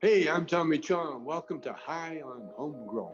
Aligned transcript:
Hey, 0.00 0.28
I'm 0.28 0.46
Tommy 0.46 0.78
Chong. 0.78 1.24
Welcome 1.24 1.60
to 1.62 1.72
High 1.72 2.20
on 2.24 2.50
Homegrown. 2.56 3.10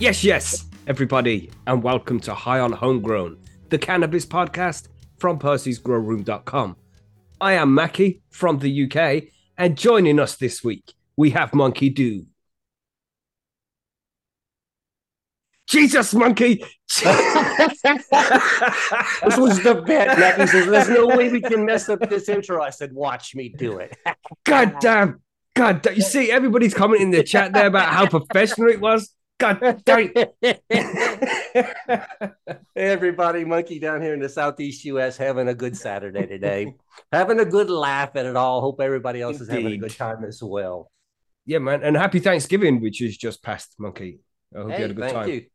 Yes, 0.00 0.24
yes, 0.24 0.66
everybody, 0.88 1.52
and 1.68 1.84
welcome 1.84 2.18
to 2.18 2.34
High 2.34 2.58
on 2.58 2.72
Homegrown, 2.72 3.38
the 3.68 3.78
cannabis 3.78 4.26
podcast 4.26 4.88
from 5.18 5.38
percysgrowroom.com. 5.38 6.74
I 7.40 7.52
am 7.52 7.72
Mackie 7.72 8.22
from 8.30 8.58
the 8.58 8.90
UK, 8.90 9.30
and 9.56 9.78
joining 9.78 10.18
us 10.18 10.34
this 10.34 10.64
week, 10.64 10.94
we 11.16 11.30
have 11.30 11.54
Monkey 11.54 11.90
Do. 11.90 12.26
Jesus, 15.66 16.14
Monkey! 16.14 16.64
this 16.88 17.04
was 19.36 19.62
the 19.62 19.82
bet. 19.86 20.18
Mackie 20.18 20.46
says, 20.46 20.66
There's 20.66 20.88
no 20.88 21.08
way 21.08 21.30
we 21.30 21.40
can 21.40 21.64
mess 21.64 21.88
up 21.88 22.08
this 22.08 22.28
intro. 22.28 22.62
I 22.62 22.70
said, 22.70 22.92
Watch 22.92 23.34
me 23.34 23.48
do 23.48 23.78
it. 23.78 23.96
God 24.44 24.76
damn. 24.80 25.20
God, 25.54 25.82
damn. 25.82 25.96
you 25.96 26.02
see, 26.02 26.30
everybody's 26.30 26.74
commenting 26.74 27.08
in 27.08 27.10
the 27.10 27.24
chat 27.24 27.52
there 27.52 27.66
about 27.66 27.92
how 27.92 28.06
professional 28.06 28.68
it 28.68 28.80
was. 28.80 29.12
God 29.38 29.82
damn. 29.84 30.12
hey, 30.40 30.60
everybody, 32.76 33.44
Monkey 33.44 33.80
down 33.80 34.00
here 34.00 34.14
in 34.14 34.20
the 34.20 34.28
Southeast 34.28 34.84
US 34.84 35.16
having 35.16 35.48
a 35.48 35.54
good 35.54 35.76
Saturday 35.76 36.26
today. 36.26 36.74
having 37.12 37.40
a 37.40 37.44
good 37.44 37.70
laugh 37.70 38.14
at 38.14 38.24
it 38.24 38.36
all. 38.36 38.60
Hope 38.60 38.80
everybody 38.80 39.20
else 39.20 39.40
is 39.40 39.48
having 39.48 39.66
a 39.66 39.76
good 39.76 39.96
time 39.96 40.24
as 40.24 40.40
well. 40.42 40.92
Yeah, 41.44 41.58
man. 41.58 41.82
And 41.82 41.96
happy 41.96 42.20
Thanksgiving, 42.20 42.80
which 42.80 43.02
is 43.02 43.16
just 43.16 43.42
past, 43.42 43.74
Monkey. 43.78 44.20
I 44.54 44.60
hope 44.60 44.70
hey, 44.70 44.76
you 44.76 44.82
had 44.82 44.90
a 44.90 44.94
good 44.94 45.04
thank 45.04 45.14
time. 45.14 45.28
you. 45.28 45.46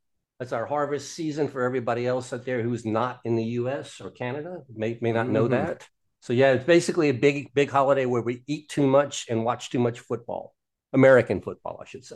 That's 0.41 0.53
our 0.53 0.65
harvest 0.65 1.13
season 1.13 1.47
for 1.49 1.61
everybody 1.61 2.07
else 2.07 2.33
out 2.33 2.45
there 2.45 2.63
who's 2.63 2.83
not 2.83 3.19
in 3.25 3.35
the 3.35 3.43
US 3.59 4.01
or 4.01 4.09
Canada, 4.09 4.63
may, 4.73 4.97
may 4.99 5.11
not 5.11 5.29
know 5.29 5.45
Mhm. 5.45 5.51
that. 5.51 5.87
So, 6.19 6.33
yeah, 6.33 6.53
it's 6.53 6.65
basically 6.65 7.09
a 7.09 7.13
big, 7.13 7.53
big 7.53 7.69
holiday 7.69 8.07
where 8.07 8.23
we 8.23 8.41
eat 8.47 8.67
too 8.67 8.87
much 8.87 9.27
and 9.29 9.45
watch 9.45 9.69
too 9.69 9.77
much 9.77 9.99
football. 9.99 10.55
American 10.93 11.41
football, 11.41 11.79
I 11.79 11.85
should 11.85 12.03
say. 12.03 12.15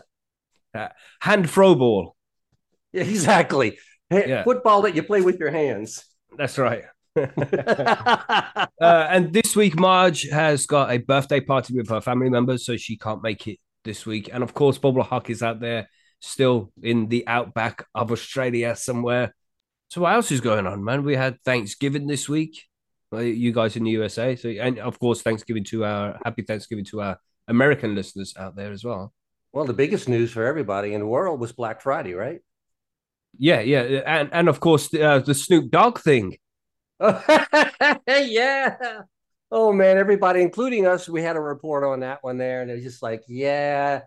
Hand 1.21 1.47
throw 1.47 1.75
ball. 1.75 2.15
Yeah, 2.91 3.03
exactly. 3.15 3.77
Yeah. 4.09 4.43
Football 4.43 4.81
that 4.81 4.95
you 4.95 5.03
play 5.03 5.21
with 5.21 5.39
your 5.39 5.51
hands. 5.51 6.03
That's 6.35 6.57
right. 6.57 6.85
Uh, 8.81 9.07
and 9.09 9.33
this 9.33 9.55
week, 9.55 9.79
Marge 9.79 10.27
has 10.29 10.65
got 10.65 10.89
a 10.91 10.97
birthday 10.97 11.41
party 11.41 11.75
with 11.75 11.89
her 11.89 12.01
family 12.01 12.31
members, 12.31 12.65
so 12.65 12.75
she 12.75 12.97
can't 12.97 13.21
make 13.21 13.47
it 13.47 13.59
this 13.83 14.03
week. 14.05 14.31
And 14.33 14.43
of 14.43 14.55
course, 14.55 14.79
Bubble 14.79 15.03
Huck 15.03 15.29
is 15.29 15.43
out 15.43 15.59
there 15.59 15.87
still 16.25 16.71
in 16.81 17.07
the 17.07 17.27
outback 17.27 17.85
of 17.93 18.11
Australia 18.11 18.75
somewhere. 18.75 19.33
So, 19.89 20.01
what 20.01 20.13
else 20.13 20.31
is 20.31 20.41
going 20.41 20.67
on, 20.67 20.83
man? 20.83 21.03
We 21.03 21.15
had 21.15 21.39
Thanksgiving 21.43 22.07
this 22.07 22.27
week. 22.27 22.63
Uh, 23.13 23.19
You 23.19 23.51
guys 23.53 23.75
in 23.75 23.83
the 23.83 23.91
USA, 23.91 24.35
so 24.35 24.49
and 24.49 24.79
of 24.79 24.99
course, 24.99 25.21
Thanksgiving 25.21 25.63
to 25.65 25.85
our 25.85 26.19
happy 26.25 26.41
Thanksgiving 26.41 26.85
to 26.85 27.01
our 27.01 27.17
American 27.47 27.95
listeners 27.95 28.33
out 28.37 28.55
there 28.55 28.71
as 28.71 28.83
well. 28.83 29.13
well, 29.53 29.65
the 29.65 29.73
biggest 29.73 30.09
news 30.09 30.31
for 30.31 30.43
everybody 30.45 30.93
in 30.93 30.99
the 30.99 31.07
world 31.07 31.39
was 31.39 31.53
Black 31.53 31.81
Friday, 31.81 32.13
right? 32.13 32.41
Yeah, 33.37 33.61
yeah, 33.61 33.81
and 34.05 34.29
and 34.33 34.49
of 34.49 34.59
course 34.59 34.89
the, 34.89 35.03
uh, 35.03 35.19
the 35.19 35.33
Snoop 35.35 35.69
Dogg 35.71 35.99
thing. 35.99 36.37
yeah. 38.07 39.01
Oh 39.51 39.71
man, 39.71 39.97
everybody, 39.97 40.41
including 40.41 40.87
us, 40.87 41.07
we 41.07 41.21
had 41.21 41.35
a 41.35 41.41
report 41.41 41.83
on 41.83 41.99
that 42.01 42.23
one 42.23 42.37
there, 42.37 42.61
and 42.61 42.71
it 42.71 42.75
was 42.75 42.83
just 42.83 43.03
like, 43.03 43.23
yeah. 43.27 44.01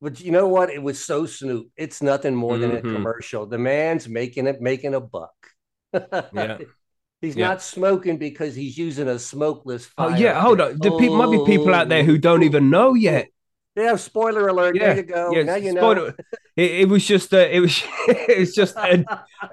But 0.00 0.20
you 0.20 0.30
know 0.30 0.46
what? 0.48 0.70
It 0.70 0.82
was 0.82 1.02
so 1.02 1.24
Snoop. 1.26 1.68
It's 1.76 2.02
nothing 2.02 2.34
more 2.34 2.58
than 2.58 2.72
a 2.76 2.80
Mhm. 2.80 2.94
commercial. 2.94 3.46
The 3.46 3.58
man's 3.58 4.08
making 4.08 4.46
it, 4.46 4.60
making 4.60 4.94
a 4.94 5.00
buck. 5.00 5.34
Yeah. 5.92 6.58
He's 7.22 7.34
Yeah. 7.34 7.48
not 7.48 7.62
smoking 7.62 8.18
because 8.18 8.54
he's 8.54 8.76
using 8.76 9.08
a 9.08 9.18
smokeless 9.18 9.88
Oh 9.96 10.10
fire. 10.10 10.20
yeah, 10.20 10.38
hold 10.38 10.60
on. 10.60 10.78
The 10.78 10.90
pe- 10.98 11.08
might 11.08 11.30
be 11.30 11.42
people 11.46 11.74
out 11.74 11.88
there 11.88 12.04
who 12.04 12.18
don't 12.18 12.42
even 12.42 12.68
know 12.68 12.92
yet. 12.92 13.28
Yeah, 13.74 13.96
spoiler 13.96 14.48
alert. 14.48 14.76
Yeah, 14.76 14.88
there 14.88 14.96
you 14.98 15.02
go. 15.02 15.32
Yeah, 15.32 15.42
now 15.44 15.54
you 15.56 15.70
spoiler- 15.72 16.08
know. 16.10 16.14
It, 16.56 16.70
it 16.82 16.88
was 16.90 17.06
just 17.06 17.32
a, 17.32 17.54
it 17.56 17.60
was 17.60 17.82
it 18.08 18.38
was 18.38 18.54
just 18.54 18.76
a, 18.76 19.02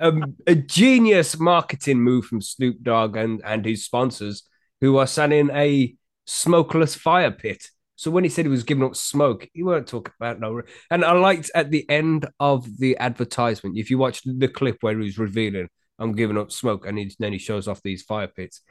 a, 0.01 0.13
a 0.45 0.55
genius 0.55 1.39
marketing 1.39 2.01
move 2.01 2.25
from 2.25 2.41
Snoop 2.41 2.83
Dogg 2.83 3.15
and 3.15 3.41
and 3.45 3.65
his 3.65 3.85
sponsors 3.85 4.43
who 4.81 4.97
are 4.97 5.07
selling 5.07 5.49
a 5.51 5.95
smokeless 6.27 6.95
fire 6.95 7.31
pit. 7.31 7.69
So 7.95 8.11
when 8.11 8.23
he 8.23 8.29
said 8.29 8.45
he 8.45 8.49
was 8.49 8.63
giving 8.63 8.83
up 8.83 8.95
smoke, 8.95 9.47
he 9.53 9.63
weren't 9.63 9.87
talking 9.87 10.13
about 10.19 10.39
no. 10.39 10.61
And 10.89 11.05
I 11.05 11.11
liked 11.13 11.51
at 11.53 11.69
the 11.69 11.87
end 11.89 12.27
of 12.39 12.79
the 12.79 12.97
advertisement, 12.97 13.77
if 13.77 13.89
you 13.89 13.97
watch 13.97 14.21
the 14.25 14.47
clip 14.47 14.77
where 14.81 14.97
he 14.97 15.05
was 15.05 15.17
revealing, 15.17 15.69
"I'm 15.99 16.13
giving 16.13 16.37
up 16.37 16.51
smoke," 16.51 16.85
and 16.85 16.97
he, 16.97 17.15
then 17.19 17.33
he 17.33 17.39
shows 17.39 17.67
off 17.67 17.81
these 17.83 18.03
fire 18.03 18.27
pits. 18.27 18.61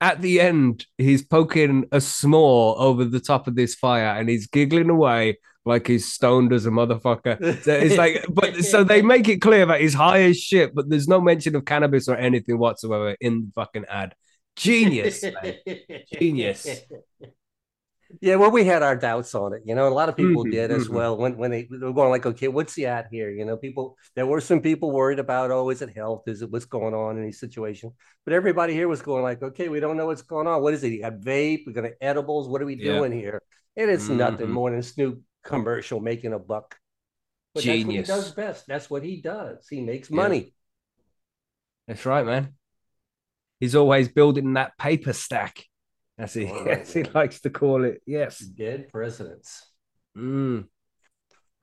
At 0.00 0.22
the 0.22 0.40
end, 0.40 0.86
he's 0.96 1.22
poking 1.22 1.84
a 1.92 1.98
s'more 1.98 2.78
over 2.78 3.04
the 3.04 3.20
top 3.20 3.48
of 3.48 3.54
this 3.54 3.74
fire, 3.74 4.18
and 4.18 4.28
he's 4.28 4.46
giggling 4.46 4.88
away 4.88 5.38
like 5.64 5.86
he's 5.86 6.12
stoned 6.12 6.52
as 6.52 6.66
a 6.66 6.70
motherfucker. 6.70 7.62
So 7.62 7.72
it's 7.72 7.96
like, 7.96 8.24
but 8.30 8.64
so 8.64 8.82
they 8.84 9.02
make 9.02 9.28
it 9.28 9.42
clear 9.42 9.66
that 9.66 9.80
he's 9.80 9.94
high 9.94 10.22
as 10.22 10.38
shit, 10.38 10.74
but 10.74 10.88
there's 10.88 11.08
no 11.08 11.20
mention 11.20 11.54
of 11.56 11.64
cannabis 11.64 12.08
or 12.08 12.16
anything 12.16 12.58
whatsoever 12.58 13.16
in 13.20 13.46
the 13.46 13.52
fucking 13.54 13.84
ad. 13.86 14.14
Genius, 14.56 15.22
man. 15.22 15.54
Genius. 16.12 16.66
Yeah, 18.20 18.36
well, 18.36 18.50
we 18.50 18.64
had 18.64 18.82
our 18.82 18.96
doubts 18.96 19.34
on 19.36 19.52
it, 19.54 19.62
you 19.64 19.74
know. 19.74 19.86
A 19.86 19.94
lot 19.94 20.08
of 20.08 20.16
people 20.16 20.44
Mhm, 20.44 20.50
did 20.52 20.70
as 20.72 20.88
mhm. 20.88 20.94
well. 20.94 21.16
When 21.16 21.36
when 21.36 21.50
they, 21.52 21.62
they 21.70 21.76
were 21.78 21.92
going 21.92 22.10
like, 22.10 22.26
okay, 22.26 22.48
what's 22.48 22.74
the 22.74 22.86
at 22.86 23.06
here? 23.10 23.30
You 23.30 23.44
know, 23.44 23.56
people 23.56 23.96
there 24.16 24.26
were 24.26 24.40
some 24.40 24.60
people 24.60 24.90
worried 24.90 25.20
about, 25.20 25.50
oh, 25.52 25.70
is 25.70 25.80
it 25.80 25.94
health? 25.94 26.24
Is 26.26 26.42
it 26.42 26.50
what's 26.50 26.64
going 26.64 26.92
on 26.94 27.16
in 27.18 27.24
these 27.24 27.38
situations? 27.38 27.92
But 28.24 28.34
everybody 28.34 28.72
here 28.72 28.88
was 28.88 29.00
going 29.02 29.22
like, 29.22 29.42
okay, 29.42 29.68
we 29.68 29.78
don't 29.80 29.96
know 29.96 30.06
what's 30.06 30.22
going 30.22 30.48
on. 30.48 30.60
What 30.62 30.74
is 30.74 30.82
it? 30.82 30.92
You 30.92 31.02
got 31.02 31.20
vape? 31.20 31.64
We're 31.66 31.72
gonna 31.72 31.92
edibles. 32.00 32.48
What 32.48 32.60
are 32.62 32.66
we 32.66 32.76
Yeah. 32.76 33.02
doing 33.02 33.12
here? 33.12 33.42
And 33.76 33.90
it's 33.90 34.08
nothing 34.08 34.48
Mhm. 34.48 34.54
more 34.54 34.70
than 34.72 34.82
Snoop 34.82 35.22
commercial 35.44 36.00
making 36.00 36.32
a 36.32 36.38
buck. 36.38 36.76
But 37.54 37.64
Genius. 37.64 37.76
That's 37.76 37.86
what 37.86 37.96
he 37.96 38.02
does 38.04 38.34
best. 38.34 38.66
That's 38.68 38.90
what 38.90 39.04
he 39.04 39.20
does. 39.22 39.68
He 39.68 39.80
makes 39.82 40.10
Yeah. 40.10 40.16
money. 40.16 40.54
That's 41.86 42.06
right, 42.06 42.24
man. 42.24 42.54
He's 43.60 43.74
always 43.74 44.08
building 44.08 44.54
that 44.54 44.76
paper 44.78 45.12
stack, 45.12 45.64
as 46.20 46.34
he, 46.34 46.46
as 46.68 46.92
he 46.92 47.02
likes 47.04 47.40
to 47.40 47.50
call 47.50 47.84
it. 47.84 48.02
Yes. 48.06 48.38
Dead 48.38 48.88
presidents. 48.90 49.66
Mm. 50.16 50.66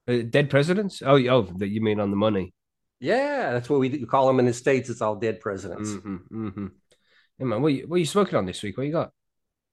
Uh, 0.08 0.18
dead 0.30 0.50
presidents? 0.50 1.02
Oh, 1.06 1.18
oh, 1.28 1.42
that 1.58 1.68
you 1.68 1.82
mean 1.82 2.00
on 2.00 2.10
the 2.10 2.18
money? 2.18 2.54
Yeah, 3.00 3.54
that's 3.54 3.70
what 3.70 3.80
we 3.80 4.06
call 4.06 4.28
them 4.28 4.40
in 4.40 4.46
the 4.46 4.54
states. 4.54 4.90
It's 4.90 5.02
all 5.02 5.16
dead 5.16 5.40
presidents. 5.40 5.92
Mm-hmm, 5.92 6.48
mm-hmm. 6.48 6.68
Hey 7.38 7.46
man, 7.46 7.62
what 7.62 7.74
you, 7.74 7.88
what 7.88 8.00
you 8.00 8.06
smoking 8.06 8.36
on 8.36 8.46
this 8.46 8.64
week? 8.64 8.78
What 8.78 8.88
you 8.88 8.94
got? 8.94 9.12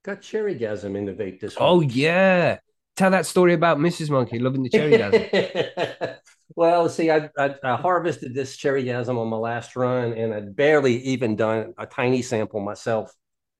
Got 0.03 0.21
cherry 0.21 0.55
gasm 0.55 0.95
in 0.95 1.05
the 1.05 1.13
vape 1.13 1.39
this 1.39 1.53
week. 1.53 1.61
Oh 1.61 1.81
yeah, 1.81 2.59
tell 2.95 3.09
that 3.11 3.25
story 3.25 3.53
about 3.53 3.79
Mrs. 3.79 4.11
Monkey 4.11 4.37
loving 4.37 4.61
the 4.61 4.69
cherry 4.69 4.91
gasm. 4.91 6.17
well, 6.55 6.87
see, 6.89 7.09
I, 7.09 7.29
I, 7.35 7.55
I 7.63 7.75
harvested 7.77 8.35
this 8.35 8.55
cherry 8.57 8.83
gasm 8.83 9.17
on 9.17 9.27
my 9.29 9.37
last 9.37 9.75
run, 9.75 10.13
and 10.13 10.31
I'd 10.31 10.55
barely 10.55 10.97
even 11.05 11.35
done 11.35 11.73
a 11.79 11.87
tiny 11.87 12.21
sample 12.21 12.59
myself, 12.59 13.11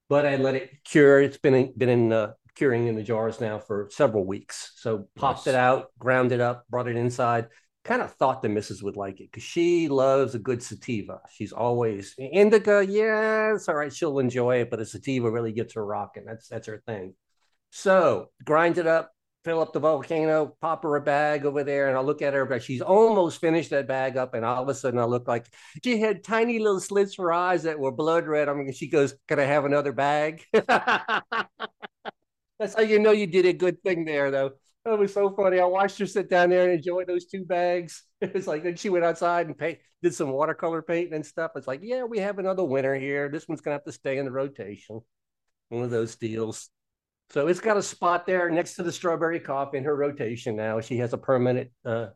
but 0.09 0.25
I 0.25 0.35
let 0.37 0.55
it 0.55 0.71
cure. 0.83 1.21
It's 1.21 1.37
been 1.37 1.53
in, 1.53 1.73
been 1.77 1.89
in 1.89 2.11
uh, 2.11 2.33
curing 2.55 2.87
in 2.87 2.95
the 2.95 3.03
jars 3.03 3.41
now 3.41 3.59
for 3.59 3.89
several 3.91 4.25
weeks. 4.25 4.71
So 4.75 5.07
popped 5.15 5.45
Nice. 5.45 5.47
it 5.47 5.55
out, 5.55 5.91
ground 5.99 6.31
it 6.31 6.41
up, 6.41 6.65
brought 6.69 6.87
it 6.87 6.95
inside. 6.95 7.47
Kind 7.83 8.01
of 8.01 8.13
thought 8.13 8.41
the 8.41 8.49
missus 8.49 8.81
would 8.81 8.97
like 8.97 9.19
it 9.21 9.31
because 9.31 9.43
she 9.43 9.87
loves 9.89 10.33
a 10.33 10.39
good 10.39 10.63
sativa. 10.63 11.19
She's 11.31 11.51
always 11.51 12.15
indica. 12.17 12.83
Yeah, 12.87 13.53
it's 13.53 13.69
all 13.69 13.75
right. 13.75 13.93
She'll 13.93 14.17
enjoy 14.19 14.61
it, 14.61 14.71
but 14.71 14.79
a 14.79 14.85
sativa 14.85 15.29
really 15.29 15.51
gets 15.51 15.75
her 15.75 15.85
rocking. 15.85 16.25
That's 16.25 16.47
that's 16.47 16.67
her 16.67 16.81
thing. 16.87 17.13
So 17.71 18.31
grind 18.43 18.77
it 18.77 18.87
up, 18.87 19.11
fill 19.45 19.61
up 19.61 19.71
the 19.71 19.79
volcano, 19.79 20.57
pop 20.59 20.83
her 20.83 20.95
a 20.97 21.01
bag 21.01 21.45
over 21.45 21.63
there, 21.63 21.87
and 21.87 21.95
I 21.97 22.01
look 22.01 22.21
at 22.23 22.33
her, 22.33 22.45
but 22.45 22.63
she's 22.63 22.81
almost 22.81 23.39
finished 23.39 23.69
that 23.69 23.87
bag 23.87 24.17
up, 24.17 24.33
and 24.33 24.43
all 24.43 24.63
of 24.63 24.69
a 24.69 24.73
sudden 24.73 24.99
I 24.99 25.05
look 25.05 25.27
like 25.27 25.45
she 25.83 25.99
had 25.99 26.23
tiny 26.23 26.59
little 26.59 26.79
slits 26.81 27.13
for 27.15 27.31
eyes 27.31 27.63
that 27.63 27.79
were 27.79 27.91
blood 27.91 28.25
red. 28.25 28.49
I 28.49 28.53
mean, 28.55 28.73
she 28.73 28.87
goes, 28.89 29.13
"Can 29.27 29.39
I 29.39 29.43
have 29.43 29.65
another 29.65 29.93
bag?" 29.93 30.43
That's 32.59 32.73
how 32.75 32.81
you 32.81 32.99
know 32.99 33.11
you 33.11 33.27
did 33.27 33.45
a 33.45 33.53
good 33.53 33.81
thing 33.83 34.05
there, 34.05 34.31
though. 34.31 34.51
That 34.85 34.97
was 34.99 35.13
so 35.13 35.29
funny. 35.31 35.59
I 35.59 35.65
watched 35.65 35.99
her 35.99 36.05
sit 36.05 36.29
down 36.29 36.49
there 36.49 36.63
and 36.63 36.73
enjoy 36.73 37.05
those 37.05 37.25
two 37.25 37.45
bags. 37.45 38.03
It's 38.21 38.47
like 38.47 38.63
then 38.63 38.75
she 38.75 38.89
went 38.89 39.05
outside 39.05 39.45
and 39.45 39.57
paint, 39.57 39.77
did 40.01 40.15
some 40.15 40.31
watercolor 40.31 40.81
painting 40.81 41.13
and 41.13 41.25
stuff. 41.25 41.51
It's 41.55 41.67
like, 41.67 41.81
yeah, 41.83 42.03
we 42.05 42.17
have 42.19 42.39
another 42.39 42.63
winner 42.63 42.95
here. 42.95 43.29
This 43.29 43.47
one's 43.47 43.61
gonna 43.61 43.75
have 43.75 43.83
to 43.83 43.91
stay 43.91 44.17
in 44.17 44.25
the 44.25 44.31
rotation. 44.31 45.01
One 45.69 45.83
of 45.83 45.91
those 45.91 46.15
deals. 46.15 46.69
So 47.31 47.47
it's 47.47 47.59
got 47.59 47.77
a 47.77 47.81
spot 47.81 48.25
there 48.25 48.49
next 48.49 48.75
to 48.75 48.83
the 48.83 48.91
strawberry 48.91 49.39
coffee 49.39 49.77
in 49.77 49.83
her 49.83 49.95
rotation 49.95 50.55
now. 50.55 50.79
She 50.81 50.97
has 50.97 51.13
a 51.13 51.17
permanent 51.17 51.71
uh, 51.83 52.07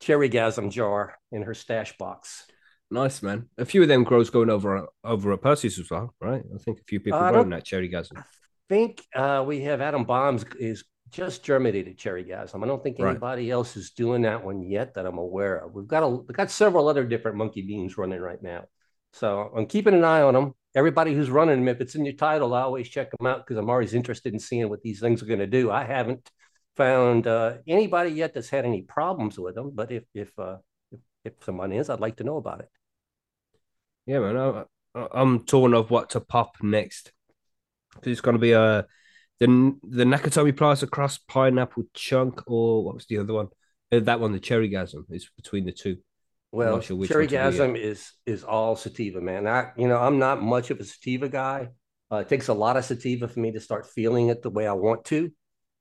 cherry 0.00 0.30
gasm 0.30 0.70
jar 0.70 1.16
in 1.30 1.42
her 1.42 1.54
stash 1.54 1.96
box. 1.98 2.44
Nice 2.90 3.22
man. 3.22 3.48
A 3.58 3.64
few 3.66 3.82
of 3.82 3.88
them 3.88 4.04
grows 4.04 4.30
going 4.30 4.48
over 4.48 4.86
over 5.04 5.32
at 5.32 5.42
Percy's 5.42 5.78
as 5.78 5.90
well, 5.90 6.14
right? 6.20 6.42
I 6.54 6.58
think 6.58 6.80
a 6.80 6.84
few 6.84 7.00
people 7.00 7.18
Uh, 7.18 7.24
I 7.24 7.30
growing 7.32 7.50
that 7.50 7.64
cherry 7.64 7.90
gasm. 7.90 8.22
think 8.70 9.02
uh, 9.14 9.44
we 9.46 9.60
have 9.62 9.80
Adam 9.82 10.04
Bombs 10.04 10.44
is 10.58 10.84
just 11.10 11.44
germinated 11.44 11.98
cherry 11.98 12.24
cherrygasm. 12.24 12.62
I 12.64 12.66
don't 12.66 12.82
think 12.82 12.98
Right. 12.98 13.10
anybody 13.10 13.50
else 13.50 13.76
is 13.76 13.90
doing 13.90 14.22
that 14.22 14.42
one 14.44 14.62
yet 14.62 14.94
that 14.94 15.06
I'm 15.06 15.18
aware 15.18 15.56
of. 15.58 15.74
We've 15.74 15.86
got 15.86 16.02
a 16.02 16.08
we've 16.08 16.36
got 16.36 16.50
several 16.50 16.88
other 16.88 17.04
different 17.04 17.36
monkey 17.36 17.62
beans 17.62 17.98
running 17.98 18.20
right 18.20 18.42
now, 18.42 18.64
so 19.12 19.52
I'm 19.54 19.66
keeping 19.66 19.94
an 19.94 20.04
eye 20.04 20.22
on 20.22 20.32
them. 20.34 20.54
Everybody 20.74 21.14
who's 21.14 21.30
running 21.30 21.58
them, 21.60 21.68
if 21.68 21.80
it's 21.80 21.94
in 21.94 22.04
your 22.04 22.14
title, 22.14 22.54
I 22.54 22.62
always 22.62 22.88
check 22.88 23.10
them 23.10 23.26
out 23.26 23.38
because 23.46 23.56
I'm 23.58 23.70
always 23.70 23.94
interested 23.94 24.32
in 24.32 24.38
seeing 24.38 24.68
what 24.68 24.82
these 24.82 25.00
things 25.00 25.22
are 25.22 25.26
going 25.26 25.38
to 25.40 25.46
do. 25.46 25.70
I 25.70 25.84
haven't 25.84 26.30
found 26.76 27.26
uh, 27.26 27.54
anybody 27.66 28.10
yet 28.10 28.34
that's 28.34 28.50
had 28.50 28.64
any 28.64 28.82
problems 28.82 29.38
with 29.38 29.54
them, 29.54 29.72
but 29.74 29.90
if 29.90 30.04
if 30.14 30.30
uh, 30.38 30.58
if, 30.92 31.00
if 31.24 31.32
someone 31.44 31.72
is, 31.72 31.90
I'd 31.90 32.00
like 32.00 32.16
to 32.16 32.24
know 32.24 32.36
about 32.36 32.60
it. 32.60 32.68
Yeah, 34.06 34.20
man. 34.20 34.36
I, 34.36 35.06
I'm 35.12 35.44
torn 35.44 35.74
of 35.74 35.90
what 35.90 36.10
to 36.10 36.20
pop 36.20 36.56
next. 36.62 37.12
'Cause 37.94 38.12
it's 38.12 38.20
going 38.20 38.36
to 38.36 38.40
be 38.40 38.54
uh, 38.54 38.82
the 39.40 39.46
the 39.82 40.04
Nakatomi 40.04 40.56
Plaza 40.56 40.86
Cross 40.86 41.18
Pineapple 41.28 41.84
Chunk, 41.94 42.42
or 42.46 42.84
what 42.84 42.94
was 42.94 43.06
the 43.06 43.18
other 43.18 43.32
one? 43.32 43.48
Uh, 43.90 44.00
that 44.00 44.20
one, 44.20 44.32
the 44.32 44.40
Cherry 44.40 44.70
Gasm, 44.70 45.04
is 45.10 45.30
between 45.36 45.64
the 45.64 45.72
two. 45.72 45.96
Well, 46.50 46.80
sure 46.80 47.06
cherrygasm 47.06 47.76
is 47.76 48.10
is 48.24 48.42
all 48.42 48.74
sativa, 48.74 49.20
man. 49.20 49.46
I 49.46 49.72
you 49.76 49.86
know 49.86 49.98
I'm 49.98 50.18
not 50.18 50.42
much 50.42 50.70
of 50.70 50.80
a 50.80 50.84
sativa 50.84 51.28
guy. 51.28 51.68
Uh, 52.10 52.16
it 52.16 52.28
takes 52.28 52.48
a 52.48 52.54
lot 52.54 52.76
of 52.76 52.84
sativa 52.84 53.28
for 53.28 53.38
me 53.38 53.52
to 53.52 53.60
start 53.60 53.86
feeling 53.86 54.28
it 54.28 54.42
the 54.42 54.50
way 54.50 54.66
I 54.66 54.72
want 54.72 55.04
to. 55.06 55.30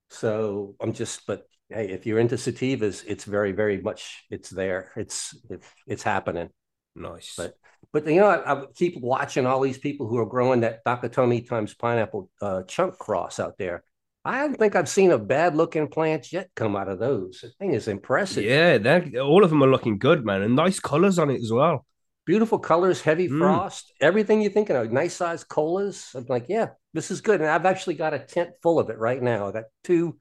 So 0.09 0.75
I'm 0.81 0.91
just, 0.91 1.25
but 1.25 1.45
hey, 1.69 1.89
if 1.89 2.05
you're 2.05 2.19
into 2.19 2.35
sativas, 2.35 3.03
it's 3.07 3.23
very 3.23 3.53
very 3.53 3.81
much 3.81 4.25
it's 4.29 4.49
there. 4.49 4.91
It's 4.97 5.35
it, 5.49 5.63
it's 5.85 6.03
happening. 6.03 6.49
Nice. 6.95 7.33
But 7.37 7.55
but 7.93 8.05
you 8.05 8.19
know 8.19 8.27
I, 8.27 8.53
I 8.53 8.65
keep 8.75 8.99
watching 8.99 9.45
all 9.45 9.61
these 9.61 9.77
people 9.77 10.07
who 10.07 10.17
are 10.17 10.25
growing 10.25 10.61
that 10.61 10.83
Nakatomi 10.85 11.47
times 11.47 11.73
pineapple 11.75 12.29
uh, 12.41 12.63
chunk 12.63 12.97
cross 12.97 13.39
out 13.39 13.57
there. 13.57 13.83
I 14.27 14.39
don't 14.41 14.55
think 14.57 14.75
I've 14.75 14.89
seen 14.89 15.11
a 15.11 15.17
bad 15.17 15.55
looking 15.55 15.87
plant 15.87 16.31
yet 16.33 16.49
come 16.55 16.75
out 16.75 16.89
of 16.89 16.99
those. 16.99 17.39
The 17.41 17.49
thing 17.59 17.73
is 17.73 17.87
impressive. 17.87 18.43
yeah, 18.43 18.77
that 18.77 19.15
all 19.17 19.43
of 19.43 19.49
them 19.49 19.63
are 19.63 19.69
looking 19.69 19.97
good, 19.97 20.25
man, 20.25 20.41
and 20.41 20.55
nice 20.55 20.79
colors 20.79 21.17
on 21.17 21.29
it 21.29 21.41
as 21.41 21.51
well. 21.51 21.85
beautiful 22.25 22.59
colors, 22.59 22.99
heavy 23.01 23.29
Mm. 23.29 23.39
frost, 23.39 23.93
everything 24.01 24.41
you're 24.41 24.51
thinking 24.51 24.75
of, 24.75 24.91
nice 24.91 25.13
sized 25.15 25.47
colas. 25.47 26.13
I'm 26.13 26.25
like, 26.27 26.47
yeah, 26.49 26.67
this 26.93 27.09
is 27.09 27.21
good. 27.21 27.39
And 27.39 27.49
I've 27.49 27.65
actually 27.65 27.95
got 27.95 28.13
a 28.13 28.19
tent 28.19 28.49
full 28.61 28.79
of 28.79 28.89
it 28.89 28.97
right 28.97 29.21
now. 29.23 29.47
I 29.47 29.51
got 29.53 29.63
two 29.85 30.17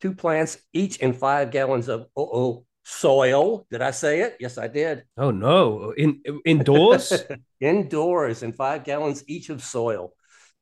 two 0.00 0.14
plants, 0.14 0.56
each 0.72 0.96
in 0.96 1.12
five 1.12 1.50
gallons 1.50 1.88
of 1.90 2.06
oh 2.16 2.64
soil. 2.82 3.66
Did 3.70 3.82
I 3.82 3.90
say 3.90 4.20
it? 4.22 4.38
Yes, 4.40 4.56
I 4.56 4.68
did. 4.68 5.04
Oh 5.18 5.30
no, 5.32 5.92
in 5.94 6.22
indoors. 6.46 7.12
Indoors 7.60 8.42
in 8.42 8.54
five 8.54 8.84
gallons 8.84 9.22
each 9.28 9.50
of 9.50 9.62
soil. 9.62 10.14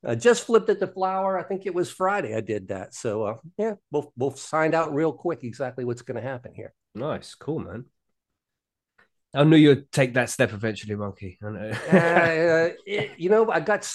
I 0.05 0.15
just 0.15 0.45
flipped 0.45 0.69
it 0.69 0.79
to 0.79 0.87
flower. 0.87 1.37
I 1.37 1.43
think 1.43 1.65
it 1.65 1.73
was 1.73 1.91
Friday 1.91 2.35
I 2.35 2.41
did 2.41 2.69
that. 2.69 2.93
So 2.93 3.23
uh, 3.23 3.37
yeah, 3.57 3.73
we'll 3.91 4.13
we'll 4.15 4.31
find 4.31 4.73
out 4.73 4.93
real 4.93 5.11
quick 5.11 5.43
exactly 5.43 5.83
what's 5.85 6.01
going 6.01 6.21
to 6.21 6.27
happen 6.27 6.53
here. 6.53 6.73
nice, 6.95 7.35
cool, 7.35 7.59
man. 7.59 7.85
I 9.33 9.43
knew 9.43 9.57
you'd 9.57 9.91
take 9.91 10.15
that 10.15 10.29
step 10.29 10.53
eventually, 10.53 10.95
Monkey. 10.95 11.37
I 11.43 11.49
know. 11.51 11.69
uh, 11.69 12.69
it- 12.85 13.11
you 13.17 13.29
know, 13.29 13.49
I 13.51 13.59
got 13.59 13.87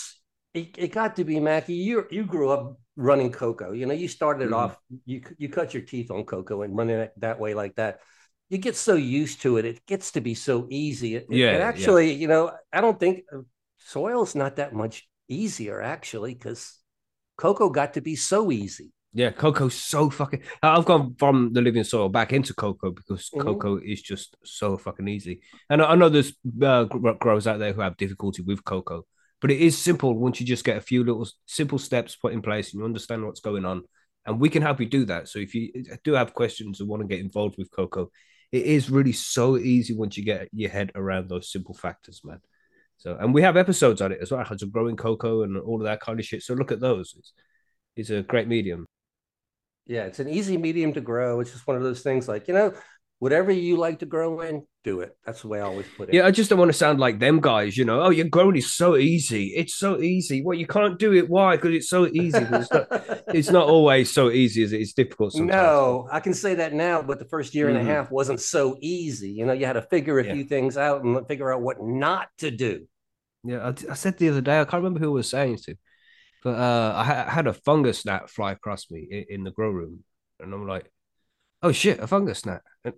it, 0.52 0.68
it 0.78 0.92
got 0.92 1.16
to 1.16 1.24
be 1.24 1.40
Mackie. 1.40 1.74
You 1.74 2.06
you 2.10 2.24
grew 2.24 2.50
up 2.50 2.78
running 2.96 3.32
cocoa. 3.32 3.72
You 3.72 3.86
know, 3.86 3.94
you 3.94 4.06
started 4.06 4.50
Mhm. 4.50 4.54
off 4.54 4.78
you 5.06 5.22
you 5.38 5.48
cut 5.48 5.74
your 5.74 5.82
teeth 5.82 6.10
on 6.10 6.24
cocoa 6.24 6.62
and 6.62 6.76
running 6.76 6.98
it 7.00 7.12
that 7.18 7.40
way 7.40 7.54
like 7.54 7.74
that. 7.76 8.00
You 8.50 8.58
get 8.58 8.76
so 8.76 8.94
used 8.94 9.42
to 9.42 9.56
it, 9.56 9.64
it 9.64 9.86
gets 9.86 10.12
to 10.12 10.20
be 10.20 10.34
so 10.34 10.66
easy. 10.70 11.16
It, 11.16 11.26
Yeah, 11.30 11.52
it 11.54 11.60
yeah. 11.60 11.64
actually, 11.66 12.12
you 12.12 12.28
know, 12.28 12.52
I 12.72 12.80
don't 12.80 13.00
think 13.00 13.24
uh, 13.32 13.38
soil's 13.78 14.34
not 14.36 14.56
that 14.56 14.72
much 14.72 15.08
easier 15.28 15.82
actually 15.82 16.34
because 16.34 16.78
cocoa 17.36 17.70
got 17.70 17.94
to 17.94 18.00
be 18.00 18.16
so 18.16 18.50
easy. 18.50 18.92
Yeah, 19.16 19.30
cocoa's 19.30 19.74
so 19.76 20.10
fucking. 20.10 20.42
I've 20.62 20.84
gone 20.84 21.14
from 21.18 21.52
the 21.52 21.62
living 21.62 21.84
soil 21.84 22.08
back 22.08 22.32
into 22.32 22.52
cocoa 22.52 22.90
because 22.90 23.30
Mhm. 23.30 23.40
cocoa 23.44 23.76
is 23.76 24.02
just 24.02 24.36
so 24.44 24.76
fucking 24.76 25.06
easy. 25.06 25.40
And 25.70 25.80
I 25.80 25.94
know 25.94 26.08
there's 26.08 26.34
uh, 26.60 26.84
growers 26.84 27.46
out 27.46 27.58
there 27.60 27.72
who 27.72 27.80
have 27.80 27.96
difficulty 27.96 28.42
with 28.42 28.64
cocoa, 28.64 29.06
but 29.40 29.52
it 29.52 29.60
is 29.60 29.78
simple 29.78 30.18
once 30.18 30.40
you 30.40 30.46
just 30.46 30.64
get 30.64 30.78
a 30.78 30.80
few 30.80 31.04
little 31.04 31.28
simple 31.46 31.78
steps 31.78 32.16
put 32.16 32.32
in 32.32 32.42
place 32.42 32.72
and 32.72 32.80
you 32.80 32.84
understand 32.84 33.24
what's 33.24 33.40
going 33.40 33.64
on. 33.64 33.84
And 34.26 34.40
we 34.40 34.48
can 34.48 34.62
help 34.62 34.80
you 34.80 34.86
do 34.86 35.04
that. 35.04 35.28
So 35.28 35.38
if 35.38 35.54
you 35.54 35.70
do 36.02 36.14
have 36.14 36.34
questions 36.34 36.80
and 36.80 36.88
want 36.88 37.02
to 37.02 37.06
get 37.08 37.20
involved 37.20 37.56
with 37.56 37.70
cocoa, 37.70 38.10
it 38.50 38.62
is 38.66 38.90
really 38.90 39.12
so 39.12 39.58
easy 39.58 39.94
once 39.94 40.16
you 40.16 40.24
get 40.24 40.48
your 40.52 40.70
head 40.70 40.90
around 40.94 41.28
those 41.28 41.52
simple 41.52 41.74
factors, 41.74 42.20
man. 42.24 42.40
So, 43.04 43.18
and 43.20 43.34
we 43.34 43.42
have 43.42 43.58
episodes 43.58 44.00
on 44.00 44.12
it 44.12 44.18
as 44.22 44.30
well, 44.30 44.42
how 44.42 44.54
to 44.54 44.66
grow 44.66 44.88
in 44.88 44.96
cocoa 44.96 45.42
and 45.42 45.58
all 45.58 45.76
of 45.76 45.84
that 45.84 46.00
kind 46.00 46.18
of 46.18 46.24
shit. 46.24 46.42
So 46.42 46.54
look 46.54 46.72
at 46.72 46.80
those. 46.80 47.14
It's, 47.18 47.32
it's 47.96 48.10
a 48.10 48.22
great 48.22 48.48
medium. 48.48 48.86
Yeah, 49.86 50.04
it's 50.04 50.20
an 50.20 50.28
easy 50.30 50.56
medium 50.56 50.94
to 50.94 51.02
grow. 51.02 51.40
It's 51.40 51.52
just 51.52 51.66
one 51.66 51.76
of 51.76 51.82
those 51.82 52.00
things 52.00 52.26
like, 52.28 52.48
you 52.48 52.54
know, 52.54 52.72
whatever 53.18 53.52
you 53.52 53.76
like 53.76 53.98
to 53.98 54.06
grow 54.06 54.40
in, 54.40 54.66
do 54.84 55.00
it. 55.00 55.14
That's 55.26 55.42
the 55.42 55.48
way 55.48 55.60
I 55.60 55.64
always 55.64 55.84
put 55.98 56.08
it. 56.08 56.14
Yeah, 56.14 56.24
I 56.24 56.30
just 56.30 56.48
don't 56.48 56.58
want 56.58 56.70
to 56.70 56.78
sound 56.78 56.98
like 56.98 57.18
them 57.18 57.40
guys, 57.42 57.76
you 57.76 57.84
know. 57.84 58.00
Oh, 58.00 58.08
your 58.08 58.26
growing 58.28 58.56
is 58.56 58.72
so 58.72 58.96
easy. 58.96 59.48
It's 59.54 59.74
so 59.74 60.00
easy. 60.00 60.42
Well, 60.42 60.56
you 60.56 60.66
can't 60.66 60.98
do 60.98 61.12
it. 61.12 61.28
Why? 61.28 61.56
Because 61.56 61.74
it's 61.74 61.90
so 61.90 62.06
easy. 62.06 62.38
It's 62.38 62.72
not. 62.72 62.88
It's 63.34 63.50
not 63.50 63.66
always 63.66 64.12
so 64.12 64.30
easy 64.30 64.62
as 64.62 64.72
it 64.72 64.80
is 64.80 64.92
difficult 64.92 65.32
sometimes. 65.32 65.50
No, 65.50 66.08
I 66.12 66.20
can 66.20 66.34
say 66.34 66.54
that 66.54 66.72
now, 66.72 67.02
but 67.02 67.18
the 67.18 67.24
first 67.24 67.52
year 67.54 67.68
and 67.68 67.76
Mhm. 67.76 67.80
a 67.80 67.84
half 67.84 68.10
wasn't 68.12 68.40
so 68.40 68.76
easy. 68.80 69.30
You 69.30 69.44
know, 69.44 69.52
you 69.52 69.66
had 69.66 69.72
to 69.72 69.82
figure 69.82 70.20
a 70.20 70.24
Yeah. 70.24 70.34
few 70.34 70.44
things 70.44 70.76
out 70.78 71.02
and 71.02 71.26
figure 71.26 71.52
out 71.52 71.60
what 71.60 71.82
not 71.82 72.28
to 72.38 72.50
do. 72.52 72.86
Yeah, 73.44 73.68
I, 73.68 73.92
I 73.92 73.94
said 73.94 74.18
the 74.18 74.28
other 74.30 74.40
day. 74.40 74.60
I 74.60 74.64
can't 74.64 74.82
remember 74.82 75.00
who 75.00 75.10
I 75.10 75.14
was 75.14 75.30
saying 75.30 75.58
to, 75.64 75.76
but 76.44 76.56
uh, 76.58 76.92
I, 76.96 77.04
ha- 77.04 77.24
I 77.28 77.32
had 77.32 77.46
a 77.46 77.52
fungus 77.54 78.04
gnat 78.04 78.30
fly 78.30 78.52
across 78.52 78.90
me 78.90 79.06
in, 79.10 79.24
in 79.40 79.44
the 79.44 79.50
grow 79.50 79.70
room, 79.70 80.04
and 80.40 80.52
I'm 80.54 80.66
like, 80.68 80.90
"Oh 81.62 81.72
shit, 81.72 81.98
a 82.00 82.06
fungus 82.06 82.44
gnat." 82.46 82.62
And, 82.84 82.94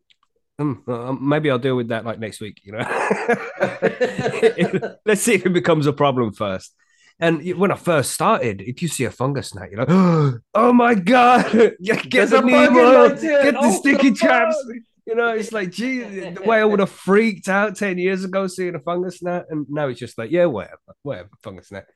um, 0.59 0.85
uh, 0.89 1.13
maybe 1.13 1.51
I'll 1.51 1.59
deal 1.59 1.77
with 1.77 1.89
that 1.89 2.05
like 2.05 2.19
next 2.19 2.41
week. 2.41 2.61
You 2.65 2.73
know, 2.73 2.79
let's 5.07 5.23
see 5.23 5.35
if 5.35 5.47
it 5.47 5.53
becomes 5.53 5.87
a 5.87 5.93
problem 5.93 6.33
first. 6.33 6.75
And 7.19 7.43
when 7.59 7.73
I 7.73 7.77
first 7.77 8.13
started, 8.13 8.61
if 8.61 8.83
you 8.83 8.89
see 8.89 9.05
a 9.05 9.11
fungus 9.11 9.55
gnat, 9.55 9.71
you're 9.71 9.85
like, 9.85 9.89
"Oh 10.55 10.73
my 10.73 10.95
god, 10.95 11.51
get, 11.83 12.11
There's 12.11 12.31
the 12.31 12.39
a 12.39 12.43
bug 12.43 12.43
neem 12.43 12.77
in 12.77 12.79
oil, 12.85 12.95
my 12.95 13.09
tent. 13.15 13.21
get 13.43 13.55
the 13.61 13.69
Oh, 13.69 13.81
sticky 13.81 14.11
the 14.11 14.17
traps." 14.17 14.65
You 15.07 15.15
know, 15.15 15.29
it's 15.35 15.53
like, 15.53 15.71
gee, 15.71 16.01
the 16.01 16.43
way 16.45 16.59
I 16.59 16.65
would 16.65 16.81
have 16.81 16.91
freaked 16.91 17.49
out 17.49 17.77
10 17.77 17.97
years 17.99 18.25
ago 18.25 18.47
seeing 18.49 18.75
a 18.75 18.81
fungus 18.81 19.23
gnat. 19.23 19.47
And 19.51 19.67
now 19.69 19.89
it's 19.89 20.01
just 20.01 20.19
like, 20.19 20.31
yeah, 20.33 20.47
whatever, 20.47 20.79
whatever, 21.03 21.29
fungus 21.43 21.71
gnat. 21.71 21.87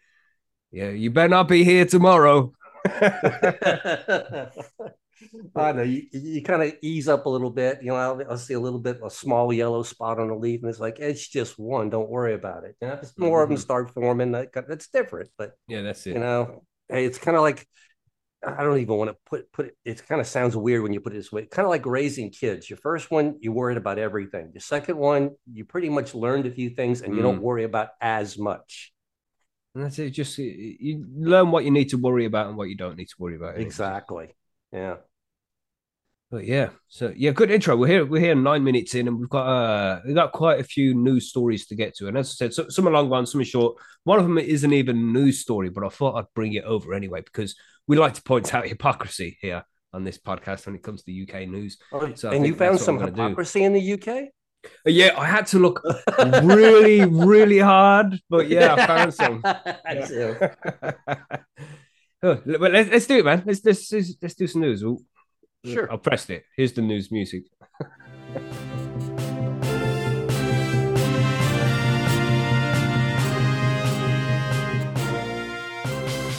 Yeah, 0.70 0.90
you 0.90 1.10
better 1.10 1.28
not 1.28 1.48
be 1.48 1.64
here 1.64 1.84
tomorrow. 1.86 2.52
I 5.54 5.72
know 5.72 5.82
you, 5.82 6.04
you 6.12 6.42
kind 6.42 6.62
of 6.62 6.72
ease 6.82 7.08
up 7.08 7.26
a 7.26 7.28
little 7.28 7.50
bit. 7.50 7.80
You 7.82 7.88
know, 7.88 7.96
I'll, 7.96 8.22
I'll 8.30 8.38
see 8.38 8.54
a 8.54 8.60
little 8.60 8.78
bit, 8.78 9.00
a 9.04 9.10
small 9.10 9.52
yellow 9.52 9.82
spot 9.82 10.18
on 10.18 10.30
a 10.30 10.36
leaf, 10.36 10.60
and 10.62 10.70
it's 10.70 10.80
like, 10.80 10.98
it's 10.98 11.26
just 11.28 11.58
one. 11.58 11.90
Don't 11.90 12.08
worry 12.08 12.34
about 12.34 12.64
it. 12.64 12.76
You 12.80 12.88
know, 12.88 12.98
if 13.02 13.10
more 13.18 13.42
of 13.42 13.48
them 13.50 13.58
Mhm. 13.58 13.60
start 13.60 13.90
forming, 13.92 14.32
that, 14.32 14.48
that's 14.54 14.88
different. 14.88 15.28
But 15.36 15.52
yeah, 15.68 15.82
that's 15.82 16.06
it. 16.06 16.14
you 16.14 16.20
know 16.20 16.62
hey 16.88 17.04
it's 17.04 17.18
kind 17.18 17.36
of 17.36 17.42
like 17.42 17.66
i 18.46 18.62
don't 18.62 18.78
even 18.78 18.96
want 18.96 19.10
to 19.10 19.16
put 19.26 19.52
put 19.52 19.66
it 19.66 19.76
it 19.84 20.06
kind 20.06 20.20
of 20.20 20.26
sounds 20.26 20.56
weird 20.56 20.82
when 20.82 20.92
you 20.92 21.00
put 21.00 21.12
it 21.12 21.16
this 21.16 21.30
way 21.30 21.44
kind 21.46 21.66
of 21.66 21.70
like 21.70 21.84
raising 21.86 22.30
kids. 22.30 22.70
Your 22.70 22.78
first 22.78 23.10
one 23.10 23.36
you 23.40 23.52
worried 23.52 23.76
about 23.76 23.98
everything. 23.98 24.50
Your 24.54 24.60
second 24.60 24.96
one 24.96 25.30
you 25.52 25.64
pretty 25.64 25.88
much 25.88 26.14
learned 26.14 26.46
a 26.46 26.50
few 26.50 26.70
things 26.70 27.02
and 27.02 27.14
you 27.14 27.22
don't 27.22 27.38
mm. 27.38 27.42
worry 27.42 27.64
about 27.64 27.88
as 28.00 28.38
much. 28.38 28.92
And 29.74 29.84
that's 29.84 29.98
it. 29.98 30.10
Just 30.10 30.38
you 30.38 31.06
learn 31.14 31.50
what 31.50 31.64
you 31.64 31.70
need 31.70 31.90
to 31.90 31.96
worry 31.96 32.24
about 32.24 32.48
and 32.48 32.56
what 32.56 32.68
you 32.68 32.76
don't 32.76 32.96
need 32.96 33.08
to 33.08 33.14
worry 33.18 33.36
about. 33.36 33.58
exactly. 33.58 34.34
Yeah 34.72 34.96
But 36.30 36.46
yeah, 36.46 36.68
so 36.86 37.12
yeah, 37.16 37.32
good 37.32 37.50
intro. 37.50 37.76
We're 37.76 37.88
here. 37.88 38.06
We're 38.06 38.20
here 38.20 38.36
nine 38.36 38.62
minutes 38.62 38.94
in, 38.94 39.08
and 39.08 39.18
we've 39.18 39.28
got 39.28 39.46
uh, 39.46 40.00
we've 40.06 40.14
got 40.14 40.30
quite 40.30 40.60
a 40.60 40.64
few 40.64 40.94
news 40.94 41.28
stories 41.28 41.66
to 41.66 41.74
get 41.74 41.96
to. 41.96 42.06
And 42.06 42.16
as 42.16 42.28
I 42.28 42.34
said, 42.34 42.54
so, 42.54 42.68
some 42.68 42.86
are 42.86 42.92
long 42.92 43.08
ones, 43.08 43.32
some 43.32 43.40
are 43.40 43.44
short. 43.44 43.78
One 44.04 44.20
of 44.20 44.24
them 44.24 44.38
isn't 44.38 44.72
even 44.72 44.96
a 44.96 45.00
news 45.00 45.40
story, 45.40 45.70
but 45.70 45.84
I 45.84 45.88
thought 45.88 46.14
I'd 46.14 46.32
bring 46.34 46.52
it 46.52 46.62
over 46.62 46.94
anyway 46.94 47.22
because 47.22 47.56
we 47.88 47.98
like 47.98 48.14
to 48.14 48.22
point 48.22 48.54
out 48.54 48.68
hypocrisy 48.68 49.38
here 49.40 49.64
on 49.92 50.04
this 50.04 50.18
podcast 50.18 50.66
when 50.66 50.76
it 50.76 50.84
comes 50.84 51.02
to 51.02 51.22
UK 51.22 51.48
news. 51.48 51.78
Oh, 51.90 52.14
So 52.14 52.30
and 52.30 52.46
you 52.46 52.54
found 52.54 52.78
some 52.78 53.00
I'm 53.00 53.12
do. 53.12 53.22
hypocrisy 53.22 53.64
in 53.64 53.72
the 53.72 53.92
uk 53.94 54.06
Uh, 54.06 54.20
Yeah, 54.86 55.18
I 55.18 55.24
had 55.24 55.48
to 55.48 55.58
look 55.58 55.82
really, 56.44 57.04
really 57.06 57.58
hard, 57.58 58.20
but 58.30 58.48
yeah, 58.48 58.74
I 58.74 58.86
found 58.86 59.14
some. 59.14 59.42
Oh, 62.22 62.38
but 62.44 62.70
let's, 62.70 62.90
let's 62.90 63.06
do 63.06 63.16
it, 63.16 63.24
man. 63.24 63.42
Let's 63.46 63.64
let's 63.64 63.90
let's, 64.20 64.34
do 64.34 64.46
some 64.46 64.60
news. 64.60 64.82
Ooh, 64.82 65.02
Sure. 65.64 65.92
I 65.92 65.96
pressed 65.96 66.30
it. 66.30 66.44
Here's 66.56 66.72
the 66.72 66.80
news 66.80 67.12
music. 67.12 67.44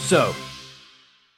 so, 0.07 0.33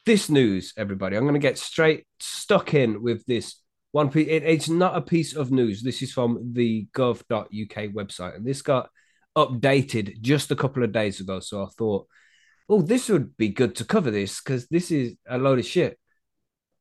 this 0.05 0.29
news, 0.29 0.73
everybody, 0.77 1.17
I'm 1.17 1.23
going 1.23 1.33
to 1.33 1.39
get 1.39 1.57
straight 1.57 2.05
stuck 2.19 2.73
in 2.73 3.01
with 3.03 3.25
this 3.25 3.59
one 3.91 4.09
piece. 4.09 4.29
It, 4.29 4.43
it's 4.43 4.69
not 4.69 4.95
a 4.95 5.01
piece 5.01 5.35
of 5.35 5.51
news. 5.51 5.83
This 5.83 6.01
is 6.01 6.13
from 6.13 6.53
the 6.53 6.87
gov.uk 6.95 7.49
website, 7.49 8.37
and 8.37 8.45
this 8.45 8.61
got 8.61 8.89
updated 9.37 10.21
just 10.21 10.51
a 10.51 10.55
couple 10.55 10.83
of 10.83 10.93
days 10.93 11.19
ago. 11.19 11.41
So 11.41 11.63
I 11.63 11.67
thought, 11.77 12.07
oh, 12.69 12.81
this 12.81 13.09
would 13.09 13.35
be 13.35 13.49
good 13.49 13.75
to 13.75 13.83
cover 13.83 14.09
this 14.09 14.39
because 14.39 14.69
this 14.69 14.89
is 14.89 15.17
a 15.27 15.37
load 15.37 15.59
of 15.59 15.65
shit. 15.65 15.99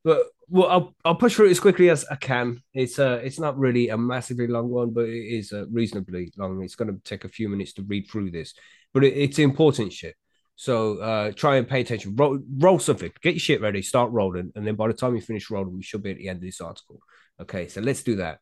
But 0.05 0.23
well, 0.53 0.69
I'll 0.69 0.95
I'll 1.03 1.15
push 1.15 1.35
through 1.35 1.47
it 1.47 1.51
as 1.51 1.59
quickly 1.59 1.89
as 1.89 2.05
I 2.11 2.15
can. 2.15 2.61
It's 2.75 2.99
uh 2.99 3.19
it's 3.23 3.39
not 3.39 3.57
really 3.57 3.89
a 3.89 3.97
massively 3.97 4.45
long 4.45 4.69
one, 4.69 4.91
but 4.91 5.05
it 5.05 5.25
is 5.39 5.51
uh, 5.51 5.65
reasonably 5.71 6.31
long. 6.37 6.63
It's 6.63 6.75
going 6.75 6.93
to 6.93 7.01
take 7.03 7.25
a 7.25 7.29
few 7.29 7.49
minutes 7.49 7.73
to 7.73 7.81
read 7.81 8.07
through 8.07 8.29
this, 8.29 8.53
but 8.93 9.03
it, 9.03 9.17
it's 9.17 9.39
important 9.39 9.91
shit. 9.91 10.15
So 10.55 10.99
uh 10.99 11.31
try 11.31 11.55
and 11.55 11.67
pay 11.67 11.81
attention. 11.81 12.15
Roll, 12.15 12.39
roll 12.59 12.77
something. 12.77 13.11
Get 13.23 13.33
your 13.33 13.39
shit 13.39 13.61
ready. 13.61 13.81
Start 13.81 14.11
rolling, 14.11 14.51
and 14.55 14.65
then 14.65 14.75
by 14.75 14.87
the 14.87 14.93
time 14.93 15.15
you 15.15 15.21
finish 15.21 15.49
rolling, 15.49 15.75
we 15.75 15.81
should 15.81 16.03
be 16.03 16.11
at 16.11 16.17
the 16.17 16.29
end 16.29 16.37
of 16.37 16.43
this 16.43 16.61
article. 16.61 16.99
Okay, 17.41 17.67
so 17.67 17.81
let's 17.81 18.03
do 18.03 18.17
that. 18.17 18.37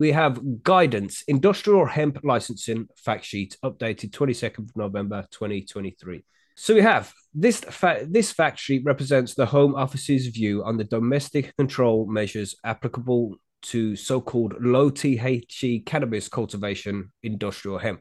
We 0.00 0.10
have 0.10 0.64
guidance, 0.64 1.22
industrial 1.28 1.86
hemp 1.86 2.18
licensing 2.24 2.88
fact 2.96 3.24
sheet 3.24 3.56
updated 3.64 4.10
22nd 4.10 4.58
of 4.58 4.76
November 4.76 5.28
2023. 5.30 6.24
So 6.56 6.74
we 6.74 6.82
have 6.82 7.12
this 7.34 7.60
fa- 7.60 8.06
this 8.08 8.32
fact 8.32 8.58
sheet 8.58 8.82
represents 8.84 9.34
the 9.34 9.46
Home 9.46 9.74
Office's 9.74 10.26
view 10.26 10.62
on 10.64 10.76
the 10.76 10.84
domestic 10.84 11.56
control 11.56 12.06
measures 12.06 12.54
applicable 12.64 13.36
to 13.62 13.96
so-called 13.96 14.54
low 14.60 14.90
THC 14.90 15.86
cannabis 15.86 16.28
cultivation 16.28 17.12
industrial 17.22 17.78
hemp. 17.78 18.00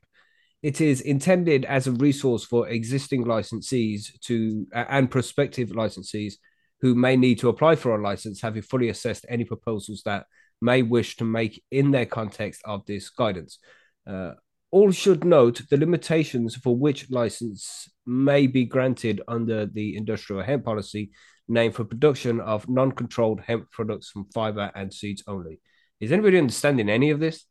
It 0.64 0.82
is 0.82 1.02
intended 1.02 1.66
as 1.66 1.88
a 1.88 1.92
resource 1.92 2.44
for 2.44 2.68
existing 2.68 3.26
licensees 3.26 4.20
to 4.22 4.68
and 4.74 5.10
prospective 5.10 5.70
licensees 5.70 6.36
who 6.82 6.96
may 6.96 7.16
need 7.16 7.40
to 7.40 7.50
apply 7.50 7.76
for 7.76 7.96
a 7.96 8.02
license, 8.02 8.42
having 8.42 8.62
fully 8.64 8.90
assessed 8.90 9.26
any 9.30 9.46
proposals 9.46 10.02
that 10.06 10.26
may 10.62 10.82
wish 10.82 11.16
to 11.18 11.24
make 11.24 11.64
in 11.72 11.92
their 11.92 12.06
context 12.06 12.62
of 12.66 12.86
this 12.86 13.10
guidance. 13.10 13.60
Uh, 14.06 14.34
all 14.72 14.92
should 14.92 15.24
note 15.26 15.62
the 15.70 15.78
limitations 15.78 16.56
for 16.56 16.76
which 16.76 17.12
license 17.12 17.90
may 18.06 18.48
be 18.48 18.66
granted 18.66 19.22
under 19.28 19.66
the 19.66 19.96
industrial 19.98 20.42
hemp 20.42 20.64
policy 20.64 21.12
named 21.48 21.76
for 21.76 21.84
production 21.84 22.40
of 22.40 22.68
non-controlled 22.70 23.42
hemp 23.42 23.70
products 23.72 24.10
from 24.10 24.26
fiber 24.34 24.72
and 24.74 24.94
seeds 24.94 25.24
only. 25.28 25.60
Is 26.00 26.12
anybody 26.12 26.38
understanding 26.38 26.90
any 26.90 27.12
of 27.12 27.20
this? 27.20 27.46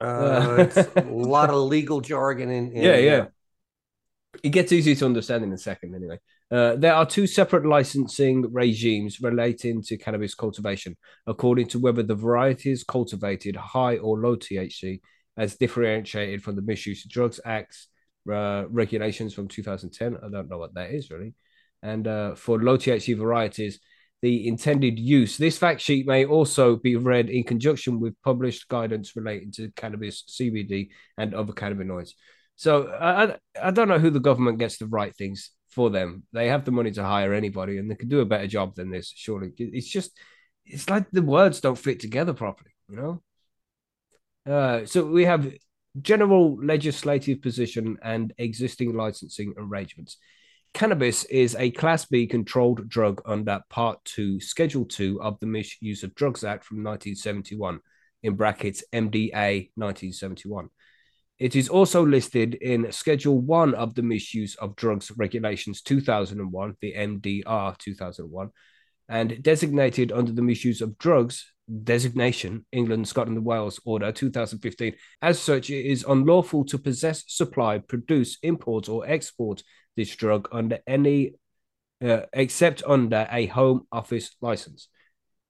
Uh, 0.00 0.66
a 0.96 1.02
lot 1.02 1.50
of 1.50 1.56
legal 1.56 2.00
jargon 2.00 2.50
and 2.50 2.74
yeah, 2.74 2.96
yeah. 2.96 3.26
It 4.42 4.48
gets 4.48 4.72
easy 4.72 4.94
to 4.96 5.04
understand 5.04 5.44
in 5.44 5.52
a 5.52 5.58
second, 5.58 5.94
anyway. 5.94 6.18
Uh, 6.50 6.74
there 6.76 6.94
are 6.94 7.04
two 7.04 7.26
separate 7.26 7.66
licensing 7.66 8.50
regimes 8.50 9.20
relating 9.20 9.82
to 9.82 9.98
cannabis 9.98 10.34
cultivation, 10.34 10.96
according 11.26 11.66
to 11.68 11.78
whether 11.78 12.02
the 12.02 12.14
variety 12.14 12.70
is 12.70 12.82
cultivated 12.82 13.56
high 13.56 13.98
or 13.98 14.18
low 14.18 14.36
THC 14.36 15.00
as 15.36 15.56
differentiated 15.56 16.42
from 16.42 16.56
the 16.56 16.62
Misuse 16.62 17.04
of 17.04 17.10
Drugs 17.10 17.40
Act's 17.44 17.88
uh, 18.30 18.64
regulations 18.68 19.34
from 19.34 19.48
2010. 19.48 20.16
I 20.16 20.28
don't 20.28 20.48
know 20.48 20.58
what 20.58 20.74
that 20.74 20.90
is 20.90 21.10
really. 21.10 21.34
And 21.82 22.06
uh, 22.06 22.34
for 22.34 22.62
low 22.62 22.76
THC 22.76 23.16
varieties, 23.16 23.80
the 24.22 24.46
intended 24.46 24.98
use. 24.98 25.36
This 25.36 25.58
fact 25.58 25.80
sheet 25.80 26.06
may 26.06 26.24
also 26.24 26.76
be 26.76 26.94
read 26.94 27.28
in 27.28 27.42
conjunction 27.42 27.98
with 27.98 28.14
published 28.22 28.68
guidance 28.68 29.16
relating 29.16 29.50
to 29.52 29.72
cannabis, 29.72 30.22
CBD, 30.28 30.90
and 31.18 31.34
other 31.34 31.52
cannabinoids. 31.52 32.10
So 32.54 32.88
I, 32.88 33.36
I 33.60 33.72
don't 33.72 33.88
know 33.88 33.98
who 33.98 34.10
the 34.10 34.20
government 34.20 34.60
gets 34.60 34.78
to 34.78 34.86
write 34.86 35.16
things 35.16 35.50
for 35.70 35.90
them. 35.90 36.22
They 36.32 36.48
have 36.48 36.64
the 36.64 36.70
money 36.70 36.92
to 36.92 37.02
hire 37.02 37.34
anybody, 37.34 37.78
and 37.78 37.90
they 37.90 37.96
could 37.96 38.10
do 38.10 38.20
a 38.20 38.26
better 38.26 38.46
job 38.46 38.76
than 38.76 38.90
this. 38.90 39.12
Surely, 39.14 39.50
it's 39.58 39.88
just 39.88 40.16
it's 40.64 40.88
like 40.88 41.10
the 41.10 41.22
words 41.22 41.60
don't 41.60 41.78
fit 41.78 41.98
together 41.98 42.32
properly. 42.32 42.70
You 42.88 42.96
know. 42.96 43.22
Uh, 44.46 44.84
so 44.84 45.04
we 45.04 45.24
have 45.24 45.52
general 46.00 46.56
legislative 46.64 47.42
position 47.42 47.98
and 48.02 48.32
existing 48.38 48.94
licensing 48.94 49.54
arrangements. 49.56 50.16
Cannabis 50.74 51.24
is 51.24 51.54
a 51.56 51.70
Class 51.70 52.06
B 52.06 52.26
controlled 52.26 52.88
drug 52.88 53.20
under 53.26 53.60
Part 53.68 54.02
2, 54.06 54.40
Schedule 54.40 54.86
2 54.86 55.20
of 55.20 55.38
the 55.40 55.46
Misuse 55.46 56.02
of 56.02 56.14
Drugs 56.14 56.44
Act 56.44 56.64
from 56.64 56.78
1971, 56.78 57.80
in 58.22 58.36
brackets 58.36 58.82
MDA 58.92 59.70
1971. 59.74 60.70
It 61.38 61.56
is 61.56 61.68
also 61.68 62.06
listed 62.06 62.54
in 62.54 62.90
Schedule 62.92 63.38
1 63.40 63.74
of 63.74 63.94
the 63.94 64.02
Misuse 64.02 64.54
of 64.56 64.76
Drugs 64.76 65.10
Regulations 65.16 65.82
2001, 65.82 66.76
the 66.80 66.94
MDR 66.94 67.76
2001, 67.76 68.50
and 69.08 69.42
designated 69.42 70.12
under 70.12 70.32
the 70.32 70.42
Misuse 70.42 70.80
of 70.80 70.98
Drugs 70.98 71.52
designation, 71.84 72.66
England, 72.72 73.08
Scotland, 73.08 73.36
and 73.36 73.46
Wales 73.46 73.80
Order 73.84 74.12
2015. 74.12 74.94
As 75.20 75.40
such, 75.40 75.70
it 75.70 75.86
is 75.86 76.04
unlawful 76.06 76.64
to 76.66 76.78
possess, 76.78 77.24
supply, 77.26 77.78
produce, 77.78 78.38
import, 78.42 78.88
or 78.88 79.06
export 79.08 79.62
this 79.96 80.14
drug 80.16 80.48
under 80.52 80.78
any, 80.86 81.34
uh, 82.04 82.22
except 82.32 82.82
under 82.86 83.28
a 83.30 83.46
Home 83.46 83.86
Office 83.92 84.34
license. 84.40 84.88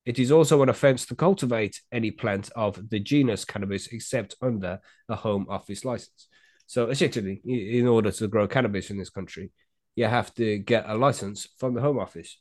It 0.04 0.18
is 0.18 0.32
also 0.32 0.62
an 0.62 0.68
offence 0.68 1.06
to 1.06 1.14
cultivate 1.14 1.80
any 1.92 2.10
plant 2.10 2.50
of 2.56 2.90
the 2.90 2.98
genus 2.98 3.44
cannabis 3.44 3.86
except 3.88 4.34
under 4.42 4.80
a 5.08 5.16
Home 5.16 5.46
Office 5.48 5.84
license. 5.84 6.28
So, 6.66 6.88
essentially, 6.88 7.40
in 7.44 7.86
order 7.86 8.10
to 8.10 8.28
grow 8.28 8.48
cannabis 8.48 8.90
in 8.90 8.98
this 8.98 9.10
country, 9.10 9.50
you 9.94 10.06
have 10.06 10.32
to 10.34 10.58
get 10.58 10.88
a 10.88 10.96
license 10.96 11.46
from 11.58 11.74
the 11.74 11.80
Home 11.80 11.98
Office 11.98 12.38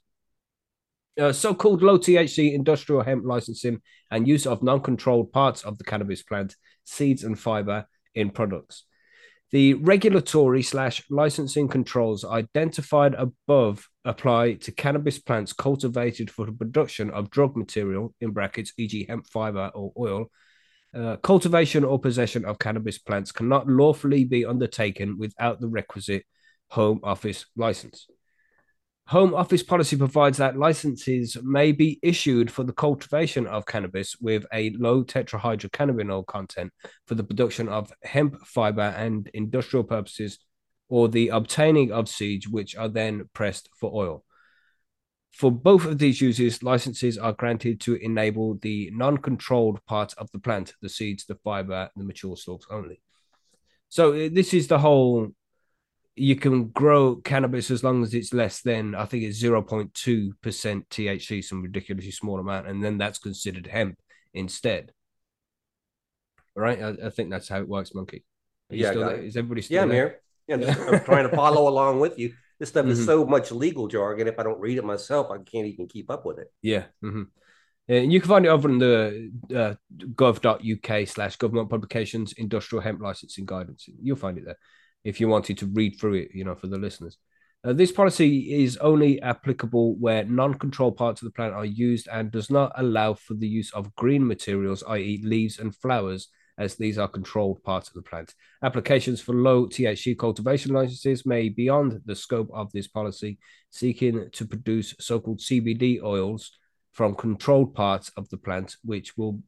uh, 1.19 1.33
so-called 1.33 1.81
low 1.81 1.97
THC 1.97 2.53
industrial 2.53 3.03
hemp 3.03 3.23
licensing 3.25 3.81
and 4.09 4.27
use 4.27 4.45
of 4.45 4.63
non-controlled 4.63 5.31
parts 5.31 5.63
of 5.63 5.77
the 5.77 5.83
cannabis 5.83 6.23
plant, 6.23 6.55
seeds 6.83 7.23
and 7.23 7.37
fiber 7.37 7.85
in 8.15 8.29
products. 8.29 8.85
The 9.51 9.73
regulatory 9.73 10.63
slash 10.63 11.03
licensing 11.09 11.67
controls 11.67 12.23
identified 12.23 13.15
above 13.15 13.89
apply 14.05 14.53
to 14.53 14.71
cannabis 14.71 15.19
plants 15.19 15.51
cultivated 15.51 16.31
for 16.31 16.45
the 16.45 16.53
production 16.53 17.09
of 17.09 17.29
drug 17.29 17.57
material 17.57 18.15
in 18.21 18.31
brackets, 18.31 18.71
e.g., 18.77 19.05
hemp 19.09 19.27
fiber 19.27 19.69
or 19.75 19.91
oil. 19.99 20.31
Uh, 20.95 21.17
cultivation 21.17 21.83
or 21.83 21.99
possession 21.99 22.45
of 22.45 22.59
cannabis 22.59 22.97
plants 22.97 23.31
cannot 23.33 23.67
lawfully 23.67 24.23
be 24.23 24.45
undertaken 24.45 25.17
without 25.17 25.59
the 25.59 25.67
requisite 25.67 26.25
home 26.69 27.01
office 27.03 27.45
license. 27.57 28.07
Home 29.11 29.33
Office 29.33 29.61
policy 29.61 29.97
provides 29.97 30.37
that 30.37 30.57
licenses 30.57 31.35
may 31.43 31.73
be 31.73 31.99
issued 32.01 32.49
for 32.49 32.63
the 32.63 32.71
cultivation 32.71 33.45
of 33.45 33.65
cannabis 33.65 34.15
with 34.21 34.45
a 34.53 34.69
low 34.79 35.03
tetrahydrocannabinol 35.03 36.25
content 36.27 36.71
for 37.07 37.15
the 37.15 37.23
production 37.25 37.67
of 37.67 37.91
hemp 38.03 38.39
fiber 38.47 38.95
and 38.95 39.29
industrial 39.33 39.83
purposes, 39.83 40.39
or 40.87 41.09
the 41.09 41.27
obtaining 41.27 41.91
of 41.91 42.07
seeds, 42.07 42.47
which 42.47 42.77
are 42.77 42.87
then 42.87 43.29
pressed 43.33 43.67
for 43.77 43.91
oil. 43.93 44.23
For 45.33 45.51
both 45.51 45.83
of 45.83 45.97
these 45.97 46.21
uses, 46.21 46.63
licenses 46.63 47.17
are 47.17 47.33
granted 47.33 47.81
to 47.81 47.95
enable 47.95 48.59
the 48.59 48.91
non 48.93 49.17
controlled 49.17 49.85
part 49.85 50.13
of 50.19 50.31
the 50.31 50.39
plant, 50.39 50.73
the 50.81 50.87
seeds, 50.87 51.25
the 51.25 51.35
fiber, 51.35 51.89
the 51.97 52.05
mature 52.05 52.37
stalks 52.37 52.65
only. 52.71 53.01
So, 53.89 54.13
uh, 54.13 54.29
this 54.31 54.53
is 54.53 54.69
the 54.69 54.79
whole 54.79 55.33
you 56.15 56.35
can 56.35 56.67
grow 56.69 57.15
cannabis 57.15 57.71
as 57.71 57.83
long 57.83 58.03
as 58.03 58.13
it's 58.13 58.33
less 58.33 58.61
than 58.61 58.95
I 58.95 59.05
think 59.05 59.23
it's 59.23 59.41
0.2% 59.41 59.91
THC, 60.43 61.43
some 61.43 61.61
ridiculously 61.61 62.11
small 62.11 62.39
amount, 62.39 62.67
and 62.67 62.83
then 62.83 62.97
that's 62.97 63.19
considered 63.19 63.67
hemp 63.67 63.97
instead. 64.33 64.91
Right? 66.55 66.81
I, 66.81 67.07
I 67.07 67.09
think 67.09 67.29
that's 67.29 67.47
how 67.47 67.59
it 67.59 67.67
works, 67.67 67.93
Monkey. 67.93 68.25
yeah, 68.69 68.91
is 68.91 69.37
everybody 69.37 69.61
still 69.61 69.75
yeah, 69.75 69.83
I'm 69.83 69.91
here. 69.91 70.21
Yeah, 70.47 70.55
I'm 70.55 70.99
trying 71.05 71.29
to 71.29 71.35
follow 71.35 71.69
along 71.69 72.01
with 72.01 72.19
you. 72.19 72.33
This 72.59 72.69
stuff 72.69 72.83
mm-hmm. 72.83 72.91
is 72.91 73.05
so 73.05 73.25
much 73.25 73.51
legal 73.51 73.87
jargon. 73.87 74.27
If 74.27 74.37
I 74.37 74.43
don't 74.43 74.59
read 74.59 74.77
it 74.77 74.83
myself, 74.83 75.31
I 75.31 75.37
can't 75.37 75.67
even 75.67 75.87
keep 75.87 76.11
up 76.11 76.25
with 76.25 76.39
it. 76.39 76.51
Yeah. 76.61 76.83
Mm-hmm. 77.03 77.23
And 77.87 78.13
you 78.13 78.19
can 78.19 78.29
find 78.29 78.45
it 78.45 78.49
over 78.49 78.69
on 78.69 78.77
the 78.77 79.31
uh, 79.55 79.73
gov.uk 79.97 81.07
slash 81.07 81.35
government 81.37 81.69
publications 81.69 82.33
industrial 82.33 82.83
hemp 82.83 83.01
licensing 83.01 83.45
guidance. 83.45 83.85
You'll 84.01 84.17
find 84.17 84.37
it 84.37 84.45
there 84.45 84.57
if 85.03 85.19
you 85.19 85.27
wanted 85.27 85.57
to 85.59 85.67
read 85.67 85.99
through 85.99 86.13
it, 86.15 86.29
you 86.33 86.43
know, 86.43 86.55
for 86.55 86.67
the 86.67 86.77
listeners. 86.77 87.17
Uh, 87.63 87.73
this 87.73 87.91
policy 87.91 88.63
is 88.63 88.77
only 88.77 89.21
applicable 89.21 89.95
where 89.97 90.25
non-controlled 90.25 90.97
parts 90.97 91.21
of 91.21 91.27
the 91.27 91.31
plant 91.31 91.53
are 91.53 91.65
used 91.65 92.07
and 92.11 92.31
does 92.31 92.49
not 92.49 92.71
allow 92.75 93.13
for 93.13 93.35
the 93.35 93.47
use 93.47 93.71
of 93.73 93.95
green 93.95 94.25
materials, 94.25 94.83
i.e., 94.87 95.21
leaves 95.23 95.59
and 95.59 95.75
flowers, 95.75 96.29
as 96.57 96.75
these 96.75 96.97
are 96.97 97.07
controlled 97.07 97.61
parts 97.63 97.87
of 97.87 97.93
the 97.93 98.01
plant. 98.01 98.33
Applications 98.63 99.21
for 99.21 99.35
low 99.35 99.67
THC 99.67 100.17
cultivation 100.17 100.73
licenses 100.73 101.25
may 101.25 101.49
be 101.49 101.65
beyond 101.65 102.01
the 102.05 102.15
scope 102.15 102.49
of 102.51 102.71
this 102.71 102.87
policy, 102.87 103.37
seeking 103.69 104.29
to 104.31 104.45
produce 104.45 104.95
so-called 104.99 105.39
CBD 105.39 106.01
oils 106.01 106.51
from 106.91 107.15
controlled 107.15 107.73
parts 107.73 108.11
of 108.17 108.27
the 108.29 108.37
plant, 108.37 108.75
which 108.83 109.17
will 109.17 109.41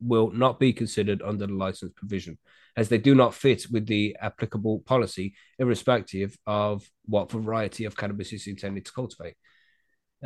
will 0.00 0.30
not 0.30 0.60
be 0.60 0.72
considered 0.72 1.22
under 1.22 1.46
the 1.46 1.54
license 1.54 1.92
provision 1.96 2.38
as 2.76 2.88
they 2.88 2.98
do 2.98 3.14
not 3.14 3.34
fit 3.34 3.66
with 3.70 3.86
the 3.86 4.16
applicable 4.20 4.80
policy, 4.80 5.34
irrespective 5.58 6.36
of 6.46 6.88
what 7.04 7.30
variety 7.30 7.84
of 7.84 7.96
cannabis 7.96 8.32
is 8.32 8.46
intended 8.46 8.84
to 8.84 8.92
cultivate. 8.92 9.34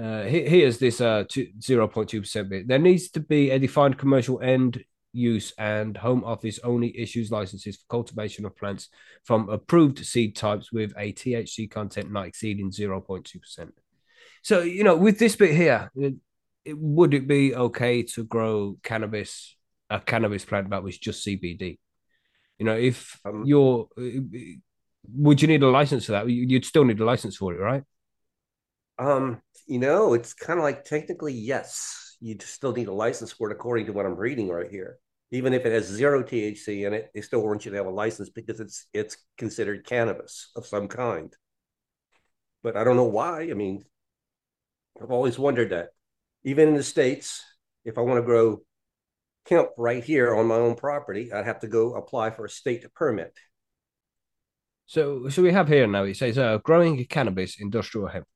Uh, 0.01 0.23
here's 0.25 0.79
this 0.79 1.01
uh, 1.01 1.25
0.2% 1.25 2.49
bit. 2.49 2.69
There 2.69 2.79
needs 2.79 3.09
to 3.11 3.21
be 3.21 3.51
a 3.51 3.59
defined 3.59 3.99
commercial 3.99 4.41
end 4.41 4.85
use 5.13 5.53
and 5.57 5.97
home 5.97 6.23
office 6.23 6.61
only 6.63 6.97
issues 6.99 7.31
licenses 7.31 7.77
for 7.77 7.87
cultivation 7.89 8.45
of 8.45 8.55
plants 8.55 8.91
from 9.25 9.49
approved 9.49 10.05
seed 10.05 10.37
types 10.37 10.71
with 10.71 10.93
a 10.99 11.13
THC 11.13 11.71
content 11.71 12.13
not 12.13 12.27
exceeding 12.27 12.71
0.2%. 12.71 13.71
So, 14.43 14.61
you 14.61 14.85
know, 14.85 14.97
with 14.97 15.19
this 15.19 15.35
bit 15.35 15.57
here, 15.57 15.91
it, 16.67 16.79
would 16.79 17.15
it 17.15 17.27
be 17.29 17.55
okay 17.55 18.03
to 18.03 18.25
grow 18.25 18.77
cannabis, 18.83 19.57
a 19.89 20.01
cannabis 20.01 20.45
plant 20.45 20.71
that 20.71 20.83
was 20.83 20.99
just 20.99 21.25
CBD? 21.25 21.79
You 22.59 22.67
know, 22.67 22.77
if 22.77 23.19
um, 23.25 23.45
you're, 23.47 23.89
would 25.15 25.41
you 25.41 25.49
need 25.49 25.63
a 25.63 25.69
license 25.69 26.07
for 26.07 26.13
that? 26.13 26.29
You'd 26.29 26.65
still 26.65 26.85
need 26.85 27.01
a 27.01 27.05
license 27.05 27.37
for 27.37 27.55
it, 27.55 27.59
right? 27.59 27.85
Um, 28.99 29.41
you 29.67 29.79
know, 29.79 30.15
it's 30.15 30.35
kind 30.35 30.59
of 30.59 30.65
like 30.65 30.85
technically 30.85 31.35
yes, 31.35 32.17
you 32.21 32.37
still 32.41 32.73
need 32.73 32.89
a 32.89 32.93
license 32.93 33.31
for 33.31 33.51
it 33.51 33.55
according 33.55 33.87
to 33.87 33.93
what 33.93 34.07
I'm 34.07 34.17
reading 34.17 34.49
right 34.49 34.71
here. 34.71 34.99
Even 35.33 35.53
if 35.53 35.67
it 35.67 35.73
has 35.73 35.87
zero 35.87 36.23
THC 36.23 36.87
in 36.87 36.95
it, 36.95 37.11
they 37.15 37.21
still 37.21 37.43
want 37.43 37.65
you 37.65 37.71
to 37.73 37.77
have 37.77 37.87
a 37.87 37.91
license 37.91 38.31
because 38.31 38.61
it's 38.61 38.87
it's 38.95 39.17
considered 39.37 39.85
cannabis 39.85 40.51
of 40.57 40.67
some 40.67 40.89
kind. 40.89 41.35
But 42.63 42.77
I 42.77 42.85
don't 42.85 42.97
know 42.97 43.05
why. 43.05 43.43
I 43.43 43.55
mean, 43.55 43.85
I've 45.03 45.11
always 45.11 45.39
wondered 45.39 45.71
that. 45.71 45.91
Even 46.47 46.69
in 46.69 46.75
the 46.75 46.83
states, 46.83 47.43
if 47.85 47.99
I 47.99 48.03
want 48.03 48.19
to 48.19 48.23
grow 48.23 48.63
hemp 49.49 49.71
right 49.77 50.03
here 50.03 50.33
on 50.33 50.47
my 50.47 50.55
own 50.55 50.77
property, 50.77 51.33
I'd 51.33 51.45
have 51.45 51.59
to 51.61 51.67
go 51.67 51.95
apply 51.95 52.31
for 52.31 52.45
a 52.45 52.49
state 52.49 52.87
permit. 52.95 53.37
So, 54.87 55.29
so 55.29 55.43
we 55.43 55.51
have 55.51 55.67
here 55.67 55.89
now. 55.89 56.05
It 56.05 56.17
says, 56.17 56.39
uh, 56.39 56.59
growing 56.59 57.05
cannabis, 57.07 57.61
industrial 57.61 58.07
hemp. 58.07 58.27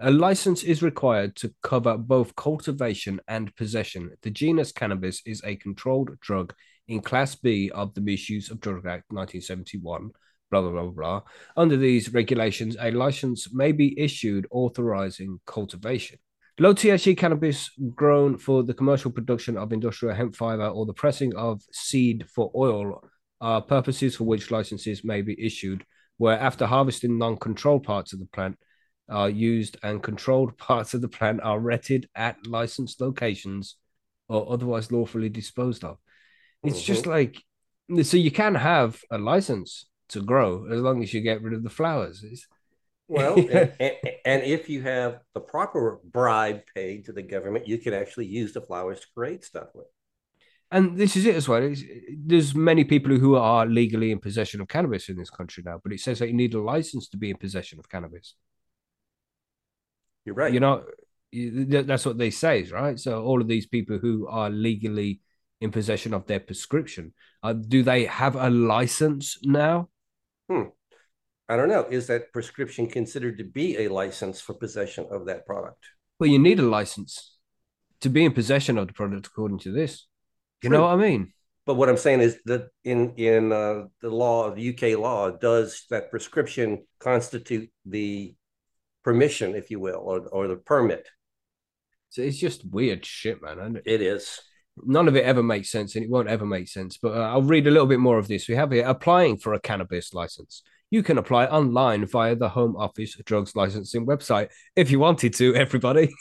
A 0.00 0.10
license 0.10 0.64
is 0.64 0.82
required 0.82 1.34
to 1.36 1.54
cover 1.62 1.96
both 1.96 2.36
cultivation 2.36 3.22
and 3.26 3.56
possession. 3.56 4.10
The 4.20 4.30
genus 4.30 4.70
cannabis 4.70 5.22
is 5.24 5.40
a 5.42 5.56
controlled 5.56 6.10
drug 6.20 6.52
in 6.88 7.00
Class 7.00 7.36
B 7.36 7.70
of 7.70 7.94
the 7.94 8.02
Misuse 8.02 8.50
of 8.50 8.60
Drug 8.60 8.84
Act 8.84 9.04
1971. 9.08 10.10
Blah, 10.50 10.60
blah, 10.60 10.70
blah, 10.70 10.90
blah. 10.90 11.22
Under 11.56 11.78
these 11.78 12.12
regulations, 12.12 12.76
a 12.78 12.90
license 12.90 13.50
may 13.54 13.72
be 13.72 13.98
issued 13.98 14.46
authorizing 14.50 15.40
cultivation. 15.46 16.18
Low 16.58 16.72
THC 16.72 17.16
cannabis 17.18 17.70
grown 17.94 18.38
for 18.38 18.62
the 18.62 18.72
commercial 18.72 19.10
production 19.10 19.58
of 19.58 19.72
industrial 19.72 20.14
hemp 20.14 20.34
fiber 20.34 20.66
or 20.66 20.86
the 20.86 20.94
pressing 20.94 21.34
of 21.36 21.62
seed 21.70 22.24
for 22.34 22.50
oil 22.54 23.02
are 23.42 23.60
purposes 23.60 24.16
for 24.16 24.24
which 24.24 24.50
licenses 24.50 25.04
may 25.04 25.20
be 25.20 25.38
issued, 25.38 25.84
where 26.16 26.38
after 26.38 26.64
harvesting 26.64 27.18
non 27.18 27.36
controlled 27.36 27.84
parts 27.84 28.14
of 28.14 28.20
the 28.20 28.26
plant, 28.26 28.56
are 29.08 29.30
used 29.30 29.76
and 29.82 30.02
controlled 30.02 30.56
parts 30.58 30.94
of 30.94 31.00
the 31.00 31.08
plant 31.08 31.40
are 31.42 31.60
rented 31.60 32.08
at 32.14 32.46
licensed 32.46 33.00
locations 33.00 33.76
or 34.28 34.52
otherwise 34.52 34.90
lawfully 34.90 35.28
disposed 35.28 35.84
of. 35.84 35.98
It's 36.62 36.78
mm-hmm. 36.78 36.86
just 36.86 37.06
like 37.06 37.42
so 38.02 38.16
you 38.16 38.32
can 38.32 38.56
have 38.56 39.00
a 39.10 39.18
license 39.18 39.86
to 40.08 40.20
grow 40.20 40.66
as 40.70 40.80
long 40.80 41.02
as 41.02 41.14
you 41.14 41.20
get 41.20 41.42
rid 41.42 41.54
of 41.54 41.62
the 41.62 41.70
flowers. 41.70 42.24
It's, 42.24 42.46
well, 43.08 43.34
and, 43.52 43.72
and, 44.24 44.42
if 44.42 44.68
you 44.68 44.82
have 44.82 45.20
the 45.34 45.40
proper 45.40 46.00
bribe 46.04 46.62
paid 46.74 47.04
to 47.06 47.12
the 47.12 47.22
government, 47.22 47.68
you 47.68 47.78
can 47.78 47.94
actually 47.94 48.26
use 48.26 48.52
the 48.52 48.60
flowers 48.60 49.00
to 49.00 49.06
create 49.14 49.44
stuff 49.44 49.68
with. 49.74 49.86
And 50.70 50.96
this 50.96 51.16
is 51.16 51.26
it 51.26 51.36
as 51.36 51.48
well. 51.48 51.62
It's, 51.62 51.82
there's 52.18 52.54
many 52.54 52.82
people 52.82 53.16
who 53.16 53.36
are 53.36 53.66
legally 53.66 54.10
in 54.10 54.18
possession 54.18 54.60
of 54.60 54.68
cannabis 54.68 55.08
in 55.08 55.16
this 55.16 55.30
country 55.30 55.62
now, 55.64 55.80
but 55.82 55.92
it 55.92 56.00
says 56.00 56.18
that 56.18 56.26
you 56.26 56.34
need 56.34 56.54
a 56.54 56.60
license 56.60 57.08
to 57.08 57.16
be 57.16 57.30
in 57.30 57.36
possession 57.36 57.78
of 57.78 57.88
cannabis. 57.88 58.34
You're 60.24 60.34
right. 60.34 60.52
You 60.52 60.58
know, 60.58 60.82
that's 61.32 62.04
what 62.04 62.18
they 62.18 62.30
say, 62.30 62.64
right? 62.64 62.98
So 62.98 63.22
all 63.22 63.40
of 63.40 63.46
these 63.46 63.66
people 63.66 63.98
who 63.98 64.26
are 64.26 64.50
legally 64.50 65.20
in 65.60 65.70
possession 65.70 66.12
of 66.12 66.26
their 66.26 66.40
prescription, 66.40 67.14
uh, 67.44 67.52
do 67.52 67.84
they 67.84 68.06
have 68.06 68.34
a 68.34 68.50
license 68.50 69.38
now? 69.44 69.88
Hmm. 70.50 70.70
I 71.48 71.56
don't 71.56 71.68
know. 71.68 71.86
Is 71.90 72.06
that 72.08 72.32
prescription 72.32 72.88
considered 72.88 73.38
to 73.38 73.44
be 73.44 73.84
a 73.84 73.88
license 73.88 74.40
for 74.40 74.54
possession 74.54 75.06
of 75.10 75.26
that 75.26 75.46
product? 75.46 75.84
Well, 76.18 76.30
you 76.30 76.38
need 76.38 76.58
a 76.58 76.68
license 76.68 77.36
to 78.00 78.08
be 78.08 78.24
in 78.24 78.32
possession 78.32 78.78
of 78.78 78.88
the 78.88 78.92
product, 78.92 79.26
according 79.26 79.60
to 79.60 79.72
this. 79.72 80.06
You 80.62 80.70
True. 80.70 80.78
know 80.78 80.84
what 80.84 80.92
I 80.92 80.96
mean? 80.96 81.32
But 81.66 81.74
what 81.74 81.88
I'm 81.88 81.96
saying 81.96 82.20
is 82.20 82.38
that 82.46 82.68
in 82.84 83.14
in 83.16 83.52
uh, 83.52 83.84
the 84.00 84.10
law, 84.10 84.50
the 84.54 84.70
UK 84.70 84.98
law, 84.98 85.30
does 85.30 85.84
that 85.90 86.10
prescription 86.10 86.84
constitute 87.00 87.70
the 87.84 88.34
permission, 89.06 89.54
if 89.54 89.70
you 89.70 89.78
will, 89.78 90.02
or, 90.04 90.26
or 90.32 90.48
the 90.48 90.56
permit. 90.56 91.08
So 92.10 92.22
it's 92.22 92.38
just 92.38 92.68
weird 92.68 93.06
shit, 93.06 93.40
man. 93.40 93.80
It 93.86 94.02
is. 94.02 94.40
None 94.84 95.06
of 95.06 95.14
it 95.14 95.24
ever 95.24 95.44
makes 95.44 95.70
sense, 95.70 95.94
and 95.94 96.04
it 96.04 96.10
won't 96.10 96.28
ever 96.28 96.44
make 96.44 96.66
sense. 96.66 96.98
But 97.00 97.16
uh, 97.16 97.20
I'll 97.20 97.42
read 97.42 97.68
a 97.68 97.70
little 97.70 97.86
bit 97.86 98.00
more 98.00 98.18
of 98.18 98.26
this. 98.26 98.48
We 98.48 98.56
have 98.56 98.72
here 98.72 98.84
applying 98.84 99.38
for 99.38 99.54
a 99.54 99.60
cannabis 99.60 100.12
license. 100.12 100.62
You 100.90 101.02
can 101.02 101.18
apply 101.18 101.46
online 101.46 102.06
via 102.06 102.36
the 102.36 102.48
Home 102.48 102.76
Office 102.76 103.16
Drugs 103.24 103.56
Licensing 103.56 104.06
website 104.06 104.50
if 104.76 104.90
you 104.90 105.00
wanted 105.00 105.34
to. 105.34 105.54
Everybody, 105.54 106.14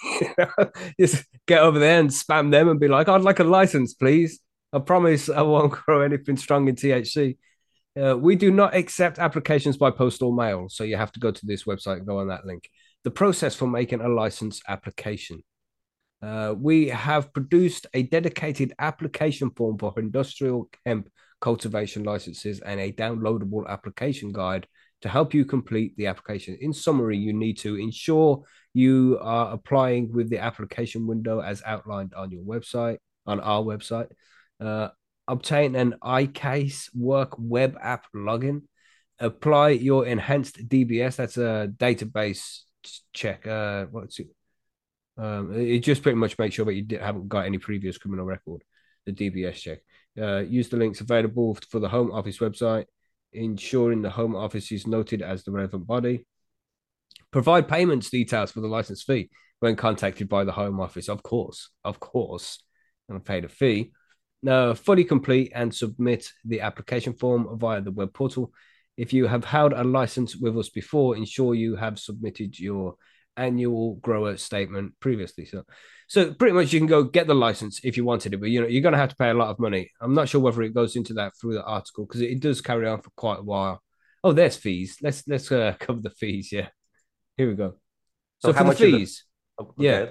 just 0.99 1.23
get 1.47 1.62
over 1.62 1.78
there 1.78 1.99
and 1.99 2.10
spam 2.10 2.51
them 2.51 2.69
and 2.69 2.80
be 2.80 2.88
like, 2.88 3.08
"I'd 3.08 3.21
like 3.21 3.39
a 3.39 3.43
license, 3.43 3.93
please." 3.93 4.39
I 4.73 4.80
promise 4.80 5.30
I 5.30 5.41
won't 5.41 5.71
grow 5.86 6.01
anything 6.01 6.38
strong 6.38 6.67
in 6.67 6.75
THC. 6.75 7.38
Uh, 7.99 8.17
we 8.17 8.36
do 8.36 8.51
not 8.51 8.75
accept 8.75 9.19
applications 9.19 9.78
by 9.78 9.91
postal 9.91 10.34
mail, 10.34 10.67
so 10.67 10.84
you 10.84 10.97
have 10.97 11.13
to 11.13 11.19
go 11.19 11.32
to 11.32 11.45
this 11.45 11.63
website 11.63 11.97
and 11.97 12.08
go 12.08 12.19
on 12.19 12.28
that 12.28 12.45
link. 12.45 12.69
The 13.04 13.12
process 13.12 13.56
for 13.56 13.67
making 13.67 14.01
a 14.01 14.10
license 14.10 14.62
application. 14.67 15.43
Uh, 16.21 16.56
we 16.58 16.88
have 16.88 17.32
produced 17.34 17.86
a 17.93 18.04
dedicated 18.04 18.73
application 18.80 19.51
form 19.51 19.78
for 19.78 19.93
industrial 19.97 20.69
hemp 20.86 21.10
cultivation 21.41 22.04
licenses 22.04 22.60
and 22.62 22.80
a 22.80 22.91
downloadable 22.91 23.67
application 23.67 24.32
guide 24.32 24.67
to 25.02 25.10
help 25.10 25.34
you 25.34 25.45
complete 25.45 25.95
the 25.98 26.08
application. 26.08 26.58
In 26.62 26.74
summary, 26.74 27.17
you 27.17 27.34
need 27.34 27.58
to 27.60 27.76
ensure 27.76 28.43
you 28.74 29.19
are 29.21 29.54
applying 29.54 30.12
with 30.12 30.30
the 30.30 30.39
application 30.39 31.06
window 31.06 31.41
as 31.41 31.62
outlined 31.65 32.13
on 32.13 32.32
your 32.32 32.43
website, 32.43 32.98
on 33.26 33.39
our 33.39 33.62
website. 33.62 34.08
Uh, 34.60 34.89
obtain 35.28 35.76
an 35.76 35.95
iCase 36.04 36.89
Work 36.95 37.36
web 37.38 37.78
app 37.82 38.06
login, 38.15 38.63
apply 39.19 39.69
your 39.69 40.06
enhanced 40.06 40.67
DBS. 40.67 41.17
That's 41.17 41.38
a 41.38 41.71
database 41.78 42.62
check. 43.13 43.45
Uh, 43.45 43.86
what's 43.86 44.19
it? 44.19 44.28
Um, 45.17 45.54
it 45.54 45.80
just 45.80 46.04
pretty 46.04 46.17
much 46.17 46.38
makes 46.38 46.56
sure 46.56 46.65
that 46.65 46.74
you 46.74 46.86
haven't 47.00 47.30
got 47.30 47.45
any 47.45 47.58
previous 47.58 47.98
criminal 47.98 48.26
record. 48.26 48.63
The 49.06 49.13
DBS 49.13 49.56
check. 49.56 49.80
Uh, 50.19 50.38
use 50.38 50.69
the 50.69 50.78
links 50.78 51.01
available 51.01 51.58
for 51.69 51.80
the 51.80 51.89
Home 51.89 52.12
Office 52.12 52.38
website, 52.39 52.86
ensuring 53.34 54.01
the 54.01 54.10
Home 54.10 54.36
Office 54.36 54.71
is 54.71 54.88
noted 54.88 55.21
as 55.21 55.43
the 55.43 55.51
relevant 55.51 55.86
body. 55.86 56.25
Provide 57.32 57.67
payments 57.67 58.10
details 58.10 58.51
for 58.51 58.62
the 58.62 58.67
license 58.67 59.04
fee 59.04 59.30
when 59.60 59.75
contacted 59.75 60.30
by 60.30 60.43
the 60.43 60.54
Home 60.54 60.80
Office. 60.80 61.10
Of 61.10 61.21
course, 61.21 61.69
of 61.84 61.99
course, 61.99 62.63
and 63.10 63.23
pay 63.23 63.41
the 63.41 63.49
fee. 63.49 63.91
Now, 64.41 64.73
fully 64.73 65.04
complete 65.04 65.51
and 65.56 65.73
submit 65.73 66.32
the 66.45 66.62
application 66.62 67.13
form 67.13 67.58
via 67.58 67.82
the 67.82 67.91
web 67.91 68.13
portal. 68.13 68.54
If 68.95 69.12
you 69.12 69.28
have 69.28 69.43
held 69.43 69.73
a 69.73 69.84
license 69.84 70.36
with 70.36 70.58
us 70.58 70.69
before, 70.69 71.17
ensure 71.17 71.56
you 71.56 71.75
have 71.75 71.99
submitted 71.99 72.58
your 72.58 72.95
annual 73.36 73.95
grower 73.95 74.38
statement 74.38 74.93
previously. 74.99 75.45
So, 75.45 75.63
so 76.08 76.34
pretty 76.34 76.54
much 76.54 76.72
you 76.72 76.80
can 76.80 76.88
go 76.88 77.04
get 77.04 77.28
the 77.28 77.36
license 77.36 77.80
if 77.84 77.98
you 77.98 78.06
wanted 78.06 78.34
it, 78.34 78.38
but 78.38 78.50
you 78.50 78.62
know 78.62 78.68
you're 78.68 78.82
going 78.82 78.94
to 78.94 79.00
have 79.00 79.10
to 79.10 79.15
pay 79.15 79.30
a 79.30 79.34
lot 79.34 79.50
of 79.50 79.60
money. 79.60 79.91
I'm 80.00 80.13
not 80.13 80.30
sure 80.30 80.41
whether 80.41 80.62
it 80.62 80.74
goes 80.74 80.96
into 80.96 81.13
that 81.15 81.34
through 81.39 81.56
the 81.56 81.63
article 81.63 82.06
because 82.06 82.22
it, 82.22 82.39
does 82.39 82.62
carry 82.62 82.88
on 82.88 83.02
for 83.02 83.10
quite 83.15 83.39
a 83.39 83.44
while. 83.44 83.82
Oh, 84.24 84.32
there's 84.32 84.56
fees. 84.56 84.98
Let's 85.02 85.28
let's 85.28 85.52
uh, 85.52 85.76
cover 85.80 86.02
the 86.02 86.10
fees. 86.12 86.52
Yeah, 86.52 86.68
here 87.38 87.50
we 87.50 87.56
go. 87.56 87.76
So, 88.39 88.52
so 88.52 88.54
how 88.54 88.65
much 88.65 88.78
fees? 88.78 89.24
The... 89.58 89.63
Oh, 89.63 89.68
okay. 89.70 89.84
Yeah, 89.84 90.06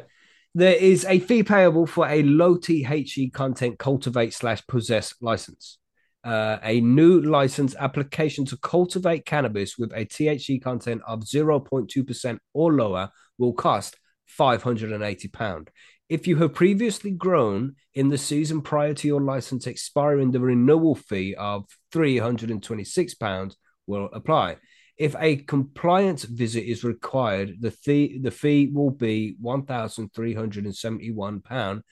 there 0.55 0.75
is 0.75 1.05
a 1.05 1.21
fee 1.21 1.43
payable 1.43 1.87
for 1.87 2.09
a 2.09 2.23
low 2.23 2.57
THC 2.57 3.33
content 3.33 3.79
cultivate 3.79 4.35
slash 4.35 4.67
possess 4.67 5.15
license. 5.21 5.79
Uh, 6.25 6.59
a 6.63 6.81
new 6.81 7.21
license 7.21 7.77
application 7.79 8.47
to 8.47 8.57
cultivate 8.57 9.27
cannabis 9.27 9.77
with 9.77 9.93
a 9.93 10.07
THC 10.07 10.63
content 10.63 11.03
of 11.07 11.21
0.2% 11.21 12.39
or 12.55 12.73
lower 12.73 13.11
will 13.37 13.53
cost 13.53 13.97
£580. 14.39 15.69
If 16.09 16.27
you 16.27 16.37
have 16.37 16.55
previously 16.55 17.11
grown 17.11 17.77
in 17.95 18.09
the 18.09 18.19
season 18.19 18.61
prior 18.61 18.95
to 18.95 19.09
your 19.09 19.21
license 19.21 19.67
expiring, 19.67 20.31
the 20.31 20.41
renewal 20.41 20.95
fee 20.95 21.35
of 21.35 21.65
£326 21.93 23.55
will 23.87 24.11
apply. 24.13 24.57
If 24.97 25.17
a 25.19 25.37
compliance 25.37 26.25
visit 26.25 26.65
is 26.65 26.85
required, 26.85 27.57
the 27.61 27.71
fee 27.73 28.19
the 28.23 28.31
fee 28.31 28.71
will 28.73 28.91
be 28.91 29.37
one 29.41 29.65
thousand 29.65 30.13
three 30.15 30.35
hundred 30.35 30.65
and 30.67 30.77
seventy 30.77 31.11
one 31.11 31.41
pound. 31.41 31.83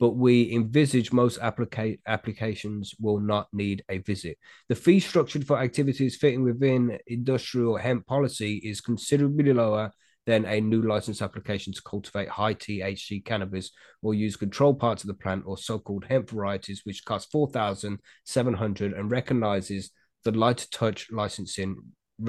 But 0.00 0.10
we 0.10 0.52
envisage 0.52 1.12
most 1.12 1.40
applica- 1.40 1.98
applications 2.06 2.94
will 3.00 3.18
not 3.20 3.48
need 3.52 3.84
a 3.88 3.98
visit. 3.98 4.38
The 4.68 4.76
fee 4.76 5.00
structured 5.00 5.46
for 5.46 5.58
activities 5.58 6.16
fitting 6.16 6.42
within 6.44 6.98
industrial 7.06 7.76
hemp 7.76 8.06
policy 8.06 8.56
is 8.56 8.80
considerably 8.80 9.52
lower 9.52 9.92
than 10.28 10.44
a 10.44 10.60
new 10.60 10.82
license 10.92 11.22
application 11.22 11.72
to 11.72 11.82
cultivate 11.92 12.28
high 12.28 12.54
THC 12.54 13.24
cannabis 13.30 13.66
or 14.02 14.12
use 14.26 14.36
controlled 14.36 14.78
parts 14.78 15.02
of 15.02 15.08
the 15.08 15.20
plant 15.24 15.42
or 15.46 15.56
so-called 15.56 16.04
hemp 16.10 16.30
varieties, 16.30 16.82
which 16.84 17.04
cost 17.10 17.32
four 17.32 17.48
thousand 17.58 17.94
seven 18.24 18.54
hundred 18.54 18.90
and 18.98 19.10
recognizes 19.10 19.90
the 20.24 20.32
light 20.32 20.66
touch 20.70 21.00
licensing 21.10 21.76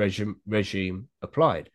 regime 0.01 0.35
regime 0.47 0.97
applied. 1.21 1.69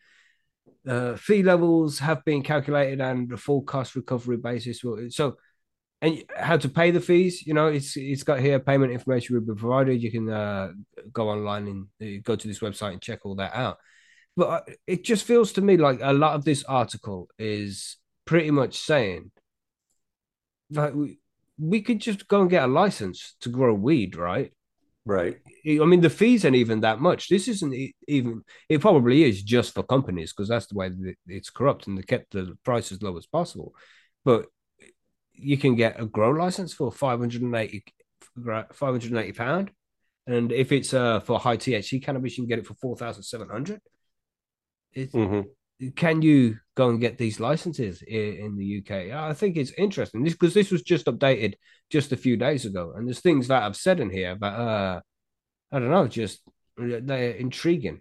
uh, 0.88 1.16
fee 1.16 1.42
levels 1.42 1.98
have 1.98 2.24
been 2.24 2.42
calculated 2.42 3.00
and 3.00 3.32
a 3.32 3.36
full 3.36 3.62
cost 3.62 3.94
recovery 3.96 4.36
basis. 4.36 4.82
So, 5.10 5.36
and 6.02 6.22
how 6.36 6.56
to 6.58 6.68
pay 6.68 6.90
the 6.90 7.00
fees, 7.00 7.46
you 7.46 7.54
know, 7.54 7.68
it's 7.68 7.96
it's 7.96 8.24
got 8.24 8.40
here 8.40 8.58
payment 8.60 8.92
information 8.92 9.34
will 9.34 9.54
be 9.54 9.58
provided. 9.58 10.02
You 10.02 10.10
can 10.10 10.28
uh, 10.30 10.72
go 11.12 11.30
online 11.30 11.66
and 11.68 11.86
uh, 12.02 12.20
go 12.22 12.36
to 12.36 12.48
this 12.48 12.60
website 12.60 12.92
and 12.92 13.00
check 13.02 13.20
all 13.24 13.36
that 13.36 13.54
out. 13.54 13.78
But 14.36 14.68
it 14.86 15.04
just 15.04 15.24
feels 15.24 15.52
to 15.52 15.62
me 15.62 15.76
like 15.76 16.00
a 16.02 16.12
lot 16.12 16.34
of 16.34 16.44
this 16.44 16.64
article 16.64 17.28
is 17.38 17.96
pretty 18.24 18.50
much 18.50 18.78
saying 18.78 19.30
like 20.70 20.94
we, 20.94 21.18
we 21.58 21.82
could 21.82 22.00
just 22.00 22.26
go 22.28 22.40
and 22.40 22.50
get 22.50 22.64
a 22.64 22.66
license 22.66 23.36
to 23.40 23.48
grow 23.48 23.74
weed, 23.74 24.16
right? 24.16 24.52
Right. 25.06 25.36
I 25.66 25.84
mean, 25.84 26.00
the 26.00 26.08
fees 26.08 26.44
ain't 26.44 26.56
even 26.56 26.80
that 26.80 26.98
much. 26.98 27.28
This 27.28 27.46
isn't 27.46 27.74
even. 28.08 28.42
It 28.70 28.80
probably 28.80 29.24
is 29.24 29.42
just 29.42 29.74
for 29.74 29.82
companies 29.82 30.32
because 30.32 30.48
that's 30.48 30.66
the 30.66 30.76
way 30.76 30.90
it's 31.26 31.50
corrupt, 31.50 31.86
and 31.86 31.98
they 31.98 32.02
kept 32.02 32.32
the 32.32 32.56
price 32.64 32.90
as 32.90 33.02
low 33.02 33.16
as 33.18 33.26
possible. 33.26 33.74
But 34.24 34.46
you 35.34 35.58
can 35.58 35.76
get 35.76 36.00
a 36.00 36.06
grow 36.06 36.30
license 36.30 36.72
for 36.72 36.90
580 36.90 37.84
580 38.72 39.32
pound, 39.32 39.70
and 40.26 40.50
if 40.52 40.72
it's 40.72 40.94
uh 40.94 41.20
for 41.20 41.38
high 41.38 41.58
THC 41.58 42.02
cannabis, 42.02 42.38
you 42.38 42.44
can 42.44 42.48
get 42.48 42.60
it 42.60 42.66
for 42.66 42.74
four 42.74 42.96
thousand 42.96 43.24
seven 43.24 43.50
hundred. 43.50 43.82
Mm-hmm 44.96 45.40
can 45.96 46.22
you 46.22 46.58
go 46.76 46.88
and 46.88 47.00
get 47.00 47.18
these 47.18 47.40
licenses 47.40 48.02
in 48.02 48.56
the 48.56 48.78
UK? 48.78 49.12
I 49.12 49.32
think 49.34 49.56
it's 49.56 49.72
interesting 49.72 50.22
this 50.22 50.34
because 50.34 50.54
this 50.54 50.70
was 50.70 50.82
just 50.82 51.06
updated 51.06 51.54
just 51.90 52.12
a 52.12 52.16
few 52.16 52.36
days 52.36 52.64
ago, 52.64 52.94
and 52.96 53.06
there's 53.06 53.20
things 53.20 53.48
that 53.48 53.62
I've 53.62 53.76
said 53.76 54.00
in 54.00 54.10
here 54.10 54.36
but 54.36 54.54
uh, 54.54 55.00
I 55.72 55.78
don't 55.78 55.90
know, 55.90 56.06
just 56.06 56.40
they're 56.76 57.32
intriguing. 57.32 58.00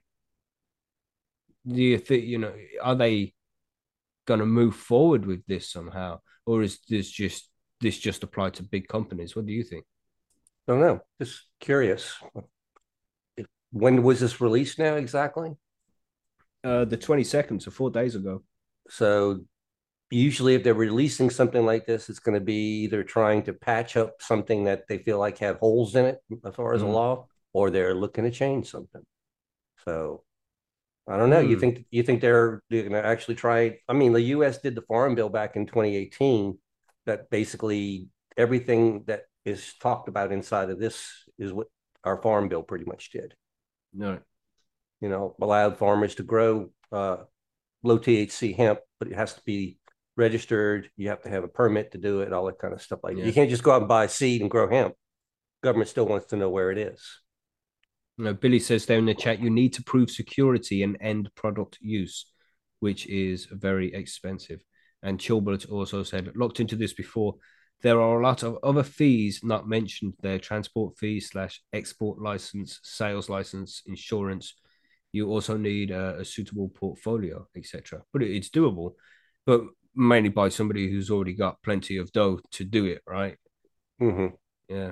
Do 1.68 1.82
you 1.82 1.98
think 1.98 2.26
you 2.26 2.38
know 2.38 2.54
are 2.82 2.96
they 2.96 3.34
going 4.26 4.40
to 4.40 4.46
move 4.46 4.76
forward 4.76 5.26
with 5.26 5.46
this 5.48 5.72
somehow, 5.72 6.20
or 6.46 6.62
is 6.62 6.80
this 6.90 7.10
just 7.10 7.50
this 7.82 7.98
just 7.98 8.24
applied 8.24 8.56
to 8.56 8.64
big 8.64 8.88
companies? 8.88 9.36
What 9.36 9.46
do 9.46 9.54
you 9.54 9.64
think? 9.64 9.86
I 10.68 10.74
don't 10.74 10.82
know. 10.82 11.02
Just 11.20 11.46
curious. 11.60 12.16
When 13.72 14.04
was 14.04 14.20
this 14.20 14.40
released 14.40 14.78
now 14.78 14.96
exactly? 14.96 15.56
Uh, 16.64 16.86
the 16.86 16.98
22nd, 16.98 17.62
so 17.62 17.70
four 17.70 17.90
days 17.90 18.16
ago. 18.16 18.42
So 18.90 19.42
usually 20.10 20.56
if 20.56 20.64
they're 20.64 20.74
releasing 20.74 21.30
something 21.30 21.66
like 21.66 21.86
this, 21.86 22.10
it's 22.10 22.20
going 22.20 22.40
to 22.40 22.46
be 22.46 22.84
either 22.84 23.04
trying 23.04 23.44
to 23.44 23.54
patch 23.54 23.98
up 23.98 24.22
something 24.22 24.64
that 24.66 24.88
they 24.88 25.00
feel 25.00 25.20
like 25.20 25.40
have 25.40 25.58
holes 25.58 25.96
in 25.96 26.06
it 26.06 26.20
as 26.46 26.56
far 26.56 26.74
as 26.74 26.82
mm. 26.82 26.86
the 26.86 26.92
law, 26.92 27.28
or 27.52 27.70
they're 27.70 27.94
looking 27.96 28.24
to 28.24 28.32
change 28.32 28.70
something. 28.70 29.02
So 29.84 30.24
I 31.06 31.18
don't 31.18 31.30
know. 31.30 31.44
Mm. 31.44 31.50
You 31.50 31.60
think 31.60 31.86
you 31.92 32.04
think 32.04 32.22
they're, 32.22 32.62
they're 32.70 32.88
going 32.88 32.94
to 32.94 33.06
actually 33.06 33.36
try? 33.36 33.80
I 33.90 33.94
mean, 33.94 34.14
the 34.14 34.22
U.S. 34.22 34.60
did 34.60 34.76
the 34.76 34.84
Farm 34.84 35.16
Bill 35.16 35.30
back 35.30 35.56
in 35.56 35.66
2018. 35.66 36.58
That 37.06 37.30
basically 37.30 38.08
everything 38.38 39.04
that 39.08 39.24
is 39.44 39.74
talked 39.82 40.08
about 40.08 40.32
inside 40.32 40.70
of 40.70 40.80
this 40.80 41.12
is 41.38 41.52
what 41.52 41.68
our 42.06 42.22
Farm 42.22 42.48
Bill 42.48 42.64
pretty 42.64 42.86
much 42.86 43.10
did. 43.10 43.34
No 43.94 44.20
you 45.04 45.10
know, 45.10 45.36
allowed 45.42 45.78
farmers 45.78 46.16
to 46.16 46.24
grow 46.24 46.70
uh, 46.94 47.18
low 47.84 48.00
THC 48.00 48.56
hemp, 48.56 48.80
but 49.00 49.10
it 49.10 49.16
has 49.16 49.34
to 49.34 49.42
be 49.46 49.78
registered. 50.16 50.90
You 50.96 51.10
have 51.10 51.22
to 51.24 51.30
have 51.30 51.44
a 51.44 51.50
permit 51.50 51.92
to 51.92 51.98
do 51.98 52.22
it, 52.22 52.32
all 52.32 52.46
that 52.46 52.58
kind 52.58 52.74
of 52.74 52.82
stuff 52.82 53.02
like 53.04 53.18
yeah. 53.18 53.24
that. 53.24 53.28
You 53.28 53.34
can't 53.34 53.50
just 53.50 53.64
go 53.64 53.74
out 53.74 53.82
and 53.82 53.88
buy 53.90 54.08
seed 54.08 54.40
and 54.40 54.50
grow 54.50 54.70
hemp. 54.70 54.96
Government 55.62 55.90
still 55.90 56.06
wants 56.06 56.28
to 56.28 56.38
know 56.38 56.50
where 56.50 56.72
it 56.72 56.78
is. 56.78 57.06
You 58.18 58.24
know, 58.24 58.34
Billy 58.34 58.60
says 58.60 58.86
there 58.86 58.98
in 58.98 59.06
the 59.06 59.14
chat, 59.14 59.42
you 59.42 59.50
need 59.50 59.74
to 59.74 59.84
prove 59.84 60.10
security 60.10 60.84
and 60.84 60.96
end 61.02 61.30
product 61.36 61.80
use, 61.82 62.26
which 62.80 63.06
is 63.08 63.46
very 63.52 63.94
expensive. 63.94 64.64
And 65.02 65.20
Chilbert 65.20 65.66
also 65.66 66.04
said, 66.04 66.32
looked 66.36 66.62
into 66.62 66.78
this 66.78 66.94
before. 66.94 67.36
There 67.82 68.00
are 68.00 68.22
a 68.22 68.24
lot 68.24 68.44
of 68.44 68.58
other 68.64 68.84
fees 68.84 69.42
not 69.44 69.68
mentioned 69.68 70.14
there: 70.22 70.40
transport 70.40 70.98
fees 70.98 71.32
slash 71.32 71.62
export 71.74 72.22
license, 72.22 72.80
sales 72.84 73.28
license, 73.28 73.82
insurance, 73.86 74.54
you 75.14 75.30
also 75.30 75.56
need 75.56 75.92
a, 75.92 76.20
a 76.20 76.26
suitable 76.26 76.70
portfolio, 76.70 77.48
etc. 77.56 78.02
But 78.12 78.24
it, 78.24 78.36
it's 78.36 78.50
doable, 78.50 78.96
but 79.46 79.62
mainly 79.96 80.30
by 80.30 80.50
somebody 80.50 80.92
who's 80.92 81.10
already 81.10 81.34
got 81.34 81.62
plenty 81.62 81.98
of 81.98 82.12
dough 82.12 82.40
to 82.52 82.66
do 82.66 82.86
it, 82.86 83.02
right? 83.08 83.38
Mm-hmm. 84.02 84.36
Yeah. 84.74 84.92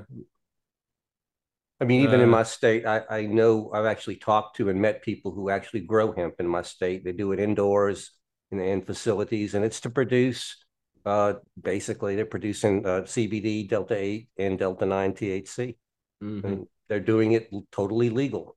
I 1.82 1.86
mean, 1.86 2.02
even 2.02 2.20
uh, 2.20 2.24
in 2.24 2.30
my 2.30 2.44
state, 2.44 2.86
I, 2.86 3.02
I 3.10 3.26
know 3.26 3.72
I've 3.74 3.88
actually 3.88 4.18
talked 4.18 4.58
to 4.58 4.70
and 4.70 4.80
met 4.80 5.02
people 5.02 5.32
who 5.32 5.50
actually 5.50 5.82
grow 5.82 6.14
hemp 6.14 6.36
in 6.40 6.48
my 6.48 6.62
state. 6.62 7.04
They 7.04 7.12
do 7.12 7.32
it 7.32 7.40
indoors 7.40 8.12
in, 8.52 8.60
in 8.60 8.84
facilities, 8.84 9.56
and 9.56 9.66
it's 9.66 9.82
to 9.82 9.90
produce. 9.90 10.64
Uh, 11.04 11.34
basically, 11.60 12.16
they're 12.16 12.28
producing 12.28 12.86
uh, 12.86 13.02
CBD, 13.02 13.68
Delta 13.68 13.96
Eight, 13.98 14.30
and 14.38 14.60
Delta 14.60 14.86
Nine 14.86 15.14
THC, 15.14 15.76
mm-hmm. 16.24 16.46
and 16.46 16.68
they're 16.88 17.00
doing 17.00 17.32
it 17.32 17.50
totally 17.72 18.12
legal. 18.12 18.56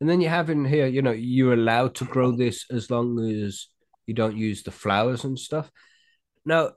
And 0.00 0.08
then 0.08 0.20
you 0.20 0.28
have 0.28 0.50
in 0.50 0.64
here, 0.64 0.86
you 0.86 1.02
know, 1.02 1.10
you're 1.12 1.54
allowed 1.54 1.94
to 1.96 2.04
grow 2.04 2.32
this 2.32 2.64
as 2.70 2.90
long 2.90 3.18
as 3.18 3.66
you 4.06 4.14
don't 4.14 4.36
use 4.36 4.62
the 4.62 4.70
flowers 4.70 5.24
and 5.24 5.38
stuff. 5.38 5.70
Now, 6.44 6.72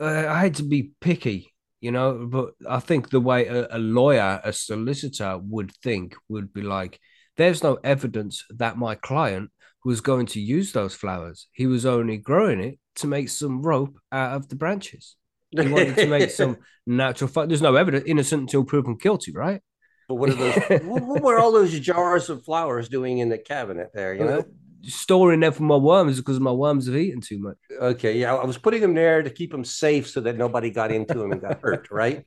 uh, 0.00 0.26
I 0.28 0.40
had 0.40 0.56
to 0.56 0.62
be 0.62 0.92
picky, 1.00 1.52
you 1.80 1.92
know, 1.92 2.26
but 2.30 2.54
I 2.68 2.80
think 2.80 3.10
the 3.10 3.20
way 3.20 3.46
a, 3.46 3.68
a 3.70 3.78
lawyer, 3.78 4.40
a 4.42 4.52
solicitor 4.52 5.38
would 5.38 5.72
think 5.82 6.14
would 6.28 6.52
be 6.52 6.62
like, 6.62 6.98
there's 7.36 7.62
no 7.62 7.78
evidence 7.84 8.44
that 8.50 8.76
my 8.76 8.96
client 8.96 9.50
was 9.84 10.00
going 10.00 10.26
to 10.26 10.40
use 10.40 10.72
those 10.72 10.94
flowers. 10.94 11.46
He 11.52 11.66
was 11.66 11.86
only 11.86 12.16
growing 12.16 12.60
it 12.60 12.78
to 12.96 13.06
make 13.06 13.28
some 13.28 13.62
rope 13.62 13.98
out 14.10 14.36
of 14.36 14.48
the 14.48 14.56
branches. 14.56 15.16
He 15.50 15.68
wanted 15.68 15.96
to 15.96 16.06
make 16.06 16.30
some 16.42 16.58
natural. 16.86 17.46
There's 17.46 17.62
no 17.62 17.76
evidence, 17.76 18.04
innocent 18.06 18.42
until 18.42 18.64
proven 18.64 18.96
guilty, 18.96 19.32
right? 19.32 19.62
But 20.08 20.14
what 20.14 20.30
are 20.30 20.34
those? 20.34 20.54
what 20.84 21.22
were 21.22 21.38
all 21.38 21.52
those 21.52 21.78
jars 21.78 22.30
of 22.30 22.42
flowers 22.44 22.88
doing 22.88 23.18
in 23.18 23.28
the 23.28 23.38
cabinet 23.38 23.90
there? 23.92 24.14
You 24.14 24.24
know, 24.24 24.44
storing 24.82 25.40
them 25.40 25.52
for 25.52 25.64
my 25.64 25.76
worms 25.76 26.16
because 26.16 26.40
my 26.40 26.50
worms 26.50 26.86
have 26.86 26.96
eaten 26.96 27.20
too 27.20 27.38
much. 27.38 27.56
Okay, 27.78 28.18
yeah, 28.18 28.34
I 28.34 28.44
was 28.44 28.56
putting 28.56 28.80
them 28.80 28.94
there 28.94 29.22
to 29.22 29.30
keep 29.30 29.50
them 29.50 29.64
safe 29.64 30.08
so 30.08 30.20
that 30.22 30.38
nobody 30.38 30.70
got 30.70 30.90
into 30.90 31.14
them 31.14 31.32
and 31.32 31.40
got 31.40 31.60
hurt. 31.60 31.88
Right? 31.98 32.24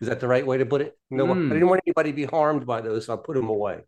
Is 0.00 0.08
that 0.08 0.18
the 0.18 0.26
right 0.26 0.44
way 0.44 0.58
to 0.58 0.66
put 0.66 0.80
it? 0.80 0.98
No, 1.10 1.26
mm. 1.26 1.30
I 1.30 1.34
hmm. 1.34 1.48
didn't 1.50 1.68
want 1.68 1.80
anybody 1.86 2.10
to 2.10 2.16
be 2.16 2.24
harmed 2.24 2.66
by 2.66 2.80
those, 2.80 3.06
so 3.06 3.14
I 3.14 3.16
put 3.16 3.36
them 3.36 3.48
away. 3.48 3.80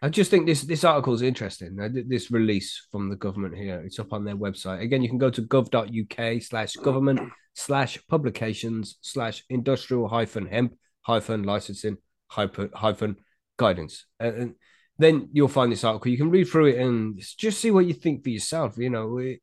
I 0.00 0.08
just 0.08 0.30
think 0.30 0.46
this 0.46 0.62
this 0.62 0.84
article 0.84 1.14
is 1.14 1.22
interesting. 1.22 1.76
This 2.08 2.30
release 2.30 2.86
from 2.90 3.08
the 3.10 3.16
government 3.16 3.56
here, 3.56 3.82
it's 3.84 3.98
up 3.98 4.12
on 4.12 4.24
their 4.24 4.36
website. 4.36 4.82
Again, 4.82 5.02
you 5.02 5.08
can 5.08 5.18
go 5.18 5.30
to 5.30 5.42
gov.uk 5.42 6.42
slash 6.42 6.74
government 6.74 7.20
slash 7.54 7.98
publications 8.08 8.98
slash 9.02 9.44
industrial 9.48 10.08
hyphen 10.08 10.46
hemp 10.46 10.74
hyphen 11.06 11.44
licensing 11.44 11.98
hyphen 12.28 12.70
hyphen 12.74 13.16
guidance. 13.56 14.06
And, 14.18 14.54
then 14.98 15.28
you'll 15.32 15.48
find 15.48 15.70
this 15.70 15.84
article. 15.84 16.10
You 16.10 16.16
can 16.16 16.30
read 16.30 16.48
through 16.48 16.66
it 16.66 16.78
and 16.78 17.20
just 17.36 17.60
see 17.60 17.70
what 17.70 17.86
you 17.86 17.94
think 17.94 18.22
for 18.22 18.30
yourself. 18.30 18.78
You 18.78 18.90
know, 18.90 19.18
it, 19.18 19.40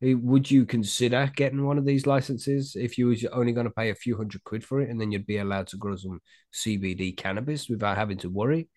it, 0.00 0.14
would 0.14 0.50
you 0.50 0.66
consider 0.66 1.30
getting 1.34 1.64
one 1.64 1.78
of 1.78 1.84
these 1.84 2.06
licenses 2.06 2.76
if 2.76 2.98
you 2.98 3.06
was 3.06 3.24
only 3.26 3.52
going 3.52 3.66
to 3.66 3.72
pay 3.72 3.90
a 3.90 3.94
few 3.94 4.16
hundred 4.16 4.42
quid 4.44 4.64
for 4.64 4.80
it, 4.80 4.90
and 4.90 5.00
then 5.00 5.12
you'd 5.12 5.26
be 5.26 5.38
allowed 5.38 5.68
to 5.68 5.76
grow 5.76 5.96
some 5.96 6.20
CBD 6.52 7.16
cannabis 7.16 7.68
without 7.68 7.96
having 7.96 8.18
to 8.18 8.30
worry? 8.30 8.68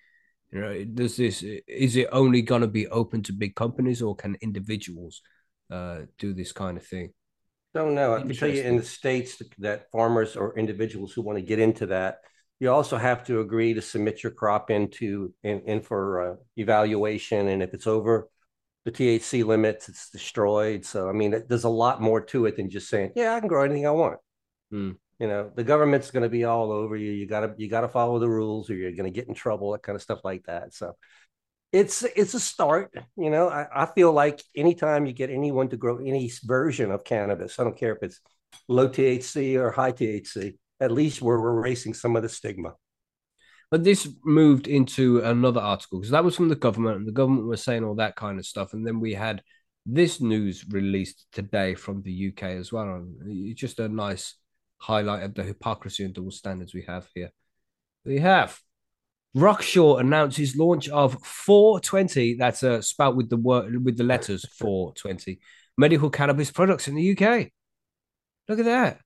You 0.51 0.61
know, 0.61 0.83
does 0.83 1.17
this 1.17 1.43
is 1.43 1.95
it 1.95 2.09
only 2.11 2.41
going 2.41 2.61
to 2.61 2.67
be 2.67 2.87
open 2.87 3.23
to 3.23 3.33
big 3.33 3.55
companies, 3.55 4.01
or 4.01 4.15
can 4.15 4.37
individuals 4.41 5.21
uh, 5.71 6.01
do 6.17 6.33
this 6.33 6.51
kind 6.51 6.77
of 6.77 6.85
thing? 6.85 7.13
Don't 7.73 7.93
know. 7.93 8.15
I 8.15 8.21
can 8.21 8.33
tell 8.33 8.49
you 8.49 8.61
in 8.61 8.77
the 8.77 8.83
states 8.83 9.41
that 9.59 9.91
farmers 9.91 10.35
or 10.35 10.57
individuals 10.57 11.13
who 11.13 11.21
want 11.21 11.37
to 11.37 11.43
get 11.43 11.59
into 11.59 11.85
that 11.87 12.19
you 12.59 12.69
also 12.69 12.97
have 12.97 13.23
to 13.25 13.39
agree 13.39 13.73
to 13.73 13.81
submit 13.81 14.21
your 14.21 14.33
crop 14.33 14.69
into 14.69 15.33
in, 15.43 15.61
in 15.61 15.81
for 15.81 16.31
uh, 16.31 16.35
evaluation, 16.57 17.47
and 17.47 17.63
if 17.63 17.73
it's 17.73 17.87
over 17.87 18.29
the 18.85 18.91
THC 18.91 19.45
limits, 19.45 19.87
it's 19.87 20.09
destroyed. 20.09 20.85
So 20.85 21.09
I 21.09 21.13
mean, 21.13 21.43
there's 21.47 21.63
a 21.63 21.69
lot 21.69 22.01
more 22.01 22.21
to 22.21 22.45
it 22.47 22.57
than 22.57 22.69
just 22.69 22.89
saying, 22.89 23.13
"Yeah, 23.15 23.33
I 23.33 23.39
can 23.39 23.47
grow 23.47 23.63
anything 23.63 23.87
I 23.87 23.91
want." 23.91 24.19
Mm. 24.73 24.97
You 25.19 25.27
know, 25.27 25.51
the 25.55 25.63
government's 25.63 26.11
going 26.11 26.23
to 26.23 26.29
be 26.29 26.45
all 26.45 26.71
over 26.71 26.95
you. 26.95 27.11
You 27.11 27.27
gotta 27.27 27.53
you 27.57 27.69
gotta 27.69 27.87
follow 27.87 28.19
the 28.19 28.29
rules, 28.29 28.69
or 28.69 28.75
you're 28.75 28.91
going 28.91 29.11
to 29.11 29.17
get 29.17 29.29
in 29.29 29.33
trouble. 29.33 29.71
That 29.71 29.83
kind 29.83 29.95
of 29.95 30.01
stuff 30.01 30.19
like 30.25 30.43
that. 30.45 30.73
So 30.73 30.95
it's 31.71 32.03
it's 32.03 32.33
a 32.33 32.39
start. 32.39 32.93
You 33.17 33.29
know, 33.29 33.49
I, 33.49 33.67
I 33.83 33.85
feel 33.85 34.11
like 34.11 34.43
anytime 34.55 35.05
you 35.05 35.13
get 35.13 35.29
anyone 35.29 35.69
to 35.69 35.77
grow 35.77 35.97
any 35.97 36.31
version 36.43 36.91
of 36.91 37.03
cannabis, 37.03 37.59
I 37.59 37.63
don't 37.63 37.77
care 37.77 37.95
if 37.95 38.03
it's 38.03 38.19
low 38.67 38.89
THC 38.89 39.59
or 39.59 39.71
high 39.71 39.91
THC 39.91 40.55
at 40.79 40.91
least 40.91 41.21
we're 41.21 41.37
erasing 41.37 41.93
some 41.93 42.15
of 42.15 42.23
the 42.23 42.29
stigma. 42.29 42.73
But 43.71 43.83
this 43.83 44.07
moved 44.23 44.67
into 44.67 45.19
another 45.19 45.59
article 45.59 45.99
because 45.99 46.11
that 46.11 46.23
was 46.23 46.35
from 46.35 46.49
the 46.49 46.55
government, 46.55 46.97
and 46.97 47.07
the 47.07 47.11
government 47.11 47.47
was 47.47 47.63
saying 47.63 47.83
all 47.83 47.95
that 47.95 48.15
kind 48.15 48.39
of 48.39 48.45
stuff. 48.45 48.73
And 48.73 48.85
then 48.85 48.99
we 48.99 49.13
had 49.13 49.43
this 49.85 50.21
news 50.21 50.65
released 50.69 51.27
today 51.31 51.75
from 51.75 52.01
the 52.01 52.29
UK 52.29 52.43
as 52.43 52.71
well. 52.71 53.05
It's 53.25 53.59
just 53.59 53.79
a 53.79 53.87
nice 53.87 54.35
highlight 54.77 55.23
of 55.23 55.35
the 55.35 55.43
hypocrisy 55.43 56.03
and 56.03 56.13
double 56.13 56.31
standards 56.31 56.73
we 56.73 56.83
have 56.87 57.07
here. 57.13 57.31
We 58.05 58.19
have 58.19 58.59
Rokshaw 59.35 59.99
announces 59.99 60.55
launch 60.55 60.89
of 60.89 61.13
420. 61.23 62.35
That's 62.35 62.63
a 62.63 62.81
spout 62.81 63.15
with 63.15 63.29
the 63.29 63.37
word 63.37 63.83
with 63.85 63.97
the 63.97 64.03
letters 64.03 64.45
420 64.57 65.39
medical 65.77 66.09
cannabis 66.09 66.51
products 66.51 66.87
in 66.87 66.95
the 66.95 67.11
UK. 67.11 67.49
Look 68.47 68.59
at 68.59 68.65
that. 68.65 68.99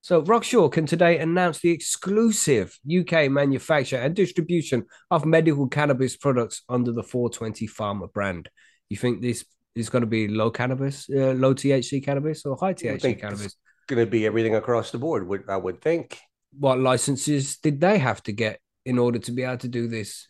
So 0.00 0.22
Rokshaw 0.22 0.70
can 0.70 0.86
today 0.86 1.18
announce 1.18 1.58
the 1.58 1.70
exclusive 1.70 2.78
UK 2.88 3.30
manufacture 3.30 3.96
and 3.96 4.14
distribution 4.14 4.84
of 5.10 5.26
medical 5.26 5.66
cannabis 5.66 6.16
products 6.16 6.62
under 6.68 6.92
the 6.92 7.02
420 7.02 7.66
Pharma 7.66 8.12
brand. 8.12 8.48
You 8.88 8.96
think 8.96 9.20
this 9.20 9.44
is 9.74 9.90
going 9.90 10.02
to 10.02 10.06
be 10.06 10.28
low 10.28 10.50
cannabis, 10.50 11.08
uh, 11.10 11.32
low 11.32 11.52
THC 11.52 12.04
cannabis, 12.04 12.46
or 12.46 12.56
high 12.56 12.74
THC 12.74 13.20
cannabis? 13.20 13.56
Going 13.88 14.04
to 14.04 14.10
be 14.10 14.24
everything 14.24 14.54
across 14.54 14.92
the 14.92 14.98
board. 14.98 15.26
Would 15.26 15.44
I 15.48 15.56
would 15.56 15.82
think. 15.82 16.18
What 16.58 16.78
licenses 16.78 17.58
did 17.58 17.80
they 17.80 17.98
have 17.98 18.22
to 18.22 18.32
get 18.32 18.60
in 18.84 18.98
order 18.98 19.18
to 19.18 19.32
be 19.32 19.42
able 19.42 19.58
to 19.58 19.68
do 19.68 19.88
this? 19.88 20.28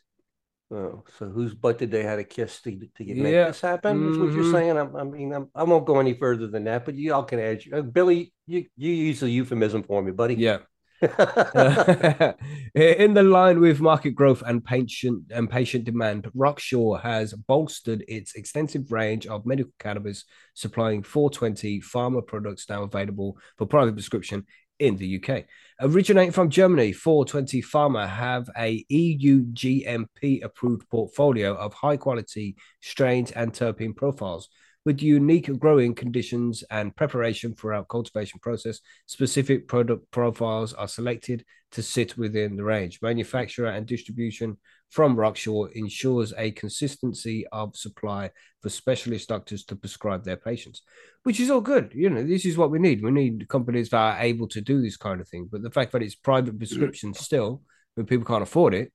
Oh, 0.70 1.02
so 1.18 1.26
whose 1.26 1.54
butt 1.54 1.78
did 1.78 1.90
they 1.90 2.02
have 2.02 2.18
to 2.18 2.24
kiss 2.24 2.60
to, 2.62 2.70
to 2.70 3.04
get, 3.04 3.16
make 3.16 3.32
this 3.32 3.62
happen? 3.62 4.04
That's 4.04 4.18
what 4.18 4.32
you're 4.34 4.44
Mhm. 4.44 4.50
saying. 4.50 4.76
I, 4.76 5.00
I 5.00 5.04
mean, 5.04 5.32
I'm, 5.32 5.48
I 5.54 5.62
won't 5.64 5.86
go 5.86 5.98
any 5.98 6.12
further 6.12 6.46
than 6.46 6.64
that, 6.64 6.84
but 6.84 6.94
you 6.94 7.14
all 7.14 7.22
can 7.22 7.38
add. 7.38 7.62
Uh, 7.72 7.80
Billy, 7.80 8.34
you 8.46 8.66
you 8.76 8.92
use 8.92 9.20
the 9.20 9.30
euphemism 9.30 9.82
for 9.82 10.02
me, 10.02 10.12
buddy. 10.12 10.34
Yeah. 10.34 10.58
in 12.74 13.14
the 13.14 13.22
line 13.22 13.60
with 13.60 13.80
market 13.80 14.10
growth 14.10 14.42
and 14.46 14.62
patient 14.62 15.22
and 15.30 15.48
patient 15.48 15.84
demand, 15.84 16.28
Rokshaw 16.36 17.00
has 17.00 17.32
bolstered 17.32 18.04
its 18.08 18.34
extensive 18.34 18.92
range 18.92 19.26
of 19.26 19.46
medical 19.46 19.72
cannabis, 19.78 20.24
supplying 20.54 21.02
420 21.02 21.80
pharma 21.80 22.26
products 22.26 22.68
now 22.68 22.82
available 22.82 23.38
for 23.56 23.66
private 23.66 23.94
prescription 23.94 24.44
in 24.78 24.96
the 24.96 25.22
UK. 25.22 25.44
Originating 25.80 26.32
from 26.32 26.50
Germany, 26.50 26.92
420 26.92 27.62
Pharma 27.62 28.08
have 28.08 28.48
a 28.56 28.84
EU 28.88 29.44
GMP 29.52 30.42
approved 30.42 30.88
portfolio 30.88 31.54
of 31.54 31.72
high 31.74 31.96
quality 31.96 32.56
strains 32.80 33.30
and 33.32 33.52
terpene 33.52 33.94
profiles. 33.94 34.48
With 34.84 35.02
unique 35.02 35.56
growing 35.58 35.94
conditions 35.94 36.64
and 36.70 36.96
preparation 36.96 37.54
throughout 37.54 37.88
cultivation 37.88 38.40
process, 38.40 38.80
specific 39.06 39.68
product 39.68 40.10
profiles 40.10 40.72
are 40.72 40.88
selected 40.88 41.44
to 41.72 41.82
sit 41.82 42.16
within 42.16 42.56
the 42.56 42.64
range. 42.64 43.00
Manufacturer 43.02 43.68
and 43.68 43.86
distribution 43.86 44.56
from 44.90 45.16
Rokshaw 45.16 45.70
ensures 45.72 46.32
a 46.38 46.50
consistency 46.52 47.46
of 47.52 47.76
supply 47.76 48.30
for 48.62 48.70
specialist 48.70 49.28
doctors 49.28 49.64
to 49.64 49.76
prescribe 49.76 50.24
their 50.24 50.36
patients, 50.36 50.82
which 51.24 51.40
is 51.40 51.50
all 51.50 51.60
good. 51.60 51.92
You 51.94 52.08
know, 52.10 52.24
this 52.24 52.46
is 52.46 52.56
what 52.56 52.70
we 52.70 52.78
need. 52.78 53.02
We 53.02 53.10
need 53.10 53.48
companies 53.48 53.90
that 53.90 53.98
are 53.98 54.20
able 54.20 54.48
to 54.48 54.60
do 54.60 54.80
this 54.80 54.96
kind 54.96 55.20
of 55.20 55.28
thing. 55.28 55.48
But 55.50 55.62
the 55.62 55.70
fact 55.70 55.92
that 55.92 56.02
it's 56.02 56.14
private 56.14 56.54
mm. 56.54 56.58
prescription 56.58 57.12
still, 57.12 57.62
when 57.94 58.06
people 58.06 58.24
can't 58.24 58.42
afford 58.42 58.74
it, 58.74 58.92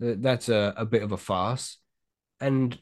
that's 0.00 0.48
a, 0.48 0.74
a 0.76 0.86
bit 0.86 1.02
of 1.02 1.12
a 1.12 1.18
farce. 1.18 1.78
And 2.40 2.78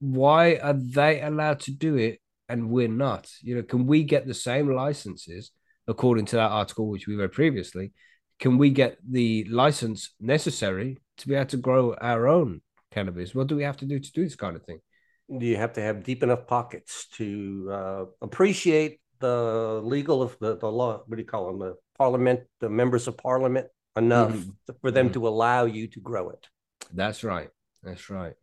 why 0.00 0.56
are 0.56 0.74
they 0.74 1.20
allowed 1.20 1.60
to 1.60 1.70
do 1.70 1.96
it 1.96 2.20
and 2.48 2.70
we're 2.70 2.88
not? 2.88 3.28
You 3.42 3.56
know, 3.56 3.62
can 3.62 3.86
we 3.86 4.02
get 4.02 4.26
the 4.26 4.34
same 4.34 4.74
licenses 4.74 5.50
according 5.86 6.26
to 6.26 6.36
that 6.36 6.50
article 6.50 6.88
which 6.88 7.06
we 7.06 7.16
read 7.16 7.32
previously? 7.32 7.92
Can 8.38 8.58
we 8.58 8.70
get 8.70 8.98
the 9.08 9.44
license 9.44 10.10
necessary 10.20 10.98
to 11.18 11.28
be 11.28 11.34
able 11.34 11.46
to 11.46 11.56
grow 11.56 11.94
our 11.94 12.28
own 12.28 12.60
cannabis? 12.90 13.34
What 13.34 13.46
do 13.46 13.56
we 13.56 13.62
have 13.62 13.78
to 13.78 13.86
do 13.86 13.98
to 13.98 14.12
do 14.12 14.24
this 14.24 14.36
kind 14.36 14.56
of 14.56 14.64
thing? 14.64 14.80
you 15.28 15.56
have 15.56 15.72
to 15.72 15.80
have 15.80 16.04
deep 16.04 16.22
enough 16.22 16.46
pockets 16.46 17.08
to 17.14 17.68
uh, 17.72 18.04
appreciate 18.22 19.00
the 19.18 19.80
legal 19.82 20.22
of 20.22 20.38
the, 20.38 20.56
the 20.56 20.70
law. 20.70 21.02
What 21.04 21.16
do 21.16 21.20
you 21.20 21.26
call 21.26 21.46
them? 21.48 21.58
The 21.58 21.74
parliament, 21.98 22.40
the 22.60 22.68
members 22.68 23.08
of 23.08 23.16
parliament 23.16 23.66
enough 23.96 24.32
Mhm. 24.32 24.54
for 24.80 24.92
them 24.92 25.08
Mhm. 25.08 25.14
to 25.14 25.26
allow 25.26 25.64
you 25.64 25.88
to 25.88 26.00
grow 26.00 26.30
it. 26.30 26.46
That's 26.92 27.24
right. 27.24 27.50
That's 27.82 28.08
right. 28.08 28.34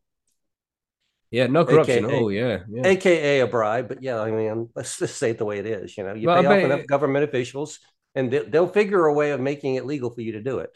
Yeah, 1.32 1.48
no 1.48 1.64
corruption. 1.66 2.06
AKA 2.06 2.20
oh, 2.20 2.30
yeah. 2.30 2.64
yeah. 2.70 2.86
AKA 2.86 3.40
a 3.40 3.48
bribe, 3.48 3.88
but 3.88 4.04
yeah, 4.04 4.20
I 4.20 4.30
mean, 4.30 4.70
let's 4.76 5.00
just 5.00 5.18
say 5.18 5.32
it 5.32 5.38
the 5.38 5.46
way 5.46 5.60
it 5.60 5.66
is. 5.66 5.98
You 5.98 6.04
know, 6.04 6.14
you 6.14 6.28
Well, 6.28 6.44
pay 6.44 6.48
off 6.48 6.66
enough 6.66 6.86
government 6.86 7.24
officials, 7.24 7.80
and 8.16 8.32
they, 8.32 8.40
they'll 8.40 8.68
figure 8.68 9.06
a 9.06 9.14
way 9.14 9.32
of 9.32 9.40
making 9.40 9.76
it 9.76 9.86
legal 9.86 10.10
for 10.10 10.22
you 10.22 10.34
to 10.34 10.42
do 10.42 10.60
it. 10.60 10.72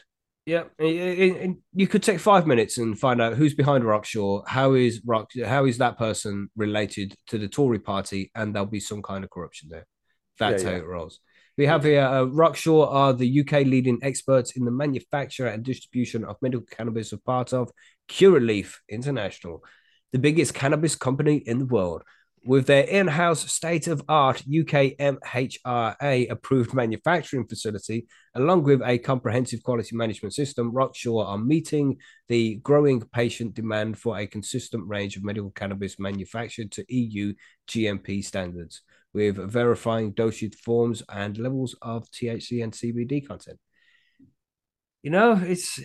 Yeah, 0.46 0.64
you 0.80 1.86
could 1.86 2.02
take 2.02 2.20
five 2.20 2.46
minutes 2.46 2.78
and 2.78 2.98
find 2.98 3.20
out 3.20 3.34
who's 3.34 3.54
behind 3.54 3.84
Rokshaw. 3.84 4.44
How 4.46 4.72
is 4.72 5.02
Rock? 5.04 5.30
How 5.44 5.66
is 5.66 5.76
that 5.76 5.98
person 5.98 6.48
related 6.56 7.14
to 7.26 7.36
the 7.36 7.48
Tory 7.48 7.78
party? 7.78 8.30
And 8.34 8.54
there'll 8.54 8.64
be 8.66 8.80
some 8.80 9.02
kind 9.02 9.24
of 9.24 9.30
corruption 9.30 9.68
there. 9.70 9.86
That's 10.38 10.62
Yeah, 10.62 10.70
how 10.70 10.76
yeah. 10.76 10.82
it 10.82 10.86
rolls. 10.86 11.20
We 11.58 11.66
have 11.66 11.84
here 11.84 12.00
uh, 12.02 12.24
Rokshaw 12.24 12.90
are 12.90 13.12
the 13.12 13.40
UK 13.40 13.66
leading 13.66 13.98
experts 14.02 14.52
in 14.56 14.64
the 14.64 14.70
manufacture 14.70 15.48
and 15.48 15.62
distribution 15.62 16.24
of 16.24 16.36
medical 16.40 16.64
cannabis, 16.70 17.12
a 17.12 17.18
part 17.18 17.52
of 17.52 17.70
Curaleaf 18.08 18.76
International, 18.88 19.62
the 20.12 20.18
biggest 20.18 20.54
cannabis 20.54 20.94
company 20.94 21.36
in 21.36 21.58
the 21.58 21.66
world. 21.66 22.04
With 22.48 22.64
their 22.64 22.84
in 22.84 23.08
house 23.08 23.52
state 23.52 23.88
of 23.88 24.02
art 24.08 24.38
UK 24.38 24.96
MHRA 24.98 26.30
approved 26.30 26.72
manufacturing 26.72 27.46
facility, 27.46 28.06
along 28.34 28.62
with 28.62 28.80
a 28.82 28.96
comprehensive 28.96 29.62
quality 29.62 29.94
management 29.94 30.32
system, 30.32 30.72
Rokshaw 30.72 31.26
are 31.26 31.36
meeting 31.36 31.98
the 32.28 32.54
growing 32.62 33.02
patient 33.02 33.52
demand 33.52 33.98
for 33.98 34.16
a 34.16 34.26
consistent 34.26 34.88
range 34.88 35.14
of 35.14 35.24
medical 35.24 35.50
cannabis 35.50 35.98
manufactured 35.98 36.72
to 36.72 36.86
EU 36.88 37.34
GMP 37.68 38.24
standards, 38.24 38.80
with 39.12 39.36
verifying 39.36 40.12
dosage 40.12 40.54
forms 40.54 41.02
and 41.12 41.36
levels 41.36 41.76
of 41.82 42.10
THC 42.10 42.64
and 42.64 42.72
CBD 42.72 43.28
content. 43.28 43.58
You 45.02 45.10
know, 45.10 45.38
it's 45.44 45.78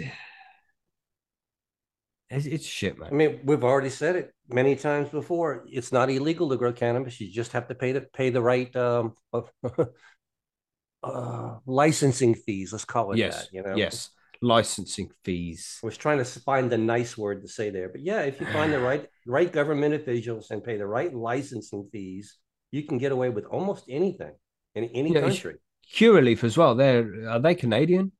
it's, 2.33 2.45
it's 2.45 2.65
shit, 2.65 2.97
man. 2.99 3.11
I 3.11 3.15
mean, 3.15 3.41
we've 3.43 3.63
already 3.63 3.89
said 3.89 4.15
it 4.15 4.33
many 4.47 4.75
times 4.75 5.09
before. 5.09 5.65
It's 5.69 5.91
not 5.91 6.09
illegal 6.09 6.49
to 6.49 6.57
grow 6.57 6.73
cannabis. 6.73 7.19
You 7.19 7.31
just 7.31 7.51
have 7.51 7.67
to 7.67 7.75
pay 7.75 7.91
the 7.91 8.01
pay 8.01 8.29
the 8.29 8.41
right 8.41 8.73
um, 8.75 9.15
uh, 11.03 11.57
licensing 11.65 12.35
fees. 12.35 12.71
Let's 12.71 12.85
call 12.85 13.13
it 13.13 13.21
Yes, 13.21 13.25
that. 13.25 13.49
You 13.51 13.63
know, 13.63 13.83
yes, 13.83 14.09
licensing 14.41 15.11
fees. 15.23 15.83
I 15.83 15.85
was 15.85 15.97
trying 15.97 16.17
to 16.17 16.25
find 16.25 16.71
the 16.71 16.77
nice 16.79 17.15
word 17.17 17.41
to 17.43 17.47
say 17.47 17.69
there, 17.69 17.89
but 17.89 18.01
yeah, 18.01 18.21
if 18.21 18.39
you 18.39 18.47
find 18.47 18.71
the 18.73 18.79
right 18.79 19.07
right 19.25 19.51
government 19.51 19.93
officials 19.93 20.49
and 20.49 20.63
pay 20.63 20.77
the 20.77 20.87
right 20.87 21.13
licensing 21.13 21.89
fees, 21.91 22.37
you 22.71 22.83
can 22.83 22.97
get 22.97 23.11
away 23.11 23.29
with 23.29 23.45
almost 23.45 23.85
anything 23.89 24.33
in 24.75 24.85
any 24.85 25.13
Yeah, 25.13 25.19
country. 25.19 25.57
Curaleaf 25.93 26.43
as 26.43 26.57
well. 26.57 26.75
They're 26.75 27.27
are 27.29 27.39
they 27.39 27.55
Canadian? 27.55 28.11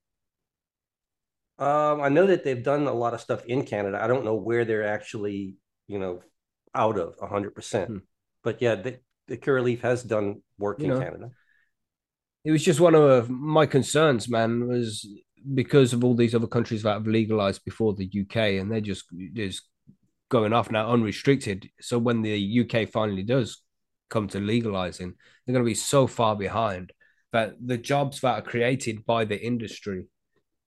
Um, 1.60 2.02
I 2.02 2.10
know 2.10 2.26
that 2.28 2.44
they've 2.44 2.64
done 2.64 2.88
a 2.88 2.94
lot 2.94 3.14
of 3.14 3.22
stuff 3.22 3.46
in 3.46 3.64
Canada. 3.66 4.00
I 4.02 4.08
don't 4.08 4.26
know 4.26 4.36
where 4.36 4.66
they're 4.66 4.88
actually, 4.88 5.56
you 5.88 6.00
know, 6.00 6.22
out 6.74 6.98
of 6.98 7.16
hundred 7.22 7.54
percent. 7.56 7.90
Hmm. 7.90 7.98
But 8.44 8.62
yeah, 8.62 8.76
the, 8.76 9.00
the 9.28 9.38
Curaleaf 9.38 9.82
has 9.82 10.04
done 10.04 10.42
work 10.58 10.82
You 10.82 10.86
in 10.86 10.90
know, 10.90 11.00
Canada. 11.00 11.32
it 12.44 12.52
was 12.52 12.64
just 12.64 12.80
one 12.80 12.96
of 12.96 13.30
my 13.30 13.66
concerns, 13.66 14.28
man, 14.30 14.68
was 14.68 15.08
because 15.54 15.94
of 15.94 16.04
all 16.04 16.16
these 16.16 16.36
other 16.36 16.48
countries 16.48 16.84
that 16.84 16.94
have 16.94 17.08
legalized 17.08 17.64
before 17.66 17.94
the 17.94 18.10
UK, 18.22 18.60
and 18.60 18.72
they're 18.72 18.82
just 18.82 19.06
just 19.34 19.64
going 20.30 20.54
off 20.54 20.72
now 20.72 20.90
unrestricted. 20.92 21.70
So 21.80 22.00
when 22.00 22.22
the 22.22 22.62
UK 22.66 22.90
finally 22.90 23.24
does 23.24 23.62
come 24.10 24.28
to 24.30 24.40
legalizing, 24.40 25.14
they're 25.46 25.54
going 25.54 25.66
to 25.66 25.70
be 25.70 25.76
so 25.76 26.08
far 26.08 26.36
behind 26.36 26.92
that 27.32 27.54
the 27.64 27.78
jobs 27.78 28.22
that 28.22 28.40
are 28.40 28.42
created 28.42 29.06
by 29.06 29.26
the 29.26 29.40
industry 29.42 30.06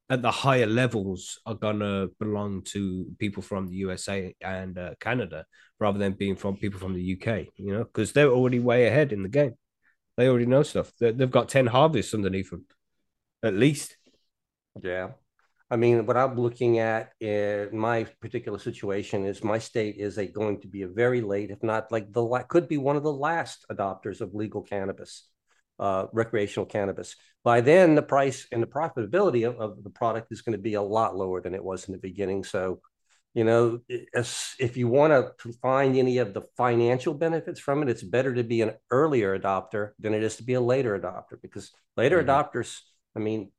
at 0.08 0.22
the 0.22 0.30
higher 0.30 0.66
levels 0.66 1.40
are 1.46 1.56
to 1.80 2.10
belong 2.20 2.62
to 2.62 3.06
people 3.18 3.42
from 3.42 3.66
the 3.66 3.74
USA 3.76 4.34
and 4.40 4.78
uh, 4.78 4.94
Canada 5.00 5.44
rather 5.80 5.98
than 5.98 6.12
being 6.12 6.36
from 6.36 6.56
people 6.56 6.78
from 6.78 6.94
the 6.94 7.02
UK, 7.02 7.48
you 7.56 7.72
know, 7.72 7.84
because 7.84 8.12
they're 8.12 8.30
already 8.30 8.60
way 8.60 8.86
ahead 8.86 9.12
in 9.12 9.22
the 9.22 9.28
game. 9.28 9.54
They 10.16 10.28
already 10.28 10.46
know 10.46 10.62
stuff. 10.62 10.92
They- 11.00 11.12
They've 11.12 11.30
got 11.30 11.48
10 11.48 11.66
harvests 11.66 12.14
underneath 12.14 12.50
them, 12.50 12.66
at 13.42 13.54
least. 13.54 13.96
Yeah. 14.80 15.10
I 15.68 15.74
mean, 15.74 16.06
what 16.06 16.16
I'm 16.16 16.36
looking 16.36 16.78
at 16.78 17.10
in 17.20 17.76
my 17.76 18.04
particular 18.20 18.60
situation 18.60 19.26
is 19.26 19.42
my 19.42 19.58
state 19.58 19.96
is 19.96 20.16
a 20.16 20.26
going 20.26 20.60
to 20.60 20.68
be 20.68 20.82
a 20.82 20.88
very 20.88 21.20
late, 21.20 21.50
if 21.50 21.60
not 21.64 21.90
like 21.90 22.12
the 22.12 22.44
could 22.48 22.68
be 22.68 22.78
one 22.78 22.94
of 22.94 23.02
the 23.02 23.12
last 23.12 23.66
adopters 23.70 24.20
of 24.20 24.32
legal 24.32 24.62
cannabis, 24.62 25.28
uh, 25.78 26.06
recreational 26.12 26.66
cannabis. 26.66 27.16
By 27.44 27.60
then, 27.60 27.94
the 27.94 28.02
price 28.02 28.46
and 28.50 28.62
the 28.62 28.66
profitability 28.66 29.46
of, 29.46 29.60
of 29.60 29.84
the 29.84 29.90
product 29.90 30.32
is 30.32 30.42
going 30.42 30.56
to 30.56 30.62
be 30.62 30.74
a 30.74 30.82
lot 30.82 31.16
lower 31.16 31.40
than 31.40 31.54
it 31.54 31.64
was 31.64 31.86
in 31.86 31.92
the 31.92 31.98
beginning. 31.98 32.44
So, 32.44 32.80
you 33.34 33.44
know, 33.44 33.80
as, 34.14 34.54
if 34.58 34.76
you 34.76 34.88
want 34.88 35.12
to 35.12 35.52
find 35.60 35.96
any 35.96 36.18
of 36.18 36.32
the 36.32 36.42
financial 36.56 37.14
benefits 37.14 37.60
from 37.60 37.82
it, 37.82 37.88
it's 37.88 38.02
better 38.02 38.34
to 38.34 38.42
be 38.42 38.62
an 38.62 38.72
earlier 38.90 39.38
adopter 39.38 39.90
than 39.98 40.14
it 40.14 40.22
is 40.22 40.36
to 40.36 40.42
be 40.42 40.54
a 40.54 40.60
later 40.60 40.98
adopter 40.98 41.40
because 41.42 41.70
later 41.96 42.22
Mhm. 42.22 42.26
adopters, 42.26 42.80
I 43.14 43.20
mean, 43.20 43.52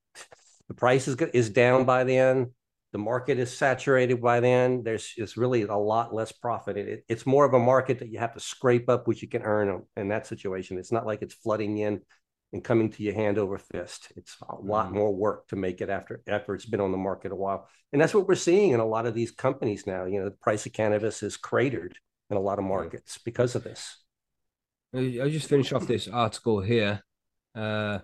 the 0.67 0.73
price 0.73 1.08
is 1.08 1.15
is 1.34 1.49
down 1.49 1.86
by 1.86 2.03
then. 2.03 2.53
The 2.97 3.03
market 3.03 3.38
is 3.38 3.55
saturated 3.55 4.19
by 4.23 4.39
then. 4.39 4.81
There's 4.81 5.13
it's 5.17 5.38
really 5.38 5.62
a 5.62 5.75
lot 5.77 6.15
less 6.15 6.31
profit. 6.31 6.77
It, 6.77 6.88
it- 6.88 7.05
it's 7.07 7.27
more 7.27 7.45
of 7.45 7.53
a 7.53 7.60
market 7.60 7.99
that 7.99 8.10
you 8.10 8.17
have 8.17 8.33
to 8.33 8.39
scrape 8.39 8.89
up 8.89 9.07
what 9.07 9.21
you 9.21 9.27
can 9.27 9.43
earn 9.43 9.83
in 9.95 10.07
that 10.07 10.25
situation. 10.25 10.79
It's 10.79 10.91
not 10.91 11.05
like 11.05 11.21
it's 11.21 11.36
flooding 11.36 11.77
in 11.77 12.01
and 12.53 12.63
coming 12.63 12.89
to 12.89 13.03
your 13.03 13.13
hand 13.13 13.38
over 13.38 13.60
fist. 13.60 14.12
It's 14.15 14.36
a 14.49 14.55
lot 14.55 14.91
more 14.91 15.13
work 15.13 15.47
to 15.49 15.55
make 15.55 15.79
it 15.79 15.91
after 15.91 16.23
after 16.27 16.55
it's 16.55 16.65
been 16.65 16.81
on 16.81 16.91
the 16.91 16.97
market 16.97 17.31
a 17.31 17.36
while. 17.36 17.69
And 17.93 18.01
that's 18.01 18.15
what 18.15 18.27
we're 18.27 18.33
seeing 18.33 18.71
in 18.71 18.79
a 18.79 18.86
lot 18.86 19.05
of 19.05 19.13
these 19.13 19.29
companies 19.29 19.86
now. 19.86 20.05
You 20.05 20.17
know, 20.17 20.25
the 20.25 20.31
price 20.31 20.65
of 20.65 20.73
cannabis 20.73 21.21
is 21.21 21.38
cratered 21.38 21.95
in 22.31 22.38
a 22.38 22.41
lot 22.41 22.57
of 22.57 22.65
markets 22.65 23.19
because 23.23 23.53
of 23.53 23.63
this. 23.63 23.95
I'll 24.95 25.29
just 25.29 25.49
finish 25.49 25.71
off 25.71 25.86
this 25.86 26.07
article 26.07 26.62
here 26.62 27.03
because 27.53 28.01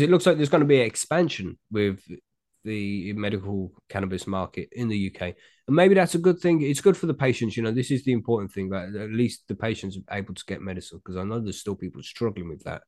uh, 0.00 0.04
it 0.04 0.08
looks 0.08 0.24
like 0.24 0.36
there's 0.36 0.50
going 0.50 0.60
to 0.60 0.68
be 0.68 0.80
an 0.80 0.86
expansion 0.86 1.58
with 1.72 1.98
the 2.66 3.12
medical 3.14 3.72
cannabis 3.88 4.26
market 4.26 4.68
in 4.72 4.88
the 4.88 5.10
UK. 5.10 5.34
And 5.66 5.76
maybe 5.76 5.94
that's 5.94 6.14
a 6.14 6.18
good 6.18 6.38
thing. 6.40 6.60
It's 6.60 6.80
good 6.80 6.96
for 6.96 7.06
the 7.06 7.14
patients. 7.14 7.56
You 7.56 7.62
know, 7.62 7.70
this 7.70 7.90
is 7.90 8.04
the 8.04 8.12
important 8.12 8.52
thing 8.52 8.68
that 8.70 8.94
at 8.94 9.10
least 9.10 9.44
the 9.48 9.54
patients 9.54 9.96
are 9.96 10.18
able 10.18 10.34
to 10.34 10.44
get 10.46 10.60
medicine 10.60 10.98
because 10.98 11.16
I 11.16 11.24
know 11.24 11.40
there's 11.40 11.60
still 11.60 11.76
people 11.76 12.02
struggling 12.02 12.48
with 12.48 12.64
that. 12.64 12.82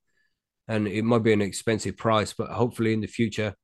And 0.66 0.86
it 0.86 1.02
might 1.02 1.22
be 1.22 1.32
an 1.32 1.40
expensive 1.40 1.96
price, 1.96 2.34
but 2.34 2.50
hopefully 2.50 2.92
in 2.92 3.00
the 3.00 3.06
future, 3.06 3.54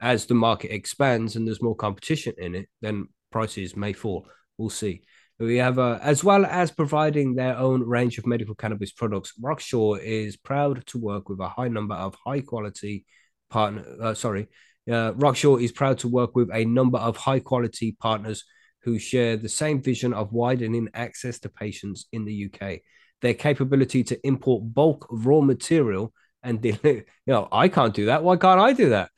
as 0.00 0.26
the 0.26 0.34
market 0.34 0.72
expands 0.72 1.36
and 1.36 1.46
there's 1.46 1.62
more 1.62 1.76
competition 1.76 2.34
in 2.38 2.54
it, 2.54 2.68
then 2.80 3.08
prices 3.30 3.76
may 3.76 3.92
fall. 3.92 4.26
We'll 4.56 4.70
see. 4.70 5.02
We 5.38 5.56
have, 5.56 5.80
uh, 5.80 5.98
as 6.00 6.22
well 6.22 6.46
as 6.46 6.70
providing 6.70 7.34
their 7.34 7.56
own 7.56 7.82
range 7.82 8.18
of 8.18 8.26
medical 8.26 8.54
cannabis 8.54 8.92
products, 8.92 9.32
Rokshaw 9.42 10.00
is 10.00 10.36
proud 10.36 10.86
to 10.86 10.98
work 10.98 11.28
with 11.28 11.40
a 11.40 11.48
high 11.48 11.68
number 11.68 11.96
of 11.96 12.14
high 12.24 12.40
quality 12.40 13.04
partner. 13.50 13.84
Uh, 14.00 14.14
sorry, 14.14 14.46
uh, 14.90 15.12
Rokshaw 15.12 15.62
is 15.62 15.72
proud 15.72 15.98
to 15.98 16.08
work 16.08 16.36
with 16.36 16.50
a 16.52 16.64
number 16.64 16.98
of 16.98 17.16
high 17.16 17.40
quality 17.40 17.96
partners 18.00 18.44
who 18.82 18.98
share 18.98 19.36
the 19.36 19.48
same 19.48 19.80
vision 19.80 20.12
of 20.12 20.32
widening 20.32 20.88
access 20.94 21.38
to 21.40 21.48
patients 21.48 22.06
in 22.12 22.24
the 22.24 22.50
UK. 22.50 22.80
Their 23.22 23.34
capability 23.34 24.04
to 24.04 24.26
import 24.26 24.74
bulk 24.74 25.06
raw 25.10 25.40
material 25.40 26.12
and 26.42 26.60
deliver, 26.60 26.88
you 26.92 27.04
know, 27.26 27.48
I 27.50 27.68
can't 27.68 27.94
do 27.94 28.06
that. 28.06 28.22
Why 28.22 28.36
can't 28.36 28.60
I 28.60 28.72
do 28.72 28.90
that? 28.90 29.10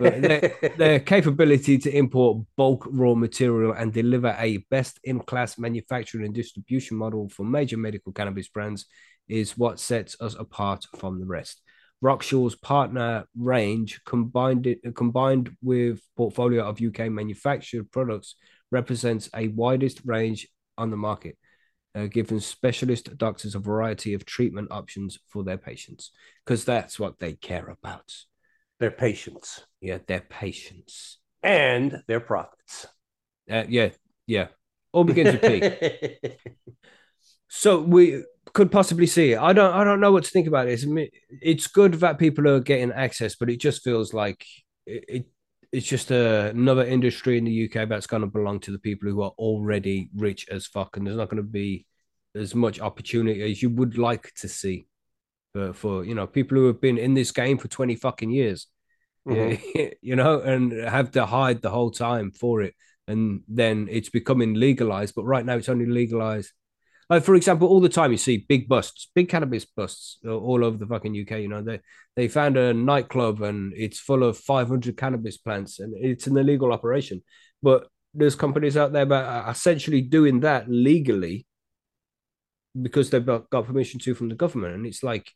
their, 0.00 0.54
their, 0.76 1.00
capability 1.00 1.78
to 1.78 1.90
import 1.90 2.46
bulk 2.56 2.86
raw 2.90 3.14
material 3.14 3.72
and 3.72 3.92
deliver 3.92 4.34
a 4.38 4.58
best 4.70 4.98
in 5.04 5.20
class 5.20 5.58
manufacturing 5.58 6.24
and 6.24 6.34
distribution 6.34 6.96
model 6.96 7.28
for 7.28 7.44
major 7.44 7.76
medical 7.76 8.12
cannabis 8.12 8.48
brands 8.48 8.86
is 9.28 9.56
what 9.56 9.80
sets 9.80 10.16
us 10.20 10.34
apart 10.34 10.86
from 10.98 11.20
the 11.20 11.26
rest. 11.26 11.60
Rokshaw's 12.02 12.54
partner 12.54 13.24
range 13.36 14.00
combined 14.04 14.66
it, 14.66 14.94
combined 14.94 15.56
with 15.62 16.00
portfolio 16.16 16.64
of 16.64 16.80
UK 16.80 17.10
manufactured 17.10 17.90
products 17.90 18.36
represents 18.70 19.30
a 19.34 19.48
widest 19.48 20.02
range 20.04 20.48
on 20.76 20.90
the 20.90 20.96
market, 20.96 21.38
uh, 21.94 22.06
giving 22.06 22.40
specialist 22.40 23.16
doctors 23.16 23.54
a 23.54 23.58
variety 23.58 24.12
of 24.12 24.26
treatment 24.26 24.68
options 24.70 25.18
for 25.26 25.42
their 25.42 25.56
patients 25.56 26.10
because 26.44 26.64
that's 26.64 26.98
what 26.98 27.18
they 27.18 27.32
care 27.32 27.68
about. 27.68 28.12
Their 28.78 28.90
patients. 28.90 29.64
Yeah, 29.80 29.98
their 30.06 30.20
patients. 30.20 31.18
And 31.42 32.02
their 32.06 32.20
profits. 32.20 32.86
Uh, 33.50 33.64
yeah, 33.68 33.90
yeah. 34.26 34.48
All 34.92 35.04
begins 35.04 35.32
with 35.32 35.42
P. 35.42 36.36
so 37.48 37.80
we 37.80 38.24
could 38.56 38.72
possibly 38.72 39.06
see 39.06 39.32
it. 39.32 39.38
I 39.38 39.52
don't 39.52 39.74
I 39.74 39.84
don't 39.84 40.00
know 40.00 40.12
what 40.12 40.24
to 40.24 40.30
think 40.30 40.46
about 40.46 40.64
this. 40.64 40.82
I 40.82 40.86
mean, 40.86 41.10
it's 41.42 41.66
good 41.66 41.92
that 41.94 42.18
people 42.18 42.48
are 42.48 42.58
getting 42.58 42.90
access, 42.90 43.36
but 43.36 43.50
it 43.50 43.60
just 43.60 43.84
feels 43.84 44.14
like 44.14 44.46
it, 44.86 45.04
it 45.08 45.26
it's 45.72 45.86
just 45.86 46.10
a, 46.10 46.48
another 46.48 46.86
industry 46.86 47.36
in 47.36 47.44
the 47.44 47.68
UK 47.68 47.86
that's 47.86 48.06
going 48.06 48.22
to 48.22 48.28
belong 48.38 48.60
to 48.60 48.70
the 48.70 48.78
people 48.78 49.10
who 49.10 49.20
are 49.20 49.34
already 49.36 50.08
rich 50.16 50.46
as 50.50 50.66
fuck, 50.66 50.96
and 50.96 51.06
there's 51.06 51.18
not 51.18 51.28
going 51.28 51.42
to 51.42 51.52
be 51.62 51.84
as 52.34 52.54
much 52.54 52.80
opportunity 52.80 53.42
as 53.42 53.60
you 53.60 53.68
would 53.68 53.98
like 53.98 54.32
to 54.36 54.48
see 54.48 54.86
for 55.52 55.74
for 55.74 56.04
you 56.06 56.14
know 56.14 56.26
people 56.26 56.56
who 56.56 56.66
have 56.66 56.80
been 56.80 56.96
in 56.96 57.12
this 57.12 57.32
game 57.32 57.58
for 57.58 57.68
twenty 57.68 57.94
fucking 57.94 58.30
years, 58.30 58.68
mm-hmm. 59.28 59.88
you 60.00 60.16
know, 60.16 60.40
and 60.40 60.72
have 60.72 61.10
to 61.10 61.26
hide 61.26 61.60
the 61.60 61.74
whole 61.76 61.90
time 61.90 62.30
for 62.30 62.62
it, 62.62 62.72
and 63.06 63.42
then 63.48 63.86
it's 63.90 64.08
becoming 64.08 64.54
legalized. 64.54 65.14
But 65.14 65.26
right 65.26 65.44
now, 65.44 65.58
it's 65.58 65.68
only 65.68 65.84
legalized 65.84 66.52
like 67.08 67.22
for 67.22 67.34
example, 67.34 67.68
all 67.68 67.80
the 67.80 67.88
time 67.88 68.10
you 68.10 68.18
see 68.18 68.46
big 68.48 68.68
busts, 68.68 69.10
big 69.14 69.28
cannabis 69.28 69.64
busts 69.64 70.18
uh, 70.26 70.34
all 70.34 70.64
over 70.64 70.76
the 70.76 70.86
fucking 70.86 71.12
UK. 71.12 71.38
You 71.40 71.48
know, 71.48 71.62
they 71.62 71.80
they 72.16 72.28
found 72.28 72.56
a 72.56 72.74
nightclub 72.74 73.42
and 73.42 73.72
it's 73.76 73.98
full 73.98 74.24
of 74.24 74.36
500 74.38 74.96
cannabis 74.96 75.36
plants 75.36 75.78
and 75.78 75.94
it's 75.96 76.26
an 76.26 76.36
illegal 76.36 76.72
operation. 76.72 77.22
But 77.62 77.88
there's 78.12 78.34
companies 78.34 78.76
out 78.76 78.92
there 78.92 79.04
that 79.04 79.24
are 79.24 79.50
essentially 79.50 80.00
doing 80.00 80.40
that 80.40 80.68
legally 80.68 81.46
because 82.80 83.10
they've 83.10 83.24
got 83.24 83.50
permission 83.50 84.00
to 84.00 84.14
from 84.14 84.28
the 84.28 84.34
government. 84.34 84.74
And 84.74 84.86
it's 84.86 85.02
like, 85.02 85.30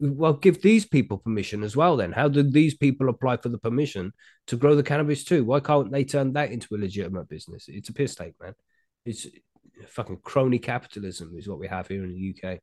well, 0.00 0.34
give 0.34 0.60
these 0.60 0.84
people 0.84 1.18
permission 1.18 1.62
as 1.62 1.76
well. 1.76 1.96
Then 1.96 2.12
how 2.12 2.28
did 2.28 2.52
these 2.52 2.74
people 2.76 3.08
apply 3.08 3.38
for 3.38 3.48
the 3.48 3.58
permission 3.58 4.12
to 4.48 4.56
grow 4.56 4.74
the 4.74 4.82
cannabis 4.82 5.24
too? 5.24 5.44
Why 5.44 5.60
can't 5.60 5.90
they 5.90 6.04
turn 6.04 6.32
that 6.34 6.50
into 6.50 6.74
a 6.74 6.78
legitimate 6.78 7.28
business? 7.28 7.66
It's 7.68 7.88
a 7.88 7.94
piss 7.94 8.14
take, 8.14 8.34
man. 8.40 8.54
It's 9.04 9.26
fucking 9.88 10.18
crony 10.22 10.58
capitalism 10.58 11.34
is 11.36 11.48
what 11.48 11.58
we 11.58 11.68
have 11.68 11.88
here 11.88 12.04
in 12.04 12.10
the 12.10 12.34
UK. 12.50 12.58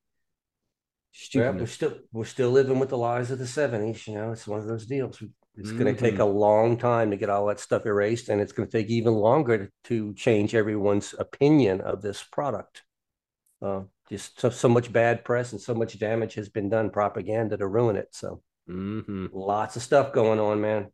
Yeah, 1.33 1.51
we're 1.51 1.65
still 1.65 1.97
we're 2.11 2.25
still 2.25 2.51
living 2.51 2.79
with 2.79 2.89
the 2.89 2.97
lies 2.97 3.31
of 3.31 3.39
the 3.39 3.47
seventies. 3.47 4.07
You 4.07 4.15
know, 4.15 4.31
it's 4.31 4.47
one 4.47 4.59
of 4.59 4.67
those 4.67 4.85
deals. 4.85 5.21
It's 5.55 5.69
mm-hmm. 5.69 5.79
going 5.79 5.95
to 5.95 5.99
take 5.99 6.19
a 6.19 6.25
long 6.25 6.77
time 6.77 7.11
to 7.11 7.17
get 7.17 7.29
all 7.29 7.47
that 7.47 7.59
stuff 7.59 7.85
erased, 7.85 8.29
and 8.29 8.39
it's 8.39 8.51
going 8.51 8.69
to 8.69 8.77
take 8.77 8.89
even 8.89 9.13
longer 9.13 9.57
to, 9.57 9.71
to 9.85 10.13
change 10.13 10.53
everyone's 10.53 11.15
opinion 11.17 11.81
of 11.81 12.01
this 12.01 12.23
product. 12.23 12.83
Uh, 13.61 13.81
just 14.09 14.39
so, 14.39 14.49
so 14.49 14.69
much 14.69 14.93
bad 14.93 15.25
press 15.25 15.51
and 15.51 15.59
so 15.59 15.73
much 15.73 15.99
damage 15.99 16.35
has 16.35 16.47
been 16.47 16.69
done, 16.69 16.89
propaganda 16.89 17.57
to 17.57 17.67
ruin 17.67 17.95
it. 17.95 18.07
So, 18.11 18.41
mm-hmm. 18.69 19.27
lots 19.33 19.75
of 19.75 19.81
stuff 19.81 20.13
going 20.13 20.39
on, 20.39 20.61
man. 20.61 20.87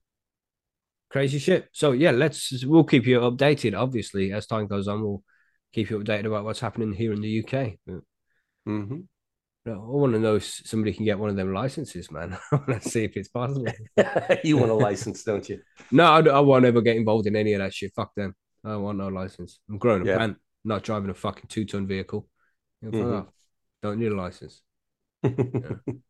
Crazy 1.10 1.40
shit. 1.40 1.70
So 1.72 1.92
yeah, 1.92 2.12
let's 2.12 2.66
we'll 2.66 2.84
keep 2.84 3.06
you 3.06 3.20
updated. 3.20 3.78
Obviously, 3.78 4.34
as 4.34 4.48
time 4.48 4.68
goes 4.68 4.88
on, 4.88 5.02
we'll 5.02 5.24
keep 5.76 5.90
you 5.90 6.00
updated 6.00 6.26
about 6.26 6.46
what's 6.46 6.62
happening 6.62 6.94
here 6.94 7.12
in 7.12 7.20
the 7.20 7.44
UK. 7.44 7.74
Mm-hmm. 8.68 9.00
I 9.68 9.74
want 9.74 10.14
to 10.14 10.20
know 10.20 10.36
if 10.36 10.46
somebody 10.46 10.94
can 10.94 11.04
get 11.06 11.20
one 11.20 11.30
of 11.30 11.36
them 11.36 11.54
licenses, 11.54 12.10
man. 12.10 12.38
I 12.52 12.56
want 12.56 12.82
to 12.82 12.90
see 12.90 13.04
if 13.04 13.18
it's 13.18 13.28
possible. 13.28 13.66
you 14.44 14.58
want 14.58 14.72
a 14.72 14.76
license, 14.76 15.24
don't 15.24 15.48
you? 15.50 15.60
No, 15.92 16.06
I, 16.06 16.20
I, 16.22 16.40
won't 16.40 16.66
ever 16.66 16.82
get 16.82 16.96
involved 16.96 17.28
in 17.28 17.36
any 17.36 17.54
of 17.54 17.60
that 17.60 17.74
shit. 17.74 17.92
Fuck 17.94 18.16
them. 18.16 18.36
I 18.64 18.78
want 18.78 19.00
no 19.00 19.10
license. 19.10 19.60
I'm 19.70 19.78
growing 19.78 20.04
a 20.04 20.06
yeah. 20.06 20.18
plant, 20.18 20.38
not 20.64 20.84
driving 20.84 21.10
a 21.10 21.14
fucking 21.14 21.48
two 21.50 21.66
ton 21.66 21.88
vehicle. 21.88 22.28
Mm-hmm. 22.84 23.28
Don't 23.84 24.00
need 24.00 24.12
a 24.12 24.16
license. 24.16 24.62
yeah. 25.24 25.32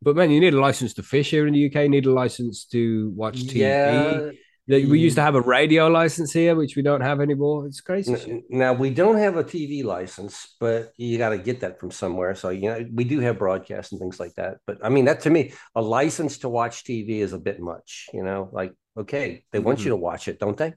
But 0.01 0.15
man, 0.15 0.30
you 0.32 0.41
need 0.41 0.54
a 0.54 0.60
license 0.60 0.93
to 0.95 1.04
fish 1.04 1.32
here 1.32 1.47
in 1.47 1.54
the 1.54 1.65
UK. 1.65 1.84
You 1.84 1.89
need 1.89 2.06
a 2.06 2.13
license 2.13 2.65
to 2.65 3.12
watch 3.15 3.38
TV. 3.38 3.56
Yeah, 3.56 4.32
we 4.67 4.99
used 4.99 5.15
to 5.15 5.21
have 5.21 5.36
a 5.36 5.41
radio 5.41 5.88
license 5.88 6.34
here, 6.34 6.56
which 6.56 6.75
we 6.75 6.82
don't 6.82 7.01
have 7.01 7.21
anymore. 7.21 7.67
It's 7.67 7.82
crazy. 7.82 8.43
Now 8.49 8.73
we 8.73 8.89
don't 8.89 9.17
have 9.17 9.38
a 9.38 9.43
TV 9.43 9.84
license, 9.84 10.56
but 10.60 10.91
you 10.97 11.17
got 11.17 11.30
to 11.30 11.38
get 11.38 11.60
that 11.60 11.80
from 11.80 11.91
somewhere. 11.91 12.34
So 12.36 12.49
you 12.49 12.69
know, 12.69 12.86
we 12.93 13.04
do 13.04 13.19
have 13.19 13.38
broadcasts 13.38 13.91
and 13.91 13.99
things 13.99 14.19
like 14.19 14.34
that. 14.36 14.58
But 14.65 14.80
I 14.84 14.89
mean, 14.89 15.06
that 15.06 15.21
to 15.21 15.30
me, 15.30 15.54
a 15.75 15.82
license 15.82 16.39
to 16.39 16.49
watch 16.49 16.84
TV 16.84 17.19
is 17.19 17.34
a 17.34 17.39
bit 17.39 17.60
much. 17.60 18.08
You 18.13 18.23
know, 18.23 18.49
like 18.51 18.73
okay, 18.97 19.43
they 19.51 19.60
want 19.60 19.80
mm-hmm. 19.80 19.86
you 19.86 19.89
to 19.91 19.97
watch 19.97 20.28
it, 20.28 20.39
don't 20.39 20.58
they? 20.58 20.73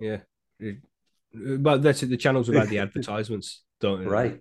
Yeah, 0.00 0.18
but 1.32 1.82
that's 1.82 2.02
it. 2.02 2.06
The 2.06 2.16
channels 2.16 2.48
about 2.48 2.68
the 2.68 2.78
advertisements, 2.78 3.62
don't 3.80 4.06
right? 4.06 4.40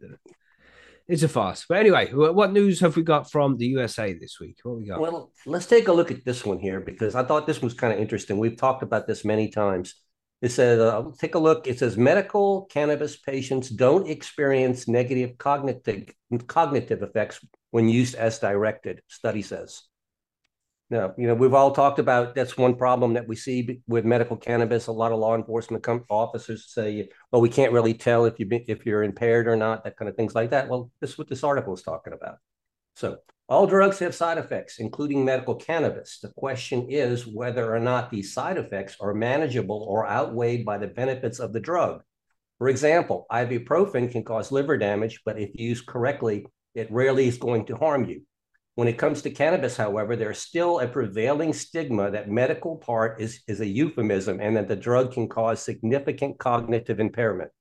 It's 1.07 1.23
a 1.23 1.27
farce. 1.27 1.65
But 1.67 1.79
anyway, 1.79 2.11
what 2.13 2.53
news 2.53 2.79
have 2.79 2.95
we 2.95 3.03
got 3.03 3.29
from 3.29 3.57
the 3.57 3.65
USA 3.67 4.13
this 4.13 4.39
week? 4.39 4.57
What 4.63 4.77
we 4.77 4.87
got? 4.87 4.99
Well, 4.99 5.31
let's 5.45 5.65
take 5.65 5.87
a 5.87 5.93
look 5.93 6.11
at 6.11 6.23
this 6.23 6.45
one 6.45 6.59
here 6.59 6.79
because 6.79 7.15
I 7.15 7.23
thought 7.23 7.45
this 7.45 7.61
was 7.61 7.73
kind 7.73 7.93
of 7.93 7.99
interesting. 7.99 8.37
We've 8.37 8.57
talked 8.57 8.83
about 8.83 9.07
this 9.07 9.25
many 9.25 9.49
times. 9.49 9.95
It 10.41 10.51
says, 10.51 10.79
uh, 10.79 11.03
take 11.19 11.35
a 11.35 11.39
look. 11.39 11.67
It 11.67 11.79
says 11.79 11.97
medical 11.97 12.65
cannabis 12.65 13.17
patients 13.17 13.69
don't 13.69 14.07
experience 14.09 14.87
negative 14.87 15.37
cognitive 15.37 16.13
cognitive 16.47 17.01
effects 17.01 17.39
when 17.71 17.87
used 17.87 18.15
as 18.15 18.39
directed. 18.39 19.01
Study 19.07 19.41
says. 19.41 19.83
Now, 20.93 21.11
you 21.17 21.25
know, 21.25 21.33
we've 21.33 21.55
all 21.55 21.71
talked 21.71 21.97
about 21.97 22.35
that's 22.35 22.55
one 22.55 22.75
problem 22.75 23.13
that 23.13 23.27
we 23.27 23.35
see 23.35 23.81
with 23.87 24.05
medical 24.05 24.37
cannabis. 24.37 24.85
A 24.85 24.91
lot 24.91 25.11
of 25.11 25.17
law 25.17 25.35
enforcement 25.35 25.83
officers 26.07 26.71
say, 26.71 27.09
"Well, 27.31 27.41
we 27.41 27.49
can't 27.49 27.71
really 27.71 27.95
tell 27.95 28.25
if 28.25 28.39
you 28.39 28.47
if 28.51 28.85
you're 28.85 29.01
impaired 29.01 29.47
or 29.47 29.55
not." 29.55 29.83
That 29.83 29.97
kind 29.97 30.07
of 30.07 30.15
things 30.15 30.35
like 30.35 30.51
that. 30.51 30.69
Well, 30.69 30.91
this 31.01 31.09
is 31.09 31.17
what 31.17 31.29
this 31.29 31.43
article 31.43 31.73
is 31.73 31.81
talking 31.81 32.13
about. 32.13 32.37
So, 32.95 33.17
all 33.49 33.65
drugs 33.65 33.97
have 33.99 34.13
side 34.13 34.37
effects, 34.37 34.77
including 34.77 35.25
medical 35.25 35.55
cannabis. 35.55 36.19
The 36.19 36.31
question 36.37 36.85
is 36.91 37.25
whether 37.25 37.73
or 37.73 37.79
not 37.79 38.11
these 38.11 38.31
side 38.31 38.59
effects 38.59 38.95
are 39.01 39.15
manageable 39.15 39.83
or 39.89 40.07
outweighed 40.07 40.63
by 40.63 40.77
the 40.77 40.87
benefits 40.87 41.39
of 41.39 41.53
the 41.53 41.59
drug. 41.59 42.03
For 42.59 42.69
example, 42.69 43.25
ibuprofen 43.31 44.11
can 44.11 44.23
cause 44.23 44.51
liver 44.51 44.77
damage, 44.77 45.21
but 45.25 45.39
if 45.39 45.49
used 45.55 45.87
correctly, 45.87 46.45
it 46.75 46.91
rarely 46.91 47.27
is 47.27 47.39
going 47.39 47.65
to 47.65 47.77
harm 47.77 48.05
you. 48.05 48.21
When 48.75 48.87
it 48.87 48.97
comes 48.97 49.21
to 49.21 49.29
cannabis, 49.29 49.77
however, 49.77 50.15
there's 50.15 50.39
still 50.39 50.79
a 50.79 50.87
prevailing 50.87 51.53
stigma 51.53 52.09
that 52.11 52.29
medical 52.29 52.77
part 52.77 53.21
is, 53.21 53.41
is 53.47 53.61
a 53.61 53.67
euphemism 53.67 54.39
and 54.39 54.57
that 54.57 54.67
the 54.67 54.75
drug 54.75 55.13
can 55.13 55.29
cause 55.29 55.61
significant 55.61 56.39
cognitive 56.39 56.99
impairment. 56.99 57.51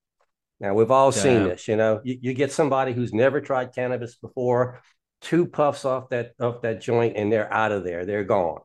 Now, 0.59 0.75
we've 0.75 0.93
all 0.93 1.11
seen 1.11 1.43
this, 1.43 1.67
you 1.67 1.77
know, 1.77 2.01
you, 2.05 2.19
you, 2.23 2.35
get 2.35 2.53
somebody 2.53 2.93
who's 2.93 3.13
never 3.13 3.41
tried 3.41 3.75
cannabis 3.75 4.15
before, 4.15 4.81
two 5.21 5.45
puffs 5.45 5.85
off 5.85 6.09
that 6.11 6.33
off 6.41 6.63
that 6.63 6.81
joint, 6.81 7.17
and 7.17 7.33
they're 7.33 7.53
out 7.53 7.73
of 7.73 7.83
there. 7.83 8.07
They're 8.07 8.23
gone. 8.23 8.61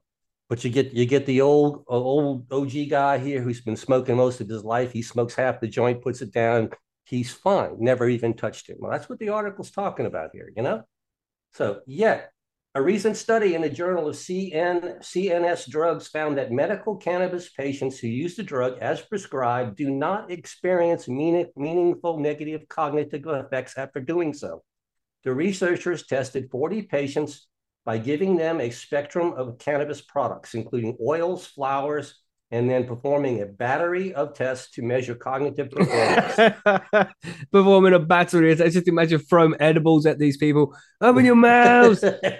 But 0.48 0.64
you 0.64 0.70
get 0.70 0.94
you 0.94 1.08
get 1.08 1.26
the 1.26 1.42
old 1.42 1.86
uh, 1.90 1.94
old 1.94 2.52
OG 2.54 2.90
guy 2.90 3.18
here 3.18 3.42
who's 3.42 3.62
been 3.62 3.76
smoking 3.76 4.16
most 4.16 4.42
of 4.42 4.48
his 4.48 4.64
life. 4.64 4.92
He 4.92 5.02
smokes 5.02 5.34
half 5.34 5.60
the 5.60 5.68
joint, 5.68 6.04
puts 6.04 6.22
it 6.22 6.32
down. 6.32 6.70
He's 7.04 7.34
fine. 7.34 7.78
Never 7.80 8.08
even 8.08 8.36
touched 8.36 8.70
it. 8.70 8.78
Well, 8.80 8.92
that's 8.92 9.10
what 9.10 9.18
the 9.18 9.30
article's 9.30 9.72
talking 9.72 10.06
about 10.06 10.30
here. 10.34 10.52
You 10.56 10.62
know. 10.62 10.84
So 11.54 11.82
yet 11.88 12.32
a 12.78 12.82
recent 12.82 13.18
study 13.18 13.56
in 13.56 13.64
the 13.64 13.70
Journal 13.72 14.08
of 14.08 14.16
CN, 14.16 15.00
CNS 15.00 15.68
Drugs 15.68 16.10
found 16.10 16.38
that 16.38 16.52
medical 16.52 16.96
cannabis 16.96 17.50
patients 17.50 17.98
who 17.98 18.08
use 18.08 18.36
the 18.36 18.44
drug 18.44 18.78
as 18.82 19.02
prescribed 19.02 19.76
do 19.76 19.90
not 19.90 20.30
experience 20.30 21.08
meaning, 21.08 21.48
meaningful 21.56 22.20
negative 22.20 22.68
cognitive 22.70 23.26
effects 23.26 23.80
after 23.80 24.00
doing 24.00 24.32
so. 24.32 24.62
The 25.24 25.34
researchers 25.34 26.06
tested 26.06 26.52
40 26.52 26.84
patients 26.84 27.48
by 27.84 27.98
giving 27.98 28.36
them 28.36 28.62
a 28.62 28.70
spectrum 28.70 29.34
of 29.34 29.58
cannabis 29.58 30.02
products, 30.02 30.54
including 30.54 30.98
oils, 31.04 31.48
flowers, 31.48 32.22
and 32.52 32.70
then 32.70 32.86
performing 32.86 33.42
a 33.42 33.46
battery 33.46 34.14
of 34.14 34.34
tests 34.34 34.72
to 34.72 34.82
measure 34.82 35.16
cognitive 35.16 35.70
performance. 35.70 36.56
performing 37.52 37.94
a 37.94 38.00
battery. 38.00 38.54
I 38.54 38.70
just 38.70 38.88
imagine 38.88 39.20
throwing 39.20 39.56
edibles 39.60 40.06
at 40.06 40.18
these 40.18 40.38
people. 40.38 40.74
Open 41.02 41.26
your 41.26 41.36
mouths. 41.36 42.02
okay, 42.04 42.40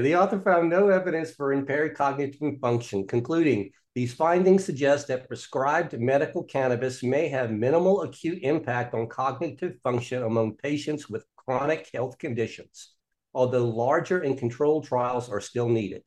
the 0.00 0.16
author 0.16 0.40
found 0.40 0.70
no 0.70 0.88
evidence 0.88 1.30
for 1.32 1.52
impaired 1.52 1.96
cognitive 1.96 2.58
function, 2.60 3.06
concluding 3.06 3.70
these 3.94 4.14
findings 4.14 4.64
suggest 4.64 5.08
that 5.08 5.26
prescribed 5.26 5.98
medical 5.98 6.44
cannabis 6.44 7.02
may 7.02 7.28
have 7.28 7.50
minimal 7.50 8.02
acute 8.02 8.38
impact 8.42 8.94
on 8.94 9.08
cognitive 9.08 9.74
function 9.82 10.22
among 10.22 10.54
patients 10.56 11.08
with 11.08 11.24
chronic 11.36 11.90
health 11.92 12.16
conditions 12.18 12.92
although 13.34 13.66
larger 13.66 14.20
and 14.20 14.38
controlled 14.38 14.86
trials 14.86 15.28
are 15.28 15.40
still 15.40 15.68
needed. 15.68 16.02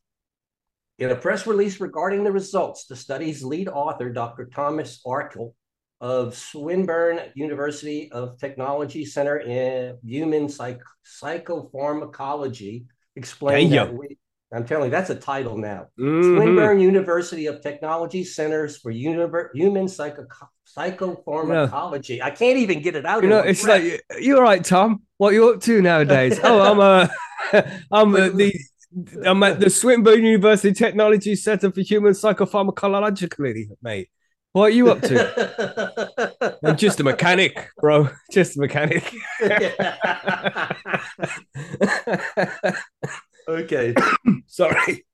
In 0.99 1.09
a 1.09 1.15
press 1.15 1.47
release 1.47 1.81
regarding 1.81 2.23
the 2.23 2.31
results, 2.31 2.85
the 2.85 2.95
study's 2.95 3.43
lead 3.43 3.67
author, 3.67 4.11
Dr. 4.11 4.45
Thomas 4.45 5.01
Arkell 5.05 5.55
of 5.99 6.35
Swinburne 6.35 7.31
University 7.33 8.11
of 8.11 8.37
Technology 8.37 9.05
Center 9.05 9.39
in 9.39 9.97
Human 10.03 10.49
Psych- 10.49 10.83
Psychopharmacology, 11.05 12.85
explained 13.15 13.71
that 13.71 13.93
we, 13.93 14.17
I'm 14.53 14.65
telling 14.65 14.85
you, 14.85 14.91
that's 14.91 15.09
a 15.09 15.15
title 15.15 15.57
now. 15.57 15.87
Mm-hmm. 15.99 16.35
Swinburne 16.35 16.79
University 16.79 17.47
of 17.47 17.61
Technology 17.61 18.23
Centers 18.23 18.77
for 18.77 18.91
Univer- 18.91 19.49
Human 19.55 19.87
Psycho- 19.87 20.27
Psychopharmacology. 20.77 22.21
I 22.21 22.31
can't 22.31 22.57
even 22.59 22.81
get 22.81 22.95
it 22.95 23.05
out. 23.05 23.23
You 23.23 23.29
know, 23.29 23.39
it's 23.39 23.63
breath. 23.63 23.83
like 23.83 24.03
you're 24.19 24.41
right, 24.41 24.63
Tom. 24.63 25.03
What 25.23 25.35
you 25.35 25.49
up 25.51 25.61
to 25.61 25.81
nowadays? 25.81 26.37
oh, 26.43 26.59
I'm 26.59 26.81
uh, 26.81 27.07
a, 27.53 27.71
I'm 27.93 28.13
a, 28.13 28.29
the. 28.29 28.53
I'm 29.23 29.41
at 29.43 29.57
the 29.57 29.69
Swinburne 29.69 30.21
University 30.21 30.73
Technology 30.73 31.37
Center 31.37 31.71
for 31.71 31.79
Human 31.79 32.11
Psychopharmacology, 32.11 33.69
mate. 33.81 34.09
What 34.51 34.65
are 34.65 34.69
you 34.71 34.91
up 34.91 34.99
to? 35.03 36.59
I'm 36.65 36.75
just 36.75 36.99
a 36.99 37.05
mechanic, 37.05 37.69
bro. 37.79 38.09
Just 38.33 38.57
a 38.57 38.59
mechanic. 38.59 39.13
Okay. 43.45 43.93
Sorry. 44.47 45.05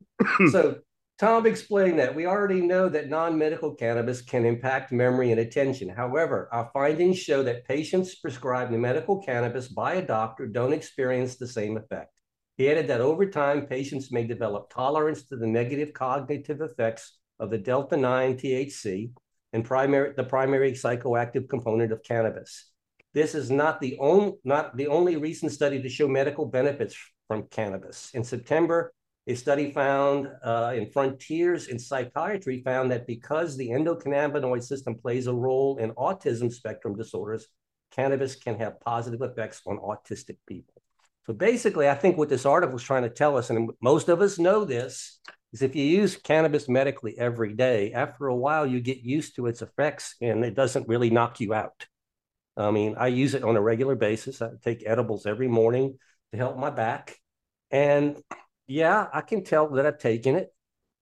so 0.52 0.78
Tom 1.20 1.46
explained 1.46 2.00
that 2.00 2.16
we 2.16 2.26
already 2.26 2.62
know 2.62 2.88
that 2.88 3.10
non-medical 3.10 3.76
cannabis 3.76 4.22
can 4.22 4.46
impact 4.46 4.94
memory 4.94 5.32
and 5.32 5.42
attention. 5.42 5.90
However, 5.90 6.48
our 6.54 6.70
findings 6.74 7.18
show 7.20 7.44
that 7.44 7.68
patients 7.68 8.16
prescribed 8.16 8.72
medical 8.72 9.22
cannabis 9.22 9.68
by 9.68 9.96
a 9.96 10.02
doctor 10.02 10.48
don't 10.48 10.72
experience 10.72 11.36
the 11.36 11.46
same 11.46 11.76
effect. 11.76 12.14
He 12.56 12.72
added 12.72 12.88
that 12.88 13.02
over 13.02 13.30
time, 13.30 13.66
patients 13.66 14.14
may 14.14 14.24
develop 14.24 14.70
tolerance 14.70 15.24
to 15.24 15.36
the 15.36 15.46
negative 15.46 15.92
cognitive 15.92 16.62
effects 16.62 17.18
of 17.38 17.50
the 17.50 17.58
delta 17.58 17.98
9 17.98 18.38
THC 18.38 19.12
and 19.52 19.66
primary, 19.66 20.14
the 20.16 20.24
primary 20.24 20.72
psychoactive 20.72 21.50
component 21.50 21.92
of 21.92 22.02
cannabis. 22.02 22.72
This 23.14 23.36
is 23.36 23.52
not 23.52 23.82
the, 23.82 23.98
only 24.00 24.36
not 24.46 24.78
the 24.78 24.88
only 24.88 25.18
recent 25.18 25.52
study 25.52 25.82
to 25.82 25.90
show 25.90 26.08
medical 26.08 26.46
benefits 26.46 26.96
from 27.28 27.48
cannabis. 27.50 28.10
In 28.14 28.24
September, 28.24 28.94
a 29.30 29.36
study 29.36 29.72
found 29.72 30.28
uh, 30.44 30.74
in 30.76 30.90
Frontiers 30.90 31.68
in 31.68 31.78
Psychiatry 31.78 32.64
found 32.64 32.90
that 32.90 33.06
because 33.06 33.56
the 33.56 33.70
endocannabinoid 33.70 34.64
system 34.64 34.96
plays 34.96 35.28
a 35.28 35.34
role 35.34 35.78
in 35.78 35.92
autism 35.92 36.52
spectrum 36.52 36.96
disorders, 36.96 37.46
cannabis 37.92 38.36
can 38.36 38.58
have 38.58 38.80
positive 38.80 39.22
effects 39.22 39.62
on 39.68 39.78
autistic 39.78 40.38
people. 40.48 40.82
So 41.28 41.34
basically, 41.34 41.88
I 41.88 41.94
think 41.94 42.18
what 42.18 42.30
this 42.30 42.48
article 42.48 42.78
is 42.78 42.82
trying 42.82 43.04
to 43.04 43.10
tell 43.10 43.38
us, 43.38 43.52
and 43.52 43.70
most 43.84 44.10
of 44.10 44.20
us 44.20 44.40
know 44.40 44.66
this, 44.66 45.20
is 45.54 45.62
if 45.62 45.76
you 45.76 45.84
use 45.84 46.18
cannabis 46.18 46.68
medically 46.68 47.16
every 47.20 47.54
day, 47.54 47.94
after 47.94 48.26
a 48.26 48.36
while 48.36 48.66
you 48.66 48.82
get 48.82 48.98
used 48.98 49.36
to 49.36 49.46
its 49.46 49.62
effects 49.62 50.16
and 50.22 50.44
it 50.44 50.56
doesn't 50.56 50.88
really 50.88 51.12
knock 51.12 51.40
you 51.40 51.54
out. 51.54 51.86
I 52.58 52.72
mean, 52.72 52.96
I 52.98 53.08
use 53.08 53.36
it 53.36 53.44
on 53.44 53.56
a 53.56 53.62
regular 53.62 53.96
basis. 53.96 54.42
I 54.42 54.50
take 54.64 54.84
edibles 54.88 55.28
every 55.28 55.48
morning 55.48 56.00
to 56.32 56.38
help 56.38 56.58
my 56.58 56.72
back. 56.72 57.16
And 57.70 58.18
yeah, 58.70 59.08
I 59.12 59.22
can 59.22 59.44
tell 59.44 59.68
that 59.70 59.86
I've 59.86 59.98
taken 59.98 60.36
it, 60.36 60.54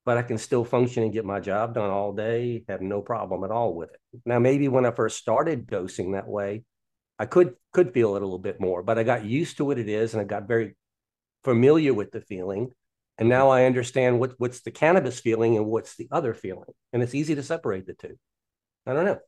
but 0.06 0.18
I 0.18 0.24
can 0.24 0.38
still 0.38 0.64
function 0.64 1.04
and 1.04 1.12
get 1.12 1.26
my 1.26 1.42
job 1.42 1.74
done 1.74 1.90
all 1.90 2.14
day, 2.14 2.64
have 2.70 2.82
no 2.82 3.02
problem 3.02 3.44
at 3.44 3.52
all 3.52 3.76
with 3.76 3.92
it. 3.92 4.00
Now, 4.26 4.40
maybe 4.40 4.70
when 4.70 4.86
I 4.86 4.92
first 4.92 5.18
started 5.18 5.68
dosing 5.68 6.14
that 6.14 6.28
way, 6.28 6.64
I 7.20 7.26
could 7.26 7.56
could 7.74 7.94
feel 7.94 8.16
it 8.16 8.22
a 8.22 8.26
little 8.26 8.40
bit 8.40 8.62
more, 8.62 8.84
but 8.84 8.98
I 8.98 9.04
got 9.04 9.26
used 9.26 9.58
to 9.58 9.66
what 9.66 9.78
it 9.78 9.90
is 9.90 10.14
and 10.14 10.22
I 10.22 10.24
got 10.24 10.48
very 10.48 10.78
familiar 11.44 11.94
with 11.94 12.12
the 12.12 12.22
feeling. 12.22 12.72
And 13.18 13.28
now 13.28 13.50
I 13.50 13.66
understand 13.66 14.20
what, 14.20 14.36
what's 14.38 14.62
the 14.62 14.72
cannabis 14.72 15.20
feeling 15.20 15.58
and 15.58 15.66
what's 15.66 15.96
the 15.98 16.08
other 16.12 16.34
feeling. 16.34 16.70
And 16.94 17.04
it's 17.04 17.16
easy 17.16 17.36
to 17.36 17.44
separate 17.44 17.86
the 17.86 17.96
two. 17.96 18.18
I 18.86 18.94
don't 18.94 19.06
know. 19.06 19.20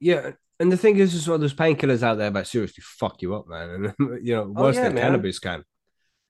Yeah, 0.00 0.32
and 0.58 0.70
the 0.70 0.76
thing 0.76 0.96
is, 0.96 1.14
as 1.14 1.26
well, 1.26 1.38
there's 1.38 1.54
painkillers 1.54 2.02
out 2.02 2.18
there 2.18 2.30
that 2.30 2.46
seriously 2.46 2.82
fuck 2.84 3.22
you 3.22 3.34
up, 3.34 3.48
man. 3.48 3.70
And 3.98 4.18
you 4.26 4.34
know, 4.34 4.52
oh, 4.56 4.64
worse 4.64 4.76
oh, 4.76 4.80
yeah, 4.80 4.84
than 4.86 4.94
man. 4.94 5.04
cannabis 5.04 5.38
can. 5.38 5.64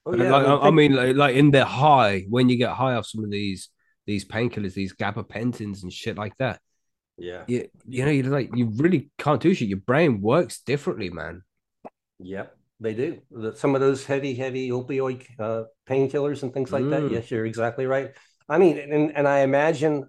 Oh, 0.07 0.15
yeah, 0.15 0.31
like, 0.31 0.47
I, 0.47 0.69
I, 0.69 0.71
mean, 0.71 0.95
like, 0.95 1.17
like, 1.17 1.35
in 1.35 1.51
the 1.51 1.65
high, 1.65 2.27
when 2.29 2.49
you 2.49 2.57
get 2.57 2.71
high 2.71 2.95
off 2.95 3.07
some 3.07 3.25
of 3.25 3.31
these 3.31 3.71
these 4.07 4.25
painkillers, 4.25 4.75
these 4.75 4.95
gabapentins 4.95 5.83
and 5.83 5.93
shit 5.93 6.17
like 6.17 6.37
that. 6.39 6.61
Yeah. 7.19 7.43
You, 7.49 7.69
you 7.89 8.05
know, 8.05 8.13
you're 8.13 8.27
like 8.27 8.55
you 8.55 8.71
really 8.77 9.11
can't 9.19 9.41
do 9.41 9.53
shit. 9.53 9.69
Your 9.69 9.79
brain 9.79 10.21
works 10.21 10.61
differently, 10.61 11.11
man. 11.11 11.43
Yep, 12.21 12.57
they 12.79 12.95
do. 12.95 13.21
Some 13.57 13.75
of 13.75 13.81
those 13.81 14.05
heavy, 14.05 14.35
heavy 14.35 14.71
opioid 14.71 15.25
uh, 15.41 15.65
painkillers 15.89 16.43
and 16.43 16.55
things 16.55 16.73
like 16.73 16.85
mm. 16.85 16.91
that. 16.91 17.11
Yes, 17.11 17.31
you're 17.31 17.47
exactly 17.47 17.87
right. 17.87 18.13
I 18.49 18.59
mean, 18.59 18.79
and 18.79 19.17
and 19.17 19.27
I 19.27 19.41
imagine 19.41 20.07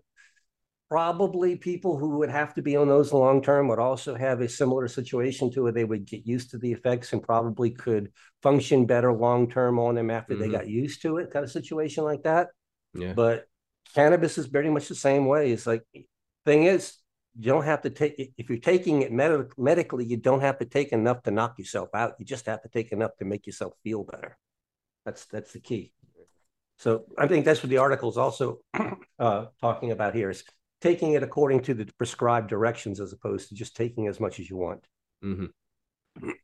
probably 0.89 1.55
people 1.55 1.97
who 1.97 2.17
would 2.17 2.29
have 2.29 2.53
to 2.53 2.61
be 2.61 2.77
on 2.77 2.87
those 2.87 3.11
long 3.11 3.41
term 3.41 3.67
would 3.67 3.79
also 3.79 4.15
have 4.15 4.39
a 4.41 4.47
similar 4.47 4.87
situation 4.87 5.51
to 5.51 5.63
where 5.63 5.71
they 5.71 5.83
would 5.83 6.05
get 6.05 6.25
used 6.25 6.51
to 6.51 6.57
the 6.57 6.71
effects 6.71 7.11
and 7.11 7.21
probably 7.21 7.71
could 7.71 8.11
function 8.41 8.85
better 8.85 9.11
long 9.11 9.49
term 9.49 9.79
on 9.79 9.95
them 9.95 10.09
after 10.09 10.33
mm-hmm. 10.33 10.43
they 10.43 10.49
got 10.49 10.67
used 10.67 11.01
to 11.01 11.17
it 11.17 11.31
kind 11.31 11.43
of 11.43 11.51
situation 11.51 12.03
like 12.03 12.23
that. 12.23 12.47
Yeah. 12.93 13.13
But 13.13 13.45
cannabis 13.93 14.37
is 14.37 14.45
very 14.45 14.69
much 14.69 14.87
the 14.87 14.95
same 14.95 15.25
way. 15.25 15.51
It's 15.51 15.67
like 15.67 15.83
thing 16.45 16.63
is 16.63 16.95
you 17.37 17.51
don't 17.51 17.65
have 17.65 17.81
to 17.81 17.89
take 17.89 18.33
if 18.37 18.49
you're 18.49 18.57
taking 18.57 19.01
it 19.01 19.11
med- 19.11 19.51
medically 19.57 20.05
you 20.05 20.17
don't 20.17 20.41
have 20.41 20.57
to 20.59 20.65
take 20.65 20.93
enough 20.93 21.21
to 21.23 21.31
knock 21.31 21.59
yourself 21.59 21.89
out. 21.93 22.13
You 22.17 22.25
just 22.25 22.45
have 22.45 22.61
to 22.61 22.69
take 22.69 22.93
enough 22.93 23.11
to 23.19 23.25
make 23.25 23.45
yourself 23.45 23.73
feel 23.83 24.05
better. 24.05 24.37
That's 25.05 25.25
that's 25.25 25.51
the 25.51 25.59
key. 25.59 25.91
So 26.79 27.05
i 27.17 27.27
think 27.27 27.43
that's 27.43 27.63
what 27.63 27.71
the 27.71 27.79
article 27.79 28.09
is 28.09 28.17
also 28.17 28.59
uh, 29.19 29.45
talking 29.59 29.91
about 29.91 30.13
here 30.13 30.29
is 30.29 30.43
taking 30.81 31.13
it 31.13 31.23
according 31.23 31.61
to 31.61 31.73
the 31.73 31.89
prescribed 31.97 32.49
directions 32.49 32.99
as 32.99 33.13
opposed 33.13 33.49
to 33.49 33.55
just 33.55 33.75
taking 33.75 34.07
as 34.07 34.19
much 34.19 34.39
as 34.39 34.49
you 34.49 34.57
want. 34.57 34.85
Mm-hmm. 35.23 35.45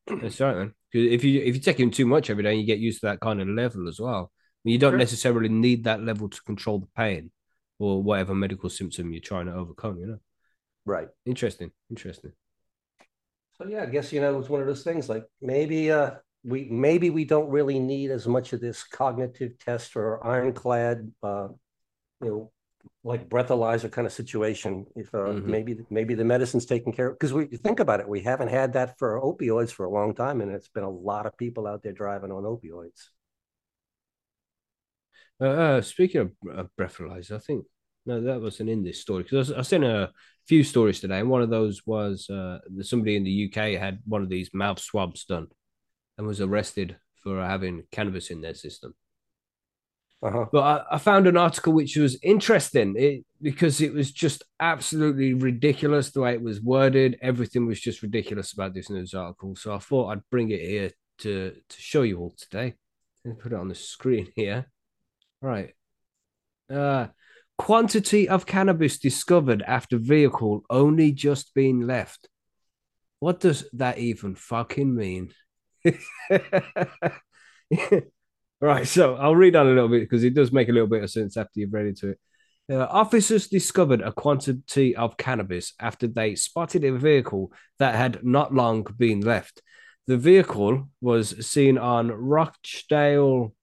That's 0.21 0.39
right, 0.39 0.57
man. 0.57 0.73
If 0.91 1.23
you 1.23 1.41
if 1.41 1.55
you 1.55 1.61
take 1.61 1.79
in 1.79 1.91
too 1.91 2.05
much 2.05 2.29
every 2.29 2.43
day, 2.43 2.55
you 2.55 2.65
get 2.65 2.79
used 2.79 3.01
to 3.01 3.07
that 3.07 3.19
kind 3.19 3.41
of 3.41 3.47
level 3.47 3.87
as 3.87 3.99
well. 3.99 4.31
You 4.63 4.77
don't 4.77 4.93
sure. 4.93 4.99
necessarily 4.99 5.49
need 5.49 5.83
that 5.83 6.01
level 6.01 6.29
to 6.29 6.41
control 6.43 6.79
the 6.79 6.87
pain 6.95 7.31
or 7.79 8.01
whatever 8.01 8.33
medical 8.33 8.69
symptom 8.69 9.11
you're 9.11 9.21
trying 9.21 9.47
to 9.47 9.53
overcome. 9.53 9.97
You 9.99 10.07
know, 10.07 10.19
right? 10.85 11.07
Interesting, 11.25 11.71
interesting. 11.89 12.33
So 13.57 13.67
yeah, 13.67 13.83
I 13.83 13.87
guess 13.87 14.13
you 14.13 14.21
know 14.21 14.39
it's 14.39 14.49
one 14.49 14.61
of 14.61 14.67
those 14.67 14.83
things. 14.83 15.09
Like 15.09 15.25
maybe 15.41 15.91
uh 15.91 16.11
we 16.43 16.65
maybe 16.69 17.09
we 17.09 17.25
don't 17.25 17.49
really 17.49 17.79
need 17.79 18.11
as 18.11 18.27
much 18.27 18.53
of 18.53 18.61
this 18.61 18.83
cognitive 18.83 19.57
test 19.59 19.95
or 19.95 20.25
ironclad 20.25 21.09
uh 21.23 21.47
you 22.21 22.27
know 22.27 22.51
like 23.03 23.29
breathalyzer 23.29 23.91
kind 23.91 24.07
of 24.07 24.13
situation. 24.13 24.85
If 24.95 25.13
uh, 25.13 25.17
mm-hmm. 25.17 25.51
maybe 25.51 25.77
maybe 25.89 26.13
the 26.15 26.23
medicine's 26.23 26.65
taken 26.65 26.93
care 26.93 27.09
of, 27.09 27.15
because 27.15 27.33
we 27.33 27.45
think 27.45 27.79
about 27.79 27.99
it, 27.99 28.07
we 28.07 28.21
haven't 28.21 28.49
had 28.49 28.73
that 28.73 28.97
for 28.97 29.19
opioids 29.21 29.71
for 29.71 29.85
a 29.85 29.89
long 29.89 30.15
time, 30.15 30.41
and 30.41 30.51
it's 30.51 30.69
been 30.69 30.83
a 30.83 30.89
lot 30.89 31.25
of 31.25 31.37
people 31.37 31.67
out 31.67 31.83
there 31.83 31.93
driving 31.93 32.31
on 32.31 32.43
opioids. 32.43 33.09
Uh, 35.41 35.45
uh, 35.45 35.81
speaking 35.81 36.21
of 36.21 36.31
uh, 36.57 36.63
breathalyzer, 36.79 37.35
I 37.35 37.39
think 37.39 37.65
No, 38.05 38.21
that 38.21 38.41
wasn't 38.41 38.69
in 38.69 38.83
this 38.83 39.01
story 39.01 39.23
because 39.23 39.51
I've 39.51 39.67
seen 39.67 39.83
a 39.83 40.11
few 40.47 40.63
stories 40.63 40.99
today, 40.99 41.19
and 41.19 41.29
one 41.29 41.41
of 41.41 41.49
those 41.49 41.81
was 41.85 42.29
uh, 42.29 42.59
somebody 42.81 43.15
in 43.15 43.23
the 43.23 43.49
UK 43.49 43.79
had 43.79 43.99
one 44.05 44.21
of 44.21 44.29
these 44.29 44.49
mouth 44.53 44.79
swabs 44.79 45.25
done 45.25 45.47
and 46.17 46.27
was 46.27 46.41
arrested 46.41 46.97
for 47.23 47.43
having 47.43 47.83
cannabis 47.91 48.29
in 48.29 48.41
their 48.41 48.53
system. 48.53 48.93
Uh-huh. 50.23 50.45
But 50.53 50.61
I, 50.61 50.95
I 50.95 50.97
found 50.99 51.27
an 51.27 51.35
article 51.35 51.73
which 51.73 51.97
was 51.97 52.17
interesting 52.23 52.95
it, 52.97 53.25
because 53.41 53.81
it 53.81 53.93
was 53.93 54.09
just 54.09 54.41
absolutely 54.59 55.33
ridiculous 55.33 56.11
the 56.11 56.21
way 56.21 56.33
it 56.33 56.41
was 56.41 56.61
worded. 56.61 57.17
Everything 57.21 57.65
was 57.65 57.81
just 57.81 58.01
ridiculous 58.01 58.53
about 58.53 58.73
this 58.73 58.89
news 58.89 59.13
article. 59.13 59.57
So 59.57 59.75
I 59.75 59.79
thought 59.79 60.09
I'd 60.09 60.29
bring 60.31 60.49
it 60.49 60.61
here 60.61 60.91
to, 61.19 61.53
to 61.67 61.81
show 61.81 62.03
you 62.03 62.19
all 62.19 62.33
today. 62.37 62.75
And 63.25 63.37
put 63.37 63.51
it 63.51 63.59
on 63.59 63.67
the 63.67 63.75
screen 63.75 64.29
here. 64.35 64.71
Right. 65.41 65.73
Uh, 66.73 67.07
quantity 67.57 68.29
of 68.29 68.45
cannabis 68.45 68.99
discovered 68.99 69.61
after 69.61 69.97
vehicle 69.97 70.63
only 70.69 71.11
just 71.11 71.53
been 71.53 71.85
left. 71.85 72.29
What 73.19 73.41
does 73.41 73.65
that 73.73 73.97
even 73.97 74.35
fucking 74.35 74.95
mean? 74.95 75.33
right, 78.69 78.87
so 78.87 79.15
I'll 79.15 79.35
read 79.35 79.55
on 79.55 79.67
a 79.67 79.71
little 79.71 79.89
bit 79.89 80.01
because 80.01 80.23
it 80.23 80.33
does 80.33 80.51
make 80.51 80.69
a 80.69 80.71
little 80.71 80.87
bit 80.87 81.03
of 81.03 81.09
sense 81.09 81.37
after 81.37 81.59
you've 81.59 81.73
read 81.73 81.87
into 81.87 82.09
it. 82.09 82.19
Uh, 82.71 82.85
officers 82.89 83.47
discovered 83.47 84.01
a 84.01 84.13
quantity 84.13 84.95
of 84.95 85.17
cannabis 85.17 85.73
after 85.81 86.07
they 86.07 86.35
spotted 86.35 86.85
a 86.85 86.97
vehicle 86.97 87.51
that 87.79 87.95
had 87.95 88.23
not 88.23 88.53
long 88.53 88.85
been 88.97 89.19
left. 89.19 89.61
The 90.07 90.17
vehicle 90.17 90.89
was 91.01 91.45
seen 91.45 91.77
on 91.77 92.09
Rochdale 92.09 93.53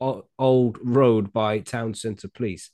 Old 0.00 0.78
Road 0.82 1.32
by 1.32 1.58
Town 1.58 1.94
Centre 1.94 2.28
Police. 2.28 2.70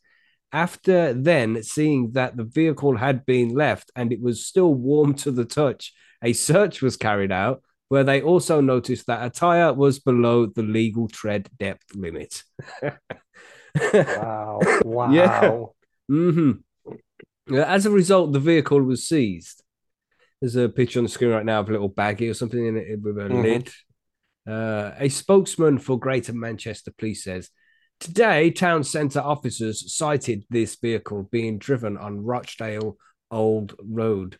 After 0.53 1.13
then 1.15 1.63
seeing 1.63 2.13
that 2.13 2.37
the 2.37 2.45
vehicle 2.45 2.97
had 2.97 3.25
been 3.25 3.49
left 3.49 3.91
and 3.97 4.13
it 4.13 4.21
was 4.21 4.47
still 4.47 4.73
warm 4.73 5.15
to 5.15 5.31
the 5.31 5.45
touch, 5.45 5.93
a 6.23 6.33
search 6.33 6.83
was 6.83 6.97
carried 6.97 7.33
out 7.33 7.63
where 7.93 8.05
they 8.05 8.23
also 8.23 8.63
noticed 8.63 9.07
that 9.07 9.23
a 9.23 9.29
tire 9.29 9.71
was 9.71 9.99
below 9.99 10.47
the 10.47 10.63
legal 10.63 11.09
tread 11.09 11.47
depth 11.59 11.95
limit. 11.95 12.43
wow. 12.83 14.61
Wow. 14.83 15.13
Yeah. 15.13 15.65
Mm-hmm. 16.11 17.55
As 17.55 17.85
a 17.85 17.91
result, 17.91 18.33
the 18.33 18.41
vehicle 18.41 18.81
was 18.81 19.07
seized. 19.07 19.63
There's 20.41 20.57
a 20.57 20.71
picture 20.71 21.01
on 21.01 21.05
the 21.05 21.11
screen 21.11 21.33
right 21.33 21.45
now 21.45 21.61
of 21.61 21.69
a 21.69 21.73
little 21.73 21.91
baggie 21.91 22.31
or 22.31 22.35
something 22.35 22.65
in 22.65 22.79
it 22.79 22.99
with 22.99 23.19
a 23.19 23.25
mm-hmm. 23.25 23.43
lid. 23.43 23.71
Uh, 24.49 24.93
a 24.97 25.11
spokesman 25.11 25.77
for 25.77 25.99
Greater 25.99 26.33
Manchester 26.33 26.95
Police 26.97 27.25
says 27.25 27.51
today, 28.01 28.51
town 28.51 28.85
centre 28.85 29.21
officers 29.21 29.95
sighted 29.95 30.47
this 30.49 30.77
vehicle 30.77 31.29
being 31.31 31.59
driven 31.59 31.99
on 31.99 32.25
Rochdale 32.25 32.97
Old 33.31 33.75
Road. 33.87 34.39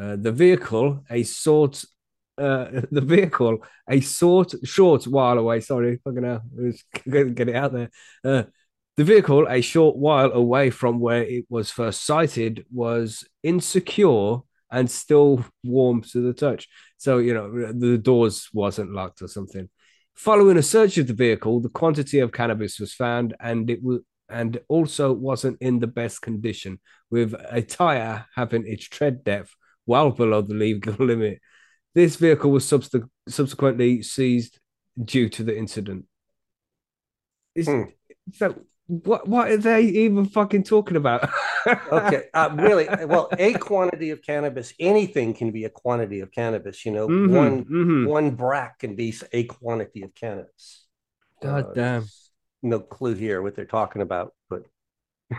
Uh, 0.00 0.14
the 0.14 0.30
vehicle, 0.30 1.02
a 1.10 1.24
sort, 1.24 1.84
uh, 2.38 2.82
the 2.90 3.00
vehicle, 3.00 3.58
a 3.88 4.00
short, 4.00 4.54
short 4.64 5.04
while 5.06 5.38
away. 5.38 5.60
Sorry, 5.60 5.98
fucking 6.04 6.24
hell, 6.24 6.42
get 7.08 7.48
it 7.48 7.56
out 7.56 7.72
there. 7.72 7.90
Uh, 8.24 8.44
the 8.96 9.04
vehicle, 9.04 9.46
a 9.48 9.60
short 9.60 9.96
while 9.96 10.32
away 10.32 10.70
from 10.70 11.00
where 11.00 11.22
it 11.22 11.44
was 11.48 11.70
first 11.70 12.04
sighted, 12.04 12.64
was 12.72 13.24
insecure 13.42 14.38
and 14.70 14.90
still 14.90 15.44
warm 15.62 16.02
to 16.02 16.20
the 16.20 16.32
touch. 16.32 16.68
So, 16.96 17.18
you 17.18 17.34
know, 17.34 17.72
the 17.72 17.98
doors 17.98 18.48
wasn't 18.52 18.92
locked 18.92 19.22
or 19.22 19.28
something. 19.28 19.68
Following 20.14 20.56
a 20.56 20.62
search 20.62 20.96
of 20.96 21.06
the 21.06 21.12
vehicle, 21.12 21.60
the 21.60 21.68
quantity 21.68 22.20
of 22.20 22.32
cannabis 22.32 22.80
was 22.80 22.94
found 22.94 23.36
and 23.38 23.68
it 23.68 23.82
was 23.82 24.00
and 24.28 24.58
also 24.68 25.12
wasn't 25.12 25.56
in 25.60 25.78
the 25.78 25.86
best 25.86 26.20
condition, 26.22 26.80
with 27.10 27.34
a 27.50 27.62
tire 27.62 28.26
having 28.34 28.66
its 28.66 28.84
tread 28.88 29.22
depth 29.22 29.54
well 29.86 30.10
below 30.10 30.42
the 30.42 30.54
legal 30.54 30.94
limit. 30.98 31.40
This 31.96 32.16
vehicle 32.16 32.50
was 32.50 32.66
subst- 32.66 33.08
subsequently 33.26 34.02
seized 34.02 34.60
due 35.02 35.30
to 35.30 35.42
the 35.42 35.56
incident. 35.56 36.04
Hmm. 37.56 37.84
that, 38.38 38.54
what 38.86 39.26
what 39.26 39.50
are 39.50 39.56
they 39.56 39.80
even 39.80 40.26
fucking 40.26 40.64
talking 40.64 40.98
about? 40.98 41.26
okay, 41.66 42.24
uh, 42.34 42.50
really? 42.54 42.86
Well, 43.06 43.30
a 43.38 43.54
quantity 43.54 44.10
of 44.10 44.20
cannabis, 44.20 44.74
anything 44.78 45.32
can 45.32 45.52
be 45.52 45.64
a 45.64 45.70
quantity 45.70 46.20
of 46.20 46.30
cannabis. 46.30 46.84
You 46.84 46.92
know, 46.92 47.08
mm-hmm, 47.08 47.34
one 47.34 47.64
mm-hmm. 47.64 48.04
one 48.04 48.30
brack 48.32 48.80
can 48.80 48.94
be 48.94 49.14
a 49.32 49.44
quantity 49.44 50.02
of 50.02 50.14
cannabis. 50.14 50.84
God 51.42 51.70
uh, 51.70 51.72
damn! 51.72 52.04
No 52.62 52.80
clue 52.80 53.14
here 53.14 53.40
what 53.40 53.56
they're 53.56 53.64
talking 53.64 54.02
about, 54.02 54.34
but 54.50 54.64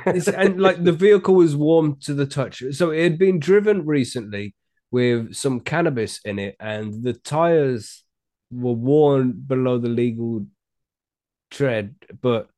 and 0.06 0.60
like 0.60 0.84
the 0.84 0.92
vehicle 0.92 1.36
was 1.36 1.56
warm 1.56 1.98
to 2.02 2.16
the 2.16 2.26
touch, 2.26 2.64
so 2.72 2.90
it 2.90 3.04
had 3.04 3.20
been 3.20 3.38
driven 3.38 3.86
recently 3.86 4.56
with 4.92 5.36
some 5.36 5.60
cannabis 5.60 6.20
in 6.24 6.40
it, 6.40 6.56
and 6.60 7.04
the 7.04 7.14
tires 7.14 8.04
were 8.52 8.74
worn 8.74 9.32
below 9.32 9.78
the 9.78 9.90
legal 9.90 10.46
tread, 11.52 11.96
but 12.22 12.50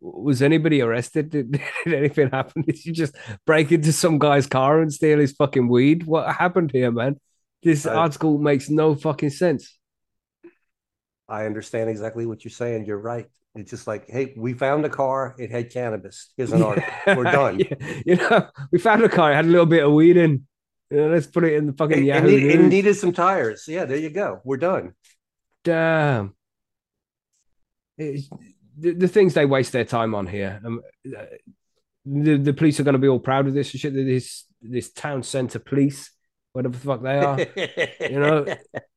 was 0.00 0.42
anybody 0.42 0.82
arrested? 0.82 1.30
Did, 1.30 1.52
did, 1.52 1.94
anything 1.94 2.30
happen? 2.30 2.62
Did 2.62 2.84
you 2.84 2.92
just 2.92 3.14
break 3.46 3.70
into 3.70 3.92
some 3.92 4.18
guy's 4.18 4.46
car 4.46 4.80
and 4.80 4.92
steal 4.92 5.18
his 5.18 5.32
fucking 5.32 5.68
weed? 5.68 6.04
What 6.04 6.34
happened 6.34 6.72
here, 6.72 6.90
man? 6.90 7.20
This 7.62 7.86
I, 7.86 7.94
article 7.94 8.38
makes 8.38 8.68
no 8.68 8.94
fucking 8.96 9.30
sense. 9.30 9.78
I 11.28 11.46
understand 11.46 11.88
exactly 11.88 12.26
what 12.26 12.44
you're 12.44 12.50
saying. 12.50 12.84
You're 12.84 12.98
right. 12.98 13.26
It's 13.54 13.70
just 13.70 13.86
like, 13.86 14.08
hey, 14.08 14.34
we 14.36 14.54
found 14.54 14.84
a 14.84 14.88
car. 14.88 15.36
It 15.38 15.50
had 15.50 15.70
cannabis. 15.70 16.32
Here's 16.36 16.52
an 16.52 16.62
article. 16.64 16.90
We're 17.06 17.24
done. 17.24 17.58
yeah. 17.60 18.00
You 18.04 18.16
know, 18.16 18.48
we 18.72 18.78
found 18.78 19.04
a 19.04 19.08
car. 19.08 19.32
It 19.32 19.36
had 19.36 19.44
a 19.44 19.48
little 19.48 19.66
bit 19.66 19.84
of 19.84 19.92
weed 19.92 20.16
in. 20.16 20.46
Know, 20.92 21.08
let's 21.08 21.26
put 21.26 21.44
it 21.44 21.54
in 21.54 21.66
the 21.66 21.72
fucking 21.72 21.98
it, 21.98 22.04
Yahoo. 22.04 22.28
It, 22.28 22.30
need, 22.30 22.50
it 22.50 22.62
needed 22.62 22.96
some 22.96 23.12
tires. 23.12 23.64
Yeah, 23.66 23.86
there 23.86 23.96
you 23.96 24.10
go. 24.10 24.40
We're 24.44 24.58
done. 24.58 24.94
Damn. 25.64 26.34
It's, 27.96 28.28
the, 28.76 28.92
the 28.92 29.08
things 29.08 29.34
they 29.34 29.46
waste 29.46 29.72
their 29.72 29.84
time 29.84 30.14
on 30.14 30.26
here. 30.26 30.60
Um, 30.64 30.82
the, 32.04 32.36
the 32.36 32.52
police 32.52 32.78
are 32.80 32.82
going 32.82 32.94
to 32.94 32.98
be 32.98 33.08
all 33.08 33.20
proud 33.20 33.46
of 33.46 33.54
this 33.54 33.70
shit. 33.70 33.94
This 33.94 34.44
this 34.60 34.92
town 34.92 35.22
centre 35.22 35.58
police, 35.58 36.10
whatever 36.52 36.76
the 36.76 36.84
fuck 36.84 37.02
they 37.02 37.18
are. 37.18 37.38
you 38.10 38.20
know, 38.20 38.46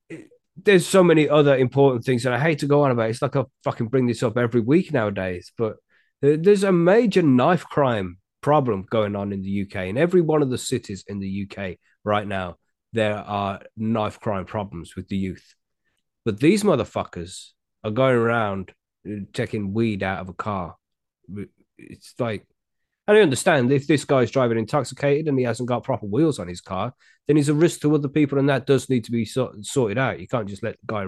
there's 0.64 0.88
so 0.88 1.04
many 1.04 1.30
other 1.30 1.58
important 1.58 2.04
things 2.04 2.24
that 2.24 2.34
I 2.34 2.40
hate 2.40 2.60
to 2.60 2.68
go 2.68 2.84
on 2.84 2.92
about. 2.92 3.10
It's 3.10 3.22
like 3.22 3.36
I 3.36 3.44
fucking 3.64 3.88
bring 3.88 4.08
this 4.08 4.24
up 4.24 4.38
every 4.38 4.62
week 4.62 4.92
nowadays, 4.92 5.52
but 5.58 5.78
there's 6.22 6.64
a 6.64 6.72
major 6.72 7.22
knife 7.22 7.66
crime 7.66 8.18
problem 8.46 8.86
going 8.92 9.16
on 9.16 9.34
in 9.34 9.42
the 9.42 9.64
UK. 9.64 9.88
In 9.88 9.98
every 9.98 10.22
one 10.22 10.44
of 10.44 10.52
the 10.52 10.58
cities 10.60 11.04
in 11.08 11.18
the 11.18 11.48
UK 11.50 11.78
right 12.04 12.28
now, 12.28 12.58
there 12.94 13.18
are 13.18 13.60
knife 13.76 14.20
crime 14.20 14.46
problems 14.46 14.96
with 14.96 15.08
the 15.08 15.18
youth. 15.18 15.56
But 16.26 16.40
these 16.40 16.62
motherfuckers 16.62 17.50
are 17.84 17.90
going 17.90 18.16
around 18.16 18.72
uh, 19.10 19.22
taking 19.34 19.74
weed 19.74 20.04
out 20.04 20.20
of 20.20 20.30
a 20.30 20.34
car. 20.34 20.76
It's 21.80 22.14
like 22.20 22.46
I 23.08 23.20
understand 23.20 23.72
if 23.72 23.88
this 23.88 24.06
guy's 24.06 24.30
driving 24.30 24.60
intoxicated 24.60 25.28
and 25.28 25.40
he 25.40 25.46
hasn't 25.46 25.68
got 25.68 25.84
proper 25.84 26.06
wheels 26.06 26.38
on 26.38 26.48
his 26.48 26.62
car, 26.62 26.94
then 27.26 27.38
he's 27.38 27.50
a 27.50 27.54
risk 27.56 27.82
to 27.82 27.96
other 27.96 28.10
people, 28.10 28.38
and 28.38 28.50
that 28.50 28.68
does 28.68 28.92
need 28.92 29.06
to 29.06 29.12
be 29.12 29.26
sort, 29.26 29.66
sorted 29.66 29.98
out. 29.98 30.20
You 30.20 30.28
can't 30.28 30.48
just 30.48 30.62
let 30.62 30.78
the 30.82 30.86
guy 30.86 31.06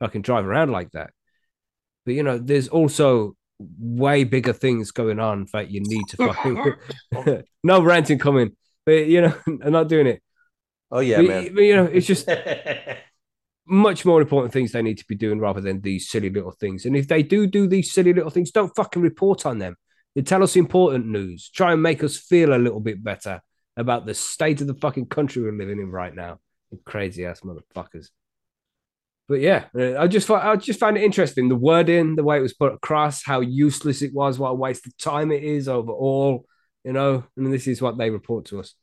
fucking 0.00 0.20
drive 0.20 0.44
around 0.44 0.70
like 0.70 0.90
that. 0.90 1.12
But 2.04 2.12
you 2.12 2.22
know, 2.22 2.36
there's 2.36 2.68
also 2.68 3.36
way 3.58 4.24
bigger 4.24 4.52
things 4.52 4.90
going 4.90 5.20
on 5.20 5.46
that 5.52 5.70
you 5.70 5.80
need 5.80 6.06
to 6.08 6.16
fucking 6.16 7.44
no 7.64 7.82
ranting 7.82 8.18
coming. 8.18 8.56
But 8.84 9.06
you 9.06 9.22
know, 9.22 9.34
I'm 9.46 9.72
not 9.72 9.88
doing 9.88 10.06
it. 10.06 10.22
Oh 10.90 11.00
yeah, 11.00 11.18
but, 11.18 11.26
man. 11.26 11.54
But, 11.54 11.62
you 11.62 11.76
know, 11.76 11.84
it's 11.84 12.06
just 12.06 12.28
much 13.66 14.04
more 14.04 14.20
important 14.20 14.52
things 14.52 14.72
they 14.72 14.82
need 14.82 14.98
to 14.98 15.06
be 15.06 15.16
doing 15.16 15.40
rather 15.40 15.60
than 15.60 15.80
these 15.80 16.08
silly 16.08 16.30
little 16.30 16.52
things. 16.52 16.84
And 16.84 16.96
if 16.96 17.08
they 17.08 17.22
do 17.22 17.46
do 17.46 17.66
these 17.66 17.92
silly 17.92 18.12
little 18.12 18.30
things, 18.30 18.50
don't 18.50 18.74
fucking 18.76 19.02
report 19.02 19.46
on 19.46 19.58
them. 19.58 19.76
They 20.14 20.22
tell 20.22 20.42
us 20.42 20.56
important 20.56 21.06
news. 21.06 21.50
Try 21.50 21.72
and 21.72 21.82
make 21.82 22.04
us 22.04 22.16
feel 22.16 22.54
a 22.54 22.58
little 22.58 22.80
bit 22.80 23.02
better 23.02 23.40
about 23.76 24.06
the 24.06 24.14
state 24.14 24.60
of 24.60 24.68
the 24.68 24.74
fucking 24.74 25.06
country 25.06 25.42
we're 25.42 25.52
living 25.52 25.80
in 25.80 25.90
right 25.90 26.14
now. 26.14 26.38
Crazy 26.84 27.24
ass 27.24 27.40
motherfuckers. 27.40 28.08
But 29.26 29.40
yeah, 29.40 29.66
uh, 29.76 29.98
I 29.98 30.06
just 30.06 30.30
I 30.30 30.56
just 30.56 30.80
found 30.80 30.98
it 30.98 31.02
interesting 31.02 31.48
the 31.48 31.56
wording, 31.56 32.16
the 32.16 32.24
way 32.24 32.36
it 32.36 32.42
was 32.42 32.52
put 32.52 32.74
across, 32.74 33.24
how 33.24 33.40
useless 33.40 34.02
it 34.02 34.12
was, 34.12 34.38
what 34.38 34.50
a 34.50 34.54
waste 34.54 34.86
of 34.86 34.96
time 34.98 35.32
it 35.32 35.42
is 35.42 35.68
overall. 35.68 36.46
You 36.84 36.92
know, 36.92 37.24
and 37.36 37.52
this 37.52 37.66
is 37.66 37.80
what 37.80 37.96
they 37.96 38.10
report 38.10 38.46
to 38.46 38.60
us. 38.60 38.74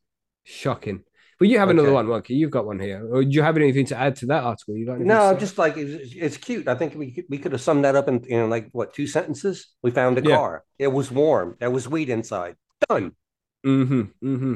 Shocking. 0.43 1.03
But 1.41 1.47
you 1.47 1.57
have 1.57 1.69
okay. 1.69 1.79
another 1.79 1.93
one, 1.93 2.05
Monkey. 2.05 2.35
You've 2.35 2.51
got 2.51 2.67
one 2.67 2.79
here. 2.79 3.03
Or 3.11 3.23
do 3.23 3.29
you 3.31 3.41
have 3.41 3.57
anything 3.57 3.87
to 3.87 3.97
add 3.97 4.15
to 4.17 4.27
that 4.27 4.43
article? 4.43 4.77
You 4.77 4.85
got 4.85 4.99
no, 4.99 5.21
I'm 5.21 5.39
just 5.39 5.57
like 5.57 5.75
it's, 5.75 6.13
it's, 6.15 6.37
cute. 6.37 6.67
I 6.67 6.75
think 6.75 6.93
we 6.93 7.25
we 7.29 7.39
could 7.39 7.51
have 7.51 7.61
summed 7.61 7.83
that 7.83 7.95
up 7.95 8.07
in 8.07 8.23
know 8.29 8.47
like 8.47 8.69
what 8.73 8.93
two 8.93 9.07
sentences. 9.07 9.67
We 9.81 9.89
found 9.89 10.19
a 10.19 10.21
yeah. 10.23 10.35
car. 10.35 10.63
It 10.77 10.89
was 10.89 11.09
warm. 11.09 11.57
There 11.59 11.71
was 11.71 11.87
weed 11.87 12.09
inside. 12.09 12.57
Done. 12.87 13.13
Mm-hmm. 13.65 14.01
Mm-hmm. 14.23 14.55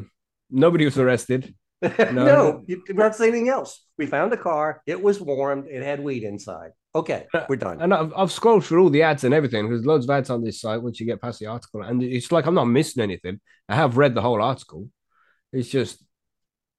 Nobody 0.51 0.85
was 0.85 0.99
arrested. 0.99 1.55
No, 2.11 2.25
no 2.25 2.63
you 2.67 2.83
not 2.89 3.15
say 3.15 3.27
anything 3.27 3.49
else. 3.49 3.85
We 3.97 4.05
found 4.05 4.33
a 4.33 4.37
car. 4.37 4.81
It 4.85 5.01
was 5.01 5.19
warm. 5.19 5.65
It 5.69 5.83
had 5.83 5.99
weed 5.99 6.23
inside. 6.23 6.71
Okay, 6.93 7.27
uh, 7.33 7.45
we're 7.49 7.57
done. 7.57 7.81
And 7.81 7.93
I've, 7.93 8.13
I've 8.15 8.31
scrolled 8.31 8.65
through 8.65 8.83
all 8.83 8.89
the 8.89 9.03
ads 9.03 9.23
and 9.25 9.33
everything. 9.33 9.67
There's 9.67 9.85
loads 9.85 10.05
of 10.05 10.09
ads 10.11 10.29
on 10.29 10.43
this 10.43 10.61
site 10.61 10.81
once 10.81 10.99
you 10.99 11.05
get 11.05 11.21
past 11.21 11.39
the 11.39 11.47
article, 11.47 11.81
and 11.81 12.01
it's 12.01 12.31
like 12.31 12.45
I'm 12.45 12.55
not 12.55 12.65
missing 12.65 13.03
anything. 13.03 13.39
I 13.67 13.75
have 13.75 13.97
read 13.97 14.15
the 14.15 14.21
whole 14.21 14.41
article. 14.41 14.89
It's 15.51 15.69
just 15.69 16.03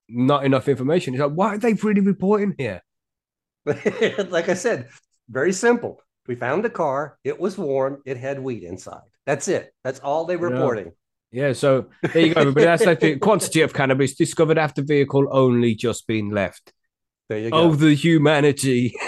not 0.08 0.44
enough 0.44 0.68
information. 0.68 1.14
It's 1.14 1.20
like, 1.22 1.32
why 1.32 1.54
are 1.54 1.58
they 1.58 1.74
really 1.74 2.00
reporting 2.00 2.54
here? 2.56 2.82
like 3.66 4.48
I 4.48 4.54
said, 4.54 4.88
very 5.28 5.52
simple. 5.52 6.00
We 6.26 6.34
found 6.34 6.64
a 6.64 6.70
car. 6.70 7.18
It 7.24 7.38
was 7.38 7.58
warm. 7.58 8.02
It 8.06 8.16
had 8.16 8.38
weed 8.40 8.62
inside. 8.62 9.02
That's 9.26 9.48
it. 9.48 9.72
That's 9.84 10.00
all 10.00 10.24
they 10.24 10.36
were 10.36 10.50
Yeah. 10.50 10.56
reporting. 10.56 10.92
Yeah, 11.36 11.52
so 11.52 11.90
there 12.14 12.26
you 12.28 12.32
go. 12.32 12.40
Everybody. 12.40 12.64
That's 12.64 12.86
like 12.86 13.00
the 13.00 13.18
quantity 13.18 13.60
of 13.60 13.74
cannabis 13.74 14.14
discovered 14.14 14.56
after 14.56 14.80
vehicle 14.82 15.28
only 15.30 15.74
just 15.74 16.06
been 16.06 16.30
left. 16.30 16.72
There 17.28 17.38
you 17.38 17.50
go. 17.50 17.58
Oh, 17.58 17.74
the 17.74 17.94
humanity. 17.94 18.94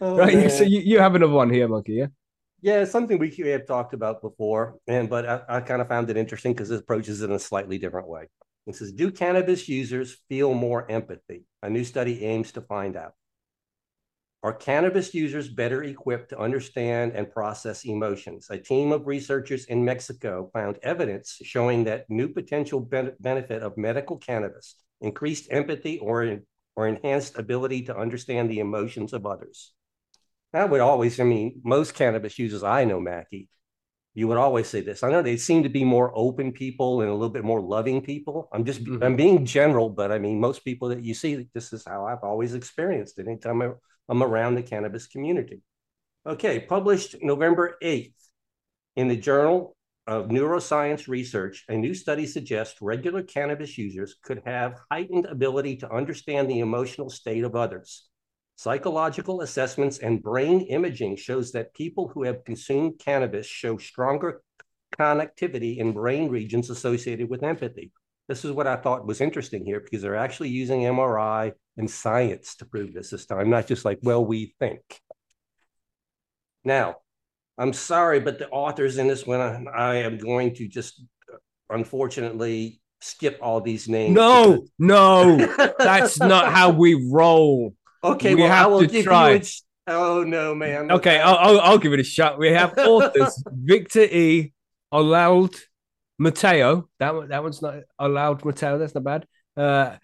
Oh, 0.00 0.16
right. 0.16 0.34
man. 0.34 0.50
So 0.50 0.64
you, 0.64 0.80
you 0.80 0.98
have 0.98 1.14
another 1.14 1.32
one 1.32 1.48
here, 1.48 1.68
Monkey. 1.68 1.92
Yeah. 1.92 2.06
Yeah, 2.60 2.80
it's 2.80 2.90
something 2.90 3.18
we 3.18 3.32
we 3.38 3.50
have 3.50 3.68
talked 3.68 3.94
about 3.94 4.20
before, 4.20 4.78
and 4.88 5.08
but 5.08 5.24
I, 5.24 5.42
I 5.48 5.60
kind 5.60 5.80
of 5.80 5.86
found 5.86 6.10
it 6.10 6.16
interesting 6.16 6.52
because 6.52 6.72
it 6.72 6.80
approaches 6.80 7.22
it 7.22 7.26
in 7.30 7.36
a 7.36 7.38
slightly 7.38 7.78
different 7.78 8.08
way. 8.08 8.26
It 8.66 8.74
says, 8.74 8.90
"Do 8.90 9.12
cannabis 9.12 9.68
users 9.68 10.18
feel 10.28 10.54
more 10.54 10.90
empathy?" 10.90 11.44
A 11.62 11.70
new 11.70 11.84
study 11.84 12.24
aims 12.24 12.50
to 12.52 12.62
find 12.62 12.96
out. 12.96 13.12
Are 14.44 14.52
cannabis 14.52 15.14
users 15.14 15.48
better 15.48 15.82
equipped 15.82 16.28
to 16.28 16.38
understand 16.38 17.12
and 17.14 17.32
process 17.32 17.86
emotions? 17.86 18.48
A 18.50 18.58
team 18.58 18.92
of 18.92 19.06
researchers 19.06 19.64
in 19.64 19.82
Mexico 19.82 20.50
found 20.52 20.78
evidence 20.82 21.38
showing 21.42 21.84
that 21.84 22.10
new 22.10 22.28
potential 22.28 22.78
ben- 22.78 23.14
benefit 23.18 23.62
of 23.62 23.78
medical 23.78 24.18
cannabis, 24.18 24.76
increased 25.00 25.48
empathy, 25.50 25.98
or 25.98 26.40
or 26.76 26.86
enhanced 26.88 27.38
ability 27.38 27.84
to 27.84 27.96
understand 27.96 28.50
the 28.50 28.58
emotions 28.58 29.14
of 29.14 29.24
others. 29.24 29.72
That 30.52 30.68
would 30.68 30.82
always, 30.82 31.18
I 31.18 31.24
mean, 31.24 31.62
most 31.64 31.94
cannabis 31.94 32.38
users 32.38 32.62
I 32.62 32.84
know, 32.84 33.00
Mackie, 33.00 33.48
you 34.12 34.28
would 34.28 34.36
always 34.36 34.66
say 34.66 34.82
this. 34.82 35.02
I 35.02 35.10
know 35.10 35.22
they 35.22 35.38
seem 35.38 35.62
to 35.62 35.70
be 35.70 35.84
more 35.84 36.12
open 36.14 36.52
people 36.52 37.00
and 37.00 37.08
a 37.08 37.14
little 37.14 37.30
bit 37.30 37.44
more 37.44 37.62
loving 37.62 38.02
people. 38.02 38.50
I'm 38.52 38.66
just, 38.66 38.84
Mhm. 38.84 39.02
I'm 39.02 39.16
being 39.16 39.46
general, 39.46 39.88
but 39.88 40.12
I 40.12 40.18
mean, 40.18 40.38
most 40.38 40.66
people 40.66 40.88
that 40.90 41.02
you 41.02 41.14
see, 41.14 41.48
this 41.54 41.72
is 41.72 41.84
how 41.86 42.04
I've 42.04 42.22
always 42.22 42.52
experienced 42.52 43.18
it 43.18 43.26
anytime 43.26 43.62
I- 43.62 43.72
I'm 44.08 44.22
around 44.22 44.54
the 44.54 44.62
cannabis 44.62 45.06
community. 45.06 45.62
Okay, 46.26 46.60
published 46.60 47.16
November 47.22 47.76
8th 47.82 48.12
in 48.96 49.08
the 49.08 49.16
Journal 49.16 49.76
of 50.06 50.28
Neuroscience 50.28 51.08
Research, 51.08 51.64
a 51.68 51.76
new 51.76 51.94
study 51.94 52.26
suggests 52.26 52.82
regular 52.82 53.22
cannabis 53.22 53.78
users 53.78 54.16
could 54.22 54.42
have 54.44 54.78
heightened 54.90 55.26
ability 55.26 55.76
to 55.76 55.90
understand 55.90 56.48
the 56.48 56.60
emotional 56.60 57.08
state 57.08 57.44
of 57.44 57.56
others. 57.56 58.06
Psychological 58.56 59.40
assessments 59.40 59.98
and 59.98 60.22
brain 60.22 60.60
imaging 60.60 61.16
shows 61.16 61.52
that 61.52 61.74
people 61.74 62.08
who 62.08 62.22
have 62.22 62.44
consumed 62.44 62.98
cannabis 62.98 63.46
show 63.46 63.76
stronger 63.78 64.42
connectivity 64.98 65.78
in 65.78 65.92
brain 65.92 66.28
regions 66.28 66.70
associated 66.70 67.28
with 67.28 67.42
empathy. 67.42 67.90
This 68.28 68.44
is 68.44 68.52
what 68.52 68.66
I 68.66 68.76
thought 68.76 69.06
was 69.06 69.20
interesting 69.20 69.64
here 69.64 69.80
because 69.80 70.02
they're 70.02 70.16
actually 70.16 70.48
using 70.48 70.80
MRI 70.80 71.52
and 71.76 71.90
science 71.90 72.56
to 72.56 72.64
prove 72.64 72.94
this 72.94 73.10
this 73.10 73.26
time, 73.26 73.50
not 73.50 73.66
just 73.66 73.84
like, 73.84 73.98
well, 74.02 74.24
we 74.24 74.54
think. 74.58 74.80
Now, 76.64 76.96
I'm 77.58 77.72
sorry, 77.72 78.20
but 78.20 78.38
the 78.38 78.48
authors 78.48 78.96
in 78.96 79.06
this 79.06 79.26
one, 79.26 79.40
I, 79.40 79.64
I 79.70 79.94
am 79.96 80.16
going 80.18 80.54
to 80.54 80.66
just 80.66 81.02
uh, 81.32 81.36
unfortunately 81.70 82.80
skip 83.00 83.38
all 83.42 83.60
these 83.60 83.88
names. 83.88 84.14
No, 84.14 84.66
no, 84.78 85.36
that's 85.78 86.18
not 86.18 86.52
how 86.52 86.70
we 86.70 87.08
roll. 87.12 87.74
Okay, 88.02 88.34
We 88.34 88.42
well, 88.42 88.52
I 88.52 88.56
have 88.56 88.70
will 88.70 88.80
to 88.80 88.86
give 88.86 89.04
try. 89.04 89.32
you. 89.32 89.40
A, 89.86 89.92
oh 89.92 90.24
no, 90.24 90.54
man. 90.54 90.90
Okay, 90.90 91.20
I'll, 91.20 91.36
I'll, 91.36 91.60
I'll 91.60 91.78
give 91.78 91.92
it 91.92 92.00
a 92.00 92.04
shot. 92.04 92.38
We 92.38 92.48
have 92.52 92.74
authors 92.78 93.42
Victor 93.52 94.02
E. 94.02 94.52
Allowed 94.92 95.54
Mateo. 96.24 96.88
That 96.98 97.14
one, 97.14 97.28
that 97.28 97.42
one's 97.42 97.62
not 97.62 97.74
allowed 97.98 98.44
Mateo. 98.44 98.78
That's 98.78 98.94
not 98.94 99.04
bad. 99.04 99.26
Uh, 99.56 99.96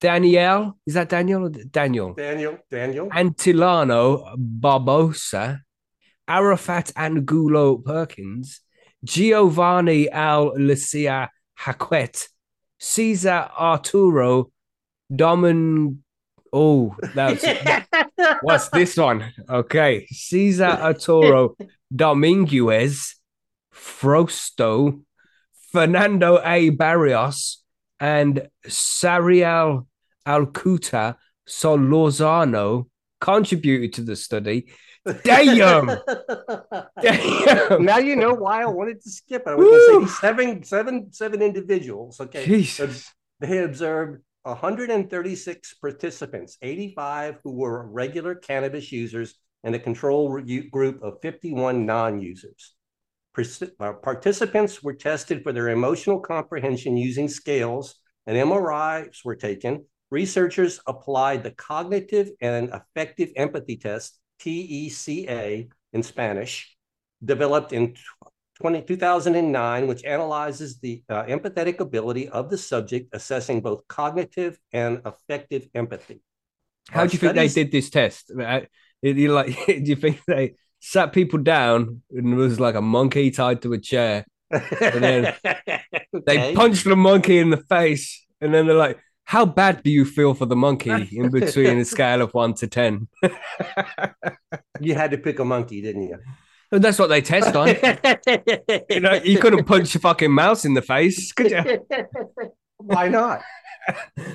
Danielle, 0.00 0.78
is 0.86 0.94
that 0.94 1.08
Daniel 1.08 1.46
or 1.46 1.50
Daniel? 1.50 2.14
Daniel, 2.14 2.58
Daniel. 2.70 3.08
Antilano 3.10 4.36
Barbosa, 4.36 5.60
Arafat 6.28 6.92
Angulo 6.94 7.78
Perkins, 7.78 8.60
Giovanni 9.02 10.08
Al 10.10 10.52
Lucia 10.56 11.30
Haquet, 11.58 12.28
Cesar 12.78 13.50
Arturo 13.58 14.52
Domin. 15.10 15.96
Oh, 16.52 16.94
that's 17.14 17.44
what's 18.42 18.68
this 18.68 18.96
one? 18.96 19.32
Okay, 19.48 20.06
Cesar 20.10 20.78
Arturo 20.80 21.56
Dominguez, 21.94 23.17
Frosto, 23.78 25.02
Fernando 25.72 26.40
A. 26.44 26.70
Barrios, 26.70 27.62
and 28.00 28.48
Sariel 28.66 29.86
Alcuta 30.26 31.16
Solorzano 31.48 32.86
contributed 33.20 33.94
to 33.94 34.02
the 34.02 34.16
study. 34.16 34.66
Damn! 35.24 35.86
Damn! 37.02 37.84
now 37.84 37.98
you 37.98 38.16
know 38.16 38.34
why 38.34 38.62
I 38.62 38.66
wanted 38.66 39.02
to 39.02 39.10
skip 39.10 39.42
it. 39.46 39.50
I 39.50 39.54
was 39.54 39.66
going 39.66 40.04
to 40.04 40.08
say 40.08 40.20
seven, 40.20 40.62
seven, 40.62 41.12
seven 41.12 41.42
individuals. 41.42 42.20
Okay, 42.20 42.44
Jesus. 42.44 43.10
they 43.40 43.62
observed 43.62 44.22
136 44.42 45.74
participants, 45.74 46.58
85 46.62 47.38
who 47.42 47.52
were 47.52 47.88
regular 47.88 48.34
cannabis 48.34 48.92
users, 48.92 49.34
and 49.64 49.74
a 49.74 49.78
control 49.78 50.40
group 50.70 51.02
of 51.02 51.20
51 51.22 51.86
non-users. 51.86 52.74
Persi- 52.74 52.74
uh, 52.74 52.77
Participants 54.02 54.82
were 54.82 54.94
tested 54.94 55.42
for 55.42 55.52
their 55.52 55.68
emotional 55.68 56.20
comprehension 56.20 56.96
using 56.96 57.28
scales, 57.28 57.96
and 58.26 58.36
MRIs 58.36 59.24
were 59.24 59.36
taken. 59.36 59.84
Researchers 60.10 60.80
applied 60.86 61.42
the 61.42 61.50
cognitive 61.50 62.30
and 62.40 62.70
affective 62.70 63.30
empathy 63.36 63.76
test, 63.76 64.18
TECA 64.40 65.68
in 65.92 66.02
Spanish, 66.02 66.76
developed 67.24 67.72
in 67.72 67.94
20, 68.60 68.82
2009, 68.82 69.86
which 69.86 70.04
analyzes 70.04 70.78
the 70.80 71.02
uh, 71.08 71.24
empathetic 71.24 71.80
ability 71.80 72.28
of 72.28 72.50
the 72.50 72.58
subject, 72.58 73.08
assessing 73.12 73.60
both 73.60 73.86
cognitive 73.86 74.58
and 74.72 75.00
affective 75.04 75.68
empathy. 75.74 76.22
How 76.90 77.00
Our 77.00 77.06
do 77.06 77.12
you 77.12 77.18
think 77.18 77.34
they 77.34 77.48
did 77.48 77.70
this 77.70 77.90
test? 77.90 78.32
Do 78.34 78.66
you 79.02 79.32
like? 79.32 79.54
Do 79.66 79.82
you 79.84 79.96
think 79.96 80.20
they 80.26 80.54
sat 80.80 81.12
people 81.12 81.38
down 81.38 82.02
and 82.10 82.36
was 82.36 82.60
like 82.60 82.74
a 82.74 82.82
monkey 82.82 83.30
tied 83.30 83.62
to 83.62 83.72
a 83.72 83.78
chair? 83.78 84.24
then 84.50 85.34
They 86.26 86.54
punched 86.54 86.84
the 86.84 86.96
monkey 86.96 87.38
in 87.38 87.50
the 87.50 87.58
face, 87.58 88.26
and 88.40 88.52
then 88.52 88.66
they're 88.66 88.76
like, 88.76 88.98
"How 89.24 89.44
bad 89.44 89.82
do 89.82 89.90
you 89.90 90.04
feel 90.04 90.34
for 90.34 90.46
the 90.46 90.56
monkey?" 90.56 90.90
In 91.12 91.30
between 91.40 91.78
a 91.78 91.84
scale 91.84 92.22
of 92.22 92.32
one 92.34 92.54
to 92.54 92.66
ten. 92.66 93.08
You 94.80 94.94
had 94.94 95.10
to 95.10 95.18
pick 95.18 95.40
a 95.40 95.44
monkey, 95.44 95.82
didn't 95.82 96.02
you? 96.02 96.18
And 96.70 96.84
that's 96.84 97.00
what 97.00 97.08
they 97.08 97.20
test 97.20 97.56
on. 97.56 97.68
You 98.88 99.00
know, 99.00 99.14
you 99.14 99.40
couldn't 99.40 99.64
punch 99.64 99.92
a 99.96 99.98
fucking 99.98 100.30
mouse 100.30 100.64
in 100.64 100.74
the 100.74 100.82
face, 100.82 101.32
could 101.32 101.50
you? 101.50 101.84
Why 102.76 103.08
not? 103.08 103.42
Uh, 103.88 103.94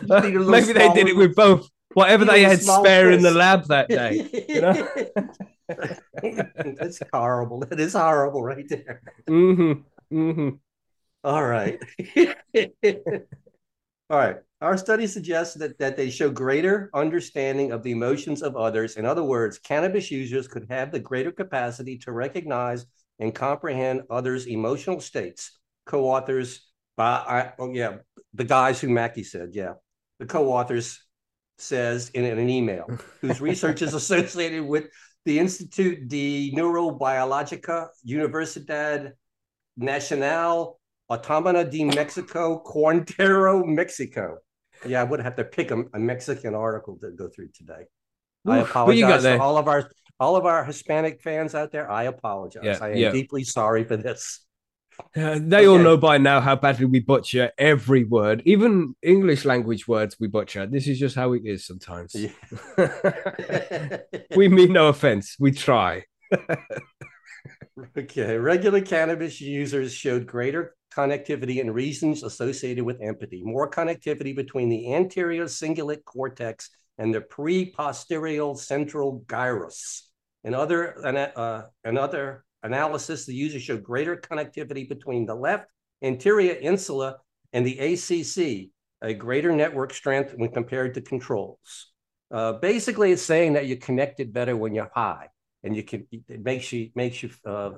a 0.09 0.19
little 0.21 0.49
Maybe 0.49 0.73
they 0.73 0.91
did 0.93 1.07
it 1.07 1.15
with 1.15 1.33
both. 1.33 1.69
Whatever 1.93 2.25
they 2.25 2.43
had 2.43 2.61
spare 2.61 3.11
in 3.11 3.21
the 3.21 3.31
lab 3.31 3.67
that 3.67 3.87
day. 3.87 4.27
You 4.49 4.61
know? 4.61 4.87
That's 6.77 7.01
horrible. 7.11 7.59
That 7.61 7.79
is 7.79 7.93
horrible 7.93 8.43
right 8.43 8.67
there. 8.67 9.01
Mm-hmm. 9.29 10.15
Mm-hmm. 10.15 10.49
All 11.23 11.45
right. 11.45 11.79
All 14.09 14.17
right. 14.17 14.37
Our 14.61 14.77
study 14.77 15.07
suggests 15.07 15.55
that, 15.55 15.77
that 15.79 15.97
they 15.97 16.09
show 16.09 16.29
greater 16.29 16.89
understanding 16.93 17.71
of 17.71 17.83
the 17.83 17.91
emotions 17.91 18.41
of 18.41 18.55
others. 18.55 18.95
In 18.95 19.05
other 19.05 19.23
words, 19.23 19.59
cannabis 19.59 20.09
users 20.11 20.47
could 20.47 20.67
have 20.69 20.91
the 20.91 20.99
greater 20.99 21.31
capacity 21.31 21.97
to 21.99 22.11
recognize 22.11 22.85
and 23.19 23.33
comprehend 23.33 24.03
others' 24.09 24.47
emotional 24.47 24.99
states. 24.99 25.59
Co-authors 25.85 26.69
by 26.95 27.15
I, 27.15 27.53
oh 27.59 27.73
yeah, 27.73 27.97
the 28.33 28.43
guys 28.43 28.79
who 28.79 28.89
Mackie 28.89 29.23
said, 29.23 29.49
yeah. 29.51 29.73
The 30.19 30.25
co-authors 30.25 31.03
says 31.57 32.09
in, 32.09 32.23
in 32.23 32.39
an 32.39 32.49
email, 32.49 32.87
whose 33.21 33.41
research 33.41 33.81
is 33.81 33.93
associated 33.93 34.63
with 34.63 34.89
the 35.25 35.39
Institute 35.39 36.07
de 36.07 36.51
Neurobiológica 36.53 37.89
Universidad 38.05 39.13
Nacional 39.77 40.79
Autónoma 41.09 41.69
de 41.69 41.85
Mexico, 41.85 42.61
Cuartero, 42.63 43.65
Mexico. 43.65 44.37
Yeah, 44.85 45.01
I 45.01 45.03
would 45.03 45.21
have 45.21 45.35
to 45.35 45.43
pick 45.43 45.71
a, 45.71 45.83
a 45.93 45.99
Mexican 45.99 46.55
article 46.55 46.97
to 47.01 47.11
go 47.11 47.29
through 47.29 47.49
today. 47.53 47.85
I 48.45 48.59
Oof, 48.59 48.73
got 48.73 48.89
apologize 48.89 49.23
to 49.23 49.39
all 49.39 49.57
of 49.57 49.67
our 49.67 49.89
all 50.19 50.35
of 50.35 50.45
our 50.45 50.63
Hispanic 50.63 51.21
fans 51.21 51.55
out 51.55 51.71
there. 51.71 51.89
I 51.89 52.03
apologize. 52.03 52.63
Yeah, 52.63 52.77
I 52.81 52.89
am 52.89 52.97
yeah. 52.97 53.11
deeply 53.11 53.43
sorry 53.43 53.83
for 53.83 53.97
this. 53.97 54.45
Uh, 55.15 55.39
they 55.41 55.67
all 55.67 55.77
know 55.77 55.97
by 55.97 56.17
now 56.17 56.41
how 56.41 56.55
badly 56.55 56.85
we 56.85 56.99
butcher 56.99 57.51
every 57.57 58.03
word, 58.03 58.41
even 58.45 58.95
English 59.01 59.45
language 59.45 59.87
words 59.87 60.19
we 60.19 60.27
butcher. 60.27 60.65
This 60.65 60.87
is 60.87 60.99
just 60.99 61.15
how 61.15 61.33
it 61.33 61.43
is 61.45 61.65
sometimes. 61.65 62.15
Yeah. 62.15 62.31
we 64.35 64.47
mean 64.47 64.73
no 64.73 64.87
offense. 64.87 65.35
We 65.39 65.51
try. 65.51 66.05
Okay, 67.97 68.37
regular 68.37 68.81
cannabis 68.81 69.41
users 69.41 69.93
showed 69.93 70.25
greater 70.27 70.75
connectivity 70.95 71.59
and 71.59 71.73
reasons 71.73 72.23
associated 72.23 72.83
with 72.83 73.01
empathy, 73.01 73.41
more 73.43 73.69
connectivity 73.69 74.35
between 74.35 74.69
the 74.69 74.93
anterior 74.93 75.45
cingulate 75.45 76.05
cortex 76.05 76.69
and 76.97 77.13
the 77.13 77.21
pre-posterior 77.21 78.55
central 78.55 79.23
gyrus. 79.27 80.09
In 80.43 80.53
other, 80.53 81.05
ana- 81.05 81.31
uh, 81.35 81.63
another 81.83 82.45
analysis, 82.63 83.25
the 83.25 83.33
user 83.33 83.59
showed 83.59 83.83
greater 83.83 84.17
connectivity 84.17 84.87
between 84.87 85.25
the 85.25 85.35
left 85.35 85.67
anterior 86.01 86.53
insula 86.53 87.17
and 87.53 87.65
the 87.65 87.77
ACC, 87.79 88.71
a 89.01 89.13
greater 89.13 89.51
network 89.51 89.93
strength 89.93 90.33
when 90.35 90.49
compared 90.49 90.93
to 90.95 91.01
controls. 91.01 91.91
Uh, 92.31 92.53
basically, 92.53 93.11
it's 93.11 93.21
saying 93.21 93.53
that 93.53 93.67
you're 93.67 93.77
connected 93.77 94.33
better 94.33 94.57
when 94.57 94.73
you're 94.73 94.91
high 94.93 95.27
and 95.63 95.75
you 95.75 95.83
can 95.83 96.05
it 96.11 96.43
makes 96.43 96.71
you 96.71 96.89
makes 96.95 97.23
you 97.23 97.29
uh, 97.45 97.71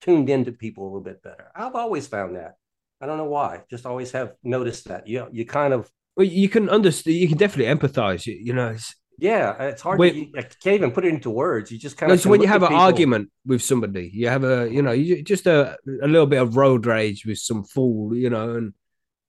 tuned 0.00 0.30
into 0.30 0.52
people 0.52 0.84
a 0.84 0.86
little 0.86 1.00
bit 1.00 1.22
better. 1.22 1.50
I've 1.54 1.74
always 1.74 2.06
found 2.06 2.36
that. 2.36 2.54
I 3.00 3.06
don't 3.06 3.18
know 3.18 3.24
why. 3.24 3.62
Just 3.70 3.86
always 3.86 4.12
have 4.12 4.34
noticed 4.42 4.88
that. 4.88 5.06
You 5.06 5.26
you 5.30 5.44
kind 5.44 5.74
of 5.74 5.90
Well, 6.16 6.26
you 6.26 6.48
can 6.48 6.68
understand. 6.68 7.16
You 7.16 7.28
can 7.28 7.36
definitely 7.36 7.74
empathize. 7.74 8.26
You, 8.26 8.38
you 8.40 8.52
know, 8.52 8.68
it's, 8.68 8.94
yeah. 9.18 9.62
It's 9.62 9.82
hard. 9.82 9.98
When- 9.98 10.12
to, 10.12 10.18
you, 10.18 10.32
I 10.36 10.42
can't 10.42 10.76
even 10.76 10.90
put 10.92 11.04
it 11.04 11.14
into 11.14 11.30
words. 11.30 11.70
You 11.70 11.78
just 11.78 11.96
kind 11.96 12.08
no, 12.08 12.14
of 12.14 12.20
so 12.20 12.30
when 12.30 12.40
you 12.40 12.48
have 12.48 12.62
an 12.62 12.72
argument 12.72 13.30
with 13.46 13.62
somebody, 13.62 14.10
you 14.12 14.28
have 14.28 14.44
a, 14.44 14.68
you 14.70 14.82
know, 14.82 14.92
you 14.92 15.22
just 15.22 15.46
a, 15.46 15.76
a 16.02 16.08
little 16.08 16.26
bit 16.26 16.42
of 16.42 16.56
road 16.56 16.86
rage 16.86 17.24
with 17.26 17.38
some 17.38 17.64
fool, 17.64 18.14
you 18.14 18.30
know, 18.30 18.54
and 18.54 18.74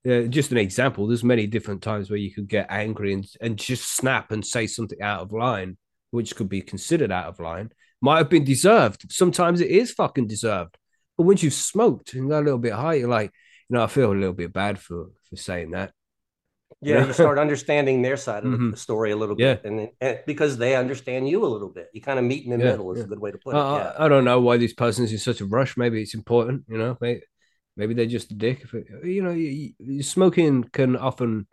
uh, 0.08 0.28
just 0.28 0.52
an 0.52 0.58
example. 0.58 1.06
There's 1.06 1.24
many 1.24 1.46
different 1.46 1.82
times 1.82 2.10
where 2.10 2.18
you 2.18 2.32
could 2.32 2.48
get 2.48 2.66
angry 2.70 3.12
and 3.12 3.26
and 3.40 3.58
just 3.58 3.96
snap 3.96 4.30
and 4.32 4.44
say 4.44 4.66
something 4.66 5.00
out 5.02 5.22
of 5.22 5.32
line, 5.32 5.76
which 6.10 6.36
could 6.36 6.48
be 6.48 6.62
considered 6.62 7.12
out 7.12 7.26
of 7.26 7.40
line. 7.40 7.70
Might 8.00 8.18
have 8.18 8.28
been 8.28 8.44
deserved. 8.44 9.10
Sometimes 9.10 9.60
it 9.60 9.70
is 9.70 9.92
fucking 9.92 10.26
deserved. 10.26 10.76
But 11.16 11.24
once 11.24 11.42
you've 11.42 11.54
smoked 11.54 12.14
and 12.14 12.28
got 12.28 12.40
a 12.40 12.44
little 12.44 12.58
bit 12.58 12.74
high, 12.74 12.94
you're 12.94 13.08
like, 13.08 13.32
you 13.68 13.76
know, 13.76 13.82
I 13.82 13.86
feel 13.86 14.12
a 14.12 14.14
little 14.14 14.34
bit 14.34 14.52
bad 14.52 14.78
for 14.78 15.06
for 15.28 15.36
saying 15.36 15.70
that. 15.72 15.92
Yeah, 16.86 16.98
Yeah. 17.00 17.06
you 17.08 17.12
start 17.12 17.38
understanding 17.38 18.02
their 18.02 18.16
side 18.16 18.44
of 18.44 18.52
Mhm. 18.52 18.70
the 18.70 18.76
story 18.76 19.10
a 19.10 19.16
little 19.16 19.36
Yeah. 19.38 19.54
bit, 19.54 19.64
and, 19.66 19.78
then- 19.78 19.90
and 20.00 20.14
because 20.26 20.56
they 20.56 20.76
understand 20.76 21.28
you 21.28 21.44
a 21.44 21.50
little 21.54 21.68
bit, 21.78 21.86
you 21.94 22.00
kind 22.00 22.18
of 22.20 22.24
meet 22.24 22.44
in 22.44 22.50
the 22.52 22.58
Yeah, 22.64 22.70
middle. 22.72 22.92
Is 22.92 22.98
yeah. 22.98 23.04
a 23.04 23.08
good 23.08 23.18
way 23.24 23.30
to 23.32 23.38
put 23.38 23.54
it. 23.54 23.58
Yeah. 23.58 23.92
I, 23.98 24.04
I 24.04 24.08
don't 24.08 24.24
know 24.24 24.40
why 24.40 24.56
this 24.56 24.72
person's 24.84 25.10
in 25.12 25.18
such 25.18 25.40
a 25.40 25.46
rush. 25.46 25.76
Maybe 25.76 26.00
it's 26.02 26.14
important, 26.14 26.64
you 26.68 26.78
know. 26.78 26.96
Maybe, 27.00 27.22
maybe 27.76 27.92
they're 27.94 28.06
just 28.18 28.30
a 28.30 28.34
dick. 28.34 28.58
If 28.62 28.72
it, 28.74 28.86
you 29.04 29.22
know, 29.22 29.32
you, 29.32 29.72
you- 29.78 30.02
smoking 30.02 30.64
can 30.78 30.96
often 30.96 31.46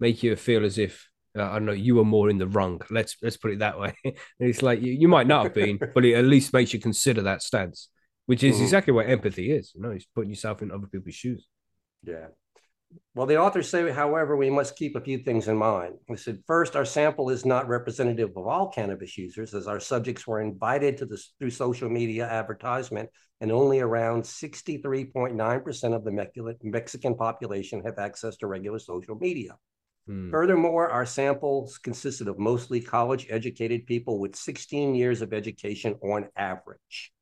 make 0.00 0.22
you 0.22 0.34
feel 0.36 0.64
as 0.64 0.78
if 0.78 1.08
uh, 1.38 1.42
I 1.50 1.54
don't 1.54 1.64
know 1.66 1.72
you 1.72 1.94
were 1.94 2.04
more 2.04 2.28
in 2.28 2.38
the 2.38 2.46
wrong. 2.46 2.80
Let's 2.90 3.16
let's 3.22 3.38
put 3.38 3.52
it 3.52 3.60
that 3.60 3.78
way. 3.80 3.94
And 4.04 4.48
it's 4.50 4.62
like 4.62 4.82
you, 4.82 4.92
you 4.92 5.08
might 5.08 5.26
not 5.26 5.44
have 5.44 5.54
been, 5.54 5.78
but 5.94 6.04
it 6.04 6.14
at 6.14 6.24
least 6.26 6.52
makes 6.52 6.72
you 6.74 6.80
consider 6.80 7.22
that 7.22 7.40
stance, 7.42 7.88
which 8.26 8.42
is 8.42 8.56
Mhm. 8.56 8.62
exactly 8.62 8.92
what 8.92 9.08
empathy 9.08 9.50
is. 9.50 9.72
You 9.74 9.80
know, 9.82 9.90
it's 9.96 10.06
putting 10.14 10.30
yourself 10.30 10.60
in 10.62 10.70
other 10.70 10.86
people's 10.86 11.14
shoes. 11.14 11.46
Yeah. 12.04 12.26
Well, 13.14 13.26
the 13.26 13.38
authors 13.38 13.68
say, 13.68 13.90
however, 13.90 14.36
we 14.36 14.48
must 14.48 14.76
keep 14.76 14.96
a 14.96 15.00
few 15.00 15.18
things 15.18 15.48
in 15.48 15.56
mind. 15.56 15.94
We 16.08 16.16
said, 16.16 16.42
first, 16.46 16.76
our 16.76 16.84
sample 16.84 17.28
is 17.30 17.44
not 17.44 17.68
representative 17.68 18.30
of 18.36 18.46
all 18.46 18.68
cannabis 18.70 19.18
users, 19.18 19.54
as 19.54 19.66
our 19.66 19.80
subjects 19.80 20.26
were 20.26 20.40
invited 20.40 20.96
to 20.98 21.06
this 21.06 21.34
through 21.38 21.50
social 21.50 21.90
media 21.90 22.26
advertisement, 22.26 23.10
and 23.40 23.52
only 23.52 23.80
around 23.80 24.22
63.9% 24.22 25.94
of 25.94 26.04
the 26.04 26.56
Mexican 26.62 27.14
population 27.14 27.82
have 27.84 27.98
access 27.98 28.36
to 28.38 28.46
regular 28.46 28.78
social 28.78 29.16
media. 29.16 29.56
Hmm. 30.06 30.30
Furthermore, 30.30 30.88
our 30.88 31.06
samples 31.06 31.78
consisted 31.78 32.28
of 32.28 32.38
mostly 32.38 32.80
college 32.80 33.26
educated 33.30 33.86
people 33.86 34.18
with 34.18 34.34
16 34.34 34.94
years 34.94 35.22
of 35.22 35.32
education 35.32 35.96
on 36.02 36.28
average. 36.36 37.12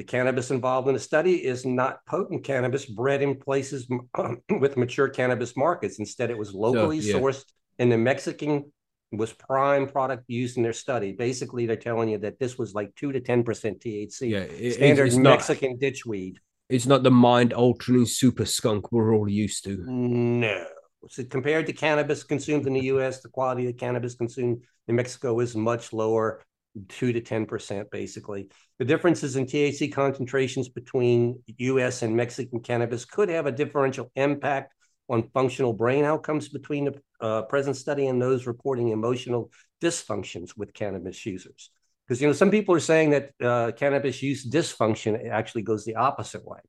The 0.00 0.04
cannabis 0.04 0.50
involved 0.50 0.88
in 0.88 0.94
the 0.94 0.98
study 0.98 1.44
is 1.44 1.66
not 1.66 1.98
potent 2.06 2.42
cannabis 2.42 2.86
bred 2.86 3.20
in 3.20 3.34
places 3.34 3.86
with 4.48 4.78
mature 4.78 5.10
cannabis 5.10 5.54
markets. 5.58 5.98
Instead, 5.98 6.30
it 6.30 6.38
was 6.38 6.54
locally 6.54 7.00
yeah. 7.00 7.16
sourced, 7.16 7.44
and 7.78 7.92
the 7.92 7.98
Mexican 7.98 8.72
was 9.12 9.30
prime 9.34 9.86
product 9.86 10.24
used 10.26 10.56
in 10.56 10.62
their 10.62 10.72
study. 10.72 11.12
Basically, 11.12 11.66
they're 11.66 11.76
telling 11.76 12.08
you 12.08 12.16
that 12.16 12.38
this 12.38 12.56
was 12.56 12.72
like 12.72 12.94
two 12.94 13.12
to 13.12 13.20
ten 13.20 13.42
percent 13.44 13.80
THC, 13.80 14.30
Yeah, 14.30 14.38
it- 14.38 14.52
it's- 14.52 14.74
standard 14.76 15.08
it's 15.08 15.16
not- 15.16 15.32
Mexican 15.32 15.76
ditchweed. 15.78 16.36
It's 16.70 16.86
not 16.86 17.02
the 17.02 17.10
mind 17.10 17.52
altering 17.52 18.06
super 18.06 18.46
skunk 18.46 18.90
we're 18.90 19.14
all 19.14 19.28
used 19.28 19.64
to. 19.64 19.84
No. 19.86 20.64
So 21.10 21.24
compared 21.24 21.66
to 21.66 21.74
cannabis 21.74 22.22
consumed 22.24 22.66
in 22.66 22.72
the 22.72 22.86
US, 22.94 23.20
the 23.20 23.28
quality 23.28 23.68
of 23.68 23.76
cannabis 23.76 24.14
consumed 24.14 24.62
in 24.88 24.96
Mexico 24.96 25.40
is 25.40 25.54
much 25.54 25.92
lower, 25.92 26.42
two 26.88 27.12
to 27.12 27.20
10%, 27.20 27.90
basically. 27.90 28.48
The 28.78 28.84
differences 28.84 29.36
in 29.36 29.46
THC 29.46 29.92
concentrations 29.92 30.68
between 30.68 31.42
US 31.58 32.02
and 32.02 32.16
Mexican 32.16 32.60
cannabis 32.60 33.04
could 33.04 33.28
have 33.28 33.46
a 33.46 33.52
differential 33.52 34.10
impact 34.14 34.74
on 35.08 35.28
functional 35.34 35.72
brain 35.72 36.04
outcomes 36.04 36.48
between 36.48 36.84
the 36.84 37.02
uh, 37.20 37.42
present 37.42 37.76
study 37.76 38.06
and 38.06 38.22
those 38.22 38.46
reporting 38.46 38.88
emotional 38.90 39.50
dysfunctions 39.82 40.56
with 40.56 40.72
cannabis 40.72 41.26
users. 41.26 41.70
Because, 42.06 42.20
you 42.20 42.28
know, 42.28 42.32
some 42.32 42.50
people 42.50 42.74
are 42.74 42.80
saying 42.80 43.10
that 43.10 43.30
uh, 43.42 43.72
cannabis 43.72 44.22
use 44.22 44.48
dysfunction 44.48 45.28
actually 45.28 45.62
goes 45.62 45.84
the 45.84 45.96
opposite 45.96 46.44
way. 46.44 46.60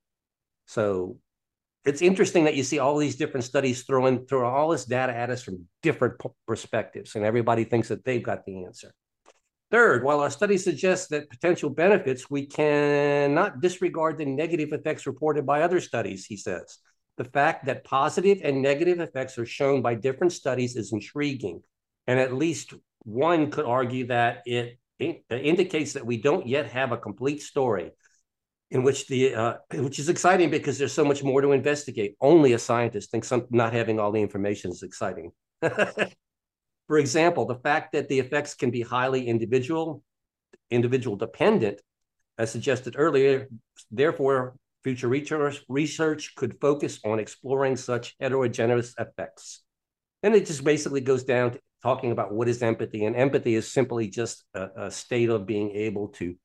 So 0.66 1.18
it's 1.84 2.02
interesting 2.02 2.44
that 2.46 2.56
you 2.56 2.64
see 2.64 2.80
all 2.80 2.98
these 2.98 3.16
different 3.16 3.44
studies 3.44 3.84
throwing 3.84 4.26
throw 4.26 4.48
all 4.48 4.70
this 4.70 4.86
data 4.86 5.16
at 5.16 5.30
us 5.30 5.44
from 5.44 5.66
different 5.82 6.22
perspectives, 6.48 7.16
and 7.16 7.26
everybody 7.26 7.64
thinks 7.64 7.88
that 7.88 8.06
they've 8.06 8.24
got 8.24 8.46
the 8.46 8.66
answer. 8.66 8.94
Third, 9.72 10.04
while 10.04 10.20
our 10.20 10.30
study 10.30 10.58
suggests 10.58 11.08
that 11.08 11.30
potential 11.30 11.70
benefits, 11.70 12.30
we 12.30 12.46
cannot 12.46 13.62
disregard 13.62 14.18
the 14.18 14.26
negative 14.26 14.74
effects 14.74 15.08
reported 15.08 15.46
by 15.46 15.62
other 15.62 15.80
studies, 15.80 16.26
he 16.26 16.36
says. 16.36 16.80
The 17.18 17.24
fact 17.24 17.66
that 17.66 17.86
positive 17.86 18.40
and 18.44 18.62
negative 18.62 19.00
effects 19.00 19.38
are 19.38 19.46
shown 19.46 19.82
by 19.82 19.96
different 19.96 20.34
studies 20.34 20.76
is 20.76 20.92
intriguing. 20.92 21.62
And 22.06 22.20
at 22.20 22.34
least 22.34 22.74
one 23.04 23.50
could 23.50 23.66
argue 23.66 24.08
that 24.08 24.42
it, 24.46 24.78
it 25.00 25.24
indicates 25.30 25.94
that 25.94 26.06
we 26.06 26.18
don't 26.18 26.48
yet 26.48 26.70
have 26.72 26.92
a 26.92 26.98
complete 26.98 27.42
story 27.42 27.92
in 28.72 28.84
which 28.84 29.08
the 29.08 29.36
uh, 29.36 29.54
which 29.74 30.00
is 30.00 30.10
exciting 30.10 30.50
because 30.50 30.78
there's 30.78 30.94
so 30.94 31.06
much 31.06 31.24
more 31.24 31.42
to 31.42 31.52
investigate. 31.52 32.16
Only 32.22 32.54
a 32.54 32.60
scientist 32.60 33.12
thinks 33.12 33.28
some, 33.28 33.46
not 33.50 33.74
having 33.74 34.00
all 34.00 34.12
the 34.12 34.22
information 34.22 34.72
is 34.72 34.84
exciting. 34.84 35.32
For 36.92 36.98
example, 36.98 37.46
the 37.46 37.56
fact 37.56 37.94
that 37.94 38.10
the 38.10 38.20
effects 38.20 38.54
can 38.54 38.70
be 38.70 38.82
highly 38.82 39.26
individual, 39.26 40.04
individual 40.70 41.16
dependent, 41.16 41.80
as 42.38 42.52
suggested 42.52 42.96
earlier, 42.98 43.48
therefore, 43.92 44.58
future 44.84 45.08
research, 45.08 46.36
could 46.36 46.60
focus 46.60 47.00
on 47.06 47.18
exploring 47.18 47.78
such 47.78 48.18
heterogeneous 48.20 48.94
effects. 49.00 49.62
And 50.22 50.36
it 50.36 50.48
just 50.48 50.66
basically 50.66 51.00
goes 51.00 51.24
down 51.24 51.52
to 51.52 51.62
talking 51.82 52.12
about 52.12 52.34
what 52.34 52.50
is 52.50 52.62
empathy. 52.62 53.06
And 53.06 53.16
empathy 53.16 53.56
is 53.56 53.72
simply 53.72 54.10
just 54.10 54.44
a, 54.54 54.88
a 54.88 54.92
state 54.92 55.30
of 55.30 55.46
being 55.46 55.72
able 55.72 56.10
to 56.20 56.36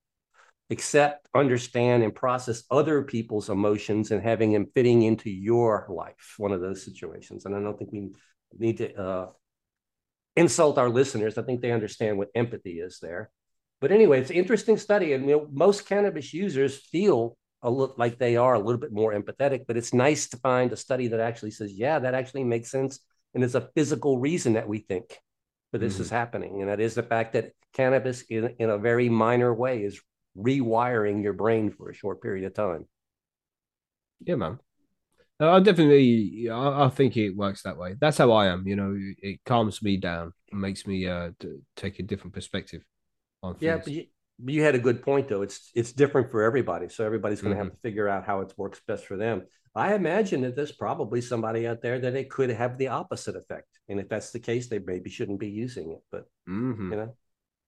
accept, 0.71 1.27
understand, 1.35 2.05
and 2.05 2.15
process 2.15 2.63
other 2.71 3.03
people's 3.03 3.51
emotions 3.51 4.13
and 4.13 4.23
having 4.23 4.53
them 4.53 4.69
fitting 4.77 5.03
into 5.03 5.29
your 5.29 5.89
life, 5.91 6.35
one 6.39 6.53
of 6.53 6.61
those 6.61 6.85
situations. 6.85 7.47
And 7.47 7.57
I 7.57 7.61
don't 7.61 7.77
think 7.77 7.91
we 7.91 8.13
need 8.57 8.77
to 8.77 8.95
uh, 8.95 9.27
insult 10.37 10.79
our 10.79 10.89
listeners. 10.89 11.39
I 11.39 11.43
think 11.43 11.61
they 11.61 11.73
understand 11.73 12.19
what 12.19 12.29
empathy 12.35 12.81
is 12.81 12.99
there. 13.01 13.31
But 13.81 13.93
anyway, 13.93 14.21
it's 14.21 14.31
an 14.31 14.37
interesting 14.37 14.77
study. 14.79 15.13
And 15.13 15.29
you 15.29 15.37
know, 15.37 15.49
most 15.53 15.87
cannabis 15.89 16.33
users 16.33 16.77
feel 16.77 17.37
a 17.63 17.71
little 17.71 17.95
like 17.99 18.19
they 18.19 18.37
are 18.37 18.55
a 18.55 18.59
little 18.59 18.81
bit 18.81 18.93
more 18.93 19.13
empathetic, 19.13 19.65
but 19.67 19.77
it's 19.77 19.93
nice 19.93 20.29
to 20.29 20.37
find 20.39 20.73
a 20.73 20.77
study 20.77 21.09
that 21.09 21.21
actually 21.21 21.51
says, 21.51 21.73
yeah, 21.73 21.99
that 21.99 22.15
actually 22.15 22.45
makes 22.45 22.71
sense. 22.71 23.01
And 23.35 23.43
there's 23.43 23.55
a 23.55 23.69
physical 23.75 24.19
reason 24.19 24.55
that 24.55 24.69
we 24.69 24.79
think 24.79 25.19
that 25.73 25.79
this 25.79 25.99
is 25.99 26.07
mm-hmm. 26.07 26.17
happening. 26.17 26.61
And 26.61 26.71
that 26.71 26.81
is 26.81 26.95
the 26.95 27.03
fact 27.03 27.33
that 27.33 27.53
cannabis 27.73 28.23
in, 28.23 28.55
in 28.59 28.71
a 28.71 28.79
very 28.79 29.09
minor 29.09 29.53
way 29.53 29.83
is 29.83 30.01
rewiring 30.39 31.23
your 31.23 31.33
brain 31.33 31.71
for 31.71 31.91
a 31.91 31.95
short 31.95 32.23
period 32.23 32.47
of 32.47 32.55
time. 32.55 32.87
Yeah, 34.21 34.37
man. 34.37 34.59
I 35.39 35.61
definitely, 35.61 36.49
I, 36.51 36.87
I 36.87 36.89
think 36.89 37.17
it 37.17 37.37
works 37.37 37.63
that 37.63 37.77
way. 37.77 37.95
That's 38.01 38.17
how 38.19 38.33
I 38.33 38.47
am. 38.47 38.67
You 38.67 38.77
know, 38.77 38.97
it 38.97 39.41
calms 39.45 39.83
me 39.83 39.97
down, 39.99 40.33
and 40.51 40.61
makes 40.61 40.87
me 40.87 41.07
uh 41.07 41.31
t- 41.39 41.59
take 41.77 41.99
a 41.99 42.03
different 42.03 42.33
perspective 42.35 42.83
on 43.43 43.57
Yeah, 43.61 43.79
but 43.79 43.93
you, 43.93 44.05
but 44.39 44.55
you 44.55 44.63
had 44.63 44.75
a 44.75 44.79
good 44.79 45.03
point 45.03 45.29
though. 45.29 45.43
It's 45.43 45.71
it's 45.75 45.93
different 45.93 46.31
for 46.31 46.43
everybody, 46.43 46.89
so 46.89 47.05
everybody's 47.05 47.43
going 47.43 47.53
to 47.57 47.63
have 47.63 47.71
to 47.73 47.79
figure 47.83 48.09
out 48.09 48.25
how 48.25 48.41
it 48.41 48.53
works 48.57 48.81
best 48.87 49.07
for 49.07 49.17
them. 49.17 49.43
I 49.75 49.95
imagine 49.95 50.41
that 50.43 50.57
there's 50.57 50.73
probably 50.73 51.21
somebody 51.21 51.67
out 51.67 51.83
there 51.83 51.99
that 51.99 52.15
it 52.15 52.31
could 52.31 52.49
have 52.49 52.79
the 52.79 52.89
opposite 52.89 53.37
effect, 53.37 53.69
and 53.89 54.01
if 54.01 54.09
that's 54.09 54.31
the 54.31 54.41
case, 54.41 54.69
they 54.69 54.79
maybe 54.79 55.11
shouldn't 55.11 55.41
be 55.41 55.51
using 55.51 55.93
it. 55.93 56.03
But 56.11 56.25
Mhm. 56.47 56.91
you 56.91 56.97
know, 56.99 57.17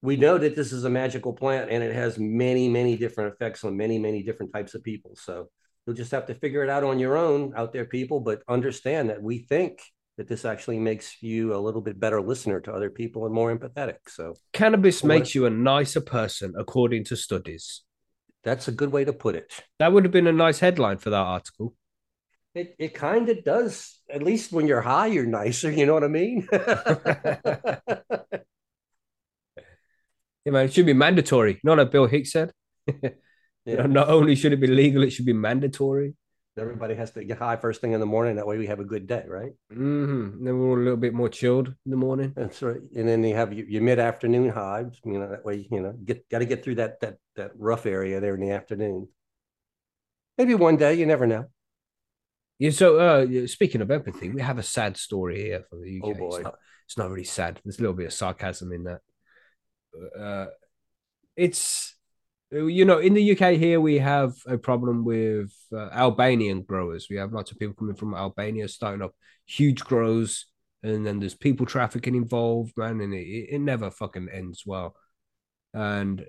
we 0.02 0.16
know 0.16 0.38
that 0.38 0.56
this 0.56 0.72
is 0.72 0.84
a 0.84 0.90
magical 0.90 1.32
plant, 1.34 1.70
and 1.70 1.82
it 1.84 1.94
has 1.94 2.18
many 2.18 2.68
many 2.68 2.96
different 2.96 3.34
effects 3.34 3.64
on 3.64 3.76
many 3.76 3.98
many 3.98 4.22
different 4.22 4.52
types 4.52 4.74
of 4.74 4.82
people. 4.82 5.16
So 5.16 5.50
You'll 5.89 5.97
just 5.97 6.12
have 6.12 6.26
to 6.26 6.34
figure 6.34 6.62
it 6.62 6.68
out 6.68 6.84
on 6.84 6.99
your 6.99 7.16
own 7.16 7.55
out 7.57 7.72
there, 7.72 7.86
people. 7.86 8.20
But 8.20 8.43
understand 8.47 9.09
that 9.09 9.22
we 9.22 9.39
think 9.39 9.80
that 10.18 10.28
this 10.28 10.45
actually 10.45 10.78
makes 10.78 11.22
you 11.22 11.55
a 11.55 11.57
little 11.57 11.80
bit 11.80 11.99
better 11.99 12.20
listener 12.20 12.61
to 12.61 12.74
other 12.74 12.91
people 12.91 13.24
and 13.24 13.34
more 13.34 13.57
empathetic. 13.57 13.97
So 14.09 14.34
Cannabis 14.53 15.03
makes 15.03 15.34
you 15.34 15.47
a 15.47 15.51
nicer 15.51 16.03
person, 16.03 16.53
according 16.59 17.05
to 17.05 17.16
studies. 17.16 17.84
that's 18.45 18.68
a 18.68 18.72
good 18.72 18.93
way 18.93 19.07
to 19.07 19.14
put 19.14 19.34
it. 19.34 19.51
That 19.78 19.95
would 19.95 20.05
have 20.05 20.12
been 20.12 20.26
a 20.26 20.32
nice 20.32 20.59
headline 20.59 20.99
for 20.99 21.09
that 21.09 21.16
article. 21.16 21.74
It 22.55 22.76
it 22.78 22.93
kind 22.93 23.30
of 23.30 23.43
does. 23.43 23.99
At 24.11 24.22
least 24.22 24.53
when 24.53 24.66
you're 24.66 24.82
high, 24.82 25.07
you're 25.07 25.24
nicer. 25.24 25.70
You 25.70 25.86
know 25.86 25.95
what 25.95 26.05
I 26.05 26.09
mean? 26.09 26.49
Yeah, 30.45 30.53
man, 30.53 30.66
it 30.66 30.72
should 30.72 30.86
be 30.86 30.95
mandatory. 30.95 31.61
Not 31.62 31.78
like 31.78 31.91
Bill 31.91 32.07
Hicks 32.07 32.32
said. 32.32 32.53
You 33.68 33.76
know, 33.76 33.86
not 33.86 34.08
only 34.08 34.34
should 34.34 34.52
it 34.52 34.60
be 34.60 34.66
legal, 34.66 35.02
it 35.02 35.10
should 35.10 35.26
be 35.26 35.32
mandatory. 35.32 36.14
Everybody 36.58 36.96
has 36.96 37.12
to 37.12 37.22
get 37.22 37.38
high 37.38 37.56
first 37.56 37.80
thing 37.80 37.92
in 37.92 38.00
the 38.00 38.06
morning. 38.06 38.34
That 38.36 38.46
way 38.46 38.58
we 38.58 38.66
have 38.66 38.80
a 38.80 38.84
good 38.84 39.06
day, 39.06 39.24
right? 39.28 39.52
hmm 39.72 40.44
Then 40.44 40.58
we're 40.58 40.70
all 40.70 40.78
a 40.78 40.82
little 40.82 40.96
bit 40.96 41.14
more 41.14 41.28
chilled 41.28 41.68
in 41.68 41.90
the 41.90 41.96
morning. 41.96 42.32
That's 42.34 42.60
right. 42.62 42.80
And 42.96 43.08
then 43.08 43.22
you 43.22 43.36
have 43.36 43.52
your, 43.52 43.66
your 43.68 43.82
mid 43.82 44.00
afternoon 44.00 44.48
hives. 44.48 44.98
You 45.04 45.20
know 45.20 45.28
that 45.30 45.44
way. 45.44 45.68
You 45.70 45.80
know, 45.80 45.92
get 45.92 46.28
got 46.28 46.40
to 46.40 46.46
get 46.46 46.64
through 46.64 46.76
that 46.76 46.98
that 47.00 47.18
that 47.36 47.52
rough 47.56 47.86
area 47.86 48.20
there 48.20 48.34
in 48.34 48.40
the 48.40 48.50
afternoon. 48.50 49.08
Maybe 50.36 50.54
one 50.54 50.76
day. 50.76 50.94
You 50.94 51.06
never 51.06 51.26
know. 51.26 51.46
Yeah. 52.58 52.70
So, 52.70 52.98
uh, 52.98 53.46
speaking 53.46 53.80
of 53.80 53.90
empathy, 53.90 54.30
we 54.30 54.40
have 54.40 54.58
a 54.58 54.64
sad 54.64 54.96
story 54.96 55.42
here 55.42 55.64
from 55.70 55.82
the 55.82 55.90
UK. 55.90 56.08
Oh, 56.08 56.14
boy. 56.14 56.36
It's 56.36 56.44
not, 56.44 56.54
it's 56.86 56.98
not 56.98 57.10
really 57.10 57.24
sad. 57.24 57.60
There's 57.64 57.78
a 57.78 57.82
little 57.82 57.94
bit 57.96 58.06
of 58.06 58.12
sarcasm 58.12 58.72
in 58.72 58.84
that. 58.84 59.00
Uh, 60.18 60.46
it's 61.36 61.94
you 62.51 62.84
know 62.84 62.99
in 62.99 63.14
the 63.14 63.22
UK 63.22 63.57
here 63.57 63.80
we 63.80 63.99
have 63.99 64.34
a 64.46 64.57
problem 64.59 65.05
with 65.05 65.53
uh, 65.72 65.88
Albanian 65.90 66.62
growers. 66.62 67.09
We 67.11 67.16
have 67.16 67.32
lots 67.32 67.51
of 67.51 67.59
people 67.59 67.74
coming 67.74 67.96
from 67.96 68.14
Albania 68.14 68.68
starting 68.68 69.03
up 69.03 69.14
huge 69.46 69.84
grows, 69.84 70.46
and 70.82 71.07
then 71.07 71.20
there's 71.20 71.34
people 71.34 71.66
trafficking 71.66 72.14
involved, 72.14 72.72
man, 72.76 73.01
and 73.01 73.14
it, 73.14 73.26
it 73.55 73.61
never 73.61 73.90
fucking 73.90 74.28
ends 74.32 74.62
well. 74.66 74.94
And 75.74 76.24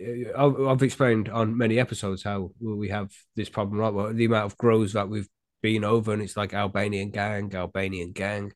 uh, 0.00 0.36
I've, 0.36 0.60
I've 0.60 0.82
explained 0.82 1.28
on 1.28 1.56
many 1.56 1.78
episodes 1.78 2.22
how 2.22 2.50
we 2.60 2.88
have 2.88 3.10
this 3.36 3.48
problem, 3.48 3.78
right? 3.78 3.92
Well, 3.92 4.12
the 4.12 4.24
amount 4.24 4.46
of 4.46 4.58
grows 4.58 4.92
that 4.94 5.08
we've 5.08 5.28
been 5.62 5.84
over, 5.84 6.12
and 6.12 6.22
it's 6.22 6.36
like 6.36 6.54
Albanian 6.54 7.10
gang, 7.10 7.54
Albanian 7.54 8.12
gang. 8.12 8.52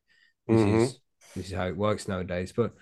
This 0.47 0.61
Mhm. 0.61 0.75
is 0.75 0.99
this 1.35 1.47
is 1.47 1.53
how 1.53 1.67
it 1.67 1.77
works 1.77 2.07
nowadays. 2.07 2.53
But 2.55 2.73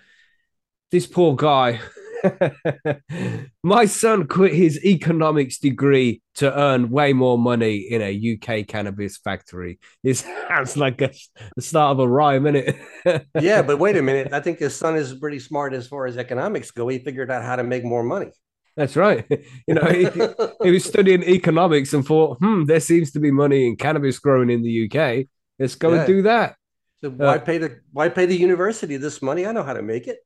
this 0.90 1.06
poor 1.06 1.34
guy, 1.34 1.80
my 3.62 3.84
son 3.86 4.26
quit 4.26 4.54
his 4.54 4.82
economics 4.84 5.58
degree 5.58 6.22
to 6.36 6.58
earn 6.58 6.90
way 6.90 7.12
more 7.12 7.38
money 7.38 7.76
in 7.76 8.02
a 8.02 8.10
UK 8.10 8.62
cannabis 8.64 9.18
factory. 9.18 9.78
This 10.02 10.20
sounds 10.48 10.76
like 10.76 11.00
a, 11.02 11.10
the 11.56 11.62
start 11.62 11.92
of 11.92 12.00
a 12.00 12.08
rhyme, 12.08 12.46
isn't 12.46 12.76
it? 13.04 13.26
Yeah, 13.34 13.62
but 13.62 13.78
wait 13.78 13.96
a 13.96 14.02
minute. 14.02 14.32
I 14.32 14.40
think 14.40 14.58
his 14.58 14.76
son 14.76 14.96
is 14.96 15.14
pretty 15.14 15.38
smart 15.40 15.74
as 15.74 15.86
far 15.88 16.06
as 16.06 16.16
economics 16.16 16.70
go. 16.70 16.88
He 16.88 16.98
figured 16.98 17.30
out 17.30 17.42
how 17.44 17.56
to 17.56 17.64
make 17.64 17.84
more 17.84 18.02
money. 18.02 18.30
That's 18.76 18.96
right. 18.96 19.24
You 19.68 19.74
know, 19.74 19.86
he, 19.88 20.30
he 20.62 20.70
was 20.70 20.84
studying 20.84 21.22
economics 21.22 21.92
and 21.94 22.04
thought, 22.04 22.38
hmm, 22.38 22.64
there 22.64 22.80
seems 22.80 23.12
to 23.12 23.20
be 23.20 23.30
money 23.30 23.66
in 23.66 23.76
cannabis 23.76 24.18
growing 24.18 24.50
in 24.50 24.62
the 24.62 24.70
UK. 24.70 25.28
Let's 25.58 25.76
go 25.76 25.92
Yeah. 25.92 25.94
and 25.94 26.04
do 26.04 26.22
that. 26.22 26.56
So 27.02 27.10
why 27.10 27.38
Uh, 27.38 27.38
pay 27.38 27.58
the 27.58 27.80
why 27.92 28.08
pay 28.08 28.26
the 28.26 28.36
university 28.36 28.96
this 28.96 29.22
money? 29.22 29.46
I 29.46 29.52
know 29.52 29.62
how 29.62 29.74
to 29.74 29.82
make 29.82 30.08
it. 30.08 30.20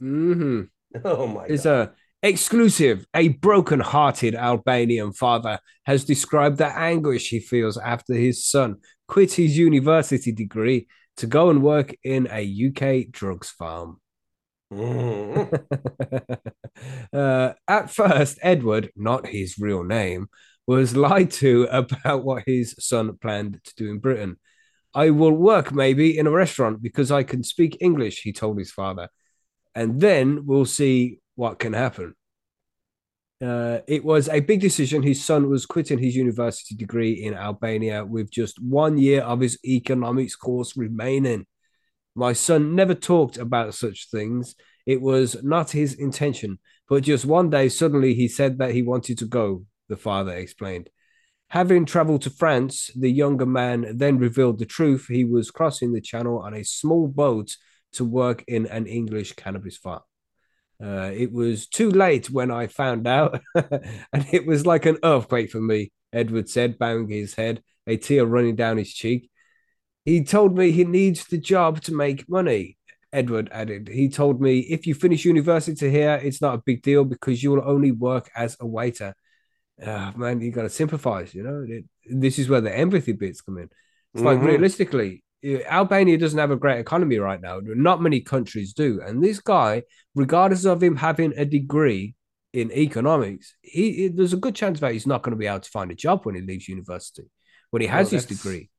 hmm 0.00 0.68
Oh 1.04 1.26
my 1.26 1.48
It's 1.48 1.64
god. 1.64 1.66
a 1.66 1.92
exclusive. 2.22 3.06
A 3.14 3.28
broken-hearted 3.28 4.34
Albanian 4.34 5.12
father 5.12 5.58
has 5.84 6.04
described 6.04 6.58
the 6.58 6.66
anguish 6.66 7.28
he 7.28 7.40
feels 7.40 7.76
after 7.76 8.14
his 8.14 8.46
son 8.46 8.76
quit 9.08 9.32
his 9.34 9.58
university 9.58 10.32
degree 10.32 10.86
to 11.18 11.26
go 11.26 11.50
and 11.50 11.62
work 11.62 11.94
in 12.02 12.26
a 12.30 12.42
UK 12.42 13.04
drugs 13.10 13.50
farm. 13.50 14.00
Mm. 14.72 15.48
uh, 17.12 17.52
at 17.68 17.90
first, 17.90 18.38
Edward, 18.42 18.90
not 18.96 19.26
his 19.26 19.58
real 19.58 19.84
name, 19.84 20.28
was 20.66 20.96
lied 20.96 21.30
to 21.30 21.64
about 21.70 22.24
what 22.24 22.44
his 22.46 22.74
son 22.78 23.16
planned 23.20 23.60
to 23.64 23.74
do 23.76 23.90
in 23.90 23.98
Britain. 23.98 24.36
I 24.94 25.10
will 25.10 25.32
work 25.32 25.72
maybe 25.72 26.16
in 26.18 26.26
a 26.26 26.30
restaurant 26.30 26.82
because 26.82 27.10
I 27.10 27.22
can 27.24 27.42
speak 27.42 27.78
English, 27.80 28.22
he 28.22 28.32
told 28.32 28.58
his 28.58 28.72
father. 28.72 29.08
And 29.74 30.00
then 30.00 30.46
we'll 30.46 30.66
see 30.66 31.20
what 31.34 31.58
can 31.58 31.72
happen. 31.72 32.14
Uh, 33.44 33.80
it 33.86 34.04
was 34.04 34.28
a 34.28 34.40
big 34.40 34.60
decision. 34.60 35.02
His 35.02 35.24
son 35.24 35.50
was 35.50 35.66
quitting 35.66 35.98
his 35.98 36.16
university 36.16 36.74
degree 36.74 37.12
in 37.12 37.34
Albania 37.34 38.04
with 38.04 38.30
just 38.30 38.62
one 38.62 38.96
year 38.96 39.22
of 39.22 39.40
his 39.40 39.58
economics 39.64 40.36
course 40.36 40.76
remaining. 40.76 41.46
My 42.14 42.32
son 42.32 42.74
never 42.74 42.94
talked 42.94 43.36
about 43.36 43.74
such 43.74 44.08
things. 44.10 44.54
It 44.86 45.02
was 45.02 45.42
not 45.42 45.72
his 45.72 45.94
intention, 45.94 46.58
but 46.88 47.02
just 47.02 47.24
one 47.24 47.50
day, 47.50 47.68
suddenly 47.68 48.14
he 48.14 48.28
said 48.28 48.58
that 48.58 48.72
he 48.72 48.82
wanted 48.82 49.18
to 49.18 49.26
go, 49.26 49.64
the 49.88 49.96
father 49.96 50.32
explained. 50.32 50.90
Having 51.48 51.86
traveled 51.86 52.22
to 52.22 52.30
France, 52.30 52.90
the 52.96 53.10
younger 53.10 53.46
man 53.46 53.96
then 53.96 54.18
revealed 54.18 54.58
the 54.58 54.66
truth. 54.66 55.06
He 55.08 55.24
was 55.24 55.50
crossing 55.50 55.92
the 55.92 56.00
channel 56.00 56.38
on 56.38 56.54
a 56.54 56.64
small 56.64 57.08
boat 57.08 57.56
to 57.94 58.04
work 58.04 58.44
in 58.46 58.66
an 58.66 58.86
English 58.86 59.32
cannabis 59.32 59.76
farm. 59.76 60.02
Uh, 60.82 61.10
it 61.14 61.32
was 61.32 61.66
too 61.68 61.90
late 61.90 62.30
when 62.30 62.50
I 62.50 62.66
found 62.66 63.06
out, 63.06 63.40
and 63.54 64.26
it 64.32 64.46
was 64.46 64.66
like 64.66 64.86
an 64.86 64.98
earthquake 65.02 65.50
for 65.50 65.60
me, 65.60 65.92
Edward 66.12 66.48
said, 66.48 66.78
bowing 66.78 67.08
his 67.08 67.34
head, 67.34 67.62
a 67.86 67.96
tear 67.96 68.26
running 68.26 68.56
down 68.56 68.76
his 68.78 68.92
cheek. 68.92 69.30
He 70.04 70.22
told 70.24 70.56
me 70.56 70.70
he 70.70 70.84
needs 70.84 71.26
the 71.26 71.38
job 71.38 71.80
to 71.82 71.94
make 71.94 72.28
money. 72.28 72.76
Edward 73.12 73.48
added, 73.52 73.88
he 73.88 74.08
told 74.08 74.40
me 74.40 74.58
if 74.58 74.86
you 74.86 74.94
finish 74.94 75.24
university 75.24 75.88
here, 75.88 76.20
it's 76.22 76.42
not 76.42 76.54
a 76.54 76.62
big 76.66 76.82
deal 76.82 77.04
because 77.04 77.42
you 77.42 77.52
will 77.52 77.62
only 77.64 77.92
work 77.92 78.28
as 78.36 78.56
a 78.60 78.66
waiter. 78.66 79.14
Ah, 79.84 80.12
man, 80.16 80.40
you 80.40 80.50
got 80.50 80.62
to 80.62 80.68
sympathize, 80.68 81.34
you 81.34 81.42
know. 81.42 81.64
It, 81.66 81.84
this 82.04 82.38
is 82.38 82.48
where 82.48 82.60
the 82.60 82.76
empathy 82.76 83.12
bits 83.12 83.40
come 83.40 83.58
in. 83.58 83.70
It's 84.14 84.22
like 84.22 84.38
Mhm. 84.38 84.44
realistically, 84.44 85.23
Albania 85.44 86.16
doesn't 86.18 86.38
have 86.38 86.50
a 86.50 86.56
great 86.56 86.78
economy 86.80 87.18
right 87.18 87.40
now. 87.40 87.60
Not 87.62 88.00
many 88.00 88.20
countries 88.20 88.72
do. 88.72 89.00
And 89.04 89.22
this 89.22 89.40
guy, 89.40 89.82
regardless 90.14 90.64
of 90.64 90.82
him 90.82 90.96
having 90.96 91.32
a 91.36 91.44
degree 91.44 92.14
in 92.52 92.72
economics, 92.72 93.54
he, 93.62 93.92
he- 93.92 94.08
there's 94.08 94.32
a 94.32 94.38
good 94.38 94.54
chance 94.54 94.80
that 94.80 94.92
he's 94.92 95.06
not 95.06 95.22
going 95.22 95.32
to 95.32 95.36
be 95.38 95.46
able 95.46 95.60
to 95.60 95.70
find 95.70 95.90
a 95.90 95.94
job 95.94 96.24
when 96.24 96.34
he 96.34 96.40
leaves 96.40 96.68
university, 96.68 97.24
when 97.70 97.82
he 97.82 97.88
has 97.88 98.06
Well, 98.12 98.20
his 98.20 98.26
degree. 98.26 98.70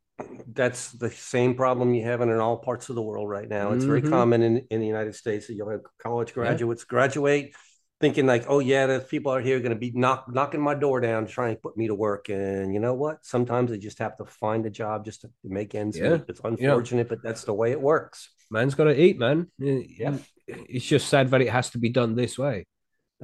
That's 0.48 0.92
the 0.92 1.12
same 1.12 1.56
problem 1.56 1.94
you 1.94 2.04
have 2.06 2.22
in 2.22 2.32
all 2.32 2.58
parts 2.58 2.90
of 2.90 2.96
the 2.96 3.02
world 3.02 3.30
right 3.30 3.50
now. 3.50 3.74
It's 3.74 3.84
very 3.86 4.02
Mhm. 4.02 4.10
common 4.10 4.42
in, 4.42 4.66
in 4.72 4.80
the 4.80 4.88
United 4.88 5.14
States 5.16 5.48
that 5.48 5.54
you'll 5.56 5.70
have 5.70 5.82
college 6.02 6.34
graduates 6.34 6.84
graduate 6.86 7.54
thinking 8.02 8.26
like, 8.26 8.46
oh 8.48 8.60
yeah, 8.60 8.86
the 8.88 9.00
people 9.00 9.32
out 9.32 9.44
here 9.44 9.60
going 9.60 9.72
to 9.72 9.78
be 9.78 9.92
knock, 9.94 10.26
knocking 10.34 10.62
my 10.62 10.76
door 10.76 11.00
down, 11.00 11.26
trying 11.28 11.56
to 11.56 11.62
put 11.62 11.78
me 11.78 11.88
to 11.88 11.96
work. 11.96 12.30
And 12.30 12.74
you 12.74 12.80
know 12.80 12.94
what? 12.94 13.26
Sometimes 13.26 13.72
they 13.72 13.78
just 13.78 14.00
have 14.00 14.18
to 14.18 14.26
find 14.26 14.66
a 14.66 14.70
job 14.70 15.06
just 15.06 15.22
to 15.22 15.30
make 15.44 15.76
ends 15.76 15.98
Yeah. 15.98 16.10
meet. 16.14 16.24
It's 16.28 16.42
unfortunate, 16.44 17.08
but 17.10 17.24
that's 17.24 17.44
the 17.46 17.54
way 17.54 17.72
it 17.72 17.82
works. 17.82 18.30
Man's 18.52 18.76
got 18.76 18.86
to 18.86 19.00
eat, 19.00 19.18
man. 19.18 19.48
Yeah. 19.58 20.18
It's 20.48 20.86
just 20.86 21.08
sad 21.08 21.32
that 21.32 21.42
it 21.42 21.50
has 21.50 21.72
to 21.72 21.78
be 21.80 21.90
done 21.90 22.16
this 22.16 22.38
way. 22.38 22.66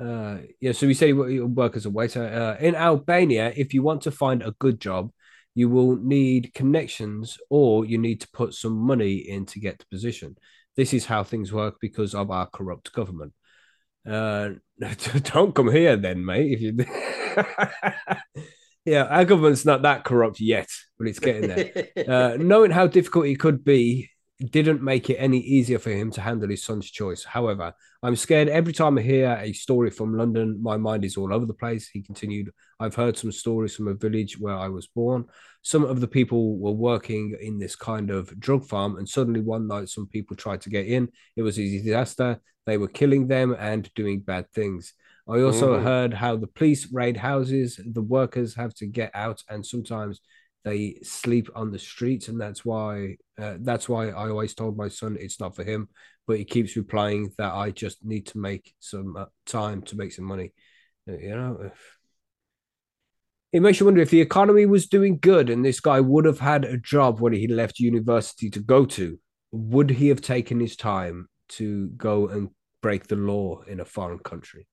Uh, 0.02 0.38
yeah, 0.60 0.72
so 0.72 0.88
we 0.88 0.94
say 0.94 1.10
you 1.10 1.46
work 1.48 1.76
as 1.76 1.86
a 1.86 1.90
waiter. 1.90 2.24
Uh, 2.24 2.64
in 2.64 2.76
Albania, 2.76 3.54
if 3.56 3.74
you 3.74 3.84
want 3.84 4.02
to 4.04 4.12
find 4.12 4.42
a 4.42 4.56
good 4.58 4.80
job, 4.80 5.12
you 5.54 5.70
will 5.70 5.98
need 5.98 6.54
connections 6.54 7.38
or 7.50 7.86
you 7.86 7.98
need 7.98 8.22
to 8.22 8.28
put 8.32 8.54
some 8.54 8.74
money 8.74 9.16
in 9.16 9.46
to 9.48 9.60
get 9.60 9.78
the 9.80 9.86
position. 9.92 10.38
This 10.78 10.94
is 10.94 11.06
how 11.06 11.24
things 11.24 11.52
work 11.52 11.76
because 11.82 12.16
of 12.16 12.32
our 12.32 12.48
corrupt 12.48 12.94
government. 12.94 13.34
Uh, 14.10 14.52
don't 15.24 15.54
come 15.56 15.72
here 15.72 15.96
then, 15.96 16.26
mate. 16.26 16.60
If 16.60 16.62
you, 16.62 16.86
yeah, 18.86 19.04
our 19.04 19.26
government's 19.26 19.66
not 19.66 19.84
that 19.84 20.04
corrupt 20.04 20.40
yet, 20.40 20.70
but 20.98 21.08
it's 21.08 21.20
getting 21.20 21.48
there. 21.48 21.88
Uh, 22.08 22.36
knowing 22.40 22.72
how 22.72 22.88
difficult 22.88 23.28
it 23.28 23.40
could 23.40 23.64
be 23.64 24.10
didn't 24.50 24.82
make 24.82 25.10
it 25.10 25.18
any 25.18 25.40
easier 25.40 25.78
for 25.78 25.92
him 25.92 26.10
to 26.12 26.22
handle 26.22 26.50
his 26.50 26.64
son's 26.64 26.90
choice. 26.90 27.24
However, 27.24 27.74
I'm 28.02 28.16
scared 28.16 28.48
every 28.48 28.74
time 28.74 28.98
I 28.98 29.02
hear 29.02 29.38
a 29.40 29.54
story 29.54 29.92
from 29.92 30.18
London, 30.18 30.60
my 30.62 30.78
mind 30.78 31.06
is 31.06 31.18
all 31.18 31.34
over 31.34 31.46
the 31.46 31.54
place. 31.54 31.90
He 31.90 32.02
continued, 32.02 32.52
I've 32.80 32.96
heard 32.96 33.18
some 33.18 33.32
stories 33.32 33.76
from 33.76 33.88
a 33.88 33.94
village 33.94 34.40
where 34.40 34.56
I 34.56 34.68
was 34.70 34.88
born. 34.88 35.26
Some 35.62 35.84
of 35.84 36.02
the 36.02 36.08
people 36.08 36.58
were 36.58 36.72
working 36.72 37.38
in 37.40 37.60
this 37.60 37.76
kind 37.76 38.10
of 38.10 38.40
drug 38.40 38.66
farm, 38.66 38.98
and 38.98 39.08
suddenly 39.08 39.42
one 39.42 39.68
night, 39.68 39.90
some 39.90 40.08
people 40.08 40.36
tried 40.36 40.62
to 40.62 40.70
get 40.70 40.88
in. 40.88 41.10
It 41.36 41.44
was 41.44 41.60
a 41.60 41.64
disaster. 41.64 42.42
They 42.66 42.78
were 42.78 42.88
killing 42.88 43.28
them 43.28 43.56
and 43.60 43.94
doing 43.96 44.22
bad 44.22 44.52
things. 44.52 44.94
I 45.28 45.42
also 45.42 45.78
Mhm. 45.78 45.84
heard 45.84 46.14
how 46.16 46.36
the 46.36 46.48
police 46.48 46.92
raid 46.92 47.18
houses, 47.18 47.80
the 47.86 48.02
workers 48.02 48.56
have 48.56 48.74
to 48.76 48.88
get 48.88 49.12
out, 49.14 49.44
and 49.48 49.66
sometimes 49.66 50.22
they 50.64 51.00
sleep 51.04 51.50
on 51.56 51.72
the 51.72 51.80
streets, 51.80 52.28
and 52.28 52.40
that's 52.40 52.64
why 52.64 53.18
uh, 53.40 53.56
that's 53.62 53.90
why 53.90 54.10
I 54.10 54.30
always 54.30 54.54
told 54.54 54.78
my 54.78 54.88
son 54.90 55.18
it's 55.20 55.40
not 55.40 55.56
for 55.56 55.64
him. 55.64 55.90
But 56.28 56.38
he 56.38 56.46
keeps 56.46 56.76
replying 56.76 57.32
that 57.38 57.54
I 57.54 57.72
just 57.72 58.06
need 58.06 58.28
to 58.28 58.38
make 58.38 58.74
some 58.80 59.18
uh, 59.18 59.26
time 59.46 59.82
to 59.84 59.98
make 59.98 60.12
some 60.14 60.26
money. 60.26 60.54
Uh, 61.10 61.18
You 61.18 61.36
know, 61.36 61.72
it 63.52 63.62
makes 63.62 63.80
you 63.80 63.86
wonder 63.86 64.02
if 64.02 64.10
the 64.10 64.22
economy 64.22 64.66
was 64.66 64.88
doing 64.88 65.18
good 65.20 65.50
and 65.50 65.64
this 65.64 65.80
guy 65.80 66.00
would 66.00 66.26
have 66.26 66.40
had 66.40 66.64
a 66.64 66.78
job 66.78 67.20
when 67.20 67.34
he 67.34 67.48
left 67.48 67.80
university 67.80 68.50
to 68.50 68.60
go 68.60 68.86
to, 68.86 69.20
would 69.52 69.90
he 69.90 70.08
have 70.08 70.22
taken 70.22 70.60
his 70.60 70.76
time 70.76 71.28
to 71.50 71.88
go 71.98 72.28
and 72.28 72.50
break 72.82 73.08
the 73.08 73.16
law 73.16 73.62
in 73.68 73.80
a 73.80 73.86
foreign 73.86 74.20
country? 74.20 74.68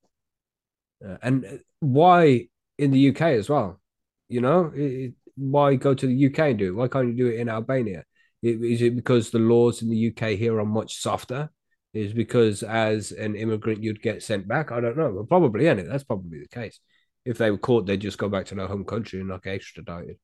Uh, 1.05 1.17
and 1.23 1.61
why 1.81 2.49
in 2.77 2.91
the 2.93 2.99
UK 3.01 3.35
as 3.35 3.49
well? 3.49 3.81
You 4.29 4.41
know, 4.41 4.73
it, 4.75 5.15
why 5.39 5.77
go 5.77 5.95
to 5.95 6.07
the 6.07 6.27
UK 6.27 6.39
and 6.41 6.59
do 6.59 6.69
it? 6.69 6.77
Why 6.77 6.89
can't 6.89 7.09
you 7.09 7.15
do 7.15 7.27
it 7.29 7.41
in 7.41 7.49
Albania? 7.49 8.05
Is 8.43 8.83
it 8.83 8.97
because 8.97 9.31
the 9.31 9.39
laws 9.39 9.83
in 9.83 9.89
the 9.89 10.09
UK 10.09 10.39
here 10.39 10.59
are 10.59 10.65
much 10.65 11.01
softer? 11.01 11.51
Is 11.95 12.13
because 12.13 12.63
as 12.63 13.13
an 13.13 13.35
immigrant 13.35 13.83
you'd 13.83 14.03
get 14.03 14.23
sent 14.23 14.47
back? 14.47 14.71
I 14.71 14.81
don't 14.81 14.97
know. 14.97 15.13
But 15.13 15.29
probably, 15.29 15.65
yeah, 15.65 15.75
that's 15.75 16.05
probably 16.05 16.41
the 16.41 16.49
case. 16.49 16.79
If 17.25 17.39
they 17.39 17.51
were 17.51 17.59
caught, 17.59 17.87
they'd 17.87 18.01
just 18.01 18.19
go 18.19 18.29
back 18.29 18.47
to 18.47 18.55
their 18.55 18.67
home 18.67 18.85
country 18.85 19.21
and 19.21 19.29
not 19.29 19.43
get 19.43 19.55
extradited. 19.55 20.17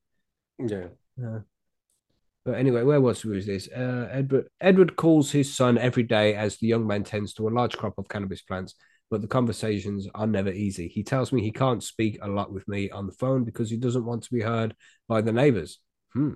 Yeah. 0.58 0.88
Yeah. 1.16 1.38
But 2.44 2.56
anyway, 2.56 2.82
where 2.82 3.00
was, 3.00 3.24
was 3.24 3.46
this? 3.46 3.68
Uh, 3.68 4.08
Edward 4.12 4.48
Edward 4.60 4.96
calls 4.96 5.30
his 5.30 5.54
son 5.54 5.78
every 5.78 6.02
day 6.02 6.34
as 6.34 6.58
the 6.58 6.66
young 6.66 6.86
man 6.86 7.02
tends 7.02 7.32
to 7.34 7.48
a 7.48 7.50
large 7.50 7.76
crop 7.76 7.94
of 7.96 8.08
cannabis 8.08 8.42
plants, 8.42 8.74
but 9.10 9.20
the 9.20 9.28
conversations 9.28 10.08
are 10.14 10.26
never 10.26 10.50
easy. 10.50 10.88
He 10.88 11.02
tells 11.02 11.32
me 11.32 11.42
he 11.42 11.52
can't 11.52 11.82
speak 11.82 12.18
a 12.22 12.28
lot 12.28 12.52
with 12.52 12.66
me 12.68 12.90
on 12.90 13.06
the 13.06 13.12
phone 13.12 13.44
because 13.44 13.70
he 13.70 13.76
doesn't 13.76 14.04
want 14.04 14.22
to 14.24 14.34
be 14.34 14.40
heard 14.40 14.74
by 15.08 15.20
the 15.20 15.32
neighbors. 15.32 15.78
Hmm. 16.12 16.34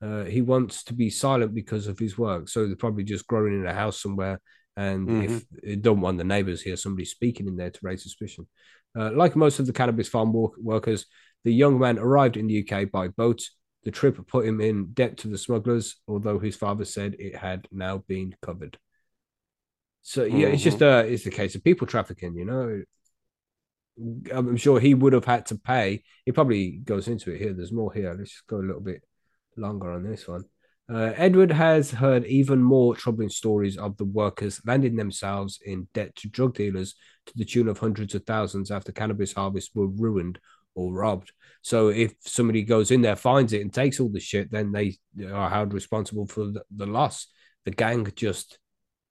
Uh, 0.00 0.24
he 0.24 0.42
wants 0.42 0.84
to 0.84 0.94
be 0.94 1.10
silent 1.10 1.54
because 1.54 1.86
of 1.86 1.98
his 1.98 2.16
work. 2.16 2.48
So 2.48 2.66
they're 2.66 2.76
probably 2.76 3.04
just 3.04 3.26
growing 3.26 3.54
in 3.54 3.66
a 3.66 3.74
house 3.74 4.00
somewhere. 4.00 4.40
And 4.76 5.08
mm-hmm. 5.08 5.22
if 5.22 5.44
they 5.64 5.76
don't 5.76 6.00
want 6.00 6.18
the 6.18 6.24
neighbors 6.24 6.62
hear 6.62 6.76
somebody 6.76 7.04
speaking 7.04 7.48
in 7.48 7.56
there 7.56 7.70
to 7.70 7.80
raise 7.82 8.04
suspicion. 8.04 8.46
Uh, 8.96 9.10
like 9.12 9.34
most 9.34 9.58
of 9.58 9.66
the 9.66 9.72
cannabis 9.72 10.08
farm 10.08 10.32
work- 10.32 10.56
workers, 10.56 11.06
the 11.44 11.52
young 11.52 11.78
man 11.78 11.98
arrived 11.98 12.36
in 12.36 12.46
the 12.46 12.64
UK 12.66 12.90
by 12.90 13.08
boat. 13.08 13.42
The 13.84 13.90
trip 13.90 14.24
put 14.28 14.46
him 14.46 14.60
in 14.60 14.92
debt 14.92 15.18
to 15.18 15.28
the 15.28 15.38
smugglers, 15.38 15.96
although 16.06 16.38
his 16.38 16.56
father 16.56 16.84
said 16.84 17.16
it 17.18 17.34
had 17.34 17.66
now 17.72 17.98
been 18.06 18.34
covered. 18.40 18.78
So 20.02 20.24
yeah, 20.24 20.46
mm-hmm. 20.46 20.54
it's 20.54 20.62
just 20.62 20.82
uh 20.82 21.04
it's 21.06 21.24
the 21.24 21.30
case 21.30 21.54
of 21.54 21.64
people 21.64 21.86
trafficking, 21.86 22.36
you 22.36 22.44
know. 22.44 22.82
I'm 24.32 24.56
sure 24.56 24.78
he 24.78 24.94
would 24.94 25.12
have 25.12 25.24
had 25.24 25.46
to 25.46 25.56
pay. 25.56 26.04
He 26.24 26.30
probably 26.30 26.70
goes 26.70 27.08
into 27.08 27.32
it 27.32 27.40
here. 27.40 27.52
There's 27.52 27.72
more 27.72 27.92
here. 27.92 28.14
Let's 28.16 28.30
just 28.30 28.46
go 28.46 28.58
a 28.58 28.62
little 28.62 28.80
bit 28.80 29.02
longer 29.56 29.90
on 29.90 30.04
this 30.04 30.28
one. 30.28 30.44
Uh, 30.90 31.12
Edward 31.16 31.52
has 31.52 31.90
heard 31.90 32.24
even 32.24 32.62
more 32.62 32.96
troubling 32.96 33.28
stories 33.28 33.76
of 33.76 33.96
the 33.98 34.06
workers 34.06 34.60
landing 34.64 34.96
themselves 34.96 35.58
in 35.66 35.86
debt 35.92 36.14
to 36.16 36.28
drug 36.28 36.54
dealers 36.54 36.94
to 37.26 37.32
the 37.36 37.44
tune 37.44 37.68
of 37.68 37.78
hundreds 37.78 38.14
of 38.14 38.24
thousands 38.24 38.70
after 38.70 38.92
cannabis 38.92 39.34
harvests 39.34 39.74
were 39.74 39.88
ruined 39.88 40.38
or 40.74 40.94
robbed. 40.94 41.32
So 41.60 41.88
if 41.88 42.14
somebody 42.20 42.62
goes 42.62 42.90
in 42.90 43.02
there, 43.02 43.16
finds 43.16 43.52
it, 43.52 43.60
and 43.60 43.74
takes 43.74 44.00
all 44.00 44.08
the 44.08 44.20
shit, 44.20 44.50
then 44.50 44.72
they 44.72 44.96
are 45.30 45.50
held 45.50 45.74
responsible 45.74 46.26
for 46.26 46.46
the, 46.46 46.62
the 46.74 46.86
loss. 46.86 47.26
The 47.66 47.72
gang 47.72 48.10
just 48.14 48.58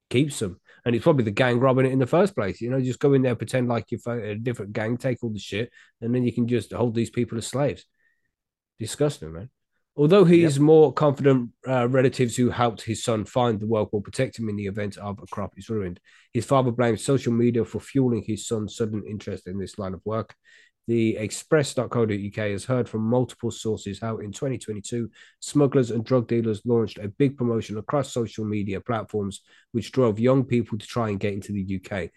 keeps 0.10 0.40
them, 0.40 0.60
and 0.88 0.96
it's 0.96 1.04
probably 1.04 1.26
the 1.26 1.32
gang 1.32 1.60
robbing 1.60 1.86
it 1.86 1.92
in 1.92 2.00
the 2.00 2.08
first 2.08 2.34
place. 2.34 2.62
You 2.62 2.70
know, 2.70 2.80
just 2.80 3.02
go 3.02 3.12
in 3.12 3.22
there, 3.22 3.36
pretend 3.36 3.68
like 3.68 3.92
you're 3.92 4.20
a 4.20 4.36
different 4.36 4.72
gang, 4.72 4.96
take 4.96 5.22
all 5.22 5.30
the 5.30 5.38
shit, 5.38 5.70
and 6.00 6.16
then 6.16 6.24
you 6.24 6.32
can 6.32 6.48
just 6.48 6.72
hold 6.72 6.96
these 6.96 7.10
people 7.10 7.38
as 7.38 7.46
slaves. 7.46 7.84
Disgusting, 8.80 9.34
man. 9.34 9.50
Although 9.98 10.24
he's 10.24 10.56
yep. 10.56 10.62
more 10.62 10.94
confident 10.94 11.50
uh, 11.68 11.90
relatives 11.90 12.38
who 12.38 12.52
helped 12.52 12.84
his 12.84 13.04
son 13.04 13.26
find 13.26 13.60
the 13.60 13.68
work 13.68 13.92
will 13.92 14.00
protect 14.00 14.40
him 14.40 14.48
in 14.48 14.56
the 14.56 14.68
event 14.68 14.96
of 14.96 15.20
a 15.22 15.26
crop 15.26 15.56
is 15.58 15.70
ruined. 15.70 16.00
His 16.32 16.46
father 16.46 16.72
blames 16.72 17.04
social 17.04 17.34
media 17.34 17.66
for 17.66 17.82
fueling 17.82 18.24
his 18.26 18.48
son's 18.48 18.78
sudden 18.78 19.04
interest 19.06 19.46
in 19.46 19.60
this 19.60 19.78
line 19.78 19.94
of 19.94 20.00
work. 20.06 20.36
The 20.88 21.18
express.co.uk 21.18 22.36
has 22.36 22.64
heard 22.64 22.88
from 22.88 23.02
multiple 23.02 23.52
sources 23.52 24.00
how 24.00 24.20
in 24.20 24.32
2022, 24.32 25.12
smugglers 25.42 25.92
and 25.92 26.06
drug 26.06 26.28
dealers 26.28 26.62
launched 26.66 26.98
a 26.98 27.10
big 27.10 27.38
promotion 27.38 27.78
across 27.78 28.14
social 28.14 28.46
media 28.46 28.80
platforms, 28.80 29.42
which 29.74 29.92
drove 29.92 30.18
young 30.18 30.46
people 30.46 30.78
to 30.78 30.88
try 30.88 31.10
and 31.10 31.20
get 31.20 31.34
into 31.34 31.52
the 31.52 31.82
UK. 31.82 32.10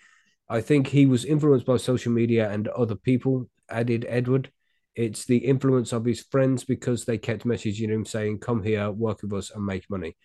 I 0.48 0.60
think 0.60 0.86
he 0.86 1.06
was 1.06 1.24
influenced 1.24 1.66
by 1.66 1.78
social 1.78 2.12
media 2.12 2.48
and 2.48 2.68
other 2.68 2.94
people, 2.94 3.50
added 3.68 4.06
Edward. 4.08 4.52
It's 4.94 5.24
the 5.24 5.38
influence 5.38 5.92
of 5.92 6.04
his 6.04 6.22
friends 6.22 6.62
because 6.62 7.04
they 7.04 7.18
kept 7.18 7.44
messaging 7.44 7.88
him 7.88 8.04
saying, 8.04 8.38
Come 8.38 8.62
here, 8.62 8.90
work 8.90 9.22
with 9.22 9.32
us, 9.32 9.50
and 9.50 9.66
make 9.66 9.90
money. 9.90 10.16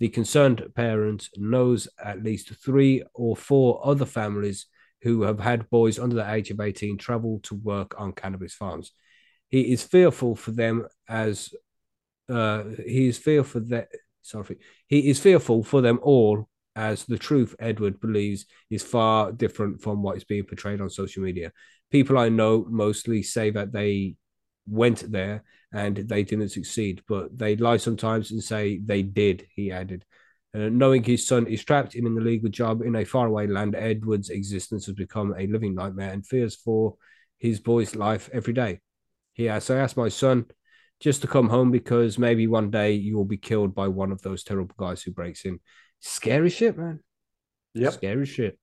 The 0.00 0.08
concerned 0.08 0.62
parent 0.74 1.30
knows 1.36 1.88
at 2.02 2.22
least 2.22 2.54
three 2.62 3.02
or 3.14 3.36
four 3.36 3.80
other 3.86 4.04
families 4.04 4.66
who 5.02 5.22
have 5.22 5.40
had 5.40 5.70
boys 5.70 5.98
under 5.98 6.16
the 6.16 6.32
age 6.32 6.50
of 6.50 6.60
18 6.60 6.98
travel 6.98 7.40
to 7.44 7.54
work 7.54 7.94
on 7.98 8.12
cannabis 8.12 8.54
farms. 8.54 8.92
He 9.48 9.72
is 9.72 9.82
fearful 9.82 10.34
for 10.36 10.50
them 10.50 10.86
as 11.08 11.54
uh, 12.28 12.64
he 12.84 13.08
is 13.08 13.18
fearful 13.18 13.60
that 13.68 13.88
sorry 14.22 14.58
he 14.88 15.08
is 15.08 15.20
fearful 15.20 15.62
for 15.62 15.80
them 15.80 16.00
all 16.02 16.48
as 16.74 17.04
the 17.04 17.16
truth 17.16 17.54
Edward 17.60 18.00
believes 18.00 18.46
is 18.68 18.82
far 18.82 19.30
different 19.30 19.80
from 19.80 20.02
what 20.02 20.16
is 20.16 20.24
being 20.24 20.42
portrayed 20.42 20.80
on 20.80 20.90
social 20.90 21.22
media 21.22 21.52
people 21.92 22.18
I 22.18 22.28
know 22.28 22.66
mostly 22.68 23.22
say 23.22 23.50
that 23.50 23.72
they 23.72 24.16
went 24.66 25.10
there 25.10 25.44
and 25.72 25.96
they 25.96 26.22
didn't 26.22 26.50
succeed, 26.50 27.02
but 27.08 27.36
they 27.36 27.56
lie 27.56 27.76
sometimes 27.76 28.30
and 28.30 28.42
say 28.42 28.78
they 28.78 29.02
did, 29.02 29.46
he 29.54 29.70
added. 29.70 30.04
Uh, 30.56 30.70
knowing 30.70 31.04
his 31.04 31.26
son 31.26 31.46
is 31.46 31.62
trapped 31.62 31.94
in 31.94 32.06
an 32.06 32.16
illegal 32.16 32.48
job 32.48 32.80
in 32.80 32.96
a 32.96 33.04
faraway 33.04 33.46
land, 33.46 33.74
Edward's 33.74 34.30
existence 34.30 34.86
has 34.86 34.94
become 34.94 35.34
a 35.36 35.46
living 35.48 35.74
nightmare 35.74 36.10
and 36.12 36.26
fears 36.26 36.54
for 36.56 36.96
his 37.36 37.60
boy's 37.60 37.94
life 37.94 38.30
every 38.32 38.54
day. 38.54 38.80
He 39.34 39.50
asked, 39.50 39.70
I 39.70 39.76
asked 39.76 39.98
my 39.98 40.08
son 40.08 40.46
just 40.98 41.20
to 41.20 41.28
come 41.28 41.50
home 41.50 41.70
because 41.70 42.18
maybe 42.18 42.46
one 42.46 42.70
day 42.70 42.92
you 42.92 43.16
will 43.16 43.26
be 43.26 43.36
killed 43.36 43.74
by 43.74 43.88
one 43.88 44.12
of 44.12 44.22
those 44.22 44.44
terrible 44.44 44.74
guys 44.78 45.02
who 45.02 45.10
breaks 45.10 45.44
in. 45.44 45.60
Scary 46.00 46.48
shit, 46.48 46.78
man. 46.78 47.00
Yeah. 47.74 47.90
Scary 47.90 48.24
shit. 48.24 48.58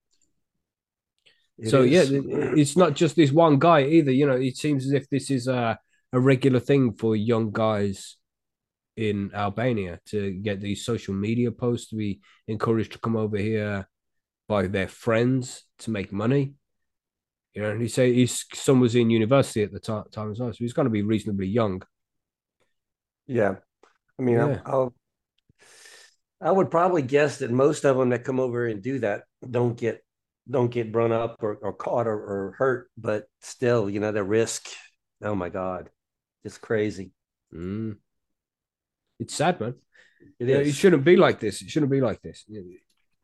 It 1.60 1.70
so 1.70 1.84
is. 1.84 2.10
yeah, 2.12 2.18
it's 2.58 2.76
not 2.76 2.96
just 2.96 3.16
this 3.16 3.32
one 3.32 3.60
guy 3.60 3.84
either. 3.84 4.12
You 4.12 4.26
know, 4.26 4.36
it 4.36 4.58
seems 4.58 4.88
as 4.88 4.94
if 4.94 5.08
this 5.10 5.30
is 5.30 5.48
a 5.48 5.78
a 6.12 6.20
regular 6.20 6.60
thing 6.60 6.94
for 6.94 7.16
young 7.16 7.52
guys 7.52 8.18
in 8.96 9.32
Albania 9.34 10.00
to 10.08 10.32
get 10.32 10.62
these 10.62 10.86
social 10.86 11.14
media 11.14 11.52
posts 11.52 11.90
to 11.90 11.96
be 11.96 12.22
encouraged 12.48 12.94
to 12.94 13.00
come 13.00 13.16
over 13.16 13.38
here 13.38 13.88
by 14.48 14.68
their 14.68 14.88
friends 14.88 15.64
to 15.80 15.92
make 15.92 16.12
money. 16.12 16.54
You 17.54 17.62
know, 17.62 17.72
and 17.72 17.82
he 17.82 17.88
say 17.88 18.14
his 18.14 18.46
son 18.54 18.80
was 18.80 18.96
in 18.96 19.10
university 19.10 19.64
at 19.64 19.72
the 19.72 19.80
t- 19.80 20.10
time 20.12 20.32
as 20.32 20.40
well, 20.40 20.52
so 20.52 20.58
he's 20.58 20.74
going 20.74 20.88
to 20.88 20.92
be 20.92 21.04
reasonably 21.04 21.48
young. 21.48 21.84
Yeah, 23.28 23.56
I 24.20 24.22
mean, 24.22 24.36
yeah. 24.36 24.62
I'll, 24.66 24.74
I'll, 24.74 24.94
I 26.42 26.52
would 26.52 26.72
probably 26.72 27.04
guess 27.04 27.38
that 27.40 27.52
most 27.52 27.86
of 27.86 27.96
them 27.96 28.10
that 28.10 28.24
come 28.24 28.40
over 28.40 28.66
and 28.68 28.82
do 28.82 29.00
that 29.00 29.24
don't 29.50 29.78
get 29.78 30.04
don't 30.50 30.72
get 30.72 30.94
run 30.94 31.12
up 31.12 31.42
or, 31.42 31.56
or 31.62 31.74
caught 31.74 32.08
or, 32.08 32.18
or 32.18 32.56
hurt, 32.58 32.90
but 32.98 33.26
still, 33.42 33.90
you 33.90 34.00
know, 34.00 34.12
the 34.12 34.24
risk. 34.24 34.68
Oh 35.22 35.36
my 35.36 35.50
God, 35.50 35.90
it's 36.44 36.58
crazy. 36.58 37.12
Mm. 37.54 37.98
It's 39.20 39.36
sad, 39.36 39.60
man. 39.60 39.76
It, 40.40 40.50
it 40.50 40.74
shouldn't 40.74 41.04
be 41.04 41.16
like 41.16 41.40
this. 41.40 41.62
It 41.62 41.70
shouldn't 41.70 41.92
be 41.92 42.02
like 42.02 42.22
this. 42.22 42.46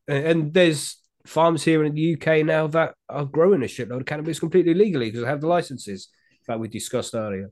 And 0.07 0.53
there's 0.53 0.97
farms 1.25 1.63
here 1.63 1.83
in 1.83 1.93
the 1.93 2.13
UK 2.15 2.45
now 2.45 2.67
that 2.67 2.95
are 3.09 3.25
growing 3.25 3.63
a 3.63 3.65
shitload 3.65 4.01
of 4.01 4.05
cannabis 4.05 4.39
completely 4.39 4.73
legally 4.73 5.07
because 5.07 5.21
they 5.21 5.27
have 5.27 5.41
the 5.41 5.47
licenses 5.47 6.09
that 6.47 6.59
we 6.59 6.67
discussed 6.67 7.13
earlier. 7.13 7.51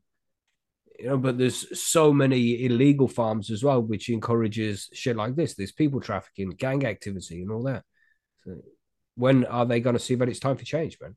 You 1.00 1.10
know, 1.10 1.18
but 1.18 1.38
there's 1.38 1.80
so 1.80 2.12
many 2.12 2.66
illegal 2.66 3.08
farms 3.08 3.52
as 3.52 3.64
well, 3.64 3.82
which 3.82 4.10
encourages 4.10 4.90
shit 4.94 5.16
like 5.16 5.36
this. 5.36 5.54
There's 5.54 5.72
people 5.72 6.02
trafficking, 6.02 6.50
gang 6.50 6.86
activity, 6.86 7.44
and 7.44 7.52
all 7.52 7.64
that. 7.64 7.84
So 8.44 8.62
when 9.16 9.46
are 9.46 9.66
they 9.66 9.80
going 9.80 9.96
to 9.96 10.02
see 10.02 10.16
that 10.16 10.30
it's 10.30 10.40
time 10.40 10.58
for 10.58 10.66
change, 10.66 10.98
man? 11.00 11.16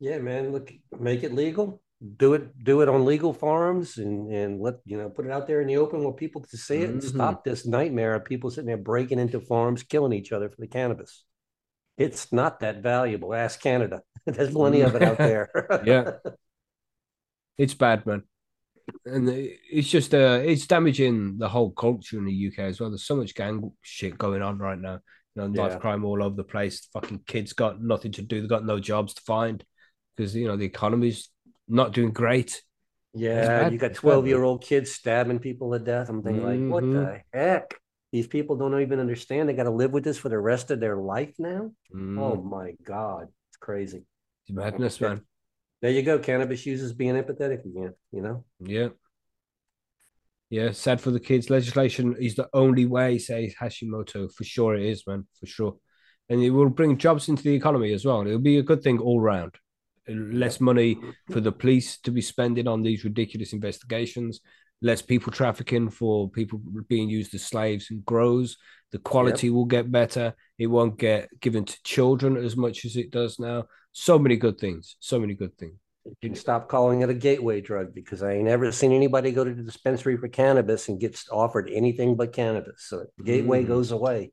Yeah, 0.00 0.18
man. 0.18 0.52
Look, 0.52 0.70
make 0.98 1.22
it 1.22 1.32
legal. 1.32 1.80
Do 2.16 2.34
it. 2.34 2.62
Do 2.62 2.82
it 2.82 2.88
on 2.88 3.06
legal 3.06 3.32
farms, 3.32 3.96
and 3.96 4.30
and 4.30 4.60
let 4.60 4.76
you 4.84 4.98
know 4.98 5.08
put 5.08 5.24
it 5.24 5.32
out 5.32 5.46
there 5.46 5.62
in 5.62 5.66
the 5.66 5.78
open 5.78 6.04
where 6.04 6.12
people 6.12 6.42
can 6.42 6.58
see 6.58 6.82
it, 6.82 6.90
and 6.90 7.00
mm-hmm. 7.00 7.16
stop 7.16 7.42
this 7.42 7.66
nightmare 7.66 8.14
of 8.14 8.24
people 8.24 8.50
sitting 8.50 8.66
there 8.66 8.76
breaking 8.76 9.18
into 9.18 9.40
farms, 9.40 9.82
killing 9.82 10.12
each 10.12 10.32
other 10.32 10.50
for 10.50 10.60
the 10.60 10.66
cannabis. 10.66 11.24
It's 11.96 12.32
not 12.32 12.60
that 12.60 12.82
valuable. 12.82 13.32
Ask 13.32 13.60
Canada. 13.62 14.02
There's 14.26 14.52
plenty 14.52 14.82
of 14.82 14.94
it 14.94 15.02
out 15.02 15.16
there. 15.18 15.48
yeah, 15.86 16.32
it's 17.56 17.74
bad, 17.74 18.04
man 18.04 18.24
and 19.04 19.28
it's 19.28 19.88
just 19.88 20.14
uh 20.14 20.40
it's 20.44 20.66
damaging 20.66 21.38
the 21.38 21.48
whole 21.48 21.70
culture 21.70 22.18
in 22.18 22.24
the 22.24 22.48
UK 22.48 22.60
as 22.60 22.80
well. 22.80 22.90
There's 22.90 23.04
so 23.04 23.16
much 23.16 23.34
gang 23.34 23.72
shit 23.82 24.18
going 24.18 24.42
on 24.42 24.58
right 24.58 24.78
now 24.78 25.00
You 25.34 25.42
know, 25.42 25.48
knife 25.48 25.72
yeah. 25.72 25.78
crime 25.78 26.04
all 26.04 26.22
over 26.22 26.36
the 26.36 26.44
place. 26.44 26.88
Fucking 26.92 27.22
kids 27.26 27.52
got 27.52 27.80
nothing 27.82 28.12
to 28.12 28.22
do. 28.22 28.40
They 28.40 28.48
got 28.48 28.64
no 28.64 28.78
jobs 28.78 29.14
to 29.14 29.22
find 29.22 29.64
because 30.16 30.34
you 30.34 30.46
know 30.46 30.56
the 30.56 30.64
economy's 30.64 31.28
not 31.68 31.92
doing 31.92 32.12
great. 32.12 32.62
Yeah, 33.14 33.68
you 33.68 33.78
got 33.78 33.94
twelve 33.94 34.26
year 34.26 34.42
old 34.42 34.62
kids 34.62 34.92
stabbing 34.92 35.38
people 35.38 35.72
to 35.72 35.78
death. 35.78 36.08
I'm 36.08 36.22
thinking 36.22 36.42
mm-hmm. 36.42 36.70
like, 36.70 36.72
what 36.72 36.92
the 36.92 36.98
mm-hmm. 36.98 37.38
heck? 37.38 37.74
These 38.12 38.26
people 38.26 38.56
don't 38.56 38.80
even 38.80 39.00
understand. 39.00 39.48
They 39.48 39.54
got 39.54 39.64
to 39.64 39.70
live 39.70 39.92
with 39.92 40.04
this 40.04 40.18
for 40.18 40.28
the 40.28 40.38
rest 40.38 40.70
of 40.70 40.80
their 40.80 40.96
life 40.96 41.34
now. 41.38 41.72
Mm. 41.94 42.20
Oh 42.20 42.42
my 42.42 42.72
god, 42.84 43.28
it's 43.48 43.56
crazy. 43.56 44.04
It's 44.46 44.54
madness, 44.54 45.00
man. 45.00 45.22
There 45.82 45.90
you 45.90 46.02
go. 46.02 46.18
Cannabis 46.18 46.64
users 46.66 46.92
being 46.92 47.14
empathetic 47.14 47.64
again. 47.64 47.94
You 48.12 48.22
know. 48.22 48.44
Yeah. 48.60 48.88
Yeah, 50.48 50.70
sad 50.70 51.00
for 51.00 51.10
the 51.10 51.18
kids. 51.18 51.50
Legislation 51.50 52.14
is 52.20 52.36
the 52.36 52.48
only 52.52 52.86
way, 52.86 53.18
says 53.18 53.54
Hashimoto. 53.60 54.32
For 54.32 54.44
sure, 54.44 54.76
it 54.76 54.84
is, 54.84 55.04
man. 55.06 55.26
For 55.40 55.46
sure, 55.46 55.76
and 56.28 56.40
it 56.42 56.50
will 56.50 56.68
bring 56.68 56.98
jobs 56.98 57.28
into 57.28 57.42
the 57.42 57.54
economy 57.54 57.92
as 57.92 58.04
well. 58.04 58.24
It'll 58.24 58.38
be 58.38 58.58
a 58.58 58.62
good 58.62 58.82
thing 58.82 58.98
all 58.98 59.20
round. 59.20 59.56
Less 60.08 60.60
money 60.60 60.98
for 61.30 61.40
the 61.40 61.52
police 61.52 61.98
to 61.98 62.10
be 62.10 62.20
spending 62.20 62.68
on 62.68 62.82
these 62.82 63.04
ridiculous 63.04 63.52
investigations. 63.52 64.40
Less 64.82 65.02
people 65.02 65.32
trafficking 65.32 65.88
for 65.90 66.28
people 66.30 66.60
being 66.88 67.08
used 67.08 67.34
as 67.34 67.44
slaves 67.44 67.90
and 67.90 68.04
grows. 68.04 68.56
The 68.92 68.98
quality 68.98 69.50
will 69.50 69.64
get 69.64 69.90
better. 69.90 70.34
It 70.58 70.66
won't 70.68 70.98
get 70.98 71.28
given 71.40 71.64
to 71.64 71.82
children 71.82 72.36
as 72.36 72.56
much 72.56 72.84
as 72.84 72.94
it 72.96 73.10
does 73.10 73.38
now. 73.38 73.64
So 73.92 74.18
many 74.18 74.36
good 74.36 74.58
things. 74.58 74.96
So 75.00 75.18
many 75.18 75.34
good 75.34 75.56
things. 75.58 75.74
You 76.04 76.14
can 76.22 76.34
stop 76.36 76.68
calling 76.68 77.00
it 77.00 77.10
a 77.10 77.14
gateway 77.14 77.60
drug 77.60 77.92
because 77.92 78.22
I 78.22 78.34
ain't 78.34 78.46
ever 78.46 78.70
seen 78.70 78.92
anybody 78.92 79.32
go 79.32 79.42
to 79.42 79.52
the 79.52 79.62
dispensary 79.64 80.16
for 80.16 80.28
cannabis 80.28 80.88
and 80.88 81.00
gets 81.00 81.28
offered 81.32 81.68
anything 81.72 82.14
but 82.14 82.32
cannabis. 82.32 82.84
So 82.86 83.06
gateway 83.24 83.64
Mm. 83.64 83.68
goes 83.68 83.90
away. 83.90 84.30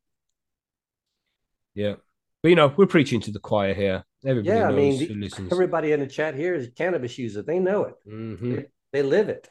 Yeah. 1.73 1.95
But 2.43 2.49
you 2.49 2.55
know, 2.55 2.71
we're 2.75 2.85
preaching 2.85 3.21
to 3.21 3.31
the 3.31 3.39
choir 3.39 3.73
here. 3.73 4.03
Everybody 4.25 4.57
Yeah, 4.57 4.67
I 4.69 4.71
mean. 4.71 5.29
Everybody 5.51 5.91
in 5.91 5.99
the 5.99 6.07
chat 6.07 6.35
here 6.35 6.53
is 6.55 6.67
a 6.67 6.71
cannabis 6.71 7.17
user. 7.17 7.41
They 7.41 7.59
know 7.59 7.85
it. 7.85 7.95
Mhm. 8.07 8.65
They 8.91 9.03
live 9.03 9.29
it. 9.29 9.47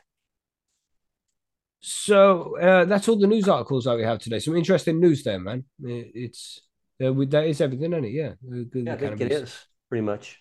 So 1.80 2.56
uh, 2.58 2.84
that's 2.84 3.08
all 3.08 3.16
the 3.18 3.26
news 3.26 3.48
articles 3.48 3.84
that 3.84 3.96
we 3.96 4.02
have 4.04 4.18
today. 4.20 4.38
Some 4.38 4.56
interesting 4.56 5.00
news 5.00 5.22
there, 5.24 5.40
man. 5.40 5.64
It- 5.82 6.12
It's 6.14 6.60
uh, 7.04 7.12
we- 7.12 7.26
that 7.26 7.46
is 7.46 7.60
everything, 7.60 7.92
isn't 7.92 8.04
it? 8.04 8.12
Yeah, 8.12 8.34
The- 8.42 8.64
the 8.72 8.80
Yeah, 8.82 8.94
I 8.94 8.96
think 8.96 9.20
it 9.20 9.32
is 9.32 9.66
pretty 9.88 10.02
much. 10.02 10.38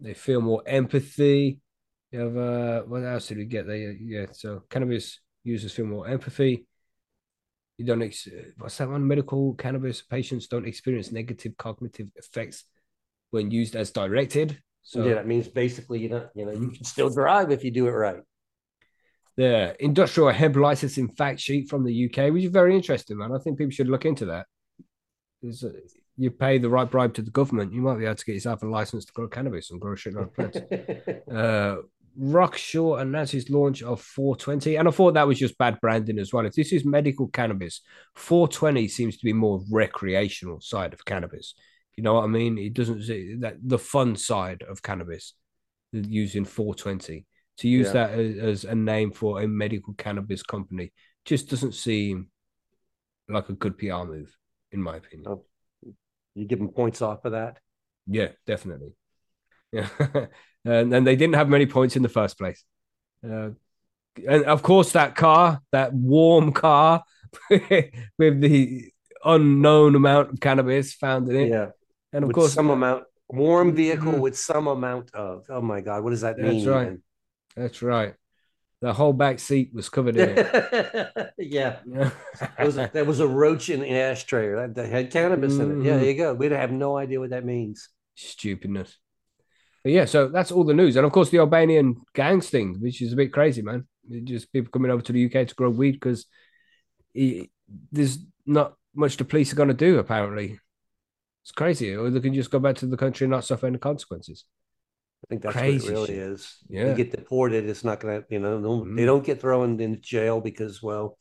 They 0.00 0.14
feel 0.14 0.40
more 0.40 0.62
empathy. 0.66 1.60
You 2.10 2.20
have 2.20 2.36
uh, 2.36 2.82
what 2.82 3.02
else 3.04 3.28
did 3.28 3.38
we 3.38 3.44
get 3.44 3.66
there? 3.66 3.92
Yeah, 3.92 4.26
so 4.32 4.64
cannabis 4.70 5.20
users 5.42 5.72
feel 5.72 5.86
more 5.86 6.08
empathy. 6.08 6.66
You 7.76 7.84
don't 7.84 8.02
ex- 8.02 8.28
what's 8.56 8.78
that 8.78 8.88
one? 8.88 9.06
Medical 9.06 9.54
cannabis 9.54 10.00
patients 10.02 10.46
don't 10.46 10.66
experience 10.66 11.12
negative 11.12 11.56
cognitive 11.56 12.08
effects 12.16 12.64
when 13.34 13.50
used 13.50 13.74
as 13.76 13.90
directed. 13.90 14.58
So 14.82 15.04
yeah, 15.04 15.14
that 15.14 15.26
means 15.26 15.48
basically 15.48 16.00
you 16.00 16.08
know, 16.08 16.28
you 16.34 16.46
know, 16.46 16.52
you 16.52 16.68
Mhm. 16.68 16.74
can 16.76 16.84
still 16.84 17.10
drive 17.10 17.50
if 17.50 17.64
you 17.64 17.70
do 17.70 17.86
it 17.88 17.90
right. 17.90 18.22
the 19.36 19.74
industrial 19.80 20.30
hemp 20.30 20.54
licensing 20.56 21.08
fact 21.20 21.40
sheet 21.40 21.68
from 21.68 21.84
the 21.84 21.92
UK, 22.06 22.30
which 22.32 22.44
is 22.44 22.50
very 22.50 22.74
interesting, 22.76 23.18
man. 23.18 23.32
I 23.32 23.38
think 23.38 23.58
people 23.58 23.72
should 23.72 23.88
look 23.88 24.04
into 24.04 24.26
that. 24.26 24.46
Uh, 25.44 25.68
you 26.16 26.30
pay 26.30 26.58
the 26.58 26.70
right 26.70 26.88
bribe 26.88 27.12
to 27.14 27.22
the 27.22 27.32
government, 27.32 27.72
you 27.72 27.82
might 27.82 27.98
be 27.98 28.04
able 28.04 28.14
to 28.14 28.24
get 28.24 28.34
yourself 28.34 28.62
a 28.62 28.66
license 28.66 29.04
to 29.04 29.12
grow 29.12 29.26
cannabis 29.26 29.70
and 29.70 29.80
grow 29.80 29.94
a 29.94 29.96
shitload 29.96 30.28
of 30.28 30.34
plants. 30.34 30.58
uh, 31.30 31.76
Rokshaw 32.18 33.00
announced 33.00 33.32
his 33.32 33.50
launch 33.50 33.82
of 33.82 34.00
420, 34.00 34.76
and 34.76 34.86
I 34.86 34.92
thought 34.92 35.14
that 35.14 35.26
was 35.26 35.40
just 35.40 35.58
bad 35.58 35.80
branding 35.80 36.20
as 36.20 36.32
well. 36.32 36.46
If 36.46 36.54
this 36.54 36.72
is 36.72 36.84
medical 36.84 37.26
cannabis, 37.26 37.80
420 38.14 38.86
seems 38.86 39.16
to 39.16 39.24
be 39.24 39.32
more 39.32 39.60
recreational 39.68 40.60
side 40.60 40.92
of 40.92 41.04
cannabis. 41.04 41.54
You 41.96 42.02
know 42.02 42.14
what 42.14 42.24
I 42.24 42.28
mean? 42.28 42.58
It 42.58 42.74
doesn't 42.74 43.02
say 43.04 43.36
that 43.36 43.56
the 43.62 43.78
fun 43.78 44.16
side 44.16 44.62
of 44.68 44.82
cannabis 44.82 45.34
using 45.92 46.44
420 46.44 47.24
to 47.58 47.68
use 47.68 47.86
Yeah. 47.86 47.92
that 47.92 48.10
as, 48.18 48.38
as 48.38 48.64
a 48.64 48.74
name 48.74 49.12
for 49.12 49.40
a 49.42 49.46
medical 49.48 49.94
cannabis 49.94 50.42
company 50.42 50.92
just 51.24 51.48
doesn't 51.50 51.74
seem 51.74 52.28
like 53.28 53.48
a 53.48 53.52
good 53.54 53.78
PR 53.78 54.04
move, 54.04 54.36
in 54.72 54.82
my 54.82 54.96
opinion. 54.96 55.26
Oh. 55.28 55.44
you 56.34 56.46
give 56.46 56.58
them 56.58 56.68
points 56.68 57.00
off 57.00 57.22
for 57.22 57.30
that. 57.30 57.58
Yeah, 58.06 58.28
definitely. 58.46 58.94
Yeah, 59.72 59.88
and 60.64 60.92
and 60.92 61.06
they 61.06 61.16
didn't 61.16 61.34
have 61.36 61.48
many 61.48 61.66
points 61.66 61.96
in 61.96 62.02
the 62.02 62.08
first 62.08 62.36
place. 62.38 62.62
Uh, 63.26 63.50
and 64.28 64.44
of 64.44 64.62
course, 64.62 64.92
that 64.92 65.14
car, 65.16 65.60
that 65.72 65.92
warm 65.94 66.52
car 66.52 67.02
with 67.50 68.40
the 68.40 68.90
unknown 69.24 69.94
amount 69.94 70.30
of 70.32 70.40
cannabis 70.40 70.92
found 70.94 71.28
in 71.28 71.36
it, 71.36 71.48
Yeah. 71.48 71.70
And 72.14 72.24
of 72.24 72.28
with 72.28 72.34
course, 72.36 72.54
some 72.54 72.70
amount 72.70 73.04
warm 73.28 73.74
vehicle 73.74 74.12
Mhm. 74.14 74.20
with 74.20 74.36
some 74.38 74.66
amount 74.68 75.14
of 75.14 75.44
oh 75.50 75.60
my 75.60 75.80
god, 75.80 76.02
what 76.04 76.10
does 76.10 76.22
that 76.22 76.36
That's 76.36 76.48
mean? 76.48 76.68
right. 76.68 76.86
even? 76.86 77.02
that's 77.56 77.82
right. 77.82 78.14
The 78.80 78.92
whole 78.92 79.14
back 79.14 79.38
seat 79.38 79.70
was 79.72 79.88
covered 79.88 80.16
in 80.16 80.28
it. 80.36 81.32
yeah. 81.38 81.76
Yeah. 81.86 82.10
There 82.58 82.66
was, 82.66 82.76
a, 82.76 82.90
there 82.92 83.04
was 83.06 83.20
a 83.20 83.26
roach 83.26 83.70
in 83.70 83.80
the 83.80 83.90
ashtray 83.90 84.52
that, 84.54 84.74
that 84.74 84.88
had 84.90 85.10
cannabis 85.10 85.56
in 85.56 85.80
it. 85.80 85.84
Yeah, 85.86 85.96
there 85.96 86.04
you 86.10 86.14
go. 86.18 86.34
We'd 86.34 86.52
have 86.52 86.70
no 86.72 86.98
idea 86.98 87.18
what 87.18 87.30
that 87.30 87.46
means. 87.46 87.88
stupidness. 88.14 88.98
But 89.82 89.92
yeah, 89.92 90.04
so 90.04 90.28
that's 90.28 90.50
all 90.52 90.64
the 90.64 90.74
news, 90.74 90.96
and 90.96 91.06
of 91.06 91.12
course 91.12 91.30
the 91.30 91.38
Albanian 91.38 91.96
gang 92.14 92.40
thing, 92.42 92.76
which 92.80 93.00
is 93.00 93.12
a 93.12 93.16
bit 93.16 93.32
crazy, 93.32 93.62
man. 93.62 93.86
It 94.10 94.24
just 94.26 94.52
people 94.52 94.70
coming 94.70 94.90
over 94.90 95.02
to 95.02 95.12
the 95.12 95.24
UK 95.26 95.46
to 95.48 95.54
grow 95.54 95.70
weed 95.70 95.92
because 95.92 96.26
there's 97.92 98.18
not 98.44 98.74
much 98.94 99.16
the 99.16 99.24
police 99.24 99.50
are 99.52 99.56
going 99.56 99.68
to 99.68 99.74
do. 99.74 99.98
Apparently, 99.98 100.58
it's 101.44 101.52
crazy, 101.52 101.94
or 101.94 102.10
they 102.10 102.20
can 102.20 102.34
just 102.34 102.50
go 102.50 102.58
back 102.58 102.76
to 102.76 102.86
the 102.86 102.96
country 102.96 103.26
and 103.26 103.30
not 103.30 103.44
suffer 103.44 103.66
any 103.66 103.78
consequences. 103.78 104.44
I 105.24 105.26
think 105.28 105.42
that's 105.42 105.56
Crazy 105.56 105.86
what 105.86 105.90
it 105.90 105.94
really 105.94 106.06
shit. 106.06 106.16
is. 106.16 106.56
Yeah. 106.68 106.88
You 106.88 106.94
get 106.94 107.10
deported, 107.12 107.68
it's 107.68 107.84
not 107.84 108.00
gonna, 108.00 108.24
you 108.28 108.38
know, 108.40 108.58
no- 108.58 108.82
Mhm. 108.84 108.96
they 108.96 109.04
don't 109.06 109.24
get 109.24 109.40
thrown 109.40 109.78
into 109.80 109.98
jail 110.00 110.40
because, 110.40 110.82
well, 110.82 111.16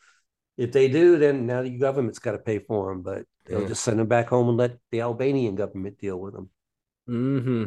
if 0.57 0.71
they 0.71 0.88
do, 0.89 1.17
then 1.17 1.45
now 1.45 1.61
the 1.61 1.78
government's 1.78 2.19
got 2.19 2.34
to 2.34 2.38
pay 2.39 2.59
for 2.59 2.89
them. 2.91 3.01
But 3.01 3.26
they'll 3.45 3.61
Yeah. 3.61 3.67
just 3.69 3.84
send 3.84 3.99
them 3.99 4.07
back 4.07 4.28
home 4.30 4.49
and 4.49 4.57
let 4.57 4.78
the 4.91 5.01
Albanian 5.01 5.55
government 5.55 5.97
deal 5.99 6.19
with 6.19 6.34
them. 6.34 6.49
Mm-hmm. 7.09 7.65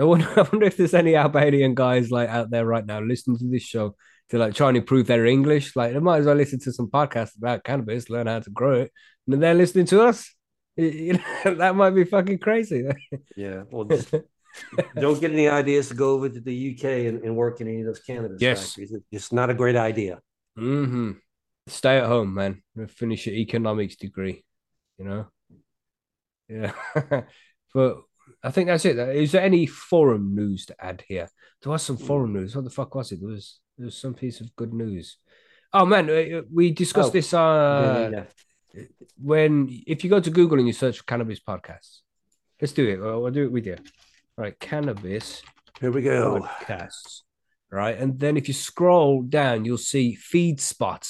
I 0.00 0.04
wonder, 0.04 0.26
I 0.36 0.42
wonder 0.42 0.66
if 0.66 0.76
there's 0.76 0.94
any 0.94 1.16
Albanian 1.16 1.74
guys 1.74 2.10
like 2.10 2.28
out 2.28 2.50
there 2.50 2.64
right 2.66 2.86
now 2.86 3.00
listening 3.00 3.38
to 3.38 3.48
this 3.50 3.62
show 3.62 3.96
to 4.30 4.38
like 4.38 4.54
try 4.54 4.68
and 4.68 4.76
improve 4.76 5.06
their 5.08 5.26
English. 5.26 5.74
Like 5.76 5.92
they 5.92 5.98
might 5.98 6.18
as 6.18 6.26
well 6.26 6.36
listen 6.36 6.60
to 6.60 6.72
some 6.72 6.88
podcasts 6.88 7.36
about 7.36 7.64
cannabis, 7.64 8.08
learn 8.08 8.28
how 8.28 8.40
to 8.40 8.50
grow 8.50 8.82
it, 8.82 8.92
and 9.26 9.32
then 9.34 9.40
they're 9.40 9.54
listening 9.54 9.86
to 9.86 10.02
us. 10.02 10.34
You- 11.06 11.18
know, 11.44 11.54
that 11.54 11.76
might 11.76 11.90
be 11.90 12.04
fucking 12.04 12.38
crazy. 12.38 12.84
Yeah. 13.36 13.62
Well, 13.70 13.84
just 13.84 14.14
don't 14.98 15.20
get 15.20 15.30
any 15.32 15.48
ideas 15.48 15.88
to 15.88 15.94
go 15.94 16.10
over 16.14 16.28
to 16.28 16.40
the 16.40 16.54
UK 16.72 16.84
and, 17.08 17.22
and 17.24 17.36
work 17.36 17.60
in 17.60 17.68
any 17.68 17.80
of 17.80 17.86
those 17.86 18.00
cannabis 18.00 18.40
Yes. 18.40 18.66
factories. 18.66 18.92
It's 18.92 19.04
just 19.12 19.32
not 19.32 19.50
a 19.50 19.54
great 19.54 19.76
idea. 19.76 20.20
hmm 20.56 21.12
Stay 21.66 21.98
at 21.98 22.06
home, 22.06 22.34
man. 22.34 22.62
Finish 22.88 23.26
your 23.26 23.36
economics 23.36 23.96
degree. 23.96 24.44
You 24.98 25.04
know. 25.04 25.26
Yeah, 26.48 26.72
but 27.74 27.96
I 28.42 28.50
think 28.50 28.66
that's 28.68 28.84
it. 28.84 28.98
Is 28.98 29.32
there 29.32 29.42
any 29.42 29.66
forum 29.66 30.34
news 30.34 30.66
to 30.66 30.74
add 30.84 31.04
here? 31.06 31.28
There 31.62 31.70
was 31.70 31.82
some 31.82 31.96
forum 31.96 32.32
news. 32.32 32.56
What 32.56 32.64
the 32.64 32.70
fuck 32.70 32.92
was 32.94 33.12
it? 33.12 33.20
There 33.20 33.28
was 33.30 33.60
there 33.78 33.84
was 33.86 33.96
some 33.96 34.14
piece 34.14 34.40
of 34.40 34.54
good 34.56 34.74
news. 34.74 35.18
Oh 35.72 35.86
man, 35.86 36.10
we 36.52 36.72
discussed 36.72 37.10
Oh, 37.10 37.12
this 37.12 37.32
uh 37.32 38.08
yeah, 38.12 38.18
yeah. 38.18 38.24
When 39.18 39.68
if 39.86 40.04
you 40.04 40.10
go 40.10 40.20
to 40.20 40.30
Google 40.30 40.58
and 40.58 40.66
you 40.66 40.72
search 40.72 41.04
cannabis 41.06 41.40
podcasts. 41.40 42.00
Let's 42.60 42.72
do 42.72 42.86
it. 42.88 43.00
I'll 43.00 43.24
I'll 43.24 43.30
do 43.30 43.44
it 43.44 43.52
with 43.52 43.66
you. 43.66 43.76
All 44.36 44.44
right, 44.44 44.58
cannabis 44.58 45.42
Here 45.80 45.90
we 45.90 46.02
go. 46.02 46.40
podcasts, 46.40 47.22
right? 47.70 47.96
And 47.96 48.18
then 48.18 48.36
if 48.36 48.48
you 48.48 48.54
scroll 48.54 49.22
down, 49.22 49.64
you'll 49.64 49.78
see 49.78 50.16
FeedSpot 50.32 51.02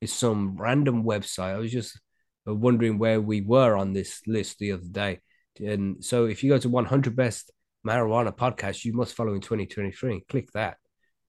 is 0.00 0.12
some 0.12 0.56
random 0.56 1.04
website. 1.04 1.54
I 1.54 1.58
was 1.58 1.72
just 1.72 1.98
wondering 2.46 2.98
where 2.98 3.20
we 3.20 3.40
were 3.40 3.76
on 3.76 3.92
this 3.92 4.22
list 4.26 4.58
the 4.58 4.72
other 4.72 4.88
day. 4.90 5.20
And 5.60 6.04
so 6.04 6.26
if 6.26 6.42
you 6.42 6.50
go 6.50 6.58
to 6.58 6.68
100 6.68 7.14
best 7.16 7.52
marijuana 7.86 8.36
podcasts, 8.36 8.84
you 8.84 8.92
must 8.92 9.14
follow 9.14 9.34
in 9.34 9.40
2023. 9.40 10.24
Click 10.28 10.50
that, 10.52 10.78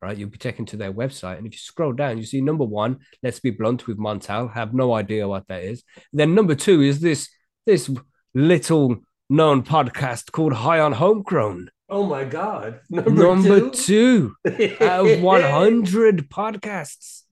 right? 0.02 0.18
You'll 0.18 0.30
be 0.30 0.38
taken 0.38 0.66
to 0.68 0.78
their 0.78 0.94
website. 0.94 1.38
And 1.38 1.48
if 1.48 1.54
you 1.54 1.60
scroll 1.60 1.94
down, 1.94 2.18
you 2.18 2.24
see 2.26 2.42
number 2.42 2.64
one, 2.66 3.00
let's 3.24 3.40
be 3.40 3.52
blunt 3.52 3.88
with 3.88 3.98
Montel. 3.98 4.54
Have 4.54 4.74
no 4.74 4.94
idea 4.94 5.28
what 5.28 5.48
that 5.48 5.64
is. 5.64 5.84
Then 6.14 6.36
number 6.36 6.56
two 6.56 6.82
is 6.82 7.00
this 7.00 7.30
this 7.66 7.90
little 8.34 8.98
known 9.30 9.64
podcast 9.64 10.32
called 10.32 10.54
High 10.54 10.80
on 10.80 10.94
Homegrown. 10.94 11.70
Oh 11.90 12.06
my 12.06 12.24
God. 12.24 12.80
Number, 12.90 13.10
Number 13.10 13.70
two. 13.72 14.36
two 14.46 14.78
out 14.82 15.08
of 15.10 15.22
100 15.22 16.30
podcasts. 16.30 17.24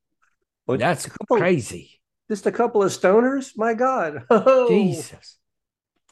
Well, 0.66 0.78
That's 0.78 1.06
couple- 1.06 1.38
crazy. 1.38 2.02
Just 2.30 2.46
a 2.46 2.52
couple 2.52 2.84
of 2.84 2.92
stoners? 2.92 3.52
My 3.56 3.74
God. 3.74 4.24
Oh. 4.30 4.68
Jesus. 4.68 5.38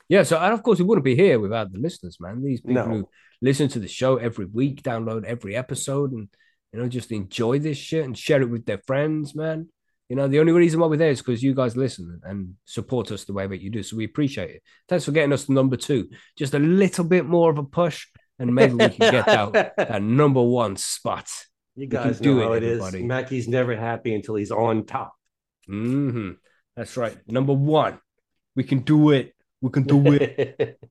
Yeah, 0.08 0.22
so 0.24 0.38
and 0.38 0.54
of 0.54 0.62
course 0.62 0.78
we 0.80 0.86
wouldn't 0.86 1.04
be 1.04 1.16
here 1.16 1.40
without 1.40 1.72
the 1.72 1.80
listeners, 1.80 2.20
man. 2.20 2.44
These 2.44 2.62
people 2.62 2.76
No. 2.76 2.84
who 2.86 3.10
listen 3.42 3.68
to 3.70 3.80
the 3.80 3.88
show 3.88 4.18
every 4.18 4.46
week, 4.46 4.84
download 4.84 5.26
every 5.26 5.56
episode, 5.56 6.12
and 6.12 6.30
you 6.76 6.82
know 6.82 6.90
just 6.90 7.14
enjoy 7.14 7.58
this 7.58 7.78
shit 7.78 8.04
and 8.04 8.18
share 8.18 8.42
it 8.42 8.50
with 8.50 8.66
their 8.66 8.80
friends, 8.80 9.34
man. 9.34 9.70
You 10.10 10.18
know 10.18 10.28
the 10.28 10.42
only 10.42 10.52
reason 10.52 10.82
why 10.82 10.88
we're 10.88 10.98
there 10.98 11.10
is 11.10 11.22
because 11.22 11.42
you 11.42 11.56
guys 11.56 11.78
listen 11.78 12.20
and 12.24 12.56
support 12.66 13.12
us 13.14 13.24
the 13.24 13.32
way 13.32 13.48
that 13.48 13.62
you 13.62 13.70
do. 13.70 13.82
So 13.82 13.96
we 13.96 14.04
appreciate 14.04 14.50
it. 14.50 14.64
Thanks 14.90 15.06
for 15.06 15.14
getting 15.14 15.32
us 15.32 15.46
to 15.46 15.54
number 15.54 15.78
two. 15.78 16.10
Just 16.38 16.54
a 16.54 16.60
little 16.60 17.06
bit 17.06 17.26
more 17.26 17.50
of 17.50 17.58
a 17.60 17.64
push, 17.64 18.08
and 18.40 18.54
maybe 18.54 18.74
we 18.74 18.90
can 18.90 19.10
get 19.10 19.28
out 19.30 19.54
that 19.78 20.04
number 20.04 20.42
one 20.44 20.76
spot. 20.76 21.30
You 21.78 21.88
guys 21.88 22.20
do 22.20 22.36
know 22.36 22.42
it, 22.42 22.44
how 22.44 22.54
it 22.54 22.64
is. 22.64 22.80
everybody. 22.82 23.04
Mackey's 23.04 23.48
never 23.48 23.74
happy 23.78 24.14
until 24.14 24.36
he's 24.36 24.52
on 24.52 24.86
top. 24.86 25.14
hmm 25.68 26.32
That's 26.76 26.98
right. 26.98 27.18
Number 27.26 27.54
one. 27.54 28.00
We 28.58 28.66
can 28.66 28.80
do 28.80 29.12
it. 29.12 29.34
We 29.62 29.70
can 29.70 29.84
do 29.84 30.12
it. 30.12 30.78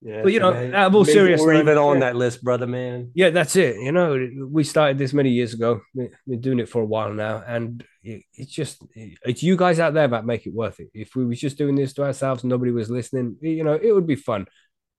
Yeah, 0.00 0.22
But, 0.22 0.32
you 0.32 0.38
know, 0.38 0.52
man, 0.52 0.74
out 0.76 0.86
of 0.88 0.94
all 0.94 1.04
seriousness, 1.04 1.44
we're 1.44 1.54
even 1.60 1.76
on 1.76 1.96
yeah. 1.96 2.00
that 2.06 2.16
list, 2.16 2.44
brother, 2.44 2.68
man. 2.68 3.10
Yeah, 3.14 3.30
that's 3.30 3.56
it. 3.56 3.76
You 3.80 3.90
know, 3.90 4.28
we 4.48 4.62
started 4.62 4.96
this 4.96 5.12
many 5.12 5.30
years 5.30 5.54
ago. 5.54 5.80
We- 5.92 6.04
We've 6.04 6.12
been 6.28 6.40
doing 6.40 6.60
it 6.60 6.68
for 6.68 6.82
a 6.82 6.86
while 6.86 7.12
now, 7.12 7.42
and 7.44 7.84
it- 8.04 8.22
it's 8.34 8.52
just 8.52 8.80
it's 8.94 9.42
you 9.42 9.56
guys 9.56 9.80
out 9.80 9.94
there 9.94 10.06
that 10.06 10.24
make 10.24 10.46
it 10.46 10.54
worth 10.54 10.78
it. 10.78 10.90
If 10.94 11.16
we 11.16 11.24
was 11.26 11.40
just 11.40 11.58
doing 11.58 11.74
this 11.74 11.92
to 11.94 12.04
ourselves, 12.04 12.44
nobody 12.44 12.70
was 12.70 12.90
listening. 12.90 13.36
You 13.40 13.64
know, 13.64 13.74
it 13.74 13.92
would 13.92 14.06
be 14.06 14.14
fun, 14.14 14.46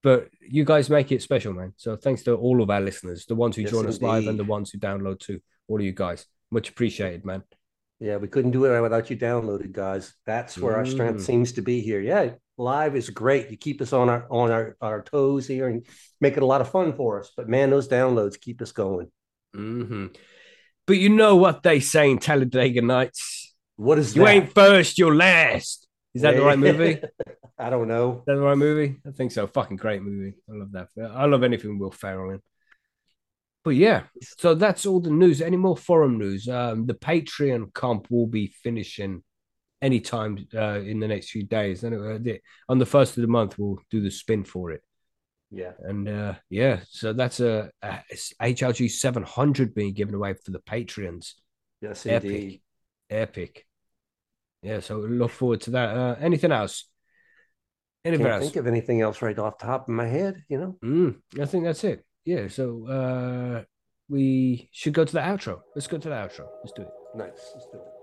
but 0.03 0.27
you 0.41 0.65
guys 0.65 0.89
make 0.89 1.13
it 1.13 1.21
special, 1.21 1.53
man. 1.53 1.73
So 1.77 1.95
thanks 1.95 2.23
to 2.23 2.35
all 2.35 2.61
of 2.61 2.69
our 2.69 2.81
listeners, 2.81 3.25
the 3.25 3.35
ones 3.35 3.55
who 3.55 3.61
Yes, 3.61 3.71
join 3.71 3.87
us 3.87 4.01
live 4.01 4.27
and 4.27 4.37
the 4.37 4.43
ones 4.43 4.69
who 4.71 4.79
download 4.79 5.19
too. 5.19 5.39
All 5.69 5.77
of 5.79 5.85
you 5.85 5.93
guys, 5.93 6.25
much 6.51 6.69
appreciated, 6.69 7.23
man. 7.23 7.43
Yeah, 8.01 8.17
we 8.17 8.27
couldn't 8.27 8.51
do 8.51 8.65
it 8.65 8.81
without 8.81 9.09
you 9.09 9.15
downloaded, 9.17 9.71
guys. 9.71 10.13
That's 10.25 10.57
where 10.57 10.75
our 10.75 10.85
strength 10.85 11.19
Mm. 11.21 11.25
seems 11.25 11.51
to 11.53 11.61
be 11.61 11.79
here. 11.81 12.01
Yeah, 12.01 12.31
live 12.59 12.95
is 12.95 13.09
great. 13.09 13.49
You 13.49 13.57
keep 13.57 13.81
us 13.81 13.93
on 13.93 14.09
our 14.09 14.27
on 14.29 14.51
our, 14.51 14.75
our 14.81 15.01
toes 15.01 15.47
here 15.47 15.67
and 15.67 15.85
make 16.21 16.37
it 16.37 16.43
a 16.43 16.45
lot 16.45 16.61
of 16.61 16.69
fun 16.69 16.93
for 16.93 17.19
us. 17.19 17.31
But 17.35 17.49
man, 17.49 17.69
those 17.69 17.87
downloads 17.87 18.39
keep 18.39 18.61
us 18.61 18.71
going. 18.71 19.09
hmm 19.53 20.07
But 20.85 20.97
you 20.97 21.09
know 21.09 21.35
what 21.37 21.63
they 21.63 21.79
say 21.79 22.11
in 22.11 22.19
Talladega 22.19 22.81
Nights? 22.81 23.55
What 23.77 23.97
is 23.97 24.15
You 24.15 24.23
that? 24.23 24.29
ain't 24.29 24.53
first, 24.53 24.97
you're 24.97 25.15
last. 25.15 25.87
Is 26.13 26.23
that 26.23 26.35
the 26.35 26.43
right 26.43 26.59
movie? 26.59 26.99
I 27.57 27.69
don't 27.69 27.87
know. 27.87 28.23
that 28.25 28.35
the 28.35 28.41
right 28.41 28.57
movie? 28.57 28.99
I 29.05 29.11
think 29.11 29.31
so. 29.31 29.47
Fucking 29.47 29.77
great 29.77 30.01
movie. 30.01 30.35
I 30.49 30.53
love 30.55 30.71
that. 30.73 30.87
I 31.13 31.25
love 31.25 31.43
anything 31.43 31.77
Will 31.79 31.91
Ferrell 31.91 32.31
in. 32.31 32.41
But 33.63 33.71
yeah, 33.71 34.03
so 34.37 34.55
that's 34.55 34.85
all 34.85 35.01
the 35.01 35.09
news. 35.11 35.41
Any 35.41 35.57
more 35.57 35.75
forum 35.75 36.17
news? 36.17 36.47
Um, 36.47 36.85
the 36.85 36.93
Patreon 36.93 37.73
comp 37.73 38.07
will 38.09 38.25
be 38.27 38.47
finishing 38.47 39.23
anytime 39.81 40.47
uh, 40.55 40.79
in 40.79 40.99
the 40.99 41.07
next 41.07 41.29
few 41.31 41.43
days. 41.43 41.81
The- 41.81 42.39
on 42.67 42.79
the 42.79 42.85
first 42.85 43.17
of 43.17 43.21
the 43.21 43.27
month, 43.27 43.57
we'll 43.57 43.77
do 43.89 44.01
the 44.01 44.11
spin 44.11 44.43
for 44.43 44.71
it. 44.71 44.81
Yeah. 45.51 45.71
And 45.79 46.07
uh, 46.07 46.33
yeah, 46.49 46.81
so 46.89 47.13
that's 47.13 47.39
a, 47.39 47.71
a 47.81 47.99
HLG 48.41 48.89
700 48.91 49.73
being 49.73 49.93
given 49.93 50.13
away 50.15 50.33
for 50.33 50.51
the 50.51 50.59
Patreons. 50.59 51.33
Yes, 51.81 52.05
Epic. 52.05 52.29
indeed. 52.31 52.61
Epic. 53.09 53.65
Yeah, 54.61 54.81
so 54.81 54.97
look 54.97 55.31
forward 55.31 55.61
to 55.61 55.71
that. 55.71 55.95
Uh, 55.95 56.15
anything 56.19 56.51
else? 56.51 56.85
Anything 58.05 58.25
Can't 58.25 58.35
else? 58.35 58.43
think 58.43 58.55
of 58.57 58.67
anything 58.67 59.01
else 59.01 59.21
right 59.21 59.37
off 59.39 59.57
the 59.57 59.65
top 59.65 59.83
of 59.83 59.93
my 59.93 60.05
head, 60.05 60.43
you 60.49 60.57
know. 60.59 60.77
Mm, 60.83 61.15
I 61.41 61.45
think 61.45 61.63
that's 61.63 61.83
it. 61.83 62.05
Yeah, 62.25 62.47
so 62.47 62.87
uh, 62.87 63.63
we 64.09 64.69
should 64.71 64.93
go 64.93 65.05
to 65.05 65.11
the 65.13 65.19
outro. 65.19 65.61
Let's 65.75 65.87
go 65.87 65.97
to 65.97 66.09
the 66.09 66.15
outro. 66.15 66.47
Let's 66.63 66.73
do 66.73 66.83
it. 66.83 66.89
Nice. 67.15 67.51
Let's 67.55 67.67
do 67.71 67.77
it. 67.79 67.98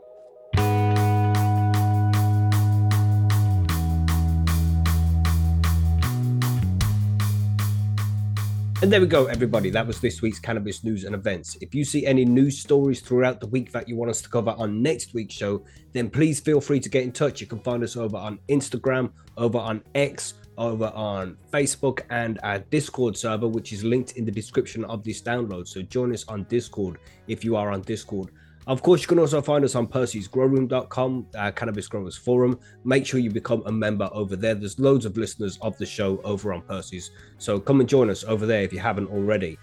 And 8.83 8.93
there 8.93 9.01
we 9.01 9.07
go, 9.07 9.25
everybody. 9.25 9.71
That 9.71 9.87
was 9.87 10.03
this 10.03 10.21
week's 10.21 10.39
cannabis 10.39 10.85
news 10.85 11.05
and 11.05 11.15
events. 11.15 11.57
If 11.63 11.75
you 11.75 11.83
see 11.83 12.05
any 12.05 12.27
news 12.27 12.59
stories 12.59 13.01
throughout 13.01 13.41
the 13.41 13.47
week 13.47 13.73
that 13.73 13.89
you 13.89 13.97
want 13.97 14.11
us 14.11 14.21
to 14.21 14.29
cover 14.29 14.51
on 14.51 14.83
next 14.83 15.15
week's 15.15 15.35
show, 15.35 15.65
then 15.95 16.11
please 16.11 16.41
feel 16.41 16.61
free 16.61 16.79
to 16.81 16.91
get 16.91 17.03
in 17.03 17.11
touch. 17.11 17.41
You 17.41 17.47
can 17.47 17.59
find 17.61 17.83
us 17.83 17.97
over 17.97 18.19
on 18.19 18.39
Instagram, 18.51 19.13
over 19.39 19.57
on 19.57 19.83
X, 19.95 20.35
over 20.59 20.93
on 20.95 21.39
Facebook, 21.51 22.01
and 22.11 22.39
our 22.43 22.59
Discord 22.59 23.17
server, 23.17 23.49
which 23.49 23.73
is 23.73 23.83
linked 23.83 24.13
in 24.13 24.27
the 24.27 24.31
description 24.31 24.85
of 24.85 25.03
this 25.03 25.23
download. 25.23 25.67
So 25.67 25.81
join 25.81 26.13
us 26.13 26.29
on 26.29 26.45
Discord 26.45 26.99
if 27.29 27.45
you 27.45 27.57
are 27.57 27.71
on 27.71 27.81
Discord. 27.81 28.31
Of 28.67 28.83
course, 28.83 29.01
you 29.03 29.07
can 29.07 29.21
also 29.21 29.41
find 29.41 29.65
us 29.65 29.77
on 29.77 29.87
percysgrowroom.com, 29.87 31.27
uh, 31.39 31.51
Cannabis 31.53 31.87
Growers 31.87 32.17
Forum. 32.17 32.59
Make 32.85 33.07
sure 33.07 33.21
you 33.21 33.31
become 33.31 33.63
a 33.67 33.71
member 33.71 34.11
over 34.13 34.35
there. 34.35 34.57
There's 34.57 34.81
loads 34.81 35.05
of 35.05 35.17
listeners 35.17 35.57
of 35.63 35.79
the 35.79 35.87
show 35.87 36.21
over 36.25 36.53
on 36.53 36.63
Percy's. 36.63 37.13
So 37.39 37.61
come 37.61 37.79
and 37.79 37.89
join 37.89 38.11
us 38.11 38.25
over 38.25 38.45
there 38.45 38.63
if 38.63 38.73
you 38.73 38.81
haven't 38.81 39.09
already. 39.09 39.57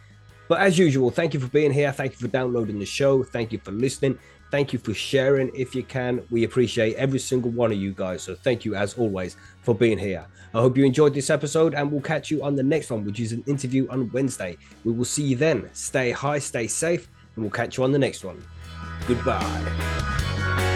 But 0.48 0.62
as 0.62 0.78
usual, 0.78 1.10
thank 1.10 1.34
you 1.34 1.42
for 1.42 1.50
being 1.50 1.72
here. 1.72 1.92
Thank 1.92 2.14
you 2.14 2.18
for 2.18 2.28
downloading 2.30 2.80
the 2.80 2.86
show. 2.86 3.24
Thank 3.24 3.52
you 3.52 3.60
for 3.60 3.72
listening. 3.72 4.18
Thank 4.52 4.72
you 4.72 4.80
for 4.80 4.94
sharing 4.94 5.52
if 5.54 5.76
you 5.76 5.84
can. 5.84 6.22
We 6.32 6.46
appreciate 6.46 6.96
every 6.96 7.20
single 7.20 7.52
one 7.52 7.74
of 7.74 7.78
you 7.78 7.92
guys. 7.92 8.22
So 8.22 8.36
thank 8.36 8.64
you 8.64 8.76
as 8.76 8.94
always 8.94 9.36
for 9.64 9.76
being 9.76 9.98
here. 9.98 10.26
I 10.54 10.62
hope 10.62 10.78
you 10.78 10.86
enjoyed 10.86 11.14
this 11.14 11.30
episode 11.30 11.74
and 11.74 11.92
we'll 11.92 12.02
catch 12.02 12.30
you 12.32 12.44
on 12.44 12.56
the 12.56 12.64
next 12.64 12.90
one, 12.90 13.04
which 13.04 13.20
is 13.20 13.34
an 13.34 13.44
interview 13.48 13.88
on 13.90 14.12
Wednesday. 14.12 14.58
We 14.86 14.94
will 14.94 15.06
see 15.06 15.24
you 15.24 15.36
then. 15.36 15.70
Stay 15.74 16.12
high, 16.12 16.40
stay 16.40 16.68
safe, 16.68 17.10
and 17.36 17.44
we'll 17.44 17.52
catch 17.52 17.78
you 17.78 17.84
on 17.84 17.92
the 17.92 18.00
next 18.00 18.24
one. 18.24 18.42
Goodbye. 19.08 20.73